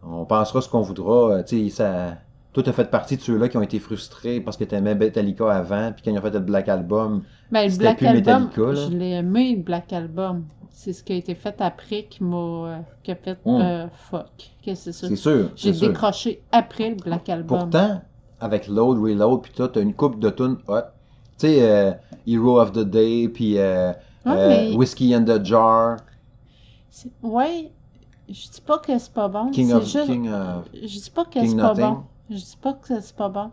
on 0.03 0.25
pensera 0.25 0.61
ce 0.61 0.69
qu'on 0.69 0.83
voudra. 0.83 1.33
euh, 1.33 1.43
Tu 1.43 1.69
sais, 1.69 1.77
ça... 1.77 2.15
Toi, 2.53 2.65
t'as 2.65 2.73
fait 2.73 2.91
partie 2.91 3.17
de 3.17 3.23
ceux-là 3.23 3.49
qui 3.49 3.57
ont 3.57 3.63
été 3.63 3.79
frustrés 3.79 4.41
parce 4.41 4.57
que 4.57 4.65
t'aimais 4.65 4.97
Metallica 4.97 5.53
avant, 5.53 5.93
puis 5.93 6.03
quand 6.05 6.11
ils 6.11 6.19
ont 6.19 6.23
fait 6.23 6.31
le 6.31 6.41
Black 6.41 6.69
Album, 6.69 7.23
Ben, 7.53 7.71
le 7.71 7.77
Black 7.79 7.99
plus 7.99 8.07
Album, 8.09 8.49
Metallica, 8.49 8.73
là. 8.73 8.89
je 8.91 8.97
l'ai 8.97 9.11
aimé, 9.13 9.55
le 9.57 9.63
Black 9.63 9.93
Album. 9.93 10.45
C'est 10.83 10.95
ce 10.95 11.05
qui 11.05 11.13
a 11.13 11.17
été 11.17 11.35
fait 11.35 11.61
après 11.61 12.05
qui 12.05 12.25
m'a 12.25 12.37
euh, 12.39 12.79
qui 13.03 13.11
a 13.11 13.15
fait 13.15 13.39
Mm. 13.45 13.61
euh, 13.61 13.89
fuck. 13.91 14.31
Qu'est-ce 14.63 14.87
que 14.87 14.93
c'est 14.93 14.99
ça? 15.01 15.09
c'est 15.09 15.17
sûr. 15.17 15.51
J'ai 15.55 15.75
sûr. 15.75 15.89
décroché 15.89 16.43
après 16.53 16.89
le 16.89 16.95
Black 16.95 17.29
Album. 17.29 17.59
Pourtant, 17.59 18.01
avec 18.41 18.67
Load, 18.67 18.99
Reload, 18.99 19.43
puis 19.43 19.53
tout, 19.55 19.69
t'as 19.69 19.83
une 19.83 19.93
coupe 19.93 20.19
de 20.19 20.31
tunes 20.31 20.57
hot. 20.69 20.81
Tu 21.39 21.49
sais, 21.49 21.63
euh, 21.71 21.93
Hero 22.27 22.59
of 22.59 22.73
the 22.73 22.79
Day, 22.79 23.29
puis 23.29 23.59
euh, 23.59 23.93
Ouais, 24.25 24.49
mais- 24.71 24.75
Whiskey 24.75 25.13
in 25.13 25.23
the 25.25 25.45
Jar, 25.45 25.99
Ouais, 27.23 27.71
je 28.31 28.49
dis 28.49 28.63
pas 28.67 28.79
que 28.79 28.99
c'est 28.99 29.13
pas 29.13 29.29
bon. 29.29 29.51
King 29.51 29.73
of 29.75 29.85
juste... 29.85 30.07
King 30.07 30.31
of... 30.33 30.65
Je 30.73 30.87
dis 30.87 31.11
pas 31.15 31.27
que 31.27 31.47
c'est 31.47 31.57
pas 31.57 31.75
bon. 31.75 31.99
Je 32.31 32.37
dis 32.37 32.59
pas 32.59 32.73
que 32.73 33.01
c'est 33.03 33.17
pas 33.17 33.29
bon. 33.29 33.51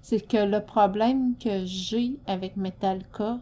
C'est 0.00 0.20
que 0.26 0.38
le 0.38 0.60
problème 0.64 1.34
que 1.36 1.66
j'ai 1.66 2.16
avec 2.26 2.56
Metallica 2.56 3.38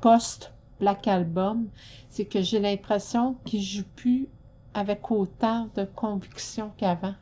post 0.00 0.50
Black 0.82 1.06
Album, 1.06 1.66
c'est 2.10 2.24
que 2.24 2.42
j'ai 2.42 2.58
l'impression 2.58 3.36
qu'ils 3.44 3.62
jouent 3.62 3.84
plus 3.94 4.26
avec 4.74 5.10
autant 5.12 5.68
de 5.76 5.84
conviction 5.84 6.72
qu'avant. 6.76 7.14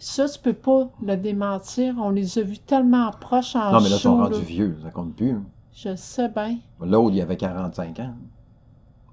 Ça, 0.00 0.28
tu 0.28 0.40
peux 0.40 0.52
pas 0.54 0.88
le 1.00 1.16
démentir. 1.16 1.94
On 1.98 2.10
les 2.10 2.38
a 2.38 2.42
vus 2.42 2.58
tellement 2.58 3.12
proches 3.12 3.54
en 3.54 3.70
Non, 3.72 3.80
mais 3.80 3.88
là, 3.90 3.96
ils 3.96 4.00
sont 4.00 4.16
rendus 4.16 4.40
vieux, 4.40 4.76
ça 4.82 4.90
compte 4.90 5.14
plus. 5.14 5.36
Je 5.72 5.94
sais 5.94 6.28
bien. 6.28 6.56
L'autre, 6.80 7.14
il 7.14 7.20
avait 7.20 7.36
45 7.36 8.00
ans. 8.00 8.14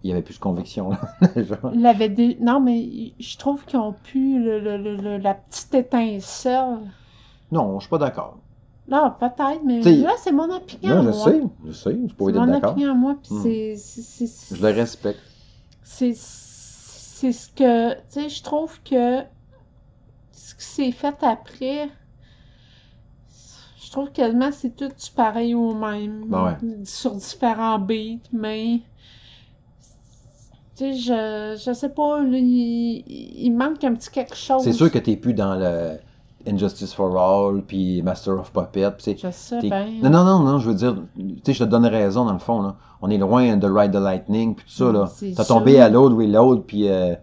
Il 0.03 0.11
avait 0.11 0.23
plus 0.23 0.35
de 0.35 0.39
conviction, 0.39 0.89
là. 0.89 0.99
Il 1.75 1.85
avait 1.85 2.09
des... 2.09 2.35
Non, 2.41 2.59
mais 2.59 3.13
je 3.19 3.37
trouve 3.37 3.63
qu'ils 3.65 3.77
ont 3.77 3.93
pu 3.93 4.43
le- 4.43 4.59
le- 4.59 4.77
le- 4.77 4.95
le- 4.95 5.17
la 5.19 5.35
petite 5.35 5.75
étincelle. 5.75 6.79
Non, 7.51 7.75
je 7.79 7.81
suis 7.83 7.89
pas 7.89 7.99
d'accord. 7.99 8.37
Non, 8.87 9.11
peut-être, 9.19 9.63
mais 9.65 9.79
T'sais, 9.81 9.95
là, 9.95 10.13
c'est 10.19 10.31
mon 10.31 10.49
opinion. 10.55 10.95
Non, 10.95 11.03
je 11.03 11.11
moi. 11.11 11.11
sais, 11.11 11.41
je 11.65 11.71
sais, 11.71 11.91
je 12.01 12.07
suis 12.07 12.15
pas 12.15 12.27
C'est 12.27 12.31
être 12.31 12.35
mon 12.35 12.43
d'accord. 12.45 12.79
opinion, 12.79 12.95
moi, 12.95 13.15
puis 13.21 13.31
Hmm. 13.31 13.41
c'est- 13.41 13.75
c'est... 13.77 14.01
c'est- 14.27 14.27
Je 14.51 14.61
le 14.61 14.71
respecte. 14.71 15.31
c'est 15.83 16.13
c'est 16.15 17.31
ce 17.31 17.47
que 17.49 17.93
tu 17.93 18.01
sais 18.09 18.29
je 18.29 18.41
trouve 18.43 18.81
que 18.83 19.23
ce 20.33 20.53
qui 20.55 20.65
s'est 20.65 20.91
fait 20.91 21.23
après 21.23 21.89
je 23.83 23.91
trouve 23.91 24.11
quasiment 24.13 24.51
c'est 24.53 24.75
tout 24.75 24.87
du 24.87 25.11
pareil 25.15 25.53
au 25.55 25.73
même 25.73 26.23
Ben 26.29 26.43
ouais. 26.45 26.57
sur 26.85 27.15
différents 27.15 27.79
beats 27.79 28.21
mais 28.31 28.81
tu 30.75 30.83
sais 30.83 30.93
je 30.93 31.55
je 31.65 31.73
sais 31.73 31.89
pas 31.89 32.21
là, 32.21 32.37
il, 32.37 33.03
il 33.07 33.51
manque 33.51 33.83
un 33.83 33.93
petit 33.95 34.09
quelque 34.11 34.35
chose 34.35 34.65
C'est 34.65 34.71
sûr 34.71 34.89
que 34.89 34.97
t'es 34.97 35.17
plus 35.17 35.33
dans 35.33 35.55
le 35.55 35.99
Injustice 36.47 36.93
for 36.93 37.17
All, 37.17 37.61
puis 37.61 38.01
Master 38.01 38.39
of 38.39 38.51
Puppet. 38.51 38.89
c'est- 38.99 39.17
je 39.21 39.29
sais 39.31 39.59
bien 39.61 39.85
Non, 40.03 40.09
non, 40.09 40.23
non, 40.23 40.39
non, 40.39 40.59
je 40.59 40.69
veux 40.69 40.75
dire, 40.75 40.95
tu 41.17 41.35
sais, 41.45 41.53
je 41.53 41.63
te 41.63 41.69
donne 41.69 41.85
raison 41.85 42.25
dans 42.25 42.33
le 42.33 42.39
fond, 42.39 42.61
là. 42.61 42.75
On 43.01 43.09
est 43.09 43.17
loin 43.17 43.57
de 43.57 43.67
Ride 43.67 43.91
the 43.91 43.95
Lightning, 43.95 44.55
puis 44.55 44.65
tout 44.65 44.71
ça, 44.73 44.91
là. 44.91 45.05
T'as 45.33 45.43
tombé 45.45 45.79
à 45.79 45.89
l'autre, 45.89 46.15
reload, 46.15 46.63
puis, 46.65 46.87
euh, 46.89 47.15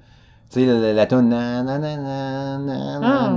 tu 0.50 0.60
sais, 0.60 0.66
la, 0.66 0.92
la 0.92 1.06
tonne, 1.06 1.28
na, 1.28 1.62
na, 1.62 1.78
ah, 3.02 3.30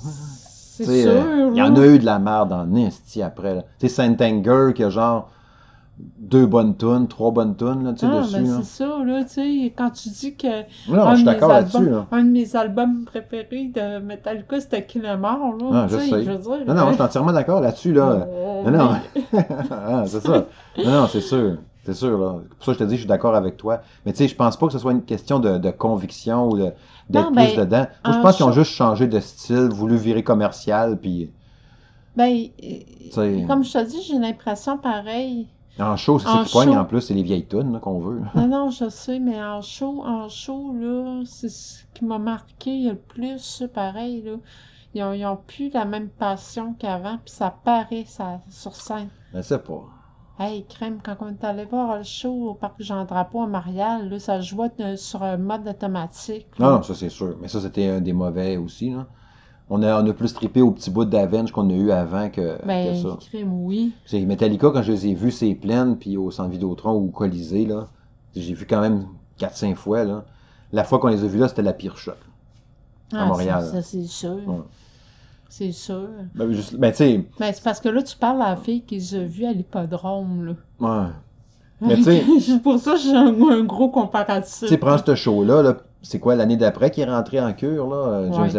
c'est 0.00 0.84
sûr 1.02 1.10
euh, 1.12 1.50
Il 1.52 1.56
y 1.58 1.62
en 1.62 1.74
a 1.76 1.86
eu 1.86 1.98
de 1.98 2.04
la 2.04 2.18
merde 2.18 2.52
en 2.52 2.74
esti 2.74 3.22
après. 3.22 3.64
Tu 3.78 3.88
sais, 3.88 3.94
Saint 3.94 4.16
Anger, 4.20 4.72
qui 4.74 4.84
a 4.84 4.90
genre 4.90 5.30
deux 6.18 6.46
bonnes 6.46 6.76
tunes, 6.76 7.08
trois 7.08 7.30
bonnes 7.32 7.56
tunes, 7.56 7.84
là, 7.84 7.92
tu 7.92 8.00
sais, 8.00 8.06
ah, 8.08 8.20
dessus, 8.20 8.32
ben 8.36 8.46
c'est 8.46 8.64
ça, 8.64 9.04
là, 9.04 9.24
tu 9.24 9.30
sais, 9.30 9.72
quand 9.76 9.90
tu 9.90 10.08
dis 10.10 10.36
que 10.36 10.46
Non, 10.90 11.02
un 11.02 11.10
je 11.12 11.16
suis 11.16 11.24
de 11.24 11.30
mes 11.30 11.34
d'accord 11.34 11.48
là-dessus, 11.50 11.76
albums- 11.78 11.92
là. 11.92 12.06
Un 12.12 12.24
de 12.24 12.30
mes 12.30 12.56
albums 12.56 13.04
préférés 13.04 13.70
de 13.74 13.98
Metallica, 13.98 14.60
c'était 14.60 14.86
Kill 14.86 15.04
Em 15.06 15.24
All, 15.24 15.38
là. 15.58 15.70
Ah, 15.72 15.86
je 15.88 15.96
sais, 15.96 16.08
sais. 16.08 16.22
je 16.24 16.30
veux 16.30 16.38
dire, 16.38 16.66
Non, 16.66 16.74
non, 16.74 16.88
je 16.88 16.92
suis 16.94 17.02
entièrement 17.02 17.32
d'accord 17.32 17.60
là-dessus, 17.60 17.92
là. 17.92 18.28
Oh, 18.30 18.62
Non, 18.64 18.70
non. 18.70 18.90
Ah, 19.70 20.04
c'est 20.06 20.20
ça. 20.20 20.46
Non, 20.84 20.90
non, 20.90 21.06
c'est 21.08 21.20
sûr. 21.20 21.58
C'est 21.84 21.94
sûr, 21.94 22.18
là. 22.18 22.40
Pour 22.56 22.64
ça, 22.66 22.72
je 22.74 22.78
te 22.78 22.84
dis, 22.84 22.94
je 22.96 23.00
suis 23.00 23.08
d'accord 23.08 23.34
avec 23.34 23.56
toi. 23.56 23.80
Mais 24.04 24.12
tu 24.12 24.18
sais, 24.18 24.28
je 24.28 24.36
pense 24.36 24.56
pas 24.58 24.66
que 24.66 24.72
ce 24.74 24.78
soit 24.78 24.92
une 24.92 25.04
question 25.04 25.38
de, 25.38 25.56
de 25.58 25.70
conviction 25.70 26.48
ou 26.48 26.58
de- 26.58 26.72
d'être 27.08 27.32
plus 27.32 27.34
ben, 27.34 27.56
dedans. 27.64 27.86
Moi, 28.04 28.12
je 28.14 28.20
pense 28.20 28.36
qu'ils 28.36 28.44
ont 28.46 28.52
juste 28.52 28.72
changé 28.72 29.06
de 29.06 29.18
style, 29.20 29.68
voulu 29.70 29.96
virer 29.96 30.22
commercial, 30.22 30.98
puis 30.98 31.30
Ben, 32.14 32.48
comme 33.46 33.64
je 33.64 33.72
te 33.72 33.84
dis, 33.84 34.02
j'ai 34.02 34.18
l'impression 34.18 34.76
pareil. 34.76 35.46
En 35.80 35.96
show, 35.96 36.18
c'est 36.18 36.26
ça 36.26 36.64
qui 36.66 36.76
en 36.76 36.84
plus, 36.84 37.00
c'est 37.00 37.14
les 37.14 37.22
vieilles 37.22 37.46
tunes 37.46 37.78
qu'on 37.80 38.00
veut. 38.00 38.22
Non, 38.34 38.48
non, 38.48 38.70
je 38.70 38.88
sais, 38.88 39.18
mais 39.18 39.42
en 39.42 39.60
show, 39.62 40.02
en 40.04 40.28
show, 40.28 40.72
là, 40.74 41.22
c'est 41.24 41.48
ce 41.48 41.84
qui 41.94 42.04
m'a 42.04 42.18
marqué 42.18 42.88
le 42.88 42.96
plus, 42.96 43.62
pareil, 43.74 44.22
là. 44.22 44.36
Ils 44.94 45.02
ont, 45.02 45.12
ils 45.12 45.26
ont 45.26 45.36
plus 45.36 45.70
la 45.70 45.84
même 45.84 46.08
passion 46.08 46.74
qu'avant, 46.78 47.18
puis 47.24 47.32
ça 47.34 47.50
paraît 47.64 48.06
ça, 48.06 48.40
sur 48.48 48.74
scène. 48.74 49.10
Je 49.34 49.42
sais 49.42 49.58
pas. 49.58 49.84
Hey, 50.40 50.64
crème, 50.66 51.00
quand 51.02 51.16
on 51.20 51.28
est 51.30 51.44
allé 51.44 51.64
voir 51.64 51.98
le 51.98 52.04
show 52.04 52.50
au 52.50 52.54
parc 52.54 52.76
Jean 52.80 53.04
Drapeau 53.04 53.42
à 53.42 53.46
Marial, 53.46 54.08
là, 54.08 54.18
ça 54.18 54.40
jouait 54.40 54.70
de- 54.78 54.96
sur 54.96 55.22
un 55.22 55.36
mode 55.36 55.66
automatique. 55.68 56.46
là. 56.58 56.66
Non, 56.66 56.76
non, 56.76 56.82
ça 56.82 56.94
c'est 56.94 57.08
sûr. 57.08 57.36
Mais 57.40 57.48
ça, 57.48 57.60
c'était 57.60 57.88
un 57.88 58.00
des 58.00 58.12
mauvais 58.12 58.56
aussi, 58.56 58.90
là. 58.90 59.06
On 59.70 59.82
a, 59.82 60.02
on 60.02 60.06
a 60.08 60.12
plus 60.14 60.32
trippé 60.32 60.62
au 60.62 60.70
petit 60.70 60.90
bout 60.90 61.04
d'Avenge 61.04 61.52
qu'on 61.52 61.68
a 61.68 61.74
eu 61.74 61.90
avant 61.90 62.30
que, 62.30 62.58
Ben, 62.64 62.94
que 63.02 63.08
ça. 63.08 63.18
crème, 63.28 63.52
oui. 63.64 63.92
C'est 64.06 64.20
Metallica, 64.20 64.70
quand 64.70 64.82
je 64.82 64.92
les 64.92 65.08
ai 65.08 65.14
vus, 65.14 65.30
c'est 65.30 65.54
plein, 65.54 65.92
puis 65.94 66.16
au 66.16 66.30
Centre 66.30 66.50
Vidéotron 66.50 66.92
ou 66.94 67.08
au 67.08 67.10
Colisée, 67.10 67.66
là, 67.66 67.88
j'ai 68.34 68.54
vu 68.54 68.66
quand 68.66 68.80
même 68.80 69.06
4-5 69.38 69.74
fois, 69.74 70.04
là. 70.04 70.24
La 70.72 70.84
fois 70.84 70.98
qu'on 70.98 71.08
les 71.08 71.22
a 71.22 71.26
vus 71.26 71.38
là, 71.38 71.48
c'était 71.48 71.62
la 71.62 71.72
pire 71.74 71.96
shot. 71.98 72.12
À 73.12 73.22
Ah, 73.22 73.26
Montréal. 73.26 73.64
Ça, 73.70 73.82
c'est 73.82 74.04
sûr. 74.04 74.38
Ouais. 74.46 74.56
C'est 75.50 75.72
sûr. 75.72 76.08
Ben, 76.34 76.50
juste- 76.52 76.76
ben, 76.76 76.92
Mais 77.40 77.52
c'est 77.52 77.62
parce 77.62 77.80
que 77.80 77.88
là, 77.88 78.02
tu 78.02 78.16
parles 78.16 78.40
à 78.42 78.50
la 78.50 78.56
fille 78.56 78.82
qu'ils 78.82 79.16
ont 79.16 79.26
vue 79.26 79.44
à 79.46 79.52
l'hippodrome, 79.52 80.44
là. 80.46 80.52
ouais. 80.80 81.08
Mais 81.80 81.94
tu 81.96 82.02
sais- 82.04 82.24
C'est 82.40 82.62
pour 82.62 82.78
ça 82.78 82.92
que 82.94 83.00
j'ai 83.00 83.14
un, 83.14 83.34
un 83.50 83.64
gros 83.64 83.88
comparatif. 83.88 84.60
Tu 84.60 84.68
sais, 84.68 84.76
prends 84.78 84.98
ce 84.98 85.14
show-là, 85.14 85.62
là, 85.62 85.76
c'est 86.02 86.18
quoi, 86.18 86.36
l'année 86.36 86.56
d'après 86.56 86.90
qui 86.90 87.00
est 87.02 87.04
rentré 87.10 87.40
en 87.40 87.52
cure, 87.52 87.86
là, 87.88 87.96
euh, 87.96 88.32
James 88.32 88.42
Ouais, 88.42 88.50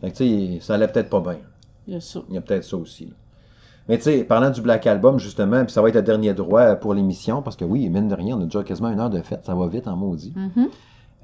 Fait 0.00 0.10
que, 0.10 0.16
tu 0.16 0.56
sais, 0.56 0.60
ça 0.60 0.74
allait 0.74 0.88
peut-être 0.88 1.10
pas 1.10 1.20
bien. 1.20 1.38
Il 1.86 1.94
y 1.94 1.96
a 1.96 2.00
ça. 2.00 2.20
Il 2.28 2.34
y 2.34 2.38
a 2.38 2.40
peut-être 2.40 2.64
ça 2.64 2.76
aussi. 2.76 3.06
là. 3.06 3.12
Mais 3.88 3.96
tu 3.96 4.04
sais, 4.04 4.22
parlant 4.22 4.50
du 4.50 4.60
Black 4.60 4.86
Album, 4.86 5.18
justement, 5.18 5.64
puis 5.64 5.72
ça 5.72 5.80
va 5.80 5.88
être 5.88 5.94
le 5.94 6.02
dernier 6.02 6.34
droit 6.34 6.76
pour 6.76 6.92
l'émission, 6.92 7.40
parce 7.40 7.56
que 7.56 7.64
oui, 7.64 7.88
mine 7.88 8.08
de 8.08 8.14
rien, 8.14 8.36
on 8.36 8.42
a 8.42 8.44
déjà 8.44 8.62
quasiment 8.62 8.90
une 8.90 9.00
heure 9.00 9.08
de 9.08 9.22
fête, 9.22 9.46
ça 9.46 9.54
va 9.54 9.66
vite 9.66 9.88
en 9.88 9.96
maudit. 9.96 10.34
Mhm. 10.36 10.68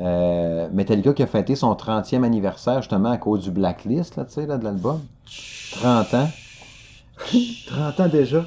Euh, 0.00 0.68
Metallica 0.72 1.12
qui 1.12 1.22
a 1.22 1.26
fêté 1.26 1.56
son 1.56 1.74
30e 1.74 2.24
anniversaire, 2.24 2.80
justement, 2.80 3.10
à 3.10 3.18
cause 3.18 3.44
du 3.44 3.50
Blacklist, 3.50 4.16
là, 4.16 4.24
tu 4.24 4.32
sais, 4.32 4.46
là, 4.46 4.56
de 4.56 4.64
l'album. 4.64 5.00
30 5.72 6.14
ans. 6.14 6.28
30 7.66 8.00
ans 8.00 8.08
déjà. 8.08 8.46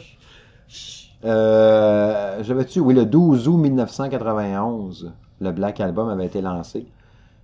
Euh, 1.26 2.44
J'avais-tu, 2.44 2.80
oui, 2.80 2.96
le 2.96 3.06
12 3.06 3.48
août 3.48 3.58
1991, 3.58 5.12
le 5.40 5.52
Black 5.52 5.80
Album 5.80 6.10
avait 6.10 6.26
été 6.26 6.42
lancé. 6.42 6.88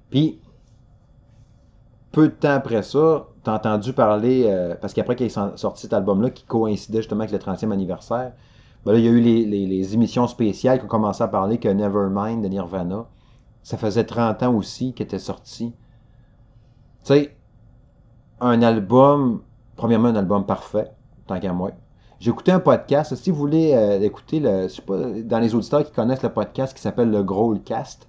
Puis, 0.09 0.39
peu 2.13 2.27
de 2.29 2.33
temps 2.33 2.53
après 2.53 2.83
ça, 2.83 3.27
t'as 3.43 3.55
entendu 3.55 3.91
parler, 3.91 4.45
euh, 4.45 4.75
parce 4.79 4.93
qu'après 4.93 5.15
qu'il 5.15 5.31
son- 5.31 5.57
sorti 5.57 5.81
cet 5.81 5.93
album-là, 5.93 6.29
qui 6.29 6.45
coïncidait 6.45 6.99
justement 6.99 7.21
avec 7.21 7.31
le 7.33 7.39
30e 7.39 7.71
anniversaire, 7.71 8.33
ben 8.85 8.93
là, 8.93 8.99
il 8.99 9.05
y 9.05 9.07
a 9.07 9.11
eu 9.11 9.19
les, 9.19 9.93
émissions 9.95 10.27
spéciales 10.27 10.79
qui 10.79 10.85
ont 10.85 10.87
commencé 10.87 11.23
à 11.23 11.27
parler 11.27 11.57
que 11.57 11.67
Nevermind 11.67 12.43
de 12.43 12.47
Nirvana, 12.47 13.07
ça 13.63 13.77
faisait 13.77 14.03
30 14.05 14.43
ans 14.43 14.53
aussi 14.53 14.93
qu'il 14.93 15.05
était 15.05 15.19
sorti. 15.19 15.73
Tu 17.03 17.13
sais, 17.13 17.35
un 18.41 18.61
album, 18.61 19.41
premièrement, 19.75 20.09
un 20.09 20.15
album 20.15 20.45
parfait, 20.45 20.91
tant 21.27 21.39
qu'à 21.39 21.51
moi. 21.51 21.71
J'ai 22.19 22.29
écouté 22.29 22.51
un 22.51 22.59
podcast. 22.59 23.15
Si 23.15 23.31
vous 23.31 23.37
voulez 23.37 23.73
euh, 23.73 23.99
écouter, 24.01 24.39
le, 24.39 24.69
sais 24.69 24.81
pas, 24.83 24.97
dans 24.97 25.39
les 25.39 25.55
auditeurs 25.55 25.83
qui 25.83 25.91
connaissent 25.91 26.23
le 26.23 26.31
podcast 26.31 26.75
qui 26.75 26.81
s'appelle 26.81 27.09
le 27.09 27.23
Growlcast, 27.23 28.07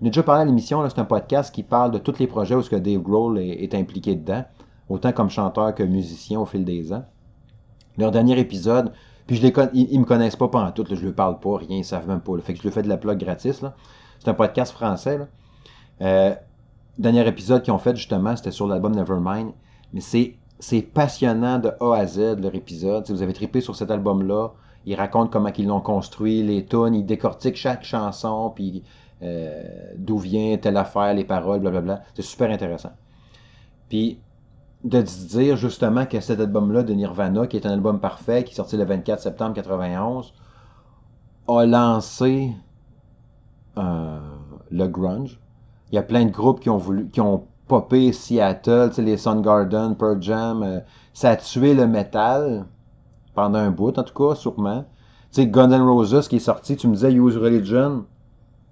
on 0.00 0.06
a 0.06 0.08
déjà 0.08 0.22
parlé 0.22 0.42
à 0.42 0.44
l'émission, 0.44 0.88
c'est 0.88 0.98
un 0.98 1.04
podcast 1.04 1.54
qui 1.54 1.62
parle 1.62 1.90
de 1.90 1.98
tous 1.98 2.18
les 2.18 2.26
projets 2.26 2.54
où 2.54 2.62
ce 2.62 2.70
que 2.70 2.76
Dave 2.76 3.00
Grohl 3.00 3.38
est, 3.38 3.74
impliqué 3.74 4.14
dedans, 4.14 4.44
autant 4.88 5.12
comme 5.12 5.30
chanteur 5.30 5.74
que 5.74 5.82
musicien 5.82 6.40
au 6.40 6.46
fil 6.46 6.64
des 6.64 6.92
ans. 6.92 7.04
Leur 7.96 8.10
dernier 8.10 8.38
épisode, 8.38 8.92
puis 9.26 9.36
je 9.36 9.42
les 9.42 9.52
ils, 9.72 9.88
ils 9.90 10.00
me 10.00 10.04
connaissent 10.04 10.36
pas 10.36 10.48
pendant 10.48 10.70
tout, 10.70 10.84
là, 10.84 10.96
je 10.96 11.04
leur 11.04 11.14
parle 11.14 11.40
pas, 11.40 11.56
rien, 11.58 11.78
ils 11.78 11.84
savent 11.84 12.08
même 12.08 12.20
pas. 12.20 12.36
là. 12.36 12.42
fait 12.42 12.52
que 12.52 12.58
je 12.60 12.64
leur 12.64 12.74
fais 12.74 12.82
de 12.82 12.88
la 12.88 12.98
plug 12.98 13.18
gratis. 13.18 13.64
C'est 14.18 14.28
un 14.28 14.34
podcast 14.34 14.72
français. 14.72 15.18
Là. 15.18 15.26
Euh, 16.02 16.34
dernier 16.98 17.26
épisode 17.26 17.62
qu'ils 17.62 17.72
ont 17.72 17.78
fait 17.78 17.96
justement, 17.96 18.36
c'était 18.36 18.50
sur 18.50 18.66
l'album 18.66 18.94
Nevermind. 18.94 19.52
Mais 19.92 20.00
c'est 20.00 20.36
c'est 20.58 20.82
passionnant 20.82 21.58
de 21.58 21.72
A 21.80 21.94
à 21.94 22.06
Z 22.06 22.40
leur 22.40 22.54
épisode. 22.54 23.06
Si 23.06 23.12
vous 23.12 23.22
avez 23.22 23.32
trippé 23.32 23.60
sur 23.60 23.76
cet 23.76 23.90
album-là, 23.90 24.52
ils 24.86 24.94
racontent 24.94 25.28
comment 25.28 25.50
ils 25.56 25.66
l'ont 25.66 25.80
construit, 25.80 26.42
les 26.42 26.64
tunes, 26.64 26.94
ils 26.94 27.04
décortiquent 27.04 27.56
chaque 27.56 27.84
chanson, 27.84 28.52
puis 28.54 28.82
euh, 29.22 29.62
d'où 29.96 30.18
vient 30.18 30.56
telle 30.58 30.76
affaire, 30.76 31.14
les 31.14 31.24
paroles, 31.24 31.60
blablabla. 31.60 32.02
C'est 32.14 32.22
super 32.22 32.50
intéressant. 32.50 32.92
Puis 33.88 34.18
de 34.84 35.00
dire 35.00 35.56
justement 35.56 36.06
que 36.06 36.20
cet 36.20 36.38
album-là 36.38 36.82
de 36.82 36.92
Nirvana, 36.92 37.46
qui 37.46 37.56
est 37.56 37.66
un 37.66 37.72
album 37.72 37.98
parfait, 37.98 38.44
qui 38.44 38.52
est 38.52 38.56
sorti 38.56 38.76
le 38.76 38.84
24 38.84 39.20
septembre 39.20 39.54
91, 39.54 40.32
a 41.48 41.66
lancé 41.66 42.52
euh, 43.78 44.18
le 44.70 44.86
grunge. 44.86 45.40
Il 45.90 45.94
y 45.94 45.98
a 45.98 46.02
plein 46.02 46.24
de 46.24 46.30
groupes 46.30 46.60
qui 46.60 46.70
ont 46.70 46.76
voulu, 46.76 47.08
qui 47.08 47.20
ont 47.20 47.46
popé 47.68 48.12
Seattle, 48.12 48.90
les 48.98 49.16
Soundgarden, 49.16 49.96
Pearl 49.96 50.22
Jam. 50.22 50.62
euh, 50.62 50.80
ça 51.14 51.30
a 51.30 51.36
tué 51.36 51.74
le 51.74 51.86
métal 51.86 52.66
pendant 53.34 53.58
un 53.58 53.70
bout, 53.70 53.98
en 53.98 54.02
tout 54.02 54.14
cas, 54.14 54.34
sûrement. 54.34 54.84
Tu 55.32 55.42
sais, 55.42 55.46
Guns 55.46 55.70
N' 55.70 55.82
Roses 55.82 56.28
qui 56.28 56.36
est 56.36 56.40
sorti, 56.40 56.76
tu 56.76 56.88
me 56.88 56.94
disais 56.94 57.12
Use 57.12 57.36
Religion, 57.36 58.04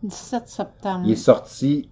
17 0.04 0.48
septembre. 0.48 1.02
il 1.06 1.12
est 1.12 1.16
sorti 1.16 1.88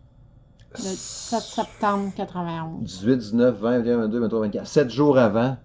Le 0.74 0.78
17 0.82 1.40
septembre 1.40 2.10
91. 2.16 2.82
18, 2.82 3.16
19, 3.18 3.56
20, 3.58 3.78
21, 3.78 3.96
22, 3.98 4.20
23, 4.20 4.40
24. 4.40 4.66
7 4.66 4.90
jours 4.90 5.18
avant, 5.18 5.56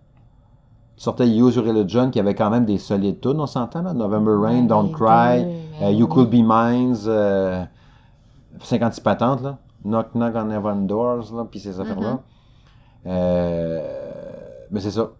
sortait 0.95 1.27
Use 1.27 1.55
Your 1.55 1.65
Religion 1.65 2.09
qui 2.09 2.19
avait 2.19 2.35
quand 2.35 2.49
même 2.49 2.65
des 2.65 2.77
solides 2.77 3.21
tunes, 3.21 3.39
on 3.39 3.45
s'entend 3.47 3.81
là. 3.83 3.93
November 3.93 4.31
Rain, 4.39 4.61
Ouais, 4.61 4.67
Don't 4.67 4.91
Cry, 4.91 5.43
deux, 5.43 5.85
euh, 5.85 5.91
You 5.91 6.05
oui. 6.07 6.13
Could 6.13 6.29
Be 6.29 6.43
Mine, 6.43 6.95
euh, 7.07 7.63
56 8.61 9.01
patentes 9.01 9.41
là. 9.43 9.57
Knock 9.85 10.07
Knock 10.15 10.33
on 10.35 10.49
Heaven 10.49 10.87
Doors, 10.87 11.33
là, 11.35 11.45
puis 11.49 11.59
ces 11.59 11.79
affaires-là. 11.79 12.13
Mm-hmm. 13.05 13.07
Euh, 13.07 13.81
mais 14.71 14.79
c'est 14.79 14.91
ça. 14.91 15.11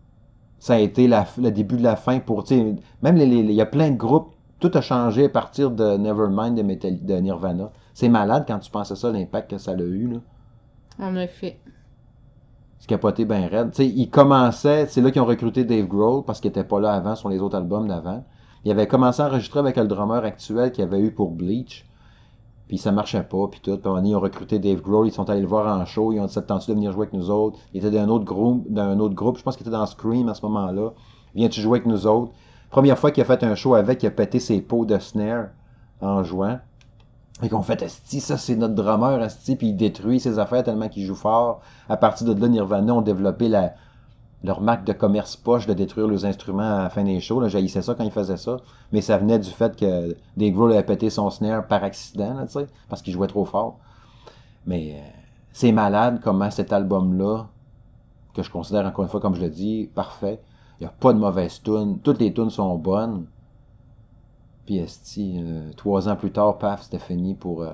Ça 0.59 0.73
a 0.73 0.80
été 0.80 1.07
la, 1.07 1.25
le 1.38 1.51
début 1.51 1.78
de 1.78 1.84
la 1.84 1.95
fin 1.95 2.19
pour, 2.19 2.43
tu 2.43 2.55
sais, 2.57 2.75
même 3.03 3.15
les, 3.15 3.25
les- 3.28 3.38
il 3.41 3.51
y 3.51 3.61
a 3.61 3.65
plein 3.67 3.91
de 3.91 3.95
groupes 3.95 4.32
tout 4.60 4.72
a 4.74 4.82
changé 4.82 5.26
à 5.26 5.30
partir 5.30 5.72
de 5.72 5.97
Nevermind 5.97 6.55
de, 6.55 6.64
Metal- 6.64 7.05
de 7.05 7.16
Nirvana. 7.16 7.72
C'est 7.93 8.10
malade 8.10 8.45
quand 8.47 8.60
tu 8.60 8.72
penses 8.72 8.91
à 8.91 8.95
ça, 8.95 9.12
l'impact 9.12 9.51
que 9.51 9.58
ça 9.58 9.72
a 9.72 9.76
eu. 9.76 10.08
Là. 10.08 10.20
En 10.99 11.16
effet. 11.16 11.60
C'est 12.80 12.88
capoté 12.88 13.26
ben 13.26 13.45
raide. 13.47 13.72
Tu 13.72 13.78
sais, 13.78 13.88
ils 13.88 14.10
commençaient, 14.10 14.86
c'est 14.88 15.01
là 15.01 15.12
qu'ils 15.12 15.22
ont 15.22 15.26
recruté 15.26 15.64
Dave 15.64 15.88
Grohl 15.88 16.24
parce 16.26 16.39
qu'il 16.39 16.49
était 16.49 16.64
pas 16.64 16.80
là 16.80 16.93
avant 16.93 17.16
sur 17.16 17.30
les 17.30 17.39
autres 17.39 17.58
albums 17.58 17.88
d'avant. 17.88 18.24
Il 18.66 18.72
avait 18.72 18.88
commencé 18.88 19.22
à 19.22 19.28
enregistrer 19.28 19.60
avec 19.60 19.78
le 19.78 19.88
drummer 19.88 20.24
actuel 20.24 20.72
qu'il 20.72 20.84
avait 20.84 20.99
eu 20.99 21.12
pour 21.12 21.32
Bleach. 21.32 21.86
Puis 22.68 22.78
ça 22.78 22.91
marchait 22.91 23.24
pas, 23.24 23.47
puis 23.47 23.62
tout. 23.62 23.78
Puis 23.78 23.84
donné, 23.84 24.10
ils 24.10 24.16
ont 24.16 24.20
recruté 24.20 24.60
Dave 24.60 24.82
Grohl, 24.82 25.08
ils 25.08 25.14
sont 25.14 25.30
allés 25.30 25.41
le 25.41 25.47
voir 25.47 25.80
en 25.80 25.86
show, 25.86 26.12
ils 26.12 26.20
ont 26.20 26.26
dit 26.26 26.34
ça 26.34 26.41
te 26.41 26.47
tente 26.47 26.68
de 26.68 26.74
venir 26.74 26.91
jouer 26.91 27.03
avec 27.08 27.14
nous 27.14 27.30
autres? 27.32 27.58
Il 27.74 27.78
était 27.78 27.91
d'un 27.91 28.10
autre 28.10 28.26
groupe, 28.26 28.66
d'un 28.70 28.99
autre 28.99 29.16
groupe, 29.16 29.38
je 29.38 29.43
pense 29.43 29.55
qu'il 29.55 29.66
était 29.66 29.76
dans 29.76 29.86
Scream 29.86 30.28
à 30.28 30.34
ce 30.34 30.45
moment-là. 30.45 30.91
Viens-tu 31.34 31.62
jouer 31.62 31.80
avec 31.80 31.88
nous 31.88 32.08
autres? 32.08 32.34
Première 32.70 32.97
fois 32.99 33.11
qu'il 33.11 33.22
a 33.22 33.26
fait 33.26 33.43
un 33.43 33.55
show 33.55 33.76
avec, 33.76 34.03
il 34.03 34.07
a 34.07 34.11
pété 34.11 34.39
ses 34.39 34.61
pots 34.61 34.86
de 34.86 34.99
snare 34.99 35.47
en 36.01 36.24
jouant. 36.24 36.59
Et 37.43 37.49
qu'on 37.49 37.61
fait, 37.61 37.82
Esti, 37.84 38.20
ça 38.20 38.38
c'est 38.38 38.55
notre 38.55 38.74
drummer, 38.74 39.22
Esti, 39.22 39.55
puis 39.55 39.68
il 39.68 39.78
détruit 39.78 40.20
ses 40.20 40.39
affaires 40.39 40.63
tellement 40.63 40.89
qu'il 40.89 41.05
joue 41.05 41.15
fort. 41.15 41.61
À 41.88 41.95
partir 41.95 42.34
de 42.34 42.41
là, 42.41 42.47
Nirvana 42.47 42.95
ont 42.95 43.01
développé 43.01 43.47
leur 44.43 44.61
marque 44.61 44.86
de 44.86 44.93
commerce 44.93 45.36
poche 45.36 45.68
de 45.68 45.74
détruire 45.74 46.07
leurs 46.07 46.26
instruments 46.26 46.78
à 46.80 46.84
la 46.84 46.89
fin 46.89 47.03
des 47.03 47.20
shows. 47.20 47.39
Là, 47.39 47.47
j'haïssais 47.47 47.84
ça 47.84 47.93
quand 47.93 48.03
ils 48.03 48.11
faisaient 48.11 48.38
ça. 48.38 48.57
Mais 48.91 49.01
ça 49.01 49.18
venait 49.18 49.38
du 49.38 49.49
fait 49.49 49.76
que 49.76 50.15
Dave 50.36 50.51
Grohl 50.51 50.74
avait 50.74 50.84
pété 50.84 51.11
son 51.11 51.30
snare 51.30 51.68
par 51.68 51.84
accident, 51.84 52.36
parce 52.89 53.01
qu'il 53.03 53.13
jouait 53.13 53.28
trop 53.28 53.45
fort. 53.45 53.78
Mais 54.65 54.95
euh, 54.95 55.09
c'est 55.53 55.72
malade 55.72 56.20
comment 56.24 56.49
cet 56.49 56.74
album-là, 56.74 57.47
que 58.34 58.41
je 58.41 58.49
considère 58.49 58.86
encore 58.86 59.05
une 59.05 59.11
fois, 59.11 59.22
comme 59.22 59.36
je 59.36 59.41
le 59.41 59.49
dis, 59.49 59.89
parfait. 59.93 60.39
Il 60.80 60.84
n'y 60.84 60.88
a 60.88 60.91
pas 60.91 61.13
de 61.13 61.17
mauvaise 61.19 61.61
tunes. 61.61 61.99
Toutes 62.03 62.19
les 62.19 62.34
tunes 62.34 62.49
sont 62.49 62.75
bonnes. 62.78 63.25
Puis 64.65 64.78
esti, 64.78 65.39
euh, 65.41 65.71
trois 65.75 66.09
ans 66.09 66.15
plus 66.15 66.32
tard, 66.32 66.57
paf, 66.57 66.84
c'était 66.84 66.99
fini 66.99 67.34
pour 67.36 67.61
euh, 67.63 67.71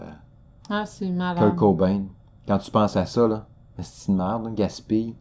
Ah, 0.69 0.85
c'est 0.85 1.09
malade. 1.09 1.39
Kurt 1.43 1.55
Cobain. 1.55 2.03
Quand 2.47 2.57
tu 2.59 2.71
penses 2.71 2.95
à 2.95 3.05
ça, 3.05 3.27
là, 3.27 3.45
esti 3.79 4.11
de 4.11 4.17
merde, 4.17 4.45
là, 4.45 4.51
gaspille 4.51 5.15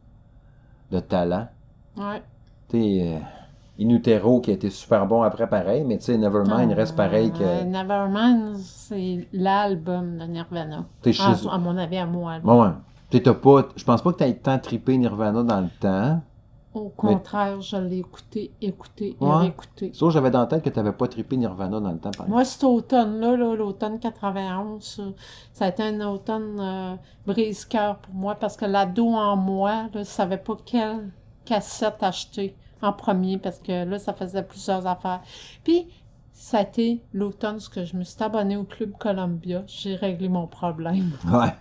de 0.90 1.00
talent. 1.00 1.48
Ouais. 1.96 2.22
Tu 2.68 2.76
sais, 2.78 3.14
euh, 3.16 3.18
In 3.80 3.88
Utero 3.88 4.40
qui 4.42 4.50
a 4.50 4.54
été 4.54 4.68
super 4.68 5.06
bon 5.06 5.22
après 5.22 5.48
pareil, 5.48 5.82
mais 5.84 5.96
tu 5.98 6.04
sais, 6.04 6.18
Nevermind 6.18 6.72
reste 6.74 6.94
pareil 6.94 7.32
que. 7.32 7.64
Nevermind, 7.64 8.56
c'est 8.58 9.26
l'album 9.32 10.18
de 10.18 10.24
Nirvana. 10.24 10.84
T'es 11.00 11.14
chez- 11.14 11.22
à 11.50 11.58
mon 11.58 11.76
avis, 11.78 11.96
à 11.96 12.06
moi. 12.06 12.34
là. 12.34 12.40
Bon, 12.44 12.62
ouais. 12.62 12.70
Tu 13.10 13.16
sais, 13.16 13.22
t'as 13.22 13.34
pas. 13.34 13.66
Je 13.74 13.82
pense 13.84 14.02
pas 14.02 14.12
que 14.12 14.18
t'aies 14.18 14.34
tant 14.34 14.58
trippé 14.58 14.96
Nirvana 14.98 15.42
dans 15.42 15.60
le 15.62 15.68
temps. 15.80 16.20
Au 16.74 16.88
contraire, 16.88 17.60
je 17.60 17.76
l'ai 17.76 17.98
écouté, 17.98 18.50
écouté 18.62 19.16
et 19.20 19.24
Ouais. 19.24 19.36
réécouté. 19.36 19.90
Sauf 19.92 20.08
que 20.08 20.14
j'avais 20.14 20.30
dans 20.30 20.40
la 20.40 20.46
tête 20.46 20.62
que 20.62 20.70
t'avais 20.70 20.92
pas 20.92 21.06
trippé 21.06 21.36
Nirvana 21.36 21.80
dans 21.80 21.92
le 21.92 21.98
temps, 21.98 22.10
par. 22.10 22.28
Moi, 22.28 22.44
cet 22.44 22.64
automne-là, 22.64 23.36
là, 23.36 23.54
l'automne 23.54 23.98
91, 23.98 24.98
euh, 25.00 25.10
ça 25.52 25.66
a 25.66 25.68
été 25.68 25.82
un 25.82 26.00
automne 26.00 26.58
euh, 26.60 26.94
brise-cœur 27.26 27.98
pour 27.98 28.14
moi 28.14 28.34
parce 28.36 28.56
que 28.56 28.64
l'ado 28.64 29.06
en 29.08 29.36
moi 29.36 29.88
ne 29.94 30.02
savait 30.02 30.38
pas 30.38 30.56
quelle 30.64 31.12
cassette 31.44 32.02
acheter 32.02 32.56
en 32.80 32.92
premier 32.92 33.36
parce 33.38 33.58
que 33.58 33.84
là, 33.84 33.98
ça 33.98 34.12
faisait 34.14 34.42
plusieurs 34.42 34.86
affaires. 34.86 35.20
Puis, 35.64 35.88
ça 36.32 36.58
a 36.58 36.62
été 36.62 37.02
l'automne 37.12 37.56
où 37.56 37.70
que 37.70 37.84
je 37.84 37.96
me 37.96 38.02
suis 38.04 38.22
abonnée 38.22 38.56
au 38.56 38.64
Club 38.64 38.92
Columbia. 38.98 39.62
J'ai 39.66 39.94
réglé 39.94 40.28
mon 40.28 40.46
problème. 40.46 41.12
Ouais. 41.30 41.52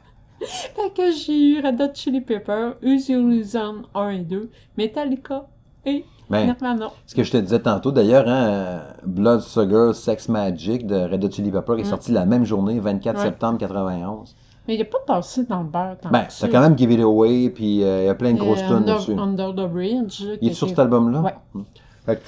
Fait 0.46 0.94
que 0.96 1.12
j'ai 1.12 1.38
eu 1.50 1.62
Red 1.62 1.80
Hot 1.82 1.94
Chili 1.94 2.22
Pepper, 2.22 2.72
Uzi 2.82 3.14
Illusion 3.14 3.84
1 3.96 4.10
et 4.10 4.20
2, 4.20 4.50
Metallica 4.78 5.46
et 5.86 6.06
Ben, 6.30 6.46
Nirvana. 6.48 6.88
ce 7.06 7.14
que 7.16 7.24
je 7.24 7.32
te 7.32 7.38
disais 7.38 7.60
tantôt, 7.60 7.92
d'ailleurs, 7.92 8.26
hein, 8.28 8.82
Blood 9.06 9.42
Sugar 9.42 9.94
Sex 9.94 10.30
Magic 10.30 10.88
de 10.88 10.96
Red 10.96 11.24
Hot 11.24 11.32
Chili 11.32 11.52
Pepper 11.52 11.74
est 11.80 11.84
Mm. 11.84 11.86
sorti 11.86 12.12
la 12.12 12.26
même 12.26 12.46
journée, 12.46 12.80
24 12.80 13.18
Ouais. 13.18 13.24
septembre 13.26 13.58
91. 13.60 14.36
Mais 14.68 14.76
il 14.76 14.78
n'est 14.78 14.84
pas 14.86 15.00
passé 15.06 15.44
dans 15.46 15.60
le 15.64 15.68
beurre 15.70 15.98
tant 16.02 16.10
Ben, 16.10 16.26
t'as 16.40 16.48
quand 16.48 16.62
même 16.62 16.78
Give 16.78 16.92
It 16.92 17.02
Away, 17.02 17.50
puis 17.50 17.84
euh, 17.84 18.04
il 18.04 18.06
y 18.06 18.10
a 18.10 18.16
plein 18.16 18.34
de 18.34 18.38
grosses 18.40 18.62
tunes 18.66 18.86
dessus. 18.86 19.14
Under 19.18 19.54
the 19.54 19.68
Bridge. 19.70 20.24
Il 20.42 20.50
est 20.50 20.54
sur 20.54 20.70
cet 20.70 20.80
album-là? 20.80 21.22
Ouais. 21.22 21.36
Mm. 21.54 21.62
Fait 22.06 22.16
que, 22.16 22.22
tu 22.22 22.26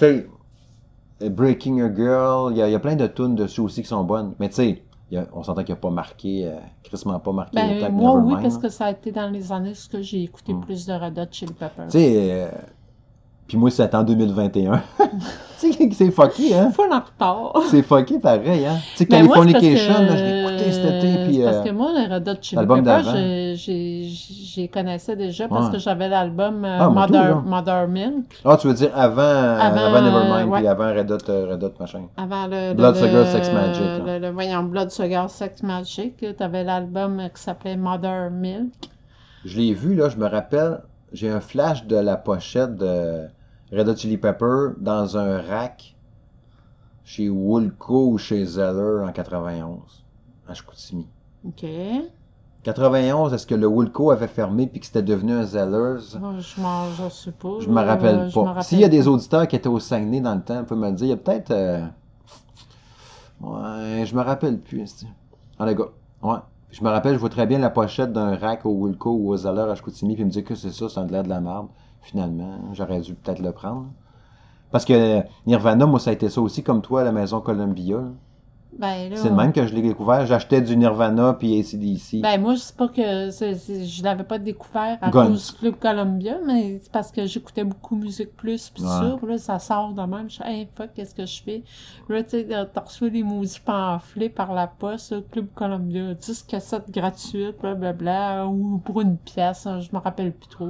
sais, 1.20 1.30
Breaking 1.30 1.80
a 1.82 1.94
Girl, 1.94 2.52
il 2.52 2.58
y, 2.58 2.62
a- 2.62 2.68
il 2.68 2.72
y 2.72 2.76
a 2.76 2.80
plein 2.80 2.96
de 2.96 3.08
tunes 3.08 3.36
dessus 3.36 3.62
aussi 3.62 3.82
qui 3.84 3.88
sont 3.88 4.04
bonnes. 4.04 4.34
Mais 4.40 4.50
tu 4.50 4.56
sais, 4.56 4.84
il 5.10 5.16
y 5.16 5.18
a- 5.18 5.28
on 5.34 5.44
s'entend 5.44 5.64
qu'il 5.64 5.74
n'a 5.76 5.80
pas 5.82 5.90
marqué, 5.92 6.48
euh, 6.48 6.60
crissement 6.84 7.20
pas 7.20 7.32
marqué 7.32 7.58
Ben, 7.58 7.80
que 7.80 7.92
moi, 7.92 8.16
oui, 8.16 8.34
parce 8.42 8.56
là. 8.56 8.62
que 8.62 8.70
ça 8.70 8.86
a 8.86 8.92
été 8.92 9.12
dans 9.12 9.30
les 9.30 9.52
années 9.52 9.74
où 9.94 10.02
j'ai 10.02 10.24
écouté 10.24 10.54
Mm. 10.54 10.62
plus 10.62 10.86
de 10.86 10.94
Red 10.94 11.20
Hot 11.20 11.28
Chili 11.32 11.54
Pepper. 11.54 11.84
Tu 11.90 12.00
sais, 12.00 12.32
euh, 12.44 12.52
puis 13.48 13.58
moi, 13.58 13.70
c'est 13.70 13.94
en 13.96 14.04
2021. 14.04 14.82
tu 15.60 15.74
sais, 15.74 15.90
c'est 15.94 16.12
fucké, 16.12 16.56
hein? 16.56 16.72
Full 16.72 16.92
en 16.92 17.00
retard. 17.02 17.64
C'est 17.70 17.82
fucké 17.84 18.20
pareil, 18.20 18.66
hein? 18.66 18.78
Tu 18.96 18.98
sais, 19.00 19.06
Ben, 19.06 19.18
Californication, 19.18 19.94
que- 19.96 20.02
là, 20.02 20.16
je 20.18 20.24
l'ai 20.24 20.42
écouté 20.42 20.72
cet 20.72 20.86
été, 21.04 21.26
puis... 21.26 21.44
parce 21.44 21.58
euh, 21.58 21.64
que 21.64 21.70
moi, 21.72 21.92
les 21.96 22.14
Red 22.14 22.28
Hot 22.30 22.34
Chili 22.42 22.56
l'album 22.58 22.84
Pepper, 22.84 23.04
d'avant. 23.04 23.12
j'ai- 23.14 24.68
connaissais 24.74 25.16
déjà 25.16 25.48
parce 25.48 25.70
que 25.70 25.78
j'avais 25.78 26.10
l'album 26.10 26.64
euh, 26.66 26.78
Ah, 26.82 26.90
Mother. 26.90 27.42
Mother 27.44 27.88
Milk 27.88 28.42
Ah, 28.46 28.58
tu 28.60 28.68
veux 28.68 28.74
dire 28.74 28.92
avant, 28.96 29.22
euh, 29.22 29.60
Avant, 29.60 29.86
avant, 29.86 30.02
Nevermind, 30.02 30.50
ouais. 30.50 30.60
puis 30.60 30.68
avant 30.68 30.94
Red 30.94 31.12
Hot, 31.12 31.18
Red 31.28 31.64
Hot 31.64 31.74
machin. 31.80 32.02
avant 32.18 32.48
le, 32.48 32.70
le- 32.70 32.74
Blood 32.74 32.96
le- 32.96 33.02
Sugar 33.08 33.28
Sex 33.28 33.52
Magic. 33.52 33.82
Le, 34.06 34.20
le- 34.20 34.30
voyons, 34.32 34.64
Blood 34.64 34.92
Sugar 34.92 35.30
Sex 35.30 35.64
Magic. 35.64 36.18
Tu 36.18 36.44
avais 36.44 36.64
l'album 36.64 37.22
qui 37.36 37.42
s'appelait 37.42 37.78
Mother 37.78 38.30
Milk. 38.32 38.74
Je 39.46 39.58
l'ai 39.60 39.74
vu, 39.74 39.96
là, 39.96 40.10
je 40.10 40.18
me 40.18 40.28
rappelle, 40.28 40.80
j'ai 41.14 41.30
un 41.30 41.40
flash 41.40 41.86
de 41.86 41.96
la 41.96 42.18
pochette 42.18 42.76
de 42.76 43.28
Red 43.72 43.88
Hot 43.88 43.96
Chili 43.96 44.18
Pepper 44.18 44.70
dans 44.80 45.18
un 45.18 45.42
rack 45.42 45.96
chez 47.06 47.30
Woolco 47.30 48.08
ou 48.10 48.18
chez 48.18 48.46
Zeller 48.46 49.04
en 49.08 49.12
91, 49.12 49.80
à 50.48 50.54
Chicoutimi. 50.54 51.08
OK. 51.48 51.66
91, 52.64 53.34
est-ce 53.34 53.46
que 53.46 53.56
le 53.56 53.68
Woolco 53.68 54.12
avait 54.12 54.28
fermé 54.28 54.68
puis 54.68 54.80
que 54.80 54.86
c'était 54.86 55.04
devenu 55.04 55.34
un 55.34 55.44
Zellers? 55.44 56.18
Moi, 56.20 56.36
Je 56.40 56.62
m'en 56.62 56.90
je 56.92 57.10
sais 57.10 57.32
pas. 57.34 57.60
Je 57.60 57.68
me 57.68 57.82
rappelle 57.82 58.28
me 58.28 58.32
pas. 58.54 58.62
S'il 58.62 58.80
y 58.80 58.86
a 58.86 58.90
des 58.90 59.08
auditeurs 59.08 59.48
qui 59.50 59.58
étaient 59.58 59.68
au 59.68 59.80
Saguenay 59.80 60.22
dans 60.22 60.36
le 60.36 60.42
temps, 60.42 60.60
on 60.62 60.64
peut 60.66 60.76
me 60.76 60.90
le 60.90 60.96
dire. 60.96 61.08
Il 61.08 61.10
y 61.10 61.14
a 61.14 61.18
peut-être. 61.18 61.52
euh, 61.52 61.86
Ouais, 63.42 64.06
je 64.06 64.16
me 64.16 64.22
rappelle 64.22 64.60
plus. 64.60 65.06
Ah, 65.60 65.66
les 65.66 65.76
gars. 65.76 65.90
Ouais. 66.22 66.38
Je 66.74 66.84
me 66.84 66.90
rappelle, 66.90 67.14
je 67.14 67.20
vois 67.20 67.30
très 67.30 67.46
bien 67.46 67.60
la 67.60 67.70
pochette 67.70 68.14
d'un 68.14 68.36
rack 68.36 68.66
au 68.66 68.72
Woolco 68.72 69.12
ou 69.12 69.30
au 69.30 69.38
Zeller 69.38 69.62
à 69.70 69.76
Chicoutimi, 69.76 70.16
puis 70.16 70.26
me 70.26 70.32
dire 70.32 70.44
que 70.44 70.56
c'est 70.56 70.72
ça, 70.72 70.90
ça 70.90 71.02
a 71.02 71.06
l'air 71.06 71.22
de 71.22 71.30
la 71.30 71.40
merde. 71.40 71.68
Finalement, 72.02 72.60
j'aurais 72.74 73.00
dû 73.00 73.14
peut-être 73.14 73.44
le 73.44 73.52
prendre. 73.52 73.86
Parce 74.72 74.84
que 74.84 75.22
Nirvana, 75.46 75.86
moi, 75.86 76.00
ça 76.00 76.10
a 76.10 76.14
été 76.14 76.30
ça 76.30 76.42
aussi, 76.42 76.64
comme 76.64 76.82
toi, 76.82 77.02
à 77.02 77.04
la 77.04 77.12
maison 77.12 77.42
Columbia. 77.42 78.02
Ben, 78.80 79.10
là, 79.10 79.16
C'est 79.18 79.30
le 79.30 79.36
même 79.36 79.54
que 79.54 79.66
je 79.68 79.74
l'ai 79.74 79.82
découvert. 79.82 80.26
J'achetais 80.26 80.62
du 80.62 80.76
Nirvana 80.76 81.34
puis 81.34 81.60
ACDC. 81.60 82.22
Ben, 82.22 82.42
moi, 82.42 82.56
je 82.56 82.60
sais 82.60 82.74
pas 82.74 82.88
que 82.88 83.30
c'est- 83.30 83.56
c'est- 83.56 83.86
je 83.86 84.04
l'avais 84.04 84.24
pas 84.24 84.40
découvert 84.40 84.98
à 85.02 85.10
Guns. 85.10 85.28
cause 85.28 85.52
du 85.52 85.58
Club 85.60 85.76
Columbia, 85.80 86.38
mais 86.46 86.80
c'est 86.82 86.92
parce 86.92 87.12
que 87.12 87.26
j'écoutais 87.26 87.64
beaucoup 87.64 87.96
Musique 87.96 88.36
Plus, 88.36 88.70
pis 88.72 88.82
Ouais. 88.82 88.88
ça, 88.88 89.16
puis 89.22 89.28
là, 89.32 89.38
ça 89.38 89.60
sort 89.60 89.94
de 89.94 90.02
même. 90.02 90.30
Je 90.30 90.36
suis, 90.36 90.44
hey, 90.44 90.68
fuck, 90.76 90.90
qu'est-ce 90.96 91.14
que 91.16 91.26
je 91.26 91.42
fais? 91.44 91.64
Là, 92.10 92.24
tu 92.24 92.30
sais, 92.32 92.48
t'as 92.74 92.82
reçu 92.82 93.12
des 93.12 93.24
maudits 93.24 93.60
pamphlets 93.64 94.30
par 94.30 94.54
la 94.54 94.68
poste, 94.68 95.30
Club 95.30 95.48
Columbia, 95.54 96.14
10 96.16 96.44
cassettes 96.44 96.90
gratuites, 96.92 97.60
blablabla, 97.62 98.48
ou 98.48 98.80
pour 98.80 99.02
une 99.02 99.18
pièce, 99.18 99.68
hein, 99.68 99.80
je 99.82 99.90
me 99.96 100.00
rappelle 100.02 100.32
plus 100.34 100.50
trop. 100.50 100.70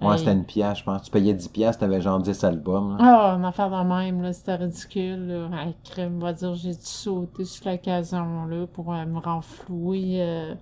Ouais, 0.00 0.12
Hey. 0.12 0.18
c'était 0.20 0.32
une 0.32 0.44
pièce, 0.44 0.78
je 0.78 0.84
pense. 0.84 1.02
Tu 1.02 1.10
payais 1.10 1.34
10 1.34 1.48
pièces, 1.48 1.78
t'avais 1.78 2.00
genre 2.00 2.20
10 2.20 2.44
albums. 2.44 2.96
Ah, 3.00 3.34
une 3.36 3.44
affaire 3.44 3.68
de 3.70 3.82
même, 3.88 4.22
là, 4.22 4.32
c'était 4.32 4.54
ridicule. 4.54 5.26
Là. 5.26 5.48
Crème, 5.84 6.20
va 6.20 6.32
dire, 6.32 6.54
j'ai 6.54 6.70
dû 6.74 6.78
sauter 6.84 7.44
sur 7.44 7.68
l'occasion, 7.70 8.44
là, 8.46 8.66
pour 8.72 8.94
euh, 8.94 9.04
me 9.06 9.18
renflouer 9.18 10.22
euh, 10.22 10.54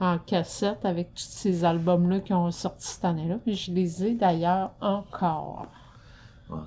en 0.00 0.18
cassette 0.18 0.84
avec 0.84 1.14
tous 1.14 1.22
ces 1.26 1.64
albums-là 1.64 2.20
qui 2.20 2.34
ont 2.34 2.50
sorti 2.50 2.86
cette 2.86 3.04
année-là. 3.06 3.36
Puis 3.44 3.54
je 3.54 3.72
les 3.72 4.04
ai 4.04 4.14
d'ailleurs 4.14 4.72
encore. 4.82 5.66
Ouais. 6.50 6.58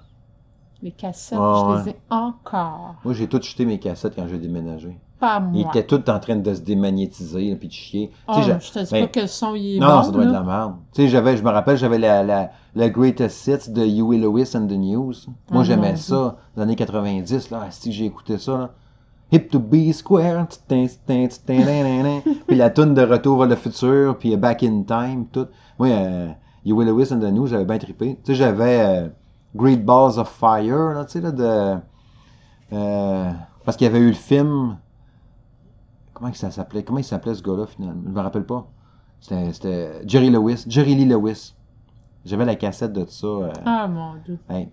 Les 0.82 0.92
cassettes, 0.92 1.38
Ouais, 1.38 1.46
je 1.56 1.66
ouais. 1.78 1.84
les 1.84 1.90
ai 1.92 1.96
encore. 2.10 2.96
Moi, 3.06 3.14
j'ai 3.14 3.28
tout 3.28 3.42
jeté 3.42 3.66
mes 3.66 3.80
cassettes 3.80 4.16
quand 4.16 4.28
j'ai 4.28 4.40
déménagé. 4.40 4.98
Pas 5.20 5.40
moi. 5.40 5.62
étaient 5.62 5.86
tous 5.86 6.10
en 6.10 6.20
train 6.20 6.38
de 6.38 6.54
se 6.54 6.62
démagnétiser, 6.62 7.56
puis 7.56 7.68
de 7.68 7.74
chier. 7.74 8.12
Ah, 8.28 8.42
je 8.42 8.52
ben, 8.92 9.02
pas 9.02 9.08
que 9.08 9.20
le 9.20 9.28
son 9.28 9.54
il 9.56 9.76
est 9.76 9.80
Non, 9.80 9.88
bon, 9.98 10.04
ça 10.04 10.12
doit 10.12 10.24
être 10.24 10.30
de 10.30 10.34
la 10.34 10.44
merde. 10.44 10.76
Tu 10.94 11.02
sais, 11.02 11.08
j'avais, 11.10 11.36
je 11.36 11.44
me 11.44 11.50
rappelle, 11.50 11.78
j'avais 11.78 11.98
la, 11.98 12.24
la, 12.24 12.52
la 12.76 12.90
Greatest 12.90 13.48
Hits 13.48 13.72
de 13.72 13.84
Huey 13.86 14.18
Lewis 14.18 14.52
and 14.56 14.68
the 14.68 14.78
News. 14.78 15.14
Moi, 15.52 15.62
Ah, 15.62 15.64
j'aimais 15.64 15.96
ça, 15.98 16.16
dans 16.16 16.38
les 16.58 16.62
années 16.64 16.76
90, 16.76 17.50
là. 17.52 17.68
Si 17.70 17.92
j'ai 17.92 18.06
écouté 18.06 18.38
ça, 18.38 18.58
là. 18.58 18.70
Hip 19.32 19.50
to 19.52 19.60
be 19.60 19.92
square, 19.92 20.48
puis 20.68 22.56
la 22.56 22.70
tune 22.72 22.94
de 22.96 23.02
Retour 23.04 23.38
vers 23.40 23.48
le 23.48 23.56
futur, 23.56 24.18
puis 24.18 24.36
Back 24.38 24.64
in 24.64 24.84
Time, 24.88 25.26
tout. 25.32 25.46
Moi, 25.78 25.90
euh, 25.90 26.30
Huey 26.66 26.86
Lewis 26.86 27.14
and 27.14 27.20
the 27.20 27.32
News, 27.32 27.48
j'avais 27.48 27.66
bien 27.66 27.78
trippé. 27.78 28.18
Tu 28.24 28.32
sais, 28.32 28.36
j'avais 28.36 28.80
euh, 28.80 29.08
Great 29.56 29.84
Balls 29.86 30.18
of 30.18 30.30
Fire, 30.30 30.94
là, 30.96 31.06
tu 31.06 31.12
sais, 31.12 31.22
là, 31.22 31.32
de... 31.32 31.78
euh, 32.74 33.32
parce 33.66 33.78
qu'il 33.78 33.86
y 33.86 33.90
avait 33.90 34.00
eu 34.00 34.08
le 34.10 34.14
film... 34.14 34.78
Comment 36.20 36.32
que 36.32 36.38
ça 36.38 36.52
s'appelait? 36.52 36.84
Comment 36.84 37.00
il 37.00 37.04
s'appelait, 37.04 37.34
ce 37.34 37.42
gars-là, 37.42 37.66
finalement? 37.66 38.02
Je 38.06 38.12
me 38.12 38.20
rappelle 38.22 38.46
pas. 38.46 38.68
C'était, 39.22 40.08
Jerry 40.08 40.30
Lewis, 40.30 40.66
Jerry 40.68 40.94
Lee 40.96 41.06
Lewis. 41.06 41.56
J'avais 42.26 42.46
la 42.46 42.56
cassette 42.56 42.94
de 42.94 43.06
ça. 43.08 43.26
euh, 43.28 43.52
Ah, 43.66 43.88
mon 43.88 44.16
Dieu. 44.26 44.38
hey. 44.50 44.70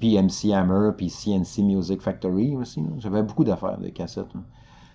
Puis 0.00 0.16
MC 0.20 0.52
Hammer, 0.52 0.90
puis 0.96 1.08
CNC 1.08 1.62
Music 1.62 2.00
Factory 2.02 2.54
aussi. 2.56 2.84
J'avais 2.98 3.22
beaucoup 3.22 3.44
d'affaires 3.44 3.78
de 3.78 3.88
cassettes. 3.88 4.32
là. 4.34 4.40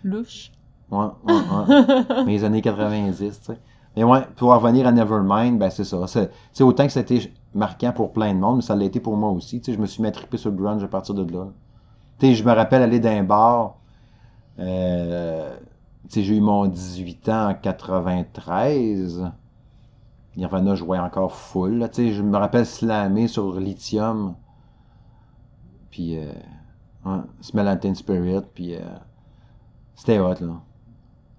Louche. 0.04 0.52
Ouais, 0.92 1.06
ouais, 1.26 1.34
ouais. 1.34 2.24
Mes 2.26 2.44
années 2.44 2.62
90, 2.62 3.18
tu 3.18 3.46
sais. 3.46 3.58
Mais 3.96 4.04
ouais, 4.04 4.22
pour 4.36 4.52
en 4.52 4.60
revenir 4.60 4.88
à 4.88 4.92
Nevermind, 4.92 5.58
ben 5.60 5.70
c'est 5.70 5.84
ça. 5.84 6.06
C'est 6.08 6.64
autant 6.64 6.86
que 6.86 6.92
c'était 6.92 7.20
marquant 7.54 7.92
pour 7.92 8.12
plein 8.12 8.34
de 8.34 8.40
monde, 8.40 8.58
mais 8.58 8.62
ça 8.62 8.76
l'a 8.76 8.86
été 8.86 9.00
pour 9.00 9.16
moi 9.16 9.30
aussi. 9.30 9.62
Tu 9.62 9.72
sais, 9.72 9.78
je 9.78 9.82
me 9.82 9.86
suis 9.86 10.02
triper 10.12 10.38
sur 10.38 10.50
le 10.52 10.58
grunge 10.58 10.84
à 10.84 10.88
partir 10.88 11.14
de 11.16 11.32
là. 11.32 11.48
Tu 12.20 12.28
sais, 12.28 12.34
je 12.36 12.44
me 12.44 12.52
rappelle 12.52 12.82
aller 12.82 13.00
dans 13.00 13.10
un 13.10 13.24
bar. 13.24 13.76
Euh, 14.60 15.56
sais, 16.10 16.24
j'ai 16.24 16.36
eu 16.38 16.42
mon 16.42 16.66
18 16.68 17.30
ans 17.30 17.50
en 17.50 17.54
93. 17.54 19.32
Nirvana 20.36 20.76
jouait 20.76 21.00
encore 21.00 21.34
full. 21.36 21.78
là. 21.78 21.90
Tu 21.90 21.96
sais, 22.08 22.14
je 22.14 22.22
me 22.22 22.38
rappelle 22.38 22.66
slammer 22.66 23.28
sur 23.28 23.60
Lithium. 23.60 24.36
Puis, 25.92 26.18
euh, 26.18 26.32
Smell 27.42 27.68
and 27.68 27.78
Teen 27.78 27.96
Spirit. 27.96 28.42
Puis, 28.54 28.76
euh, 28.76 28.80
c'était 29.96 30.20
hot, 30.20 30.36
là. 30.42 30.62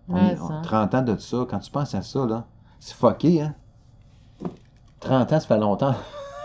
On 0.08 0.14
Mais 0.14 0.32
est- 0.32 0.40
on- 0.40 0.48
ça. 0.48 0.60
30 0.62 0.94
ans 0.94 1.02
de 1.02 1.16
ça, 1.16 1.46
quand 1.48 1.58
tu 1.58 1.70
penses 1.70 1.94
à 1.94 2.02
ça, 2.02 2.24
là, 2.26 2.44
c'est 2.78 2.94
fucké, 2.94 3.42
hein? 3.42 3.54
30 5.00 5.32
ans, 5.32 5.40
ça 5.40 5.46
fait 5.46 5.58
longtemps. 5.58 5.94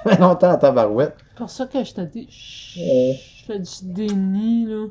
ça 0.03 0.09
fait 0.15 0.20
longtemps 0.20 0.51
en 0.53 0.57
tabarouette. 0.57 1.17
pour 1.36 1.49
ça 1.49 1.65
que 1.67 1.84
je 1.84 1.93
te 1.93 2.01
dis, 2.01 2.28
je 2.30 2.80
je 3.13 3.45
fais 3.45 3.59
du 3.59 3.93
déni, 3.93 4.65
là. 4.65 4.88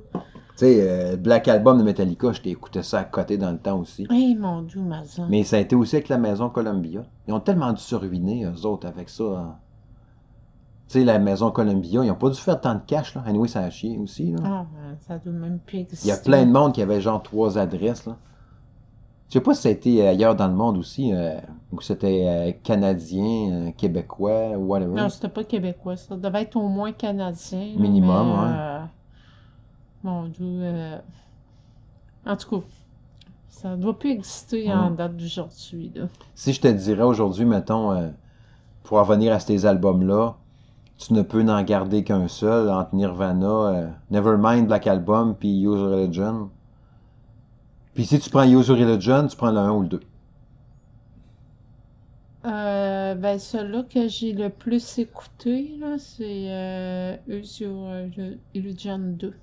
Tu 0.59 0.65
sais, 0.65 0.79
euh, 0.81 1.17
Black 1.17 1.47
Album 1.47 1.79
de 1.79 1.85
Metallica, 1.85 2.33
je 2.33 2.41
écouté 2.49 2.83
ça 2.83 2.99
à 2.99 3.05
côté 3.05 3.39
dans 3.39 3.53
le 3.53 3.59
temps 3.59 3.79
aussi. 3.79 4.09
Hey, 4.11 4.35
mon 4.35 4.63
Dieu, 4.63 4.81
Mazan. 4.81 5.29
Mais 5.31 5.45
ça 5.45 5.55
a 5.55 5.61
été 5.61 5.77
aussi 5.77 5.95
avec 5.95 6.09
la 6.09 6.19
maison 6.19 6.51
Columbia. 6.51 7.05
Ils 7.29 7.33
ont 7.33 7.39
tellement 7.39 7.73
dû 7.73 7.81
se 7.81 7.95
ruiner, 7.95 8.45
eux 8.45 8.67
autres, 8.67 8.89
avec 8.89 9.09
ça. 9.09 9.23
hein. 9.23 9.57
Tu 10.89 10.99
sais, 10.99 11.05
la 11.05 11.21
maison 11.21 11.53
Columbia, 11.53 12.03
ils 12.03 12.11
ont 12.11 12.17
pas 12.17 12.31
dû 12.31 12.41
faire 12.41 12.61
tant 12.61 12.75
de 12.75 12.81
cash, 12.85 13.15
là. 13.15 13.23
Anyway, 13.25 13.47
ça 13.47 13.61
a 13.61 13.71
chier 13.71 13.99
aussi, 13.99 14.33
là. 14.33 14.39
Ah, 14.43 14.67
ben, 14.75 14.97
ça 15.07 15.19
doit 15.19 15.33
même 15.33 15.61
plus 15.61 15.79
exister. 15.79 16.09
Il 16.09 16.11
y 16.11 16.13
a 16.13 16.17
plein 16.17 16.45
de 16.45 16.51
monde 16.51 16.73
qui 16.73 16.83
avait 16.83 17.01
genre 17.01 17.23
trois 17.23 17.57
adresses, 17.57 18.07
là. 18.07 18.17
Je 19.29 19.35
sais 19.35 19.41
pas 19.41 19.55
si 19.55 19.63
ça 19.63 19.69
a 19.69 19.73
été 19.73 20.09
ailleurs 20.09 20.35
dans 20.35 20.49
le 20.49 20.55
monde 20.55 20.77
aussi, 20.77 21.13
euh, 21.13 21.39
ou 21.71 21.81
c'était 21.83 22.25
euh, 22.27 22.53
canadien, 22.65 23.53
euh, 23.53 23.71
québécois, 23.77 24.57
whatever. 24.57 24.95
Non, 24.95 25.09
c'était 25.09 25.29
pas 25.29 25.45
québécois, 25.45 25.97
ça 25.97 26.17
devait 26.17 26.43
être 26.43 26.57
au 26.57 26.67
moins 26.67 26.91
canadien. 26.91 27.75
Minimum, 27.77 28.27
mais, 28.27 28.43
ouais. 28.43 28.81
Mon 30.03 30.25
Dieu. 30.29 30.45
euh, 30.63 30.99
En 32.27 32.37
tout 32.37 32.61
cas, 32.61 32.67
ça 33.49 33.77
doit 33.77 33.99
plus 33.99 34.11
exister 34.11 34.73
en 34.73 34.91
date 34.91 35.17
d'aujourd'hui. 35.17 35.93
Si 36.35 36.53
je 36.53 36.61
te 36.61 36.69
dirais 36.69 37.03
aujourd'hui, 37.03 37.45
mettons, 37.45 37.93
euh, 37.93 38.09
pour 38.85 38.99
en 38.99 39.05
revenir 39.05 39.33
à 39.33 39.41
ces 39.41 39.67
albums-là, 39.67 40.37
tu 40.99 41.13
ne 41.15 41.23
peux 41.23 41.43
n'en 41.43 41.63
garder 41.63 42.05
qu'un 42.05 42.29
seul 42.29 42.71
entre 42.71 42.95
Nirvana, 42.95 43.47
euh, 43.47 43.89
Nevermind, 44.11 44.67
Black 44.67 44.87
Album, 44.87 45.35
puis 45.37 45.63
Use 45.63 45.81
Religion. 45.83 46.51
Puis 47.95 48.07
si 48.07 48.19
tu 48.21 48.31
prends 48.31 48.45
Use 48.45 48.71
Religion, 48.71 49.27
tu 49.27 49.37
prends 49.37 49.51
le 49.51 49.59
1 49.59 49.71
ou 49.73 49.83
le 49.83 49.89
2. 49.89 50.01
Euh, 52.45 53.15
ben, 53.15 53.39
celui-là 53.39 53.83
que 53.83 54.09
j'ai 54.09 54.33
le 54.33 54.49
plus 54.51 54.99
écouté, 54.99 55.79
c'est 55.99 56.47
euh, 56.51 57.17
Use 57.29 57.61
Your 57.61 57.89
Illusion 58.55 58.99
2. 58.99 59.35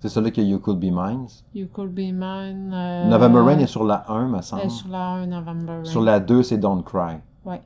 C'est 0.00 0.08
celui 0.10 0.32
que 0.32 0.40
You 0.40 0.58
Could 0.58 0.78
Be 0.78 0.92
Mine. 0.92 1.26
You 1.54 1.66
Could 1.72 1.94
Be 1.94 2.12
Mine. 2.12 2.72
Euh, 2.74 3.08
November 3.08 3.40
Rain 3.40 3.58
est 3.58 3.66
sur 3.66 3.84
la 3.84 4.04
1, 4.10 4.28
me 4.28 4.42
semble. 4.42 4.62
Est 4.62 4.68
sur 4.68 4.88
la 4.88 5.12
1, 5.12 5.26
November 5.26 5.72
Rain. 5.76 5.84
Sur 5.84 6.02
la 6.02 6.20
2, 6.20 6.42
c'est 6.42 6.58
Don't 6.58 6.82
Cry. 6.82 7.16
Oui. 7.46 7.56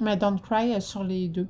Mais 0.00 0.16
Don't 0.16 0.40
Cry 0.40 0.72
est 0.72 0.80
sur 0.80 1.04
les 1.04 1.28
deux. 1.28 1.46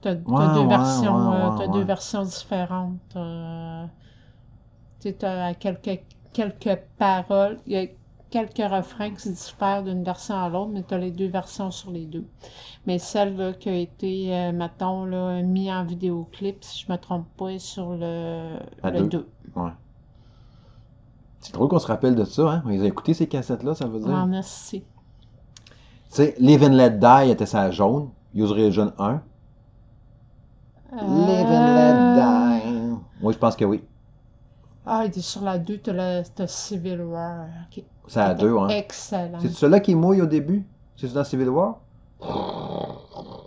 T'as 0.00 0.14
deux, 0.14 0.66
versions, 0.68 1.30
ouais, 1.30 1.62
euh, 1.62 1.64
as 1.64 1.68
deux 1.68 1.82
versions 1.82 2.24
différentes. 2.24 3.16
Euh, 3.16 3.86
tu 5.00 5.14
as 5.22 5.54
quelques, 5.54 6.02
quelques 6.34 6.78
paroles. 6.98 7.58
Il 7.66 7.72
y 7.72 7.78
a 7.78 7.86
quelques 8.28 8.70
refrains 8.70 9.10
qui 9.10 9.22
se 9.22 9.28
diffèrent 9.30 9.82
d'une 9.82 10.04
version 10.04 10.34
à 10.34 10.50
l'autre, 10.50 10.72
mais 10.74 10.82
tu 10.82 10.92
as 10.92 10.98
les 10.98 11.10
deux 11.10 11.28
versions 11.28 11.70
sur 11.70 11.90
les 11.90 12.04
deux. 12.04 12.26
Mais 12.86 12.98
celle 12.98 13.36
là, 13.36 13.54
qui 13.54 13.70
a 13.70 13.76
été, 13.76 14.34
euh, 14.34 14.52
mettons, 14.52 15.06
mise 15.42 15.70
en 15.70 15.84
vidéoclip, 15.84 16.62
si 16.62 16.82
je 16.84 16.92
ne 16.92 16.96
me 16.96 17.00
trompe 17.00 17.26
pas, 17.38 17.48
est 17.48 17.58
sur 17.58 17.92
le 17.92 18.58
2. 19.08 19.26
Ouais. 19.56 19.70
C'est 21.40 21.52
drôle 21.52 21.68
qu'on 21.68 21.78
se 21.78 21.86
rappelle 21.86 22.14
de 22.14 22.24
ça, 22.24 22.50
hein? 22.50 22.62
On 22.64 22.70
les 22.70 22.82
a 22.82 22.86
écoutés, 22.86 23.12
ces 23.12 23.28
cassettes-là, 23.28 23.74
ça 23.74 23.86
veut 23.86 24.00
dire. 24.00 24.14
Ah, 24.14 24.26
merci. 24.26 24.82
Tu 26.10 26.16
sais, 26.16 26.34
Live 26.38 26.62
and 26.64 26.72
Let 26.72 26.90
Die 26.92 27.30
était 27.30 27.46
sa 27.46 27.70
jaune, 27.70 28.10
User 28.34 28.52
Religion 28.52 28.92
1. 28.98 29.20
Euh... 30.92 30.96
Live 31.00 31.46
and 31.46 31.74
Let 31.74 31.92
euh. 31.92 32.14
Die. 32.16 32.98
Moi, 33.20 33.32
je 33.32 33.38
pense 33.38 33.56
que 33.56 33.64
oui. 33.64 33.82
Ah, 34.86 35.02
il 35.04 35.08
était 35.08 35.20
sur 35.20 35.42
la 35.42 35.58
2, 35.58 35.78
t'as 35.78 36.46
Civil 36.46 37.00
War. 37.00 37.46
Okay. 37.68 37.84
C'est 38.06 38.20
la 38.20 38.34
2, 38.34 38.56
hein? 38.56 38.68
Excellent. 38.68 39.38
C'est 39.40 39.48
celui-là 39.48 39.80
qui 39.80 39.94
mouille 39.94 40.22
au 40.22 40.26
début? 40.26 40.66
C'est 40.96 41.12
dans 41.12 41.24
Civil 41.24 41.48
War? 41.48 41.80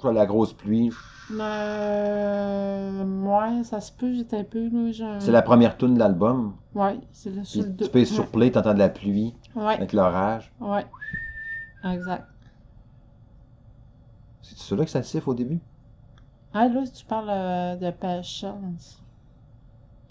La 0.04 0.26
grosse 0.26 0.54
pluie. 0.54 0.94
Euh, 1.32 3.04
ouais, 3.04 3.64
ça 3.64 3.82
se 3.82 3.92
peut, 3.92 4.14
j'étais 4.14 4.38
un 4.38 4.44
peu, 4.44 4.70
là, 4.70 5.20
C'est 5.20 5.32
la 5.32 5.42
première 5.42 5.78
tune 5.78 5.96
de 5.96 6.00
l'album. 6.00 6.54
Ouais, 6.74 7.00
c'est 7.12 7.44
sur 7.44 7.64
le 7.64 7.76
tu 7.84 7.90
payes 7.90 8.06
sur 8.06 8.28
play, 8.28 8.52
t'entends 8.52 8.74
de 8.74 8.80
la 8.80 8.90
pluie 8.90 9.34
Ouais, 9.56 9.76
avec 9.76 9.94
l'orage. 9.94 10.52
ouais. 10.62 10.86
Exact. 11.84 12.28
C'est 14.42 14.58
celui-là 14.58 14.86
que 14.86 14.92
ça 14.92 15.04
siffle 15.04 15.30
au 15.30 15.34
début? 15.36 15.60
Ah, 16.54 16.68
là, 16.68 16.84
tu 16.88 17.06
parles 17.06 17.30
euh, 17.30 17.76
de 17.78 17.92
Passions. 17.92 18.76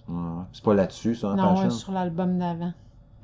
Ouais, 0.08 0.44
C'est 0.52 0.62
pas 0.64 0.74
là-dessus, 0.74 1.14
ça, 1.16 1.28
hein, 1.30 1.36
Non, 1.36 1.58
ouais, 1.60 1.70
sur 1.70 1.92
l'album 1.92 2.38
d'avant. 2.38 2.72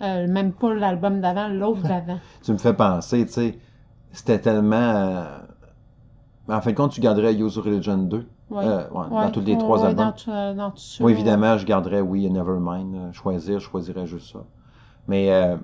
Euh, 0.03 0.27
même 0.27 0.53
pas 0.53 0.75
l'album 0.75 1.21
d'avant, 1.21 1.49
l'autre 1.49 1.83
d'avant. 1.89 2.19
Tu 2.45 2.53
me 2.53 2.59
fais 2.59 2.75
penser, 2.75 3.25
tu 3.27 3.33
sais, 3.33 3.59
c'était 4.13 4.41
tellement... 4.41 4.77
euh, 4.77 5.39
En 6.49 6.61
fin 6.61 6.71
de 6.73 6.77
compte, 6.77 6.93
tu 6.93 7.01
garderais 7.01 7.35
Use 7.35 7.59
Religion 7.59 7.97
2. 7.99 8.27
Ouais. 8.51 8.65
Euh, 8.65 8.89
ouais, 8.91 9.07
Ouais, 9.11 9.23
dans 9.23 9.31
tous 9.31 9.41
les 9.41 9.57
trois 9.57 9.85
albums. 9.87 10.07
Dans, 10.07 10.13
tout- 10.13 10.31
euh, 10.31 10.55
dans 10.55 10.71
tout 10.71 10.79
ça, 10.79 11.03
Oui, 11.05 11.13
évidemment, 11.13 11.57
je 11.57 11.65
garderais, 11.65 12.01
oui, 12.01 12.29
Nevermind. 12.31 12.95
euh, 12.95 13.13
Choisir, 13.13 13.61
je 13.61 13.65
choisirais 13.65 14.07
juste 14.07 14.33
ça. 14.33 14.41
Mais 15.09 15.33
euh, 15.33 15.57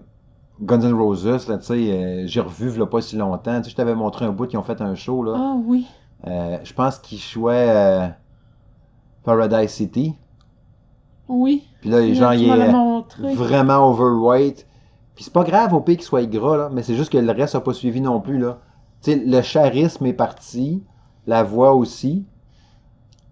Guns 0.62 0.80
N' 0.80 0.94
Roses, 0.94 1.26
là, 1.48 1.58
tu 1.58 1.64
sais, 1.64 1.74
euh, 1.92 2.26
j'ai 2.26 2.40
revu, 2.40 2.72
il 2.74 2.86
pas 2.86 3.00
si 3.00 3.16
longtemps. 3.16 3.62
Je 3.62 3.74
t'avais 3.74 3.94
montré 3.94 4.24
un 4.24 4.32
bout 4.32 4.46
qui 4.46 4.56
ont 4.56 4.62
fait 4.62 4.80
un 4.80 4.94
show, 4.94 5.22
là. 5.22 5.34
Ah 5.36 5.54
oui. 5.64 5.86
Euh, 6.26 6.58
je 6.64 6.72
pense 6.72 6.98
qu'ils 6.98 7.18
jouaient 7.18 7.68
euh, 7.68 8.08
Paradise 9.24 9.70
City. 9.70 10.14
Oui. 11.28 11.64
Puis 11.80 11.90
là, 11.90 12.00
Tu 12.02 12.14
genre, 12.14 12.34
il 12.34 12.48
m'as 12.48 12.56
est 12.56 12.68
euh, 12.68 13.34
vraiment 13.34 13.90
overweight. 13.90 14.66
Puis 15.14 15.24
c'est 15.24 15.32
pas 15.32 15.44
grave 15.44 15.74
au 15.74 15.80
pays 15.80 15.96
qu'il 15.96 16.04
soit 16.06 16.24
gras, 16.26 16.56
là, 16.56 16.70
mais 16.72 16.82
c'est 16.82 16.94
juste 16.94 17.12
que 17.12 17.18
le 17.18 17.32
reste 17.32 17.54
n'a 17.54 17.60
pas 17.60 17.74
suivi 17.74 18.00
non 18.00 18.20
plus, 18.20 18.38
là. 18.38 18.58
Le 19.06 19.40
charisme 19.40 20.06
est 20.06 20.12
parti, 20.12 20.82
la 21.26 21.42
voix 21.42 21.74
aussi, 21.74 22.24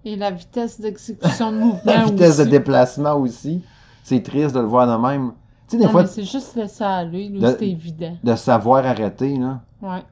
Et 0.05 0.17
la 0.17 0.31
vitesse 0.31 0.81
d'exécution 0.81 1.51
de 1.53 1.59
mouvement 1.59 1.81
la 1.85 2.05
vitesse 2.05 2.39
de 2.39 2.45
déplacement 2.45 3.14
aussi. 3.14 3.62
C'est 4.05 4.23
triste 4.23 4.55
de 4.55 4.61
le 4.61 4.67
voir 4.67 4.87
de 4.87 5.03
même. 5.03 5.33
Tu 5.69 5.73
sais, 5.73 5.79
des 5.79 5.85
Non, 5.87 5.91
fois, 5.91 6.03
mais 6.03 6.09
c'est 6.09 6.23
juste 6.23 6.55
laisser 6.55 6.85
aller, 6.85 7.29
De- 7.29 7.57
c'est 7.59 7.69
évident. 7.69 8.17
de 8.23 8.35
savoir 8.37 8.87
arrêter, 8.87 9.37
là. 9.37 9.61
Ouais. 9.83 10.03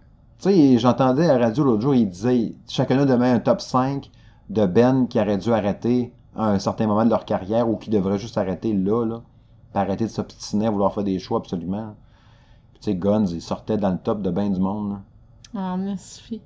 Tu 0.40 0.50
sais, 0.50 0.78
j'entendais 0.78 1.28
à 1.30 1.38
la 1.38 1.46
radio 1.46 1.62
l'autre 1.62 1.82
jour, 1.82 1.94
il 1.94 2.08
disait, 2.10 2.54
chacun 2.68 3.06
demain 3.06 3.34
un 3.34 3.38
top 3.38 3.60
5 3.60 4.10
de 4.50 4.66
Ben 4.66 5.06
qui 5.06 5.20
aurait 5.20 5.38
dû 5.38 5.52
arrêter 5.52 6.12
à 6.36 6.48
un 6.50 6.58
certain 6.58 6.88
moment 6.88 7.04
de 7.04 7.10
leur 7.10 7.24
carrière 7.24 7.68
ou 7.68 7.76
qui 7.76 7.88
devrait 7.88 8.18
juste 8.18 8.36
arrêter 8.36 8.72
là, 8.72 9.04
là. 9.06 9.20
Puis 9.72 9.80
arrêter 9.80 10.04
de 10.06 10.10
s'obstiner 10.10 10.66
à 10.66 10.70
vouloir 10.70 10.92
faire 10.92 11.04
des 11.04 11.20
choix 11.20 11.38
absolument. 11.38 11.94
Puis 12.72 12.80
tu 12.80 12.90
sais, 12.90 12.96
Guns, 12.96 13.26
il 13.26 13.40
sortait 13.40 13.76
dans 13.76 13.90
le 13.90 13.98
top 13.98 14.20
de 14.22 14.30
ben 14.30 14.52
du 14.52 14.58
monde, 14.60 14.90
là. 14.90 15.00
En 15.54 15.86
esfie. 15.86 16.40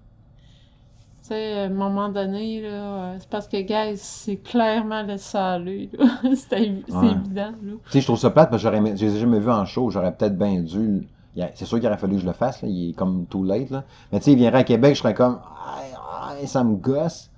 Tu 1.22 1.28
sais, 1.28 1.58
à 1.58 1.62
un 1.64 1.68
moment 1.68 2.08
donné, 2.08 2.60
là, 2.62 2.68
euh, 2.68 3.16
c'est 3.20 3.28
parce 3.28 3.48
que, 3.48 3.60
guys, 3.60 3.98
c'est 3.98 4.38
clairement 4.38 5.04
aller, 5.34 5.90
là. 5.98 6.06
C'est 6.34 6.60
Ouais. 6.60 7.10
évident. 7.10 7.52
Tu 7.62 7.90
sais, 7.90 8.00
je 8.00 8.06
trouve 8.06 8.18
ça 8.18 8.30
plate 8.30 8.50
parce 8.50 8.62
que 8.62 8.68
j'aurais 8.70 8.96
je 8.96 9.04
les 9.04 9.16
ai 9.16 9.20
jamais 9.20 9.40
vus 9.40 9.50
en 9.50 9.64
show, 9.64 9.90
j'aurais 9.90 10.14
peut-être 10.16 10.38
bien 10.38 10.60
dû. 10.62 11.08
C'est 11.54 11.66
sûr 11.66 11.78
qu'il 11.78 11.86
aurait 11.86 11.98
fallu 11.98 12.14
que 12.16 12.22
je 12.22 12.26
le 12.26 12.32
fasse, 12.32 12.62
là. 12.62 12.68
Il 12.68 12.90
est 12.90 12.92
comme 12.94 13.26
too 13.26 13.44
late, 13.44 13.70
là. 13.70 13.84
Mais 14.10 14.18
tu 14.18 14.26
sais, 14.26 14.32
il 14.32 14.38
viendrait 14.38 14.60
à 14.60 14.64
Québec, 14.64 14.94
je 14.94 15.00
serais 15.02 15.14
comme, 15.14 15.40
aïe, 15.76 16.38
aïe, 16.40 16.46
ça 16.48 16.64
me 16.64 16.74
gosse. 16.76 17.30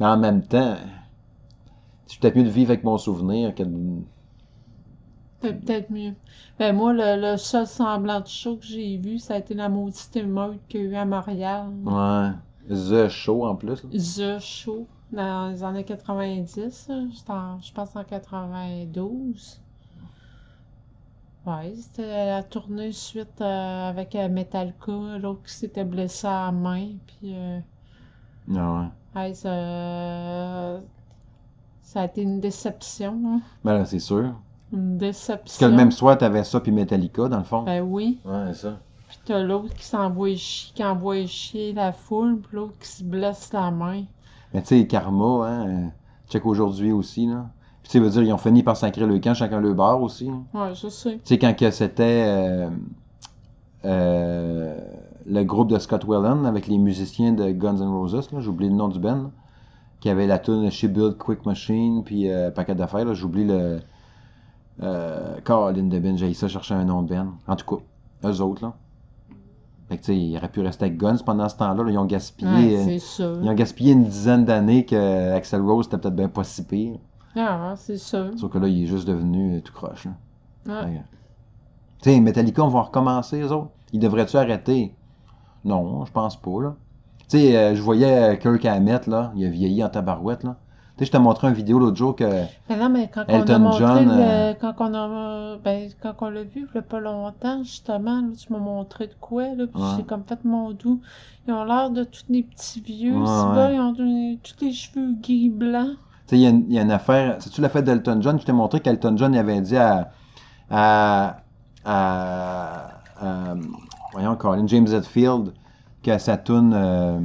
Mais 0.00 0.06
en 0.06 0.16
même 0.16 0.42
temps, 0.46 0.76
c'est 2.06 2.20
peut-être 2.20 2.36
mieux 2.36 2.44
de 2.44 2.48
vivre 2.48 2.70
avec 2.70 2.84
mon 2.84 2.98
souvenir 2.98 3.54
que 3.54 3.62
de. 3.62 4.02
Peut-être 5.52 5.90
mieux. 5.90 6.14
Ben, 6.58 6.74
moi, 6.74 6.92
le, 6.92 7.20
le 7.32 7.36
seul 7.36 7.66
semblant 7.66 8.20
de 8.20 8.26
show 8.26 8.56
que 8.56 8.64
j'ai 8.64 8.96
vu, 8.98 9.18
ça 9.18 9.34
a 9.34 9.38
été 9.38 9.54
la 9.54 9.68
maudite 9.68 10.14
émeute 10.16 10.60
qu'il 10.68 10.80
y 10.80 10.84
a 10.84 10.86
eu 10.90 10.94
à 10.96 11.04
Montréal. 11.04 11.66
Ouais. 11.84 12.30
The 12.68 13.08
Show 13.08 13.44
en 13.46 13.56
plus. 13.56 13.82
The 13.90 14.38
Show, 14.40 14.86
dans 15.12 15.50
les 15.50 15.62
années 15.62 15.84
90, 15.84 16.88
là. 16.88 17.00
J'étais 17.14 17.30
en- 17.30 17.60
je 17.60 17.72
pense 17.72 17.94
en 17.94 18.04
92. 18.04 19.60
Ouais, 21.46 21.74
c'était 21.76 22.26
la 22.26 22.42
tournée 22.42 22.92
suite 22.92 23.40
euh, 23.42 23.88
avec 23.90 24.14
euh, 24.14 24.28
Metallica, 24.30 25.18
l'autre 25.20 25.42
qui 25.44 25.52
s'était 25.52 25.84
blessé 25.84 26.26
à 26.26 26.46
la 26.46 26.52
main, 26.52 26.88
puis 27.06 27.34
euh, 27.34 27.60
Ah 28.56 28.80
ouais. 29.26 29.34
Ça... 29.34 30.80
ça 31.82 32.00
a 32.00 32.04
été 32.06 32.22
une 32.22 32.40
déception. 32.40 33.20
hein. 33.26 33.40
Ben 33.62 33.74
là, 33.74 33.84
c'est 33.84 33.98
sûr. 33.98 34.34
Une 34.72 34.98
Parce 34.98 35.10
déception. 35.10 35.66
que 35.66 35.70
le 35.70 35.76
même 35.76 35.92
soir, 35.92 36.18
t'avais 36.18 36.42
ça 36.44 36.60
puis 36.60 36.72
Metallica, 36.72 37.28
dans 37.28 37.38
le 37.38 37.44
fond. 37.44 37.62
Ben 37.62 37.82
oui. 37.82 38.18
Ouais, 38.24 38.46
c'est 38.48 38.62
ça. 38.68 38.78
Puis 39.08 39.18
t'as 39.26 39.38
l'autre 39.40 39.74
qui 39.74 39.84
s'envoie 39.84 40.34
chier, 40.34 40.72
qui 40.74 40.84
envoie 40.84 41.26
chier 41.26 41.72
la 41.72 41.92
foule, 41.92 42.40
puis 42.40 42.56
l'autre 42.56 42.74
qui 42.80 42.88
se 42.88 43.04
blesse 43.04 43.52
la 43.52 43.70
main. 43.70 44.02
Mais 44.52 44.62
tu 44.62 44.68
sais, 44.80 44.86
Karma, 44.86 45.46
hein, 45.46 45.68
euh, 45.68 45.86
check 46.30 46.44
aujourd'hui 46.46 46.90
aussi, 46.92 47.26
là. 47.26 47.46
Puis 47.82 47.90
tu 47.90 47.98
sais, 47.98 48.04
veut 48.04 48.10
dire, 48.10 48.22
ils 48.22 48.32
ont 48.32 48.38
fini 48.38 48.62
par 48.62 48.76
sacrer 48.76 49.06
le 49.06 49.18
camp, 49.18 49.34
chacun 49.34 49.60
le 49.60 49.74
bar 49.74 50.00
aussi. 50.02 50.28
hein. 50.30 50.42
Ouais, 50.54 50.74
je 50.74 50.88
sais. 50.88 51.14
Tu 51.16 51.20
sais, 51.24 51.38
quand 51.38 51.54
que 51.54 51.70
c'était 51.70 52.24
euh, 52.26 52.68
euh, 53.84 54.76
le 55.26 55.44
groupe 55.44 55.68
de 55.70 55.78
Scott 55.78 56.04
Whelan 56.04 56.44
avec 56.44 56.66
les 56.66 56.78
musiciens 56.78 57.32
de 57.32 57.50
Guns 57.50 57.76
N' 57.76 57.88
Roses, 57.88 58.30
là, 58.32 58.40
j'oublie 58.40 58.68
le 58.68 58.74
nom 58.74 58.88
du 58.88 58.98
band, 58.98 59.16
là, 59.16 59.30
qui 60.00 60.08
avait 60.10 60.26
la 60.26 60.38
tune 60.38 60.70
She 60.70 60.86
Built 60.86 61.18
Quick 61.18 61.44
Machine, 61.46 62.02
puis 62.04 62.30
euh, 62.30 62.50
paquet 62.50 62.74
d'affaires, 62.74 63.04
là, 63.04 63.14
j'oublie 63.14 63.44
le... 63.44 63.80
Euh, 64.82 65.40
Colin 65.44 65.84
de 65.84 65.98
Ben, 65.98 66.16
j'ai 66.16 66.34
ça 66.34 66.48
chercher 66.48 66.74
un 66.74 66.84
nom 66.84 67.02
de 67.02 67.14
band. 67.14 67.28
En 67.46 67.56
tout 67.56 67.76
cas, 67.76 68.28
eux 68.28 68.40
autres, 68.40 68.64
là. 68.64 68.74
Fait 69.88 69.98
que 69.98 70.02
tu 70.02 70.06
sais, 70.12 70.18
ils 70.18 70.36
auraient 70.36 70.48
pu 70.48 70.60
rester 70.60 70.86
avec 70.86 70.96
Guns 70.96 71.18
pendant 71.24 71.48
ce 71.48 71.56
temps-là, 71.56 71.84
là, 71.84 71.90
ils 71.90 71.98
ont 71.98 72.06
gaspillé... 72.06 72.78
Ouais, 72.78 72.98
euh, 73.20 73.38
ils 73.42 73.48
ont 73.48 73.54
gaspillé 73.54 73.92
une 73.92 74.04
dizaine 74.04 74.44
d'années 74.46 74.86
que 74.86 75.32
Axel 75.32 75.60
Rose 75.60 75.86
était 75.86 75.98
peut-être 75.98 76.16
bien 76.16 76.28
pas 76.28 76.42
si 76.42 76.64
pire. 76.64 76.96
Ah, 77.36 77.74
c'est 77.76 77.98
ça. 77.98 78.30
Sauf 78.36 78.50
que 78.50 78.58
là, 78.58 78.68
il 78.68 78.84
est 78.84 78.86
juste 78.86 79.06
devenu 79.06 79.56
euh, 79.56 79.60
tout 79.60 79.72
croche. 79.72 80.06
Là. 80.66 80.84
Ouais. 80.84 81.02
Tu 82.02 82.10
sais, 82.10 82.20
Metallica, 82.20 82.62
on 82.62 82.68
va 82.68 82.82
recommencer, 82.82 83.40
eux 83.40 83.52
autres. 83.52 83.70
Ils 83.92 84.00
devraient-tu 84.00 84.36
arrêter? 84.36 84.94
Non, 85.64 86.04
je 86.04 86.12
pense 86.12 86.40
pas, 86.40 86.62
là. 86.62 86.74
Tu 87.28 87.38
sais, 87.38 87.56
euh, 87.56 87.74
je 87.74 87.82
voyais 87.82 88.34
euh, 88.34 88.36
Kirk 88.36 88.64
Hammett, 88.64 89.06
là. 89.06 89.32
Il 89.34 89.44
a 89.44 89.50
vieilli 89.50 89.84
en 89.84 89.88
tabarouette, 89.88 90.44
là. 90.44 90.56
Tu 90.96 91.00
sais, 91.00 91.06
je 91.06 91.10
t'ai 91.10 91.18
montré 91.18 91.48
une 91.48 91.54
vidéo 91.54 91.80
l'autre 91.80 91.96
jour 91.96 92.14
que... 92.14 92.24
Mais 92.70 92.76
non, 92.76 92.88
mais 92.88 93.10
quand 93.12 93.24
Elton 93.26 93.52
on 93.52 93.56
a 93.56 93.58
montré 93.58 93.78
John, 93.80 94.06
le- 94.06 94.22
euh, 94.22 94.54
quand 94.54 94.74
on 94.78 94.94
a, 94.94 95.56
ben, 95.58 95.90
quand 96.00 96.14
on 96.20 96.30
l'a 96.30 96.44
vu, 96.44 96.68
il 96.70 96.74
y 96.74 96.78
a 96.78 96.82
pas 96.82 97.00
longtemps, 97.00 97.64
justement, 97.64 98.20
là, 98.20 98.28
tu 98.38 98.52
m'as 98.52 98.60
montré 98.60 99.08
de 99.08 99.14
quoi, 99.20 99.42
là, 99.56 99.66
puis 99.66 99.82
Ouais. 99.82 99.88
j'ai 99.96 100.04
comme 100.04 100.22
fait 100.24 100.44
mon 100.44 100.70
doux. 100.70 101.00
Ils 101.48 101.52
ont 101.52 101.64
l'air 101.64 101.90
de 101.90 102.04
tous 102.04 102.24
des 102.28 102.44
petits 102.44 102.80
vieux, 102.80 103.12
Ouais, 103.12 103.18
ouais. 103.18 103.74
ils 103.74 103.80
ont 103.80 103.94
tous 104.40 104.64
les 104.64 104.72
cheveux 104.72 105.14
gris 105.20 105.50
blancs. 105.50 105.96
Tu 106.28 106.36
sais, 106.36 106.38
il 106.38 106.42
y, 106.42 106.46
a 106.46 106.50
une- 106.50 106.64
il 106.68 106.74
y 106.74 106.78
a 106.78 106.82
une 106.82 106.92
affaire... 106.92 107.38
C'est-tu 107.40 107.60
la 107.60 107.68
fête 107.68 107.84
d'Elton 107.84 108.18
John? 108.22 108.38
Je 108.38 108.44
t'ai 108.46 108.52
montré 108.52 108.78
qu'Elton 108.80 109.16
John 109.16 109.34
il 109.34 109.38
avait 109.38 109.60
dit 109.60 109.76
à... 109.76 110.12
à... 110.70 111.38
à... 111.84 112.88
à- 113.20 113.54
voyons, 114.12 114.36
Colin, 114.36 114.66
James 114.68 114.86
Hetfield, 114.86 115.54
que 116.04 116.18
sa 116.18 116.36
tune... 116.38 116.72
Euh, 116.72 117.18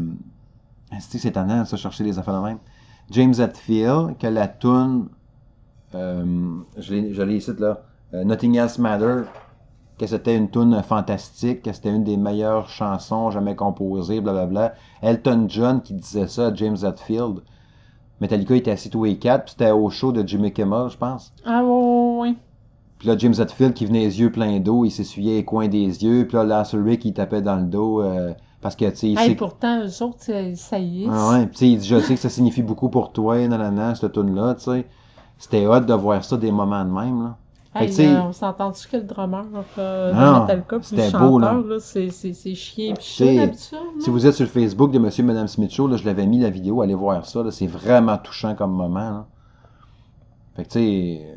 c'est 1.00 1.24
étonnant, 1.26 1.66
ça, 1.66 1.78
chercher 1.78 2.04
les 2.04 2.18
affaires 2.20 2.42
de 2.42 2.46
même? 2.48 2.60
James 3.12 3.34
Hetfield, 3.40 4.18
que 4.18 4.28
la 4.28 4.48
tune... 4.48 5.08
Euh, 5.96 6.26
je 6.78 7.24
l'ai 7.24 7.36
ici, 7.38 7.52
là. 7.58 7.82
euh, 8.14 8.24
Nothing 8.24 8.56
Else 8.56 8.78
Matter, 8.78 9.24
que 9.98 10.06
c'était 10.08 10.38
une 10.38 10.50
tune 10.50 10.82
fantastique, 10.84 11.64
que 11.64 11.74
c'était 11.74 11.90
une 11.90 12.04
des 12.04 12.18
meilleures 12.18 12.70
chansons 12.70 13.32
jamais 13.32 13.56
composées, 13.56 14.22
blablabla. 14.22 14.74
Elton 15.02 15.46
John 15.50 15.82
qui 15.82 15.94
disait 15.96 16.28
ça 16.28 16.48
à 16.48 16.54
James 16.54 16.78
Hetfield. 16.84 17.40
Metallica 18.22 18.56
était 18.56 18.72
assis 18.72 18.90
tous 18.90 19.06
les 19.06 19.18
quatre, 19.18 19.46
puis 19.46 19.56
c'était 19.58 19.72
au 19.72 19.90
show 19.90 20.12
de 20.12 20.28
Jimmy 20.28 20.52
Kimmel, 20.54 20.90
je 20.90 20.98
pense. 20.98 21.34
Ah, 21.46 21.64
oui, 21.64 22.30
oui, 22.32 22.38
Puis 23.00 23.08
là, 23.08 23.18
James 23.18 23.34
Hetfield 23.38 23.74
qui 23.74 23.86
venait 23.86 24.02
les 24.04 24.20
yeux 24.20 24.32
pleins 24.32 24.60
d'eau, 24.60 24.86
il 24.86 24.92
s'essuyait 24.92 25.36
les 25.36 25.46
coins 25.46 25.68
des 25.70 26.04
yeux, 26.04 26.28
puis 26.28 26.38
là, 26.38 26.64
Rick 26.74 27.06
il 27.06 27.14
tapait 27.14 27.42
dans 27.42 27.56
le 27.56 27.64
dos, 27.66 28.02
euh, 28.02 28.34
parce 28.62 28.76
que, 28.76 28.90
tu 28.90 29.16
sais, 29.16 29.18
Hey, 29.22 29.36
pourtant, 29.36 29.82
eux 29.86 30.04
autres, 30.04 30.56
ça 30.56 30.80
y 30.80 31.04
est. 31.06 31.10
Ah 31.10 31.30
ouais, 31.30 31.50
tu 31.50 31.78
sais, 31.80 31.80
je 31.82 32.00
sais 32.02 32.16
que 32.16 32.20
ça 32.22 32.30
signifie 32.30 32.62
beaucoup 32.62 32.90
pour 32.90 33.12
toi, 33.14 33.48
nanana, 33.48 33.96
cette 33.96 34.14
tune-là, 34.14 34.56
tu 34.56 34.64
sais. 34.66 34.86
C'était 35.38 35.66
hot 35.66 35.80
de 35.82 35.94
voir 35.94 36.24
ça 36.24 36.38
des 36.38 36.52
moments 36.52 36.84
de 36.84 36.90
même, 36.92 37.24
là. 37.24 37.38
Hey, 37.76 37.88
que, 37.96 38.02
euh, 38.02 38.22
on 38.24 38.32
s'entend-tu 38.34 38.88
que 38.90 38.98
le 38.98 39.04
drummer 39.04 39.46
euh, 39.78 40.14
Non, 40.14 40.34
de 40.34 40.40
Metallica 40.40 40.80
puis 40.80 40.96
le 40.98 41.02
chanteur, 41.02 41.30
beau, 41.30 41.40
là. 41.40 41.54
là, 41.64 41.80
c'est 41.80 42.10
c'est- 42.10 42.34
c'est 42.34 42.56
chien 42.56 42.94
pis 42.94 43.34
d'habitude, 43.36 43.78
Si 44.00 44.10
vous 44.10 44.26
êtes 44.28 44.34
sur 44.36 44.46
le 44.46 44.50
Facebook 44.52 44.92
de 44.92 45.00
Monsieur 45.00 45.24
et 45.24 45.28
Madame 45.28 45.48
Smith 45.48 45.72
Show, 45.72 45.88
là, 45.88 45.98
je 45.98 46.06
l'avais 46.06 46.26
mis 46.28 46.40
la 46.40 46.50
vidéo, 46.50 46.82
allez 46.82 46.96
voir 46.96 47.26
ça, 47.26 47.44
là, 47.44 47.52
c'est 47.52 47.68
vraiment 47.68 48.18
touchant 48.18 48.56
comme 48.56 48.72
moment, 48.74 49.10
là. 49.12 49.26
Fait 50.56 50.64
que, 50.66 50.70
tu 50.70 50.80
sais, 50.80 51.36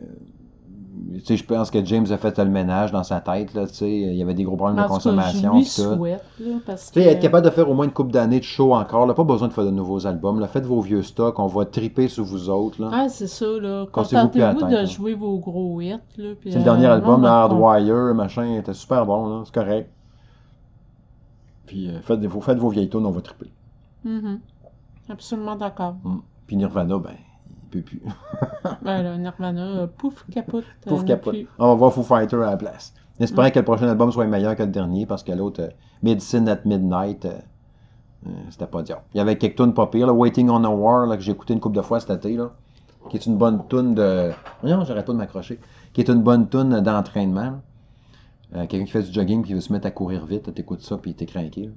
sais, 1.24 1.36
je 1.36 1.44
pense 1.44 1.70
que 1.70 1.84
James 1.84 2.06
a 2.10 2.16
fait 2.18 2.38
le 2.38 2.44
ménage 2.50 2.92
dans 2.92 3.02
sa 3.04 3.20
tête, 3.20 3.54
là, 3.54 3.66
tu 3.66 3.74
sais, 3.74 3.90
il 3.90 4.14
y 4.14 4.22
avait 4.22 4.34
des 4.34 4.44
gros 4.44 4.56
problèmes 4.56 4.78
En 4.78 4.82
de 4.82 4.86
tout 4.86 4.88
cas, 4.92 4.94
consommation, 4.94 5.52
je 5.52 5.58
lui 5.58 5.64
souhaite, 5.64 6.24
là, 6.38 6.54
parce 6.66 6.90
Tu 6.92 7.00
sais, 7.00 7.06
que... 7.06 7.10
être 7.12 7.20
capable 7.20 7.44
de 7.46 7.50
faire 7.50 7.68
au 7.70 7.74
moins 7.74 7.84
une 7.86 7.92
couple 7.92 8.12
d'années 8.12 8.38
de 8.40 8.44
show 8.44 8.74
encore, 8.74 9.06
là, 9.06 9.14
pas 9.14 9.24
besoin 9.24 9.48
de 9.48 9.52
faire 9.52 9.64
de 9.64 9.70
nouveaux 9.70 10.06
albums, 10.06 10.40
là, 10.40 10.48
faites 10.48 10.66
vos 10.66 10.80
vieux 10.80 11.02
stocks, 11.02 11.38
on 11.38 11.46
va 11.46 11.64
triper 11.66 12.08
sur 12.08 12.24
vous 12.24 12.48
autres, 12.50 12.80
là. 12.82 12.90
Ah, 12.92 13.08
c'est 13.08 13.26
ça, 13.26 13.46
là. 13.60 13.86
Cassez-vous 13.92 14.28
plus 14.28 14.40
la 14.40 14.52
Contentez-vous 14.54 14.70
de 14.70 14.76
là. 14.76 14.84
jouer 14.84 15.14
vos 15.14 15.38
gros 15.38 15.80
hits, 15.80 15.94
C'est 16.16 16.22
le 16.22 16.36
euh, 16.56 16.62
dernier 16.62 16.86
album, 16.86 17.16
non, 17.20 17.26
là, 17.28 17.48
on- 17.50 17.66
Hardwire, 17.68 18.14
machin, 18.14 18.54
était 18.58 18.74
super 18.74 19.06
bon, 19.06 19.26
là, 19.28 19.42
c'est 19.44 19.54
correct. 19.54 19.90
Puis 21.66 21.88
euh, 21.88 22.00
faites, 22.02 22.24
vos, 22.26 22.40
faites 22.40 22.58
vos 22.58 22.68
vieilles 22.68 22.88
tunes, 22.90 23.06
on 23.06 23.10
va 23.10 23.20
triper. 23.20 23.50
Mhm. 24.04 24.40
Absolument 25.08 25.56
d'accord. 25.56 25.94
Mm. 26.04 26.16
Puis 26.46 26.56
Nirvana, 26.56 26.98
ben, 26.98 27.12
peut 27.72 27.82
plus. 27.82 28.00
ben, 28.82 29.02
là, 29.02 29.16
Nirvana, 29.18 29.62
euh, 29.62 29.86
pouf, 29.86 30.24
capote. 30.30 30.64
euh, 30.86 30.90
Pouf 30.90 31.04
capote. 31.04 31.34
plus. 31.34 31.46
On 31.58 31.68
va 31.68 31.74
voir 31.74 31.92
Foo 31.92 32.02
Fighter 32.02 32.36
à 32.36 32.50
la 32.50 32.56
place. 32.56 32.94
Espérant 33.20 33.50
que 33.50 33.58
le 33.58 33.64
prochain 33.64 33.88
album 33.88 34.10
soit 34.12 34.26
meilleur 34.26 34.56
que 34.56 34.62
le 34.62 34.68
dernier, 34.70 35.06
parce 35.06 35.22
que 35.22 35.32
l'autre, 35.32 35.60
euh, 35.62 35.68
Medicine 36.02 36.48
at 36.48 36.60
Midnight, 36.64 37.26
c'était 38.50 38.66
pas 38.66 38.82
diable. 38.82 39.02
Il 39.14 39.18
y 39.18 39.20
avait 39.20 39.36
quelques 39.36 39.56
tunes 39.56 39.74
pas 39.74 39.86
pires, 39.88 40.06
là, 40.06 40.12
Waiting 40.12 40.48
on 40.48 40.62
a 40.64 40.68
War, 40.68 41.06
là, 41.06 41.16
que 41.16 41.22
j'ai 41.22 41.32
écouté 41.32 41.52
une 41.54 41.60
couple 41.60 41.76
de 41.76 41.82
fois 41.82 41.98
cet 42.00 42.10
été, 42.10 42.36
là, 42.36 42.50
qui 43.10 43.16
est 43.16 43.26
une 43.26 43.36
bonne 43.36 43.62
tune 43.68 43.94
de... 43.94 44.30
Non, 44.62 44.84
j'arrête 44.84 45.06
pas 45.06 45.12
de 45.12 45.18
m'accrocher. 45.18 45.58
Qui 45.92 46.00
est 46.02 46.08
une 46.08 46.22
bonne 46.22 46.48
tune 46.48 46.80
d'entraînement. 46.80 47.60
Euh, 48.54 48.66
Quelqu'un 48.66 48.84
qui 48.84 48.92
fait 48.92 49.02
du 49.02 49.12
jogging 49.12 49.42
puis 49.42 49.48
qui 49.48 49.54
veut 49.54 49.60
se 49.60 49.72
mettre 49.72 49.86
à 49.86 49.90
courir 49.90 50.24
vite, 50.26 50.54
t'écoutes 50.54 50.82
ça 50.82 50.98
puis 50.98 51.14
t'es 51.14 51.26
craqué. 51.26 51.70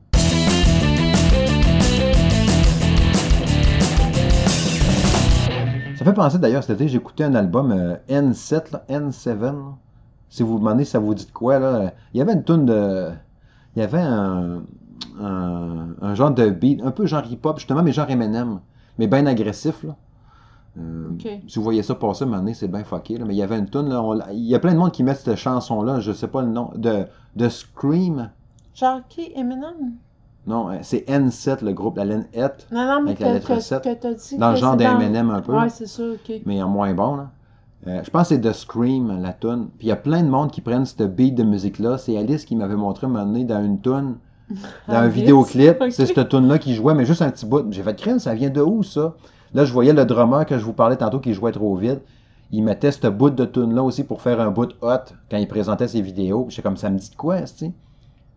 Ça 6.05 6.11
fait 6.11 6.15
penser 6.17 6.37
d'ailleurs, 6.37 6.63
cet 6.63 6.75
été, 6.79 6.87
j'ai 6.87 6.97
écouté 6.97 7.23
un 7.23 7.33
album 7.33 7.71
euh, 7.71 7.95
N7, 8.09 8.71
là, 8.73 8.85
N7. 8.89 9.39
là. 9.41 9.53
Si 10.29 10.43
vous 10.43 10.51
vous 10.53 10.59
demandez 10.59 10.85
ça 10.85 10.99
vous 10.99 11.15
dit 11.15 11.25
de 11.25 11.31
quoi, 11.31 11.57
là, 11.57 11.67
euh, 11.67 11.89
il 12.13 12.19
y 12.19 12.21
avait 12.21 12.33
une 12.33 12.43
tune 12.43 12.67
de. 12.67 13.09
Il 13.75 13.79
y 13.79 13.81
avait 13.81 14.01
un, 14.01 14.61
un, 15.19 15.87
un 15.99 16.13
genre 16.13 16.29
de 16.29 16.47
beat, 16.51 16.79
un 16.83 16.91
peu 16.91 17.07
genre 17.07 17.23
hip-hop, 17.25 17.57
justement, 17.57 17.81
mais 17.81 17.91
genre 17.91 18.07
Eminem, 18.07 18.59
mais 18.99 19.07
bien 19.07 19.25
agressif. 19.25 19.83
Là. 19.83 19.95
Euh. 20.77 21.09
Si 21.47 21.57
vous 21.57 21.63
voyez 21.63 21.81
ça 21.81 21.95
passer, 21.95 22.21
un 22.23 22.27
moment 22.27 22.37
donné, 22.37 22.53
c'est 22.53 22.67
bien 22.67 22.83
fucké. 22.83 23.17
Là, 23.17 23.25
mais 23.25 23.33
il 23.33 23.37
y 23.37 23.41
avait 23.41 23.57
une 23.57 23.67
tune, 23.69 23.89
là, 23.89 24.03
on- 24.03 24.19
il 24.31 24.45
y 24.45 24.53
a 24.53 24.59
plein 24.59 24.73
de 24.73 24.77
monde 24.77 24.91
qui 24.91 25.01
met 25.03 25.15
cette 25.15 25.35
chanson-là, 25.35 26.01
je 26.01 26.11
sais 26.11 26.27
pas 26.27 26.43
le 26.43 26.49
nom, 26.49 26.69
de, 26.75 27.05
de 27.35 27.49
Scream. 27.49 28.29
Genre 28.75 28.99
qui, 29.09 29.31
Eminem? 29.35 29.93
Non, 30.47 30.69
euh, 30.69 30.75
c'est 30.83 31.07
N7, 31.09 31.63
le 31.65 31.73
groupe, 31.73 31.97
la 31.97 32.05
laine 32.05 32.27
Et, 32.33 32.41
Non, 32.41 32.47
non, 32.71 33.01
mais 33.01 33.11
Avec 33.11 33.19
la 33.19 33.33
lettre 33.33 33.47
que, 33.55 33.59
7. 33.59 33.81
que 33.83 34.13
dit 34.13 34.37
dans 34.37 34.51
le 34.51 34.55
genre 34.57 34.77
dans- 34.77 34.97
d'Eminem 34.97 35.29
un 35.31 35.41
peu. 35.41 35.53
Ouais, 35.53 35.69
c'est 35.69 35.87
ça, 35.87 36.03
ok. 36.03 36.41
mais 36.45 36.61
en 36.61 36.69
moins 36.69 36.93
bon. 36.93 37.15
Là. 37.15 37.29
Euh, 37.87 38.01
je 38.03 38.09
pense 38.09 38.29
que 38.29 38.35
c'est 38.35 38.41
The 38.41 38.53
Scream, 38.53 39.21
la 39.21 39.33
tune. 39.33 39.67
Puis 39.77 39.87
il 39.87 39.89
y 39.89 39.91
a 39.91 39.95
plein 39.95 40.23
de 40.23 40.29
monde 40.29 40.51
qui 40.51 40.61
prennent 40.61 40.85
ce 40.85 41.03
beat 41.03 41.35
de 41.35 41.43
musique-là. 41.43 41.97
C'est 41.97 42.17
Alice 42.17 42.45
qui 42.45 42.55
m'avait 42.55 42.75
montré 42.75 43.05
un 43.07 43.09
moment 43.09 43.25
donné 43.25 43.43
dans 43.43 43.63
une 43.63 43.79
tune, 43.81 44.15
dans 44.87 44.93
un 44.95 45.07
vidéoclip. 45.07 45.83
C'est 45.89 46.05
cette 46.05 46.29
tune-là 46.29 46.59
qui 46.59 46.75
jouait, 46.75 46.93
mais 46.93 47.05
juste 47.05 47.21
un 47.21 47.29
petit 47.31 47.45
bout. 47.45 47.65
J'ai 47.71 47.83
fait 47.83 47.95
crème, 47.95 48.19
ça 48.19 48.33
vient 48.33 48.49
de 48.49 48.61
où 48.61 48.83
ça? 48.83 49.15
Là, 49.53 49.65
je 49.65 49.73
voyais 49.73 49.93
le 49.93 50.05
drummer 50.05 50.45
que 50.45 50.57
je 50.57 50.63
vous 50.65 50.73
parlais 50.73 50.97
tantôt 50.97 51.19
qui 51.19 51.33
jouait 51.33 51.51
trop 51.51 51.75
vite. 51.75 52.01
Il 52.51 52.63
mettait 52.63 52.91
ce 52.91 53.07
bout 53.07 53.31
de 53.31 53.45
tune-là 53.45 53.81
aussi 53.83 54.03
pour 54.03 54.21
faire 54.21 54.39
un 54.39 54.51
bout 54.51 54.69
hot 54.81 55.13
quand 55.31 55.37
il 55.37 55.47
présentait 55.47 55.87
ses 55.87 56.01
vidéos. 56.01 56.45
J'étais 56.49 56.61
comme 56.61 56.77
ça 56.77 56.89
me 56.89 56.97
dit 56.99 57.09
de 57.09 57.15
quoi, 57.15 57.41
tu 57.41 57.71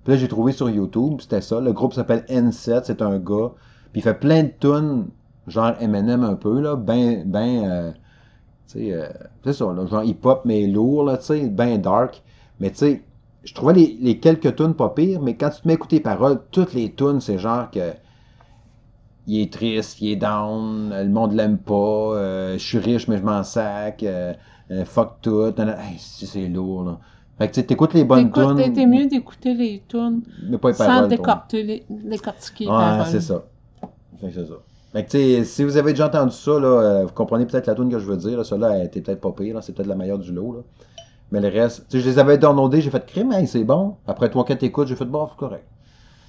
Là, 0.08 0.16
j'ai 0.16 0.26
trouvé 0.28 0.52
sur 0.52 0.70
YouTube, 0.70 1.20
c'était 1.20 1.42
ça. 1.42 1.60
Le 1.60 1.72
groupe 1.72 1.92
s'appelle 1.94 2.24
N7, 2.28 2.82
c'est 2.84 3.02
un 3.02 3.18
gars. 3.18 3.52
Puis 3.92 4.00
il 4.00 4.02
fait 4.02 4.14
plein 4.18 4.44
de 4.44 4.52
tunes, 4.58 5.08
genre 5.46 5.74
Eminem 5.80 6.24
un 6.24 6.34
peu, 6.34 6.60
là, 6.60 6.76
ben, 6.76 7.24
ben, 7.26 7.64
euh, 7.64 7.92
tu 7.92 8.78
sais, 8.80 8.92
euh, 8.94 9.08
c'est 9.44 9.52
ça, 9.52 9.72
là, 9.72 9.86
genre 9.86 10.02
hip-hop, 10.04 10.42
mais 10.46 10.66
lourd, 10.66 11.04
là, 11.04 11.18
tu 11.18 11.24
sais, 11.24 11.48
ben 11.48 11.80
dark. 11.80 12.22
Mais 12.60 12.70
tu 12.70 12.78
sais, 12.78 13.04
je 13.44 13.54
trouvais 13.54 13.74
les, 13.74 13.98
les 14.00 14.18
quelques 14.18 14.56
tunes 14.56 14.74
pas 14.74 14.88
pires, 14.90 15.20
mais 15.20 15.36
quand 15.36 15.50
tu 15.50 15.62
te 15.62 15.68
mets 15.68 15.74
à 15.74 15.86
les 15.90 16.00
paroles, 16.00 16.40
toutes 16.52 16.74
les 16.74 16.92
tunes, 16.94 17.20
c'est 17.20 17.38
genre 17.38 17.70
que 17.70 17.92
il 19.26 19.42
est 19.42 19.52
triste, 19.52 20.00
il 20.00 20.12
est 20.12 20.16
down, 20.16 20.90
le 20.90 21.08
monde 21.08 21.34
l'aime 21.34 21.58
pas, 21.58 21.74
euh, 21.74 22.54
je 22.54 22.64
suis 22.64 22.78
riche 22.78 23.08
mais 23.08 23.18
je 23.18 23.22
m'en 23.22 23.42
sac, 23.44 24.02
euh, 24.02 24.32
euh, 24.70 24.84
fuck 24.86 25.20
tout. 25.20 25.42
Hey, 25.58 25.98
c'est 25.98 26.48
lourd 26.48 26.84
là. 26.84 26.98
Fait 27.38 27.48
que 27.48 27.54
tu 27.54 27.60
sais, 27.60 27.66
t'écoutes 27.66 27.94
les 27.94 28.04
bonnes 28.04 28.32
tunes, 28.32 28.72
t'es 28.72 28.86
mieux 28.86 29.06
d'écouter 29.06 29.54
les 29.54 29.82
tunes 29.86 30.22
sans 30.74 31.06
décortiquer 31.06 31.62
les, 31.62 31.86
les 32.04 32.18
paroles. 32.18 33.06
c'est 33.06 33.20
ça. 33.20 33.44
Fait 34.20 34.26
que 34.28 34.32
c'est 34.34 34.46
ça. 34.46 34.54
Fait 34.92 35.04
que, 35.04 35.10
tu 35.10 35.18
sais, 35.18 35.44
si 35.44 35.64
vous 35.64 35.76
avez 35.76 35.92
déjà 35.92 36.06
entendu 36.06 36.32
ça, 36.32 36.58
là, 36.58 36.66
euh, 36.66 37.04
vous 37.04 37.12
comprenez 37.12 37.46
peut-être 37.46 37.66
la 37.66 37.74
tune 37.74 37.90
que 37.90 37.98
je 37.98 38.06
veux 38.06 38.16
dire. 38.16 38.38
Là, 38.38 38.42
Celle-là, 38.44 38.70
elle 38.78 38.86
était 38.86 39.02
peut-être 39.02 39.20
pas 39.20 39.30
pire. 39.32 39.62
C'est 39.62 39.72
peut-être 39.72 39.86
la 39.86 39.94
meilleure 39.94 40.18
du 40.18 40.32
lot. 40.32 40.52
Là. 40.54 40.60
Mais 41.30 41.40
le 41.40 41.48
reste, 41.48 41.84
je 41.90 41.98
les 41.98 42.18
avais 42.18 42.38
downloadés, 42.38 42.80
j'ai 42.80 42.90
fait 42.90 43.04
crime, 43.04 43.32
hey, 43.32 43.46
c'est 43.46 43.64
bon. 43.64 43.96
Après 44.06 44.28
3-4 44.28 44.64
écoutes, 44.64 44.88
j'ai 44.88 44.96
fait 44.96 45.04
c'est 45.04 45.36
correct. 45.36 45.66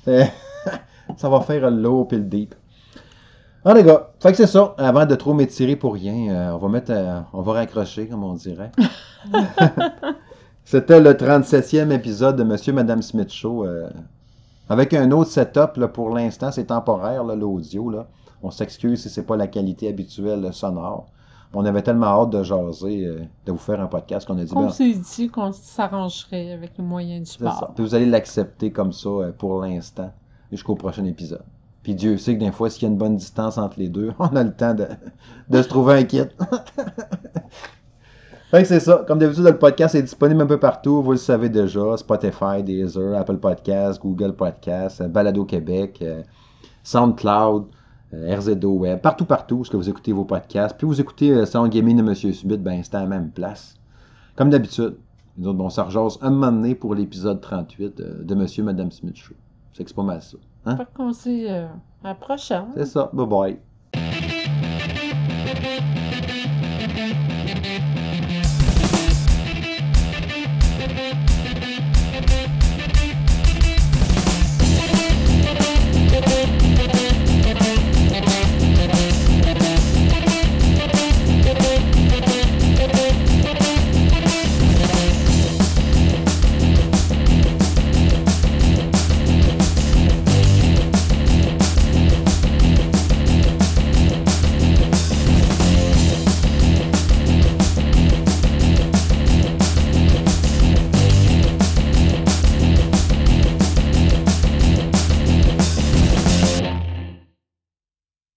C'est- 0.03 0.31
ça 1.17 1.29
va 1.29 1.39
faire 1.41 1.71
le 1.71 1.81
low 1.81 2.03
puis 2.05 2.17
le 2.17 2.23
deep. 2.23 2.53
Ah 3.65 3.73
les 3.73 3.83
gars, 3.83 4.11
fait 4.19 4.31
que 4.31 4.37
c'est 4.37 4.47
ça. 4.47 4.73
Avant 4.77 5.05
de 5.05 5.15
trop 5.15 5.33
m'étirer 5.33 5.75
pour 5.75 5.93
rien, 5.93 6.33
euh, 6.33 6.51
on 6.53 6.57
va 6.57 6.67
mettre, 6.69 6.91
euh, 6.91 7.19
on 7.33 7.41
va 7.41 7.53
raccrocher 7.53 8.07
comme 8.07 8.23
on 8.23 8.33
dirait. 8.33 8.71
C'était 10.71 10.99
le 10.99 11.13
37e 11.13 11.89
épisode 11.89 12.35
de 12.35 12.43
Monsieur 12.43 12.73
Madame 12.73 13.01
Smith 13.01 13.31
Show. 13.31 13.65
euh, 13.65 13.89
avec 14.69 14.93
un 14.93 15.09
autre 15.09 15.31
setup, 15.31 15.77
là, 15.77 15.87
pour 15.87 16.11
l'instant, 16.11 16.51
c'est 16.51 16.65
temporaire, 16.65 17.23
là, 17.23 17.33
l'audio. 17.33 17.89
Là. 17.89 18.05
On 18.43 18.51
s'excuse 18.51 19.01
si 19.01 19.09
c'est 19.09 19.23
pas 19.23 19.35
la 19.35 19.47
qualité 19.47 19.87
habituelle 19.89 20.47
sonore. 20.53 21.07
On 21.55 21.65
avait 21.65 21.81
tellement 21.81 22.21
hâte 22.21 22.29
de 22.29 22.43
jaser, 22.43 23.03
euh, 23.03 23.23
de 23.47 23.51
vous 23.51 23.57
faire 23.57 23.81
un 23.81 23.87
podcast 23.87 24.27
qu'on 24.27 24.37
a 24.37 24.43
dit, 24.43 24.51
On 24.55 24.65
ben, 24.65 24.69
s'est 24.69 24.93
dit 24.93 25.29
qu'on 25.29 25.53
s'arrangerait 25.53 26.51
avec 26.51 26.73
les 26.77 26.83
moyens 26.83 27.27
du 27.27 27.31
sport. 27.33 27.71
Puis 27.73 27.83
vous 27.83 27.95
allez 27.95 28.05
l'accepter 28.05 28.71
comme 28.71 28.93
ça 28.93 29.09
euh, 29.09 29.31
pour 29.35 29.63
l'instant, 29.63 30.13
jusqu'au 30.51 30.75
prochain 30.75 31.05
épisode. 31.05 31.41
Puis 31.81 31.95
Dieu 31.95 32.15
sait 32.19 32.35
que 32.37 32.43
des 32.43 32.51
fois, 32.51 32.69
s'il 32.69 32.83
y 32.83 32.85
a 32.85 32.89
une 32.89 32.97
bonne 32.99 33.15
distance 33.15 33.57
entre 33.57 33.79
les 33.79 33.89
deux, 33.89 34.13
on 34.19 34.35
a 34.35 34.43
le 34.43 34.53
temps 34.53 34.75
de, 34.75 34.85
de 35.49 35.61
se 35.63 35.67
trouver 35.67 35.95
un 35.95 36.03
kit. 36.03 36.21
fait 38.51 38.61
que 38.61 38.67
c'est 38.67 38.79
ça. 38.79 39.03
Comme 39.07 39.19
d'habitude, 39.19 39.43
le 39.43 39.57
podcast 39.57 39.95
est 39.95 40.01
disponible 40.01 40.41
un 40.41 40.47
peu 40.47 40.59
partout. 40.59 41.01
Vous 41.01 41.11
le 41.11 41.17
savez 41.17 41.49
déjà. 41.49 41.97
Spotify, 41.97 42.63
Deezer, 42.63 43.17
Apple 43.17 43.37
Podcasts, 43.37 44.01
Google 44.01 44.33
Podcasts, 44.33 45.03
Balado 45.03 45.45
Québec, 45.45 45.99
euh, 46.01 46.23
SoundCloud, 46.83 47.65
euh, 48.13 48.35
RZO 48.35 48.71
Web. 48.71 49.01
Partout, 49.01 49.25
partout, 49.25 49.63
ce 49.63 49.69
que 49.69 49.77
vous 49.77 49.89
écoutez 49.89 50.11
vos 50.13 50.25
podcasts. 50.25 50.75
Puis 50.77 50.87
vous 50.87 50.99
écoutez 50.99 51.31
euh, 51.31 51.45
Sound 51.45 51.71
Gaming 51.71 51.97
de 51.97 52.01
Monsieur 52.01 52.33
Subit, 52.33 52.57
ben 52.57 52.81
c'est 52.83 52.95
à 52.95 53.01
la 53.01 53.07
même 53.07 53.29
place. 53.29 53.75
Comme 54.35 54.49
d'habitude. 54.49 54.95
Nous 55.37 55.47
autres, 55.47 55.57
bon, 55.57 55.69
ça 55.69 55.83
rejase 55.83 56.17
un 56.21 56.31
moment 56.31 56.51
donné 56.51 56.75
pour 56.75 56.95
l'épisode 56.95 57.39
38 57.39 57.99
euh, 57.99 58.23
de 58.23 58.35
Monsieur 58.35 58.63
et 58.63 58.65
Madame 58.65 58.91
Smith 58.91 59.15
Show. 59.15 59.35
C'est 59.73 59.83
que 59.83 59.89
c'est 59.89 59.95
pas 59.95 60.03
mal 60.03 60.21
ça. 60.21 60.37
Hein? 60.65 60.75
Fait 60.75 60.87
qu'on 60.93 61.13
se 61.13 61.29
dit 61.29 61.47
à 61.47 61.69
la 62.03 62.15
prochaine. 62.15 62.65
C'est 62.75 62.85
ça. 62.85 63.09
Bye 63.13 63.27
bye. 63.27 63.59